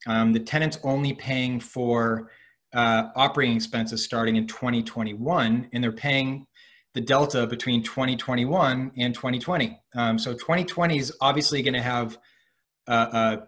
um, 0.07 0.33
the 0.33 0.41
tenant's 0.41 0.79
only 0.83 1.13
paying 1.15 1.61
for 1.61 2.31
uh, 2.75 3.09
operating 3.15 3.57
expenses 3.57 4.05
starting 4.05 4.37
in 4.37 4.47
2021, 4.47 5.69
and 5.73 5.85
they're 5.85 5.93
paying 5.93 6.47
the 6.95 7.01
delta 7.01 7.47
between 7.47 7.83
2021 7.83 8.93
and 8.97 9.15
2020. 9.15 9.81
Um, 9.95 10.19
so 10.19 10.33
2020 10.33 10.99
is 10.99 11.13
obviously 11.21 11.63
going 11.63 11.75
to 11.75 11.83
have 11.83 12.19
a, 12.87 12.93
a, 12.95 13.43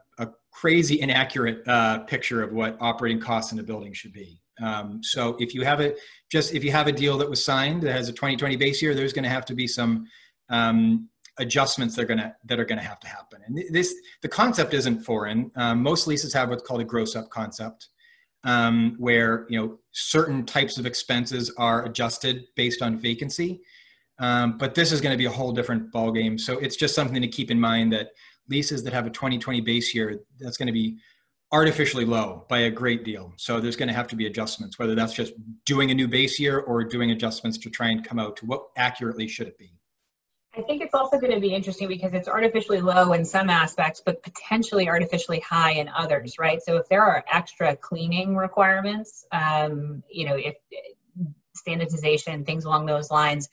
crazy 0.60 1.00
inaccurate 1.00 1.62
uh, 1.68 2.00
picture 2.00 2.42
of 2.42 2.52
what 2.52 2.76
operating 2.80 3.20
costs 3.20 3.52
in 3.52 3.60
a 3.60 3.62
building 3.62 3.92
should 3.92 4.12
be. 4.12 4.40
Um, 4.60 5.00
so 5.04 5.36
if 5.38 5.54
you 5.54 5.62
have 5.62 5.80
a 5.80 5.94
just 6.32 6.52
if 6.52 6.64
you 6.64 6.72
have 6.72 6.88
a 6.88 6.92
deal 6.92 7.16
that 7.18 7.30
was 7.30 7.44
signed 7.44 7.82
that 7.84 7.92
has 7.92 8.08
a 8.08 8.12
2020 8.12 8.56
base 8.56 8.82
year, 8.82 8.92
there's 8.92 9.12
going 9.12 9.22
to 9.22 9.30
have 9.30 9.44
to 9.46 9.54
be 9.54 9.68
some 9.68 10.08
um, 10.48 11.08
adjustments 11.38 11.94
that 11.94 12.02
are 12.02 12.06
going 12.06 12.18
to 12.18 12.34
that 12.46 12.58
are 12.58 12.64
going 12.64 12.80
to 12.80 12.84
have 12.84 12.98
to 13.00 13.06
happen. 13.06 13.40
And 13.46 13.62
this 13.70 13.94
the 14.22 14.28
concept 14.28 14.74
isn't 14.74 15.04
foreign. 15.04 15.52
Um, 15.54 15.80
most 15.80 16.08
leases 16.08 16.34
have 16.34 16.48
what's 16.48 16.64
called 16.64 16.80
a 16.80 16.84
gross 16.84 17.14
up 17.14 17.30
concept, 17.30 17.90
um, 18.42 18.96
where 18.98 19.46
you 19.48 19.60
know 19.60 19.78
certain 19.92 20.44
types 20.44 20.76
of 20.76 20.86
expenses 20.86 21.52
are 21.56 21.84
adjusted 21.84 22.46
based 22.56 22.82
on 22.82 22.98
vacancy. 22.98 23.60
Um, 24.18 24.58
but 24.58 24.74
this 24.74 24.90
is 24.90 25.00
going 25.00 25.12
to 25.12 25.18
be 25.18 25.26
a 25.26 25.30
whole 25.30 25.52
different 25.52 25.92
ballgame. 25.92 26.40
So 26.40 26.58
it's 26.58 26.74
just 26.74 26.96
something 26.96 27.22
to 27.22 27.28
keep 27.28 27.52
in 27.52 27.60
mind 27.60 27.92
that 27.92 28.08
leases 28.48 28.82
that 28.84 28.92
have 28.92 29.06
a 29.06 29.10
2020 29.10 29.60
base 29.60 29.94
year, 29.94 30.20
that's 30.38 30.56
going 30.56 30.66
to 30.66 30.72
be 30.72 30.98
artificially 31.50 32.04
low 32.04 32.44
by 32.48 32.60
a 32.60 32.70
great 32.70 33.04
deal. 33.04 33.32
So 33.36 33.60
there's 33.60 33.76
going 33.76 33.88
to 33.88 33.94
have 33.94 34.08
to 34.08 34.16
be 34.16 34.26
adjustments, 34.26 34.78
whether 34.78 34.94
that's 34.94 35.14
just 35.14 35.32
doing 35.64 35.90
a 35.90 35.94
new 35.94 36.08
base 36.08 36.38
year 36.38 36.58
or 36.58 36.84
doing 36.84 37.10
adjustments 37.10 37.56
to 37.58 37.70
try 37.70 37.88
and 37.88 38.04
come 38.04 38.18
out 38.18 38.36
to 38.38 38.46
what 38.46 38.66
accurately 38.76 39.28
should 39.28 39.48
it 39.48 39.58
be. 39.58 39.72
I 40.56 40.62
think 40.62 40.82
it's 40.82 40.94
also 40.94 41.18
going 41.18 41.32
to 41.32 41.40
be 41.40 41.54
interesting 41.54 41.88
because 41.88 42.12
it's 42.14 42.26
artificially 42.26 42.80
low 42.80 43.12
in 43.12 43.24
some 43.24 43.48
aspects, 43.48 44.02
but 44.04 44.22
potentially 44.22 44.88
artificially 44.88 45.40
high 45.40 45.72
in 45.72 45.88
others, 45.88 46.38
right? 46.38 46.60
So 46.60 46.76
if 46.76 46.88
there 46.88 47.02
are 47.02 47.24
extra 47.32 47.76
cleaning 47.76 48.34
requirements, 48.34 49.24
um, 49.30 50.02
you 50.10 50.26
know, 50.26 50.36
if 50.36 50.56
sanitization, 51.66 52.44
things 52.44 52.64
along 52.64 52.86
those 52.86 53.10
lines, 53.10 53.48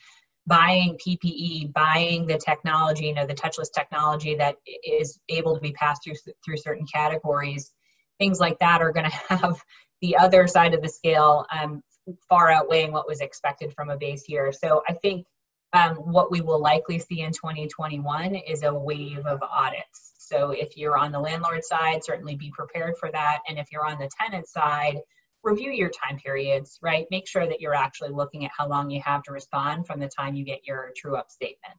buying 0.47 0.97
PPE, 0.97 1.73
buying 1.73 2.27
the 2.27 2.37
technology, 2.37 3.05
you 3.05 3.13
know, 3.13 3.25
the 3.25 3.33
touchless 3.33 3.71
technology 3.73 4.35
that 4.35 4.55
is 4.83 5.19
able 5.29 5.55
to 5.55 5.61
be 5.61 5.71
passed 5.71 6.03
through 6.03 6.15
through 6.43 6.57
certain 6.57 6.85
categories, 6.85 7.73
things 8.19 8.39
like 8.39 8.59
that 8.59 8.81
are 8.81 8.91
going 8.91 9.09
to 9.09 9.35
have 9.35 9.61
the 10.01 10.17
other 10.17 10.47
side 10.47 10.73
of 10.73 10.81
the 10.81 10.89
scale 10.89 11.45
um, 11.51 11.81
far 12.29 12.51
outweighing 12.51 12.91
what 12.91 13.07
was 13.07 13.21
expected 13.21 13.73
from 13.73 13.89
a 13.89 13.97
base 13.97 14.29
year. 14.29 14.51
So 14.51 14.83
I 14.87 14.93
think 14.93 15.25
um, 15.73 15.95
what 15.95 16.31
we 16.31 16.41
will 16.41 16.59
likely 16.61 16.99
see 16.99 17.21
in 17.21 17.31
2021 17.31 18.35
is 18.35 18.63
a 18.63 18.73
wave 18.73 19.25
of 19.25 19.41
audits. 19.41 20.13
So 20.17 20.51
if 20.51 20.77
you're 20.77 20.97
on 20.97 21.11
the 21.11 21.19
landlord 21.19 21.63
side, 21.63 22.03
certainly 22.03 22.35
be 22.35 22.51
prepared 22.51 22.95
for 22.99 23.11
that. 23.11 23.39
And 23.47 23.59
if 23.59 23.71
you're 23.71 23.85
on 23.85 23.99
the 23.99 24.09
tenant 24.19 24.47
side, 24.47 24.99
review 25.45 25.71
your 25.71 25.89
time 25.89 26.17
periods, 26.17 26.79
right? 26.81 27.05
Make 27.11 27.27
sure 27.27 27.47
that 27.47 27.61
you're 27.61 27.75
actually 27.75 28.09
looking 28.09 28.43
at 28.45 28.51
how 28.57 28.67
long 28.67 28.89
you 28.89 29.01
have 29.05 29.23
to 29.23 29.31
respond 29.31 29.87
from 29.87 29.99
the 29.99 30.07
time 30.07 30.35
you 30.35 30.43
get 30.43 30.65
your 30.65 30.91
true 30.97 31.15
up 31.15 31.29
statement. 31.29 31.75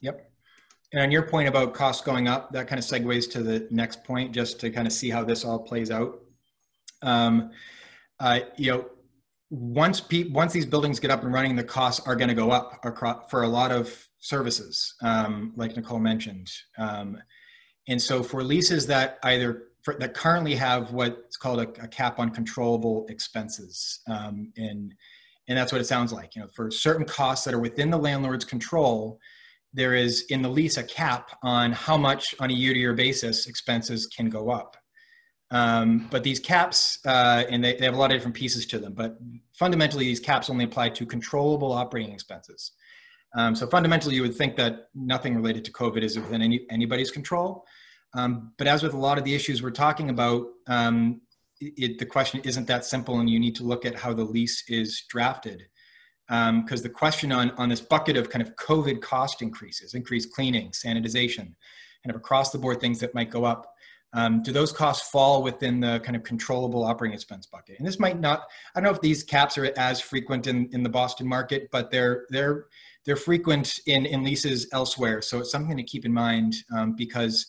Yep. 0.00 0.30
And 0.92 1.02
on 1.02 1.10
your 1.10 1.22
point 1.22 1.48
about 1.48 1.74
costs 1.74 2.04
going 2.04 2.26
up, 2.26 2.52
that 2.52 2.66
kind 2.68 2.78
of 2.78 2.84
segues 2.84 3.30
to 3.32 3.42
the 3.42 3.66
next 3.70 4.04
point, 4.04 4.32
just 4.32 4.60
to 4.60 4.70
kind 4.70 4.86
of 4.86 4.92
see 4.92 5.10
how 5.10 5.24
this 5.24 5.44
all 5.44 5.58
plays 5.58 5.90
out. 5.90 6.20
Um, 7.02 7.50
uh, 8.20 8.40
you 8.56 8.72
know, 8.72 8.86
once 9.50 10.00
pe- 10.00 10.30
once 10.30 10.52
these 10.52 10.66
buildings 10.66 11.00
get 11.00 11.10
up 11.10 11.22
and 11.22 11.32
running, 11.32 11.56
the 11.56 11.64
costs 11.64 12.06
are 12.06 12.16
going 12.16 12.28
to 12.28 12.34
go 12.34 12.50
up 12.50 12.84
across, 12.84 13.30
for 13.30 13.42
a 13.42 13.48
lot 13.48 13.72
of 13.72 14.08
services, 14.18 14.94
um, 15.02 15.52
like 15.56 15.76
Nicole 15.76 15.98
mentioned. 15.98 16.50
Um, 16.78 17.18
and 17.88 18.00
so 18.00 18.22
for 18.22 18.42
leases 18.42 18.86
that 18.86 19.18
either 19.22 19.64
for, 19.84 19.94
that 20.00 20.14
currently 20.14 20.54
have 20.54 20.92
what's 20.92 21.36
called 21.36 21.60
a, 21.60 21.68
a 21.82 21.88
cap 21.88 22.18
on 22.18 22.30
controllable 22.30 23.06
expenses, 23.08 24.00
um, 24.08 24.52
and 24.56 24.94
and 25.46 25.58
that's 25.58 25.72
what 25.72 25.80
it 25.80 25.84
sounds 25.84 26.12
like. 26.12 26.34
You 26.34 26.42
know, 26.42 26.48
for 26.54 26.70
certain 26.70 27.04
costs 27.04 27.44
that 27.44 27.54
are 27.54 27.60
within 27.60 27.90
the 27.90 27.98
landlord's 27.98 28.46
control, 28.46 29.20
there 29.74 29.94
is 29.94 30.22
in 30.30 30.40
the 30.40 30.48
lease 30.48 30.78
a 30.78 30.82
cap 30.82 31.36
on 31.42 31.72
how 31.72 31.98
much 31.98 32.34
on 32.40 32.50
a 32.50 32.54
year-to-year 32.54 32.94
basis 32.94 33.46
expenses 33.46 34.06
can 34.06 34.30
go 34.30 34.50
up. 34.50 34.76
Um, 35.50 36.08
but 36.10 36.24
these 36.24 36.40
caps, 36.40 36.98
uh, 37.06 37.44
and 37.50 37.62
they, 37.62 37.76
they, 37.76 37.84
have 37.84 37.94
a 37.94 37.98
lot 37.98 38.10
of 38.10 38.16
different 38.16 38.34
pieces 38.34 38.66
to 38.66 38.78
them, 38.78 38.94
but 38.94 39.18
fundamentally 39.56 40.06
these 40.06 40.18
caps 40.18 40.48
only 40.48 40.64
apply 40.64 40.88
to 40.90 41.04
controllable 41.04 41.70
operating 41.70 42.12
expenses. 42.12 42.72
Um, 43.36 43.54
so 43.54 43.66
fundamentally 43.66 44.14
you 44.14 44.22
would 44.22 44.34
think 44.34 44.56
that 44.56 44.88
nothing 44.94 45.36
related 45.36 45.64
to 45.66 45.72
COVID 45.72 46.02
is 46.02 46.18
within 46.18 46.40
any, 46.40 46.66
anybody's 46.70 47.10
control. 47.10 47.64
Um, 48.14 48.52
but 48.58 48.66
as 48.66 48.82
with 48.82 48.94
a 48.94 48.98
lot 48.98 49.18
of 49.18 49.24
the 49.24 49.34
issues 49.34 49.62
we're 49.62 49.70
talking 49.70 50.10
about, 50.10 50.46
um, 50.66 51.20
it, 51.60 51.98
the 51.98 52.06
question 52.06 52.40
isn't 52.44 52.66
that 52.66 52.84
simple 52.84 53.20
and 53.20 53.28
you 53.28 53.38
need 53.38 53.56
to 53.56 53.64
look 53.64 53.84
at 53.84 53.96
how 53.96 54.12
the 54.12 54.24
lease 54.24 54.64
is 54.68 55.02
drafted 55.08 55.64
because 56.26 56.80
um, 56.80 56.82
the 56.82 56.88
question 56.88 57.32
on, 57.32 57.50
on 57.52 57.68
this 57.68 57.80
bucket 57.80 58.16
of 58.16 58.30
kind 58.30 58.42
of 58.42 58.54
COVID 58.56 59.02
cost 59.02 59.42
increases, 59.42 59.94
increased 59.94 60.32
cleaning, 60.32 60.70
sanitization, 60.70 61.54
kind 62.02 62.10
of 62.10 62.16
across 62.16 62.50
the 62.50 62.58
board 62.58 62.80
things 62.80 62.98
that 63.00 63.14
might 63.14 63.30
go 63.30 63.44
up, 63.44 63.74
um, 64.14 64.42
do 64.42 64.52
those 64.52 64.72
costs 64.72 65.10
fall 65.10 65.42
within 65.42 65.80
the 65.80 66.00
kind 66.00 66.14
of 66.16 66.22
controllable 66.22 66.84
operating 66.84 67.14
expense 67.14 67.46
bucket? 67.46 67.78
And 67.78 67.86
this 67.86 67.98
might 67.98 68.20
not, 68.20 68.44
I 68.74 68.80
don't 68.80 68.84
know 68.84 68.94
if 68.94 69.00
these 69.00 69.22
caps 69.22 69.58
are 69.58 69.70
as 69.76 70.00
frequent 70.00 70.46
in, 70.46 70.68
in 70.72 70.82
the 70.82 70.88
Boston 70.88 71.26
market, 71.26 71.68
but 71.70 71.90
they're, 71.90 72.24
they're, 72.30 72.66
they're 73.04 73.16
frequent 73.16 73.80
in, 73.86 74.06
in 74.06 74.22
leases 74.22 74.68
elsewhere. 74.72 75.20
So 75.20 75.40
it's 75.40 75.50
something 75.50 75.76
to 75.76 75.82
keep 75.82 76.06
in 76.06 76.12
mind 76.12 76.54
um, 76.74 76.94
because 76.94 77.48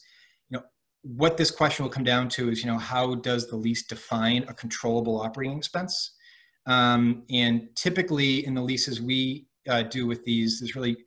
what 1.06 1.38
this 1.38 1.52
question 1.52 1.84
will 1.84 1.92
come 1.92 2.04
down 2.04 2.28
to 2.30 2.50
is, 2.50 2.64
you 2.64 2.72
know, 2.72 2.80
how 2.80 3.14
does 3.16 3.48
the 3.48 3.56
lease 3.56 3.86
define 3.86 4.44
a 4.48 4.54
controllable 4.54 5.22
operating 5.22 5.58
expense? 5.58 6.16
Um, 6.66 7.24
and 7.30 7.68
typically 7.76 8.46
in 8.46 8.56
the 8.56 8.62
leases 8.62 9.00
we 9.00 9.46
uh, 9.70 9.84
do 9.84 10.08
with 10.08 10.26
these, 10.26 10.60
there's 10.60 10.76
really 10.76 10.98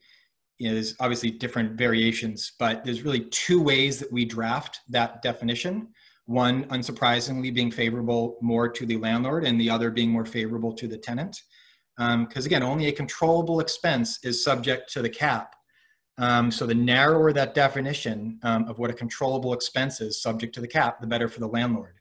you 0.58 0.68
know, 0.68 0.74
there's 0.74 0.94
obviously 1.00 1.30
different 1.30 1.78
variations, 1.78 2.52
but 2.58 2.84
there's 2.84 3.02
really 3.02 3.20
two 3.30 3.62
ways 3.62 4.00
that 4.00 4.12
we 4.12 4.24
draft 4.24 4.80
that 4.88 5.22
definition. 5.22 5.88
One, 6.26 6.64
unsurprisingly, 6.64 7.54
being 7.54 7.70
favorable 7.70 8.38
more 8.42 8.68
to 8.68 8.84
the 8.84 8.96
landlord, 8.96 9.44
and 9.44 9.60
the 9.60 9.70
other 9.70 9.90
being 9.90 10.10
more 10.10 10.26
favorable 10.26 10.72
to 10.74 10.88
the 10.88 10.98
tenant. 10.98 11.40
Because 11.96 12.44
um, 12.44 12.46
again, 12.46 12.62
only 12.62 12.86
a 12.86 12.92
controllable 12.92 13.60
expense 13.60 14.18
is 14.24 14.44
subject 14.44 14.92
to 14.92 15.02
the 15.02 15.08
cap. 15.08 15.54
Um, 16.18 16.50
so 16.50 16.66
the 16.66 16.74
narrower 16.74 17.32
that 17.32 17.54
definition 17.54 18.40
um, 18.42 18.64
of 18.68 18.78
what 18.78 18.90
a 18.90 18.94
controllable 18.94 19.52
expense 19.52 20.00
is 20.00 20.20
subject 20.20 20.54
to 20.56 20.60
the 20.60 20.68
cap, 20.68 21.00
the 21.00 21.06
better 21.06 21.28
for 21.28 21.40
the 21.40 21.46
landlord. 21.46 21.94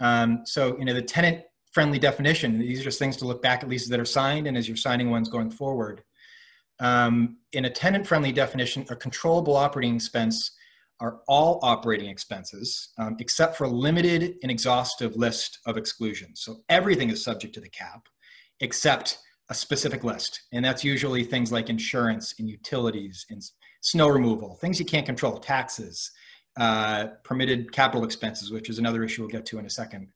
Um, 0.00 0.42
so 0.44 0.78
you 0.78 0.84
know 0.84 0.94
the 0.94 1.02
tenant 1.02 1.44
friendly 1.72 1.98
definition. 1.98 2.58
These 2.58 2.80
are 2.80 2.84
just 2.84 2.98
things 2.98 3.16
to 3.18 3.24
look 3.24 3.42
back 3.42 3.62
at 3.62 3.68
leases 3.68 3.88
that 3.88 4.00
are 4.00 4.04
signed 4.04 4.46
and 4.46 4.56
as 4.56 4.68
you're 4.68 4.76
signing 4.76 5.10
ones 5.10 5.28
going 5.28 5.50
forward. 5.50 6.02
Um, 6.80 7.38
in 7.52 7.64
a 7.64 7.70
tenant 7.70 8.06
friendly 8.06 8.32
definition, 8.32 8.86
a 8.90 8.96
controllable 8.96 9.56
operating 9.56 9.96
expense 9.96 10.52
are 11.00 11.20
all 11.28 11.60
operating 11.62 12.08
expenses 12.08 12.90
um, 12.98 13.16
except 13.20 13.56
for 13.56 13.64
a 13.64 13.68
limited 13.68 14.36
and 14.42 14.50
exhaustive 14.50 15.16
list 15.16 15.58
of 15.66 15.76
exclusions. 15.76 16.40
So 16.40 16.62
everything 16.68 17.10
is 17.10 17.22
subject 17.22 17.54
to 17.54 17.60
the 17.60 17.68
cap 17.68 18.08
except 18.60 19.18
a 19.50 19.54
specific 19.54 20.04
list. 20.04 20.42
And 20.52 20.64
that's 20.64 20.84
usually 20.84 21.24
things 21.24 21.50
like 21.50 21.70
insurance 21.70 22.34
and 22.38 22.48
utilities 22.48 23.24
and 23.30 23.42
snow 23.80 24.08
removal, 24.08 24.56
things 24.56 24.78
you 24.78 24.84
can't 24.84 25.06
control, 25.06 25.38
taxes, 25.38 26.10
uh, 26.58 27.08
permitted 27.24 27.72
capital 27.72 28.04
expenses, 28.04 28.50
which 28.50 28.68
is 28.68 28.78
another 28.78 29.04
issue 29.04 29.22
we'll 29.22 29.30
get 29.30 29.46
to 29.46 29.58
in 29.58 29.66
a 29.66 29.70
second. 29.70 30.08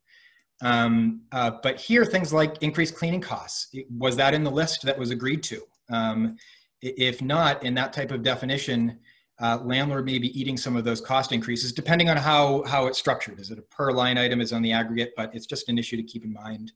Um, 0.60 1.22
uh, 1.32 1.52
but 1.62 1.80
here, 1.80 2.04
things 2.04 2.32
like 2.32 2.62
increased 2.62 2.94
cleaning 2.94 3.20
costs. 3.20 3.74
Was 3.96 4.16
that 4.16 4.34
in 4.34 4.44
the 4.44 4.50
list 4.50 4.82
that 4.82 4.98
was 4.98 5.10
agreed 5.10 5.42
to? 5.44 5.62
Um, 5.90 6.36
if 6.80 7.22
not, 7.22 7.64
in 7.64 7.74
that 7.74 7.92
type 7.92 8.10
of 8.10 8.22
definition, 8.22 8.98
uh, 9.40 9.58
landlord 9.64 10.04
may 10.04 10.18
be 10.18 10.38
eating 10.38 10.56
some 10.56 10.76
of 10.76 10.84
those 10.84 11.00
cost 11.00 11.32
increases, 11.32 11.72
depending 11.72 12.08
on 12.08 12.16
how, 12.16 12.62
how 12.64 12.86
it's 12.86 12.98
structured. 12.98 13.40
Is 13.40 13.50
it 13.50 13.58
a 13.58 13.62
per 13.62 13.90
line 13.90 14.18
item, 14.18 14.40
is 14.40 14.52
on 14.52 14.62
the 14.62 14.72
aggregate, 14.72 15.12
but 15.16 15.34
it's 15.34 15.46
just 15.46 15.68
an 15.68 15.78
issue 15.78 15.96
to 15.96 16.02
keep 16.02 16.24
in 16.24 16.32
mind. 16.32 16.72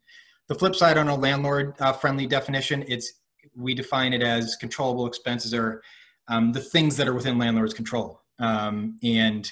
The 0.49 0.55
flip 0.55 0.77
side 0.77 0.97
on 0.97 1.09
a 1.09 1.15
landlord 1.15 1.75
uh, 1.81 1.93
friendly 1.93 2.27
definition, 2.27 2.85
it's 2.87 3.13
we 3.57 3.75
define 3.75 4.13
it 4.13 4.23
as 4.23 4.57
controllable 4.57 5.07
expenses 5.07 5.55
are 5.55 5.83
um, 6.29 6.53
the 6.53 6.61
things 6.61 6.97
that 6.97 7.09
are 7.09 7.15
within 7.15 7.39
landlord's 7.39 7.75
control. 7.75 8.23
Um, 8.39 8.99
and 9.03 9.51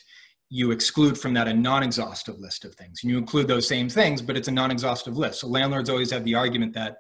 you 0.50 0.70
exclude 0.70 1.18
from 1.18 1.34
that 1.34 1.48
a 1.48 1.54
non-exhaustive 1.54 2.38
list 2.38 2.64
of 2.64 2.74
things. 2.74 3.00
And 3.02 3.10
you 3.10 3.18
include 3.18 3.48
those 3.48 3.66
same 3.66 3.88
things, 3.88 4.22
but 4.22 4.36
it's 4.36 4.48
a 4.48 4.52
non-exhaustive 4.52 5.16
list. 5.16 5.40
So 5.40 5.48
landlords 5.48 5.88
always 5.88 6.10
have 6.10 6.24
the 6.24 6.34
argument 6.34 6.74
that 6.74 6.98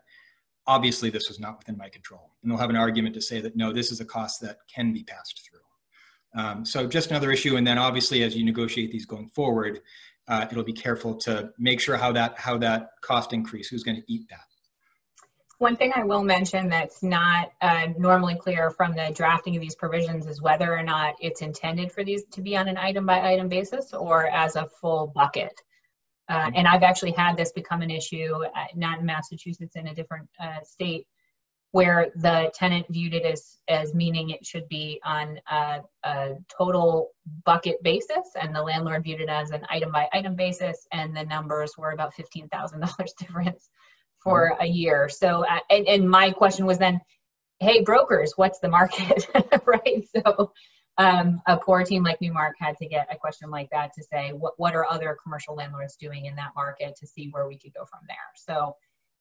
obviously 0.66 1.10
this 1.10 1.28
was 1.28 1.38
not 1.38 1.58
within 1.58 1.76
my 1.76 1.88
control. 1.88 2.32
And 2.42 2.50
they'll 2.50 2.58
have 2.58 2.70
an 2.70 2.76
argument 2.76 3.14
to 3.14 3.20
say 3.20 3.40
that 3.42 3.54
no, 3.54 3.72
this 3.72 3.92
is 3.92 4.00
a 4.00 4.04
cost 4.04 4.40
that 4.40 4.58
can 4.74 4.92
be 4.92 5.04
passed 5.04 5.48
through. 5.48 6.42
Um, 6.42 6.64
so 6.64 6.86
just 6.86 7.10
another 7.10 7.30
issue. 7.30 7.56
And 7.56 7.66
then 7.66 7.78
obviously 7.78 8.22
as 8.22 8.34
you 8.34 8.44
negotiate 8.44 8.90
these 8.90 9.06
going 9.06 9.28
forward, 9.28 9.80
uh, 10.28 10.46
it'll 10.50 10.64
be 10.64 10.72
careful 10.72 11.14
to 11.16 11.50
make 11.58 11.80
sure 11.80 11.96
how 11.96 12.12
that, 12.12 12.38
how 12.38 12.56
that 12.58 12.90
cost 13.02 13.32
increase, 13.32 13.68
who's 13.68 13.82
gonna 13.82 14.02
eat 14.08 14.28
that. 14.30 14.40
One 15.58 15.76
thing 15.76 15.92
I 15.94 16.02
will 16.02 16.24
mention 16.24 16.68
that's 16.68 17.02
not 17.02 17.52
uh, 17.60 17.86
normally 17.96 18.34
clear 18.34 18.70
from 18.70 18.94
the 18.94 19.12
drafting 19.14 19.54
of 19.54 19.62
these 19.62 19.76
provisions 19.76 20.26
is 20.26 20.42
whether 20.42 20.76
or 20.76 20.82
not 20.82 21.14
it's 21.20 21.42
intended 21.42 21.92
for 21.92 22.02
these 22.04 22.24
to 22.32 22.42
be 22.42 22.56
on 22.56 22.68
an 22.68 22.76
item 22.76 23.06
by 23.06 23.32
item 23.32 23.48
basis 23.48 23.94
or 23.94 24.26
as 24.26 24.56
a 24.56 24.66
full 24.66 25.12
bucket. 25.14 25.60
Uh, 26.28 26.50
and 26.54 26.66
I've 26.66 26.82
actually 26.82 27.12
had 27.12 27.36
this 27.36 27.52
become 27.52 27.82
an 27.82 27.90
issue, 27.90 28.44
uh, 28.44 28.64
not 28.74 28.98
in 29.00 29.06
Massachusetts, 29.06 29.76
in 29.76 29.86
a 29.88 29.94
different 29.94 30.28
uh, 30.42 30.60
state, 30.64 31.06
where 31.74 32.12
the 32.14 32.52
tenant 32.54 32.86
viewed 32.88 33.14
it 33.14 33.24
as, 33.24 33.58
as 33.66 33.96
meaning 33.96 34.30
it 34.30 34.46
should 34.46 34.68
be 34.68 35.00
on 35.04 35.40
a, 35.50 35.80
a, 36.04 36.28
total 36.56 37.10
bucket 37.44 37.82
basis, 37.82 38.30
and 38.40 38.54
the 38.54 38.62
landlord 38.62 39.02
viewed 39.02 39.20
it 39.20 39.28
as 39.28 39.50
an 39.50 39.66
item 39.68 39.90
by 39.90 40.08
item 40.12 40.36
basis, 40.36 40.86
and 40.92 41.16
the 41.16 41.24
numbers 41.24 41.72
were 41.76 41.90
about 41.90 42.14
$15,000 42.14 43.08
difference 43.18 43.70
for 44.22 44.56
a 44.60 44.64
year. 44.64 45.08
So, 45.08 45.44
uh, 45.44 45.58
and, 45.68 45.88
and 45.88 46.08
my 46.08 46.30
question 46.30 46.64
was 46.64 46.78
then, 46.78 47.00
hey, 47.58 47.82
brokers, 47.82 48.34
what's 48.36 48.60
the 48.60 48.68
market, 48.68 49.26
right? 49.66 50.08
So, 50.14 50.52
um, 50.96 51.42
a 51.48 51.56
poor 51.56 51.82
team 51.82 52.04
like 52.04 52.20
Newmark 52.20 52.54
had 52.60 52.76
to 52.76 52.86
get 52.86 53.08
a 53.10 53.16
question 53.16 53.50
like 53.50 53.68
that 53.70 53.90
to 53.94 54.04
say, 54.04 54.30
what, 54.30 54.52
what 54.58 54.76
are 54.76 54.86
other 54.88 55.18
commercial 55.20 55.56
landlords 55.56 55.96
doing 55.96 56.26
in 56.26 56.36
that 56.36 56.52
market 56.54 56.94
to 57.00 57.06
see 57.08 57.30
where 57.32 57.48
we 57.48 57.58
could 57.58 57.74
go 57.74 57.84
from 57.84 58.02
there. 58.06 58.16
So 58.36 58.76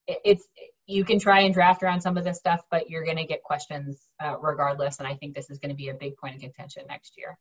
it's, 0.07 0.45
you 0.85 1.05
can 1.05 1.19
try 1.19 1.41
and 1.41 1.53
draft 1.53 1.83
around 1.83 2.01
some 2.01 2.17
of 2.17 2.23
this 2.23 2.37
stuff, 2.37 2.61
but 2.69 2.89
you're 2.89 3.05
going 3.05 3.17
to 3.17 3.25
get 3.25 3.41
questions 3.43 4.07
uh, 4.23 4.37
regardless. 4.39 4.99
And 4.99 5.07
I 5.07 5.15
think 5.15 5.35
this 5.35 5.49
is 5.49 5.59
going 5.59 5.69
to 5.69 5.75
be 5.75 5.89
a 5.89 5.93
big 5.93 6.17
point 6.17 6.35
of 6.35 6.41
contention 6.41 6.83
next 6.87 7.13
year. 7.17 7.37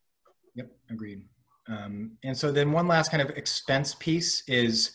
Yep, 0.55 0.71
agreed. 0.91 1.23
Um, 1.69 2.13
and 2.25 2.37
so 2.37 2.53
then 2.53 2.73
one 2.73 2.89
last 2.89 3.11
kind 3.11 3.23
of 3.23 3.31
expense 3.31 3.95
piece 3.95 4.43
is 4.49 4.93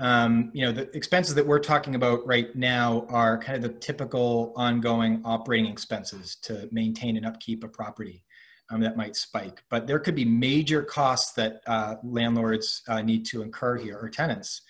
um, 0.00 0.50
you 0.54 0.64
know, 0.64 0.72
the 0.72 0.94
expenses 0.96 1.34
that 1.34 1.46
we're 1.46 1.58
talking 1.58 1.94
about 1.94 2.24
right 2.26 2.54
now 2.54 3.04
are 3.08 3.36
kind 3.36 3.56
of 3.56 3.62
the 3.62 3.78
typical 3.78 4.52
ongoing 4.56 5.22
operating 5.24 5.70
expenses 5.70 6.36
to 6.42 6.68
maintain 6.70 7.16
and 7.16 7.26
upkeep 7.26 7.64
a 7.64 7.68
property 7.68 8.24
um, 8.70 8.80
that 8.80 8.96
might 8.96 9.16
spike. 9.16 9.62
But 9.70 9.86
there 9.86 9.98
could 9.98 10.14
be 10.14 10.24
major 10.24 10.82
costs 10.82 11.32
that 11.32 11.62
uh, 11.66 11.96
landlords 12.04 12.82
uh, 12.86 13.02
need 13.02 13.26
to 13.26 13.42
incur 13.42 13.76
here 13.76 13.98
or 13.98 14.08
tenants. 14.08 14.62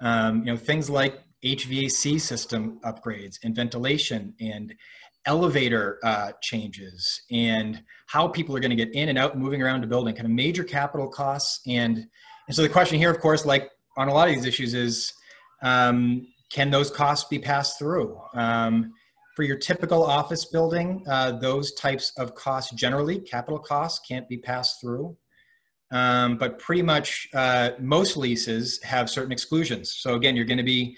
Um, 0.00 0.40
you 0.40 0.52
know, 0.52 0.58
things 0.58 0.90
like 0.90 1.22
HVAC 1.44 2.20
system 2.20 2.80
upgrades 2.84 3.36
and 3.44 3.54
ventilation 3.54 4.34
and 4.40 4.74
elevator 5.26 5.98
uh, 6.02 6.32
changes 6.40 7.22
and 7.30 7.82
how 8.06 8.28
people 8.28 8.56
are 8.56 8.60
going 8.60 8.70
to 8.70 8.76
get 8.76 8.94
in 8.94 9.08
and 9.08 9.18
out 9.18 9.36
moving 9.36 9.60
around 9.60 9.82
the 9.82 9.86
building, 9.86 10.14
kind 10.14 10.26
of 10.26 10.32
major 10.32 10.64
capital 10.64 11.08
costs. 11.08 11.60
And, 11.66 12.06
and 12.46 12.56
so 12.56 12.62
the 12.62 12.68
question 12.68 12.98
here, 12.98 13.10
of 13.10 13.20
course, 13.20 13.44
like 13.44 13.70
on 13.96 14.08
a 14.08 14.14
lot 14.14 14.28
of 14.28 14.34
these 14.34 14.44
issues 14.44 14.72
is, 14.74 15.12
um, 15.62 16.28
can 16.50 16.70
those 16.70 16.90
costs 16.90 17.28
be 17.28 17.38
passed 17.38 17.78
through? 17.78 18.18
Um, 18.34 18.92
for 19.34 19.42
your 19.42 19.58
typical 19.58 20.02
office 20.02 20.46
building, 20.46 21.04
uh, 21.08 21.32
those 21.32 21.74
types 21.74 22.12
of 22.16 22.34
costs 22.34 22.72
generally, 22.74 23.18
capital 23.18 23.58
costs, 23.58 24.00
can't 24.08 24.28
be 24.28 24.38
passed 24.38 24.80
through. 24.80 25.16
Um, 25.90 26.36
but 26.38 26.58
pretty 26.58 26.82
much 26.82 27.28
uh, 27.34 27.70
most 27.78 28.16
leases 28.16 28.82
have 28.82 29.10
certain 29.10 29.32
exclusions. 29.32 29.94
So 29.98 30.14
again, 30.14 30.34
you're 30.34 30.46
going 30.46 30.58
to 30.58 30.64
be 30.64 30.96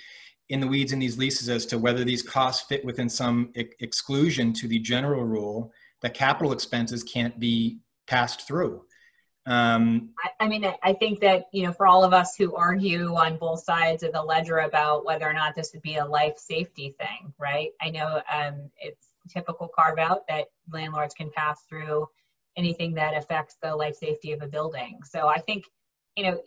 in 0.48 0.60
the 0.60 0.66
weeds 0.66 0.92
in 0.92 0.98
these 0.98 1.18
leases 1.18 1.48
as 1.48 1.66
to 1.66 1.78
whether 1.78 2.04
these 2.04 2.22
costs 2.22 2.66
fit 2.66 2.84
within 2.84 3.08
some 3.08 3.52
ex 3.54 3.74
exclusion 3.80 4.52
to 4.54 4.68
the 4.68 4.78
general 4.78 5.24
rule 5.24 5.72
that 6.00 6.14
capital 6.14 6.52
expenses 6.52 7.02
can't 7.02 7.38
be 7.38 7.78
passed 8.06 8.46
through. 8.46 8.84
Um, 9.46 10.10
I, 10.22 10.44
I, 10.44 10.48
mean, 10.48 10.70
I 10.82 10.92
think 10.92 11.20
that, 11.20 11.46
you 11.52 11.64
know, 11.64 11.72
for 11.72 11.86
all 11.86 12.04
of 12.04 12.12
us 12.12 12.36
who 12.36 12.54
argue 12.54 13.14
on 13.14 13.38
both 13.38 13.64
sides 13.64 14.02
of 14.02 14.12
the 14.12 14.22
ledger 14.22 14.58
about 14.58 15.06
whether 15.06 15.26
or 15.26 15.32
not 15.32 15.54
this 15.54 15.72
would 15.72 15.82
be 15.82 15.96
a 15.96 16.04
life 16.04 16.36
safety 16.36 16.94
thing, 16.98 17.32
right? 17.38 17.70
I 17.80 17.88
know 17.88 18.20
um, 18.30 18.70
it's 18.78 19.08
typical 19.28 19.68
carve 19.68 19.98
out 19.98 20.26
that 20.28 20.48
landlords 20.70 21.14
can 21.14 21.30
pass 21.34 21.62
through 21.66 22.06
anything 22.58 22.92
that 22.94 23.16
affects 23.16 23.56
the 23.62 23.74
life 23.74 23.94
safety 23.94 24.32
of 24.32 24.42
a 24.42 24.46
building. 24.46 25.00
So 25.04 25.28
I 25.28 25.38
think, 25.38 25.64
you 26.16 26.24
know, 26.24 26.40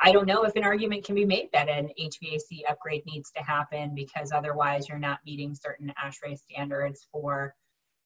I 0.00 0.12
don't 0.12 0.26
know 0.26 0.44
if 0.44 0.54
an 0.56 0.64
argument 0.64 1.04
can 1.04 1.14
be 1.14 1.24
made 1.24 1.48
that 1.52 1.68
an 1.68 1.88
HVAC 1.98 2.62
upgrade 2.68 3.04
needs 3.06 3.30
to 3.32 3.42
happen 3.42 3.94
because 3.94 4.30
otherwise 4.30 4.88
you're 4.88 4.98
not 4.98 5.20
meeting 5.24 5.54
certain 5.54 5.92
ASHRAE 6.04 6.38
standards 6.38 7.06
for 7.10 7.54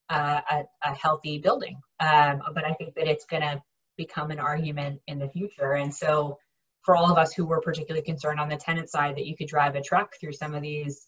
uh, 0.08 0.40
a, 0.50 0.62
a, 0.84 0.94
healthy 0.94 1.38
building. 1.38 1.80
Um, 2.00 2.42
but 2.54 2.64
I 2.64 2.72
think 2.74 2.94
that 2.94 3.06
it's 3.06 3.26
going 3.26 3.42
to 3.42 3.62
become 3.96 4.30
an 4.30 4.40
argument 4.40 5.00
in 5.06 5.18
the 5.18 5.28
future. 5.28 5.74
And 5.74 5.94
so 5.94 6.38
for 6.82 6.96
all 6.96 7.10
of 7.10 7.18
us 7.18 7.32
who 7.32 7.44
were 7.44 7.60
particularly 7.60 8.04
concerned 8.04 8.40
on 8.40 8.48
the 8.48 8.56
tenant 8.56 8.88
side 8.90 9.16
that 9.16 9.26
you 9.26 9.36
could 9.36 9.48
drive 9.48 9.74
a 9.74 9.82
truck 9.82 10.12
through 10.18 10.32
some 10.32 10.54
of 10.54 10.62
these 10.62 11.06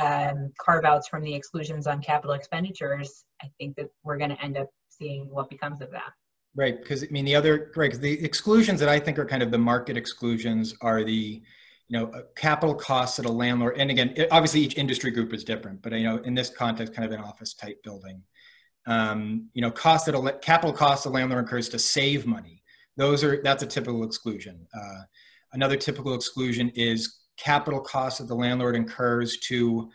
um, 0.00 0.52
carve 0.58 0.84
outs 0.84 1.08
from 1.08 1.22
the 1.22 1.34
exclusions 1.34 1.86
on 1.86 2.02
capital 2.02 2.34
expenditures, 2.34 3.24
I 3.42 3.48
think 3.58 3.76
that 3.76 3.88
we're 4.04 4.18
going 4.18 4.30
to 4.30 4.42
end 4.42 4.58
up 4.58 4.68
seeing 4.90 5.28
what 5.30 5.48
becomes 5.48 5.80
of 5.80 5.90
that. 5.92 6.12
Right, 6.56 6.80
because 6.80 7.04
I 7.04 7.08
mean 7.10 7.26
the 7.26 7.34
other 7.34 7.70
because 7.74 8.00
the 8.00 8.24
exclusions 8.24 8.80
that 8.80 8.88
I 8.88 8.98
think 8.98 9.18
are 9.18 9.26
kind 9.26 9.42
of 9.42 9.50
the 9.50 9.58
market 9.58 9.96
exclusions 9.98 10.74
are 10.80 11.04
the, 11.04 11.42
you 11.88 11.98
know, 11.98 12.06
uh, 12.06 12.22
capital 12.34 12.74
costs 12.74 13.18
that 13.18 13.26
a 13.26 13.30
landlord, 13.30 13.76
and 13.76 13.90
again, 13.90 14.14
it, 14.16 14.28
obviously 14.30 14.60
each 14.60 14.78
industry 14.78 15.10
group 15.10 15.34
is 15.34 15.44
different, 15.44 15.82
but 15.82 15.92
you 15.92 16.04
know, 16.04 16.16
in 16.18 16.34
this 16.34 16.48
context, 16.48 16.94
kind 16.94 17.04
of 17.04 17.12
an 17.12 17.22
office 17.22 17.52
type 17.52 17.82
building, 17.84 18.22
um, 18.86 19.50
you 19.52 19.60
know, 19.60 19.70
costs 19.70 20.06
that 20.06 20.14
a 20.14 20.38
capital 20.40 20.72
costs 20.72 21.04
a 21.04 21.10
landlord 21.10 21.44
incurs 21.44 21.68
to 21.68 21.78
save 21.78 22.26
money. 22.26 22.62
Those 22.96 23.22
are 23.22 23.42
that's 23.42 23.62
a 23.62 23.66
typical 23.66 24.02
exclusion. 24.04 24.66
Uh, 24.74 25.02
another 25.52 25.76
typical 25.76 26.14
exclusion 26.14 26.70
is 26.74 27.18
capital 27.36 27.80
costs 27.80 28.18
that 28.20 28.28
the 28.28 28.34
landlord 28.34 28.76
incurs 28.76 29.36
to 29.48 29.90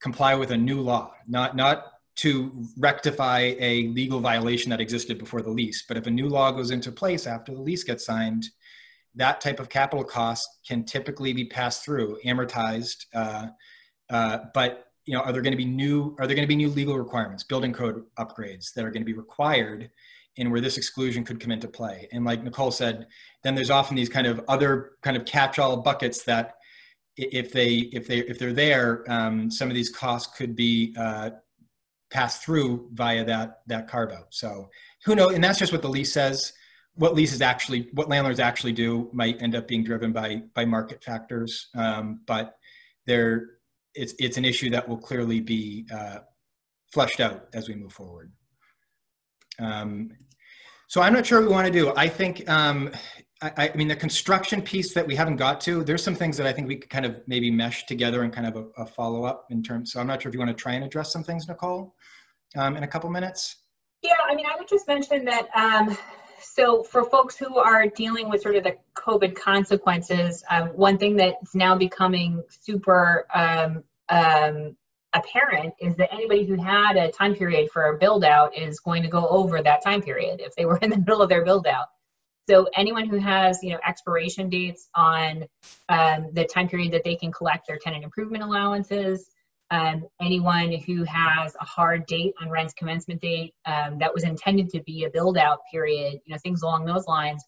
comply 0.00 0.34
with 0.34 0.50
a 0.50 0.56
new 0.56 0.80
law, 0.80 1.12
not 1.28 1.54
not 1.54 1.84
to 2.16 2.64
rectify 2.76 3.54
a 3.58 3.88
legal 3.88 4.20
violation 4.20 4.70
that 4.70 4.80
existed 4.80 5.18
before 5.18 5.42
the 5.42 5.50
lease. 5.50 5.84
But 5.86 5.96
if 5.96 6.06
a 6.06 6.10
new 6.10 6.28
law 6.28 6.50
goes 6.50 6.70
into 6.70 6.92
place 6.92 7.26
after 7.26 7.54
the 7.54 7.60
lease 7.60 7.84
gets 7.84 8.04
signed, 8.04 8.46
that 9.14 9.40
type 9.40 9.58
of 9.58 9.68
capital 9.68 10.04
cost 10.04 10.48
can 10.66 10.84
typically 10.84 11.32
be 11.32 11.44
passed 11.44 11.84
through, 11.84 12.18
amortized. 12.24 13.06
Uh, 13.14 13.48
uh, 14.10 14.38
but 14.54 14.86
you 15.06 15.14
know, 15.14 15.22
are 15.22 15.32
there 15.32 15.42
going 15.42 15.52
to 15.52 15.56
be 15.56 15.64
new? 15.64 16.14
Are 16.18 16.26
there 16.26 16.36
going 16.36 16.46
to 16.46 16.48
be 16.48 16.56
new 16.56 16.68
legal 16.68 16.98
requirements, 16.98 17.42
building 17.42 17.72
code 17.72 18.04
upgrades 18.18 18.72
that 18.74 18.84
are 18.84 18.90
going 18.90 19.02
to 19.02 19.06
be 19.06 19.14
required, 19.14 19.90
and 20.36 20.50
where 20.50 20.60
this 20.60 20.76
exclusion 20.76 21.24
could 21.24 21.40
come 21.40 21.50
into 21.50 21.68
play? 21.68 22.06
And 22.12 22.24
like 22.24 22.44
Nicole 22.44 22.70
said, 22.70 23.06
then 23.42 23.54
there's 23.54 23.70
often 23.70 23.96
these 23.96 24.08
kind 24.08 24.26
of 24.26 24.40
other 24.46 24.92
kind 25.02 25.16
of 25.16 25.24
catch-all 25.24 25.78
buckets 25.78 26.22
that, 26.24 26.56
if 27.16 27.50
they 27.52 27.76
if 27.92 28.06
they 28.06 28.18
if 28.18 28.38
they're 28.38 28.52
there, 28.52 29.04
um, 29.10 29.50
some 29.50 29.68
of 29.68 29.74
these 29.74 29.90
costs 29.90 30.36
could 30.36 30.54
be 30.54 30.94
uh, 30.96 31.30
pass 32.10 32.42
through 32.42 32.88
via 32.92 33.24
that 33.24 33.60
that 33.66 33.88
carve 33.88 34.12
out. 34.12 34.28
So 34.30 34.68
who 35.04 35.14
knows? 35.14 35.34
And 35.34 35.42
that's 35.42 35.58
just 35.58 35.72
what 35.72 35.82
the 35.82 35.88
lease 35.88 36.12
says. 36.12 36.52
What 36.94 37.14
leases 37.14 37.40
actually, 37.40 37.88
what 37.92 38.08
landlords 38.08 38.40
actually 38.40 38.72
do, 38.72 39.08
might 39.12 39.40
end 39.40 39.54
up 39.54 39.68
being 39.68 39.84
driven 39.84 40.12
by 40.12 40.42
by 40.54 40.64
market 40.64 41.02
factors. 41.02 41.68
Um, 41.74 42.20
but 42.26 42.56
there, 43.06 43.46
it's 43.94 44.14
it's 44.18 44.36
an 44.36 44.44
issue 44.44 44.70
that 44.70 44.88
will 44.88 44.98
clearly 44.98 45.40
be 45.40 45.86
uh, 45.92 46.18
fleshed 46.92 47.20
out 47.20 47.48
as 47.54 47.68
we 47.68 47.74
move 47.74 47.92
forward. 47.92 48.32
Um, 49.58 50.10
so 50.88 51.00
I'm 51.00 51.12
not 51.12 51.24
sure 51.24 51.40
what 51.40 51.48
we 51.48 51.54
want 51.54 51.66
to 51.66 51.72
do. 51.72 51.92
I 51.96 52.08
think 52.08 52.48
um, 52.50 52.90
I, 53.42 53.70
I, 53.72 53.76
mean, 53.76 53.88
the 53.88 53.96
construction 53.96 54.60
piece 54.60 54.92
that 54.92 55.06
we 55.06 55.14
haven't 55.14 55.36
got 55.36 55.60
to, 55.62 55.82
there's 55.82 56.02
some 56.02 56.14
things 56.14 56.36
that 56.36 56.46
I 56.46 56.52
think 56.52 56.68
we 56.68 56.76
could 56.76 56.90
kind 56.90 57.06
of 57.06 57.20
maybe 57.26 57.50
mesh 57.50 57.86
together 57.86 58.22
and 58.22 58.32
kind 58.32 58.46
of 58.46 58.56
a, 58.56 58.82
a 58.82 58.86
follow 58.86 59.24
up 59.24 59.46
in 59.50 59.62
terms. 59.62 59.92
So 59.92 60.00
I'm 60.00 60.06
not 60.06 60.20
sure 60.20 60.28
if 60.28 60.34
you 60.34 60.38
want 60.38 60.56
to 60.56 60.62
try 60.62 60.74
and 60.74 60.84
address 60.84 61.10
some 61.12 61.24
things, 61.24 61.48
Nicole, 61.48 61.94
um, 62.56 62.76
in 62.76 62.82
a 62.82 62.88
couple 62.88 63.08
minutes. 63.08 63.56
Yeah, 64.02 64.12
I 64.28 64.34
mean, 64.34 64.46
I 64.46 64.56
would 64.58 64.68
just 64.68 64.86
mention 64.86 65.24
that. 65.24 65.48
Um, 65.54 65.96
so 66.42 66.82
for 66.82 67.04
folks 67.04 67.36
who 67.36 67.58
are 67.58 67.86
dealing 67.86 68.28
with 68.28 68.42
sort 68.42 68.56
of 68.56 68.64
the 68.64 68.76
COVID 68.94 69.34
consequences, 69.34 70.44
um, 70.50 70.68
one 70.68 70.98
thing 70.98 71.16
that's 71.16 71.54
now 71.54 71.74
becoming 71.74 72.42
super 72.48 73.26
um, 73.34 73.82
um, 74.10 74.76
apparent 75.14 75.74
is 75.80 75.96
that 75.96 76.12
anybody 76.12 76.44
who 76.44 76.60
had 76.62 76.96
a 76.96 77.10
time 77.10 77.34
period 77.34 77.70
for 77.70 77.94
a 77.94 77.98
build 77.98 78.24
out 78.24 78.56
is 78.56 78.80
going 78.80 79.02
to 79.02 79.08
go 79.08 79.28
over 79.28 79.62
that 79.62 79.82
time 79.82 80.02
period 80.02 80.40
if 80.40 80.54
they 80.56 80.66
were 80.66 80.76
in 80.78 80.90
the 80.90 80.98
middle 80.98 81.22
of 81.22 81.28
their 81.28 81.44
build 81.44 81.66
out. 81.66 81.88
So 82.50 82.68
anyone 82.74 83.08
who 83.08 83.18
has, 83.18 83.62
you 83.62 83.70
know, 83.70 83.78
expiration 83.86 84.48
dates 84.48 84.88
on 84.96 85.44
um, 85.88 86.30
the 86.32 86.44
time 86.44 86.68
period 86.68 86.92
that 86.94 87.04
they 87.04 87.14
can 87.14 87.30
collect 87.30 87.68
their 87.68 87.78
tenant 87.78 88.02
improvement 88.02 88.42
allowances, 88.42 89.30
um, 89.70 90.08
anyone 90.20 90.72
who 90.72 91.04
has 91.04 91.54
a 91.60 91.64
hard 91.64 92.06
date 92.06 92.34
on 92.42 92.50
rent's 92.50 92.74
commencement 92.74 93.20
date 93.20 93.54
um, 93.66 93.98
that 94.00 94.12
was 94.12 94.24
intended 94.24 94.68
to 94.70 94.82
be 94.82 95.04
a 95.04 95.10
build 95.10 95.38
out 95.38 95.60
period, 95.70 96.14
you 96.26 96.34
know, 96.34 96.38
things 96.42 96.62
along 96.62 96.86
those 96.86 97.06
lines, 97.06 97.44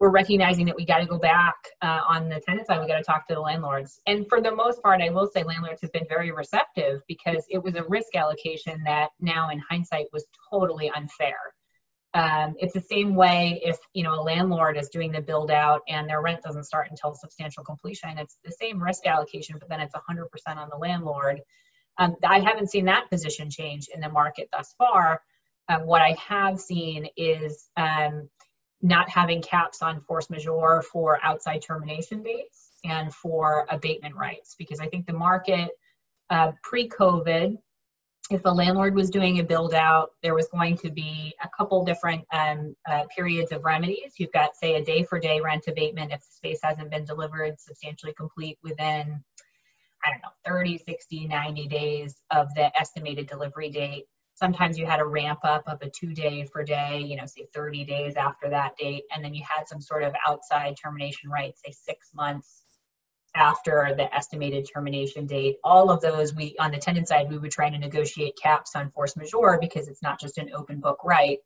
we're 0.00 0.10
recognizing 0.10 0.66
that 0.66 0.74
we 0.74 0.84
got 0.84 0.98
to 0.98 1.06
go 1.06 1.18
back 1.20 1.54
uh, 1.80 2.00
on 2.08 2.28
the 2.28 2.40
tenant 2.40 2.66
side. 2.66 2.80
We 2.80 2.88
got 2.88 2.96
to 2.96 3.04
talk 3.04 3.28
to 3.28 3.34
the 3.34 3.40
landlords. 3.40 4.00
And 4.08 4.26
for 4.28 4.40
the 4.40 4.52
most 4.52 4.82
part, 4.82 5.00
I 5.00 5.10
will 5.10 5.28
say 5.28 5.44
landlords 5.44 5.82
have 5.82 5.92
been 5.92 6.08
very 6.08 6.32
receptive 6.32 7.02
because 7.06 7.46
it 7.48 7.62
was 7.62 7.76
a 7.76 7.84
risk 7.84 8.16
allocation 8.16 8.82
that 8.86 9.10
now 9.20 9.50
in 9.50 9.60
hindsight 9.60 10.06
was 10.12 10.26
totally 10.50 10.90
unfair. 10.90 11.36
Um, 12.14 12.56
it's 12.58 12.74
the 12.74 12.80
same 12.80 13.14
way 13.14 13.60
if 13.64 13.78
you 13.94 14.02
know 14.02 14.14
a 14.14 14.22
landlord 14.22 14.76
is 14.76 14.90
doing 14.90 15.12
the 15.12 15.22
build 15.22 15.50
out 15.50 15.80
and 15.88 16.08
their 16.08 16.20
rent 16.20 16.42
doesn't 16.42 16.64
start 16.64 16.88
until 16.90 17.14
substantial 17.14 17.64
completion. 17.64 18.18
It's 18.18 18.36
the 18.44 18.52
same 18.52 18.82
risk 18.82 19.06
allocation, 19.06 19.56
but 19.58 19.68
then 19.68 19.80
it's 19.80 19.94
100% 19.94 20.26
on 20.56 20.68
the 20.70 20.76
landlord. 20.76 21.40
Um, 21.98 22.16
I 22.24 22.40
haven't 22.40 22.70
seen 22.70 22.86
that 22.86 23.10
position 23.10 23.50
change 23.50 23.88
in 23.94 24.00
the 24.00 24.08
market 24.08 24.48
thus 24.52 24.74
far. 24.76 25.22
Um, 25.68 25.86
what 25.86 26.02
I 26.02 26.16
have 26.28 26.60
seen 26.60 27.08
is 27.16 27.68
um, 27.76 28.28
not 28.82 29.08
having 29.08 29.42
caps 29.42 29.80
on 29.80 30.00
force 30.02 30.28
majeure 30.28 30.82
for 30.82 31.18
outside 31.22 31.62
termination 31.62 32.22
dates 32.22 32.70
and 32.84 33.14
for 33.14 33.66
abatement 33.70 34.16
rights, 34.16 34.54
because 34.58 34.80
I 34.80 34.88
think 34.88 35.06
the 35.06 35.12
market 35.12 35.70
uh, 36.30 36.52
pre-COVID 36.62 37.58
if 38.32 38.42
a 38.44 38.50
landlord 38.50 38.94
was 38.94 39.10
doing 39.10 39.40
a 39.40 39.44
build 39.44 39.74
out, 39.74 40.12
there 40.22 40.34
was 40.34 40.48
going 40.48 40.76
to 40.78 40.90
be 40.90 41.34
a 41.42 41.48
couple 41.56 41.84
different 41.84 42.24
um, 42.32 42.74
uh, 42.88 43.04
periods 43.14 43.52
of 43.52 43.62
remedies. 43.64 44.14
You've 44.18 44.32
got, 44.32 44.56
say, 44.56 44.74
a 44.74 44.84
day 44.84 45.02
for 45.02 45.18
day 45.18 45.40
rent 45.40 45.64
abatement 45.68 46.12
if 46.12 46.20
the 46.20 46.32
space 46.32 46.60
hasn't 46.62 46.90
been 46.90 47.04
delivered 47.04 47.60
substantially 47.60 48.14
complete 48.14 48.58
within, 48.62 49.22
I 50.04 50.10
don't 50.10 50.22
know, 50.22 50.30
30, 50.46 50.78
60, 50.78 51.26
90 51.26 51.68
days 51.68 52.22
of 52.30 52.48
the 52.54 52.76
estimated 52.80 53.26
delivery 53.26 53.70
date. 53.70 54.04
Sometimes 54.34 54.78
you 54.78 54.86
had 54.86 55.00
a 55.00 55.04
ramp 55.04 55.40
up 55.44 55.62
of 55.66 55.82
a 55.82 55.90
two 55.90 56.14
day 56.14 56.44
for 56.50 56.64
day, 56.64 57.00
you 57.00 57.16
know, 57.16 57.26
say 57.26 57.46
30 57.54 57.84
days 57.84 58.14
after 58.16 58.48
that 58.48 58.76
date. 58.78 59.04
And 59.14 59.22
then 59.22 59.34
you 59.34 59.44
had 59.48 59.68
some 59.68 59.80
sort 59.80 60.04
of 60.04 60.14
outside 60.26 60.74
termination 60.82 61.28
right, 61.30 61.54
say 61.58 61.70
six 61.70 62.10
months 62.14 62.61
after 63.34 63.94
the 63.96 64.14
estimated 64.14 64.68
termination 64.72 65.26
date. 65.26 65.56
All 65.64 65.90
of 65.90 66.00
those, 66.00 66.34
we 66.34 66.54
on 66.58 66.70
the 66.70 66.78
tenant 66.78 67.08
side, 67.08 67.30
we 67.30 67.38
would 67.38 67.50
try 67.50 67.70
to 67.70 67.78
negotiate 67.78 68.38
caps 68.42 68.76
on 68.76 68.90
force 68.90 69.16
majeure 69.16 69.58
because 69.60 69.88
it's 69.88 70.02
not 70.02 70.20
just 70.20 70.38
an 70.38 70.50
open 70.54 70.80
book 70.80 70.98
right. 71.04 71.38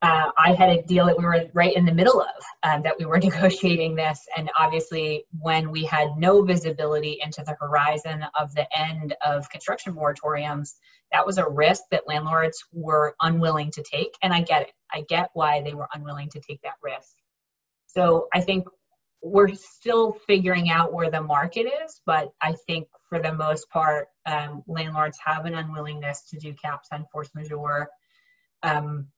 Uh, 0.00 0.30
I 0.38 0.52
had 0.52 0.68
a 0.68 0.82
deal 0.82 1.06
that 1.06 1.18
we 1.18 1.24
were 1.24 1.46
right 1.54 1.74
in 1.74 1.84
the 1.84 1.92
middle 1.92 2.20
of 2.20 2.44
um, 2.62 2.82
that 2.82 2.94
we 3.00 3.04
were 3.04 3.18
negotiating 3.18 3.96
this, 3.96 4.24
and 4.36 4.48
obviously, 4.56 5.24
when 5.40 5.72
we 5.72 5.84
had 5.84 6.10
no 6.16 6.42
visibility 6.42 7.18
into 7.20 7.42
the 7.44 7.56
horizon 7.60 8.24
of 8.38 8.54
the 8.54 8.66
end 8.78 9.16
of 9.26 9.50
construction 9.50 9.94
moratoriums, 9.94 10.74
that 11.10 11.26
was 11.26 11.38
a 11.38 11.48
risk 11.48 11.82
that 11.90 12.06
landlords 12.06 12.64
were 12.72 13.16
unwilling 13.22 13.72
to 13.72 13.82
take, 13.82 14.14
and 14.22 14.32
I 14.32 14.42
get 14.42 14.62
it. 14.62 14.72
I 14.92 15.02
get 15.08 15.30
why 15.34 15.62
they 15.62 15.74
were 15.74 15.88
unwilling 15.92 16.28
to 16.30 16.40
take 16.40 16.62
that 16.62 16.74
risk. 16.80 17.10
So 17.88 18.28
I 18.32 18.40
think 18.40 18.68
we're 19.22 19.52
still 19.54 20.12
figuring 20.26 20.70
out 20.70 20.92
where 20.92 21.10
the 21.10 21.20
market 21.20 21.66
is, 21.84 22.00
but 22.06 22.32
I 22.40 22.54
think 22.66 22.88
for 23.08 23.18
the 23.20 23.32
most 23.32 23.68
part, 23.70 24.08
um, 24.26 24.62
landlords 24.66 25.18
have 25.24 25.44
an 25.46 25.54
unwillingness 25.54 26.28
to 26.30 26.38
do 26.38 26.54
caps 26.54 26.88
on 26.92 27.06
force 27.12 27.30
majeure. 27.34 27.88
Um, 28.62 29.08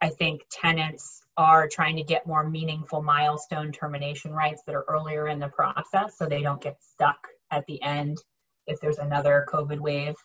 I 0.00 0.10
think 0.10 0.42
tenants 0.50 1.22
are 1.36 1.68
trying 1.68 1.96
to 1.96 2.02
get 2.02 2.26
more 2.26 2.48
meaningful 2.48 3.02
milestone 3.02 3.72
termination 3.72 4.32
rights 4.32 4.62
that 4.66 4.74
are 4.74 4.84
earlier 4.88 5.28
in 5.28 5.38
the 5.38 5.48
process 5.48 6.16
so 6.18 6.26
they 6.26 6.42
don't 6.42 6.60
get 6.60 6.76
stuck 6.82 7.26
at 7.50 7.64
the 7.66 7.80
end 7.82 8.18
if 8.66 8.80
there's 8.80 8.98
another 8.98 9.46
COVID 9.52 9.78
wave. 9.78 10.16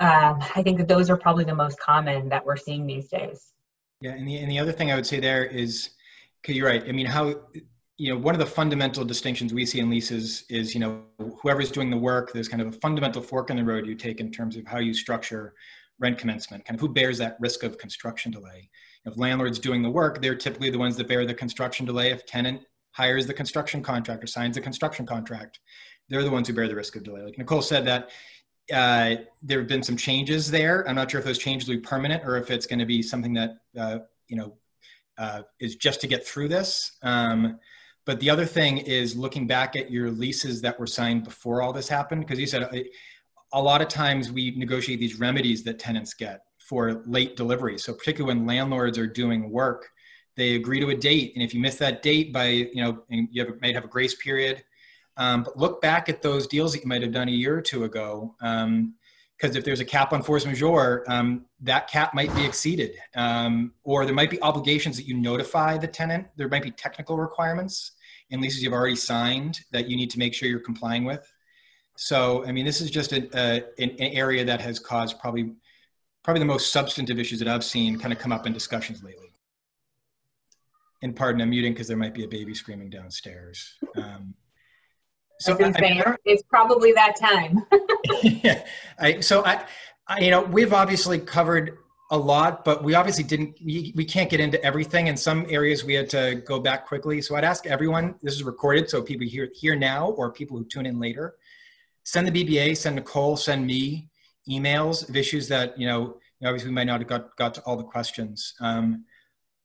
Um, 0.00 0.38
I 0.56 0.62
think 0.62 0.78
that 0.78 0.88
those 0.88 1.10
are 1.10 1.16
probably 1.16 1.44
the 1.44 1.54
most 1.54 1.78
common 1.78 2.30
that 2.30 2.44
we're 2.44 2.56
seeing 2.56 2.86
these 2.86 3.08
days. 3.08 3.52
Yeah, 4.00 4.12
and 4.12 4.26
the, 4.26 4.38
and 4.38 4.50
the 4.50 4.58
other 4.58 4.72
thing 4.72 4.90
I 4.90 4.94
would 4.94 5.06
say 5.06 5.20
there 5.20 5.44
is 5.44 5.90
Okay, 6.44 6.54
you're 6.54 6.66
right. 6.66 6.82
I 6.88 6.92
mean, 6.92 7.06
how 7.06 7.34
you 7.96 8.12
know 8.12 8.18
one 8.18 8.34
of 8.34 8.38
the 8.38 8.46
fundamental 8.46 9.04
distinctions 9.04 9.52
we 9.52 9.66
see 9.66 9.78
in 9.80 9.90
leases 9.90 10.44
is 10.48 10.74
you 10.74 10.80
know 10.80 11.02
whoever's 11.42 11.70
doing 11.70 11.90
the 11.90 11.96
work. 11.96 12.32
There's 12.32 12.48
kind 12.48 12.62
of 12.62 12.68
a 12.68 12.72
fundamental 12.72 13.22
fork 13.22 13.50
in 13.50 13.56
the 13.56 13.64
road 13.64 13.86
you 13.86 13.94
take 13.94 14.20
in 14.20 14.30
terms 14.30 14.56
of 14.56 14.66
how 14.66 14.78
you 14.78 14.94
structure 14.94 15.54
rent 15.98 16.16
commencement. 16.16 16.64
Kind 16.64 16.76
of 16.76 16.80
who 16.80 16.88
bears 16.88 17.18
that 17.18 17.36
risk 17.40 17.62
of 17.62 17.76
construction 17.76 18.32
delay. 18.32 18.70
If 19.04 19.18
landlord's 19.18 19.58
doing 19.58 19.82
the 19.82 19.90
work, 19.90 20.22
they're 20.22 20.34
typically 20.34 20.70
the 20.70 20.78
ones 20.78 20.96
that 20.96 21.08
bear 21.08 21.26
the 21.26 21.34
construction 21.34 21.84
delay. 21.84 22.10
If 22.10 22.24
tenant 22.26 22.62
hires 22.92 23.26
the 23.26 23.34
construction 23.34 23.82
contractor, 23.82 24.26
signs 24.26 24.56
the 24.56 24.62
construction 24.62 25.06
contract, 25.06 25.60
they're 26.08 26.24
the 26.24 26.30
ones 26.30 26.48
who 26.48 26.54
bear 26.54 26.68
the 26.68 26.74
risk 26.74 26.96
of 26.96 27.04
delay. 27.04 27.22
Like 27.22 27.38
Nicole 27.38 27.62
said, 27.62 27.84
that 27.86 28.10
uh, 28.72 29.22
there 29.42 29.58
have 29.58 29.68
been 29.68 29.82
some 29.82 29.96
changes 29.96 30.50
there. 30.50 30.88
I'm 30.88 30.96
not 30.96 31.10
sure 31.10 31.20
if 31.20 31.26
those 31.26 31.38
changes 31.38 31.68
will 31.68 31.76
be 31.76 31.82
permanent 31.82 32.24
or 32.24 32.36
if 32.36 32.50
it's 32.50 32.66
going 32.66 32.78
to 32.78 32.86
be 32.86 33.02
something 33.02 33.34
that 33.34 33.50
uh, 33.78 33.98
you 34.28 34.36
know 34.36 34.56
uh, 35.18 35.42
is 35.60 35.76
just 35.76 36.00
to 36.00 36.06
get 36.06 36.26
through 36.26 36.48
this. 36.48 36.98
Um, 37.02 37.58
but 38.06 38.20
the 38.20 38.30
other 38.30 38.46
thing 38.46 38.78
is 38.78 39.16
looking 39.16 39.46
back 39.46 39.76
at 39.76 39.90
your 39.90 40.10
leases 40.10 40.60
that 40.62 40.78
were 40.78 40.86
signed 40.86 41.24
before 41.24 41.62
all 41.62 41.72
this 41.72 41.88
happened, 41.88 42.22
because 42.22 42.40
you 42.40 42.46
said 42.46 42.62
uh, 42.62 42.78
a 43.52 43.60
lot 43.60 43.82
of 43.82 43.88
times 43.88 44.32
we 44.32 44.52
negotiate 44.56 45.00
these 45.00 45.18
remedies 45.18 45.62
that 45.64 45.78
tenants 45.78 46.14
get 46.14 46.42
for 46.58 47.02
late 47.06 47.36
delivery. 47.36 47.78
So 47.78 47.92
particularly 47.92 48.36
when 48.36 48.46
landlords 48.46 48.96
are 48.98 49.06
doing 49.06 49.50
work, 49.50 49.88
they 50.36 50.54
agree 50.54 50.80
to 50.80 50.90
a 50.90 50.94
date, 50.94 51.32
and 51.34 51.44
if 51.44 51.52
you 51.52 51.60
miss 51.60 51.76
that 51.76 52.02
date 52.02 52.32
by 52.32 52.46
you 52.46 52.76
know, 52.76 53.02
you 53.08 53.44
have, 53.44 53.60
might 53.60 53.74
have 53.74 53.84
a 53.84 53.88
grace 53.88 54.14
period 54.14 54.62
um, 55.20 55.42
but 55.42 55.58
look 55.58 55.82
back 55.82 56.08
at 56.08 56.22
those 56.22 56.46
deals 56.46 56.72
that 56.72 56.82
you 56.82 56.88
might 56.88 57.02
have 57.02 57.12
done 57.12 57.28
a 57.28 57.32
year 57.32 57.56
or 57.56 57.60
two 57.60 57.84
ago. 57.84 58.34
Because 59.40 59.56
if 59.56 59.64
there's 59.64 59.80
a 59.80 59.84
cap 59.84 60.12
on 60.12 60.22
force 60.22 60.44
majeure, 60.44 61.04
um, 61.08 61.46
that 61.60 61.88
cap 61.88 62.12
might 62.12 62.34
be 62.34 62.44
exceeded. 62.44 62.92
Um, 63.14 63.72
or 63.84 64.04
there 64.04 64.14
might 64.14 64.30
be 64.30 64.40
obligations 64.42 64.96
that 64.96 65.06
you 65.06 65.14
notify 65.14 65.78
the 65.78 65.86
tenant. 65.86 66.26
There 66.36 66.48
might 66.48 66.62
be 66.62 66.70
technical 66.70 67.16
requirements 67.16 67.92
in 68.28 68.40
leases 68.40 68.62
you've 68.62 68.74
already 68.74 68.96
signed 68.96 69.60
that 69.72 69.88
you 69.88 69.96
need 69.96 70.10
to 70.10 70.18
make 70.18 70.34
sure 70.34 70.48
you're 70.48 70.60
complying 70.60 71.04
with. 71.04 71.26
So, 71.96 72.44
I 72.46 72.52
mean, 72.52 72.64
this 72.64 72.80
is 72.80 72.90
just 72.90 73.12
a, 73.12 73.28
a, 73.34 73.64
an, 73.82 73.90
an 73.90 74.12
area 74.12 74.44
that 74.44 74.60
has 74.60 74.78
caused 74.78 75.18
probably 75.18 75.52
probably 76.22 76.40
the 76.40 76.46
most 76.46 76.70
substantive 76.70 77.18
issues 77.18 77.38
that 77.38 77.48
I've 77.48 77.64
seen 77.64 77.98
kind 77.98 78.12
of 78.12 78.18
come 78.18 78.32
up 78.32 78.46
in 78.46 78.52
discussions 78.52 79.02
lately. 79.02 79.32
And 81.02 81.16
pardon, 81.16 81.40
I'm 81.40 81.48
muting 81.48 81.72
because 81.72 81.88
there 81.88 81.96
might 81.96 82.12
be 82.12 82.24
a 82.24 82.28
baby 82.28 82.54
screaming 82.54 82.90
downstairs. 82.90 83.74
Um, 83.96 84.34
so 85.40 85.56
I, 85.58 85.72
I 85.74 86.16
it's 86.26 86.42
probably 86.42 86.92
that 86.92 87.16
time. 87.16 87.64
yeah, 88.22 88.64
I, 88.98 89.20
so 89.20 89.44
I, 89.44 89.64
I, 90.06 90.20
you 90.20 90.30
know, 90.30 90.42
we've 90.42 90.74
obviously 90.74 91.18
covered 91.18 91.78
a 92.10 92.18
lot, 92.18 92.64
but 92.64 92.84
we 92.84 92.94
obviously 92.94 93.24
didn't. 93.24 93.56
We, 93.64 93.92
we 93.96 94.04
can't 94.04 94.28
get 94.28 94.40
into 94.40 94.62
everything. 94.62 95.06
In 95.06 95.16
some 95.16 95.46
areas, 95.48 95.82
we 95.82 95.94
had 95.94 96.10
to 96.10 96.42
go 96.46 96.60
back 96.60 96.86
quickly. 96.86 97.22
So 97.22 97.36
I'd 97.36 97.44
ask 97.44 97.66
everyone. 97.66 98.16
This 98.22 98.34
is 98.34 98.44
recorded, 98.44 98.90
so 98.90 99.00
people 99.00 99.26
here 99.26 99.48
here 99.54 99.76
now 99.76 100.10
or 100.10 100.30
people 100.30 100.58
who 100.58 100.64
tune 100.64 100.84
in 100.84 101.00
later, 101.00 101.36
send 102.04 102.28
the 102.28 102.32
BBA, 102.32 102.76
send 102.76 102.96
Nicole, 102.96 103.36
send 103.36 103.66
me 103.66 104.08
emails 104.48 105.08
of 105.08 105.16
issues 105.16 105.48
that 105.48 105.78
you 105.78 105.86
know. 105.86 106.18
Obviously, 106.42 106.70
we 106.70 106.74
might 106.74 106.84
not 106.84 107.00
have 107.00 107.08
got 107.08 107.36
got 107.36 107.54
to 107.54 107.62
all 107.62 107.76
the 107.76 107.84
questions, 107.84 108.54
um, 108.60 109.04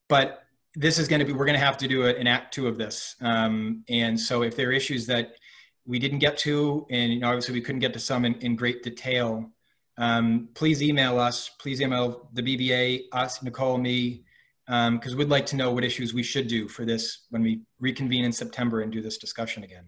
but 0.08 0.44
this 0.74 1.00
is 1.00 1.08
going 1.08 1.20
to 1.20 1.26
be. 1.26 1.34
We're 1.34 1.46
going 1.46 1.60
to 1.60 1.66
have 1.66 1.78
to 1.78 1.88
do 1.88 2.04
a, 2.06 2.14
an 2.16 2.28
act 2.28 2.54
two 2.54 2.68
of 2.68 2.78
this, 2.78 3.16
um, 3.22 3.84
and 3.90 4.18
so 4.20 4.44
if 4.44 4.56
there 4.56 4.70
are 4.70 4.74
issues 4.74 5.06
that 5.08 5.36
we 5.86 6.00
didn't 6.00 6.20
get 6.20 6.38
to, 6.40 6.86
and 6.90 7.14
you 7.14 7.20
know, 7.20 7.28
obviously 7.28 7.54
we 7.54 7.62
couldn't 7.62 7.82
get 7.82 7.94
to 7.94 8.00
some 8.00 8.26
in, 8.26 8.36
in 8.36 8.56
great 8.56 8.84
detail, 8.84 9.52
um, 9.98 10.50
please 10.54 10.82
email 10.84 11.20
us. 11.20 11.50
Please 11.60 11.82
email 11.82 12.30
the 12.34 12.42
BBA, 12.42 13.04
us, 13.12 13.42
Nicole, 13.42 13.78
me, 13.78 14.24
because 14.66 15.12
um, 15.14 15.18
we'd 15.18 15.30
like 15.30 15.46
to 15.48 15.56
know 15.56 15.72
what 15.72 15.84
issues 15.84 16.14
we 16.14 16.24
should 16.24 16.48
do 16.48 16.68
for 16.68 16.86
this 16.86 17.26
when 17.30 17.42
we 17.42 17.62
reconvene 17.80 18.26
in 18.26 18.32
September 18.32 18.82
and 18.82 18.92
do 18.92 19.02
this 19.02 19.18
discussion 19.18 19.64
again. 19.64 19.86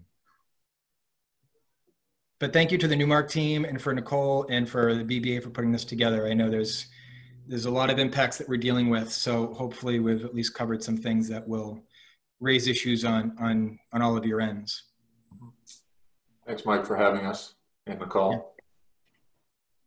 But 2.40 2.52
thank 2.52 2.70
you 2.70 2.78
to 2.78 2.88
the 2.88 2.94
Newmark 2.94 3.28
team 3.28 3.64
and 3.64 3.82
for 3.82 3.92
Nicole 3.92 4.46
and 4.48 4.68
for 4.68 4.94
the 4.94 5.02
BBA 5.02 5.42
for 5.42 5.50
putting 5.50 5.72
this 5.72 5.84
together. 5.84 6.26
I 6.26 6.34
know 6.34 6.48
there's 6.48 6.86
there's 7.48 7.64
a 7.64 7.70
lot 7.70 7.88
of 7.88 7.98
impacts 7.98 8.36
that 8.36 8.48
we're 8.48 8.58
dealing 8.58 8.90
with, 8.90 9.10
so 9.10 9.54
hopefully 9.54 9.98
we've 9.98 10.24
at 10.24 10.34
least 10.34 10.52
covered 10.54 10.84
some 10.84 10.98
things 10.98 11.28
that 11.30 11.48
will 11.48 11.82
raise 12.40 12.68
issues 12.68 13.04
on 13.04 13.34
on 13.40 13.78
on 13.92 14.02
all 14.02 14.16
of 14.16 14.24
your 14.24 14.40
ends. 14.40 14.84
Thanks, 16.48 16.64
Mike, 16.64 16.86
for 16.86 16.96
having 16.96 17.26
us, 17.26 17.54
and 17.86 18.00
Nicole. 18.00 18.54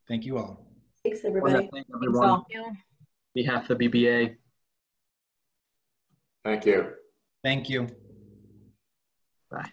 Thank 0.07 0.25
you 0.25 0.37
all. 0.37 0.63
Thanks, 1.03 1.25
everybody. 1.25 1.67
Thank 1.73 1.87
everyone. 1.91 2.29
On 2.29 2.45
behalf 3.33 3.67
of 3.71 3.79
the 3.79 3.89
BBA. 3.89 4.35
Thank 6.45 6.65
you. 6.67 6.91
Thank 7.43 7.67
you. 7.67 7.87
Bye. 9.49 9.71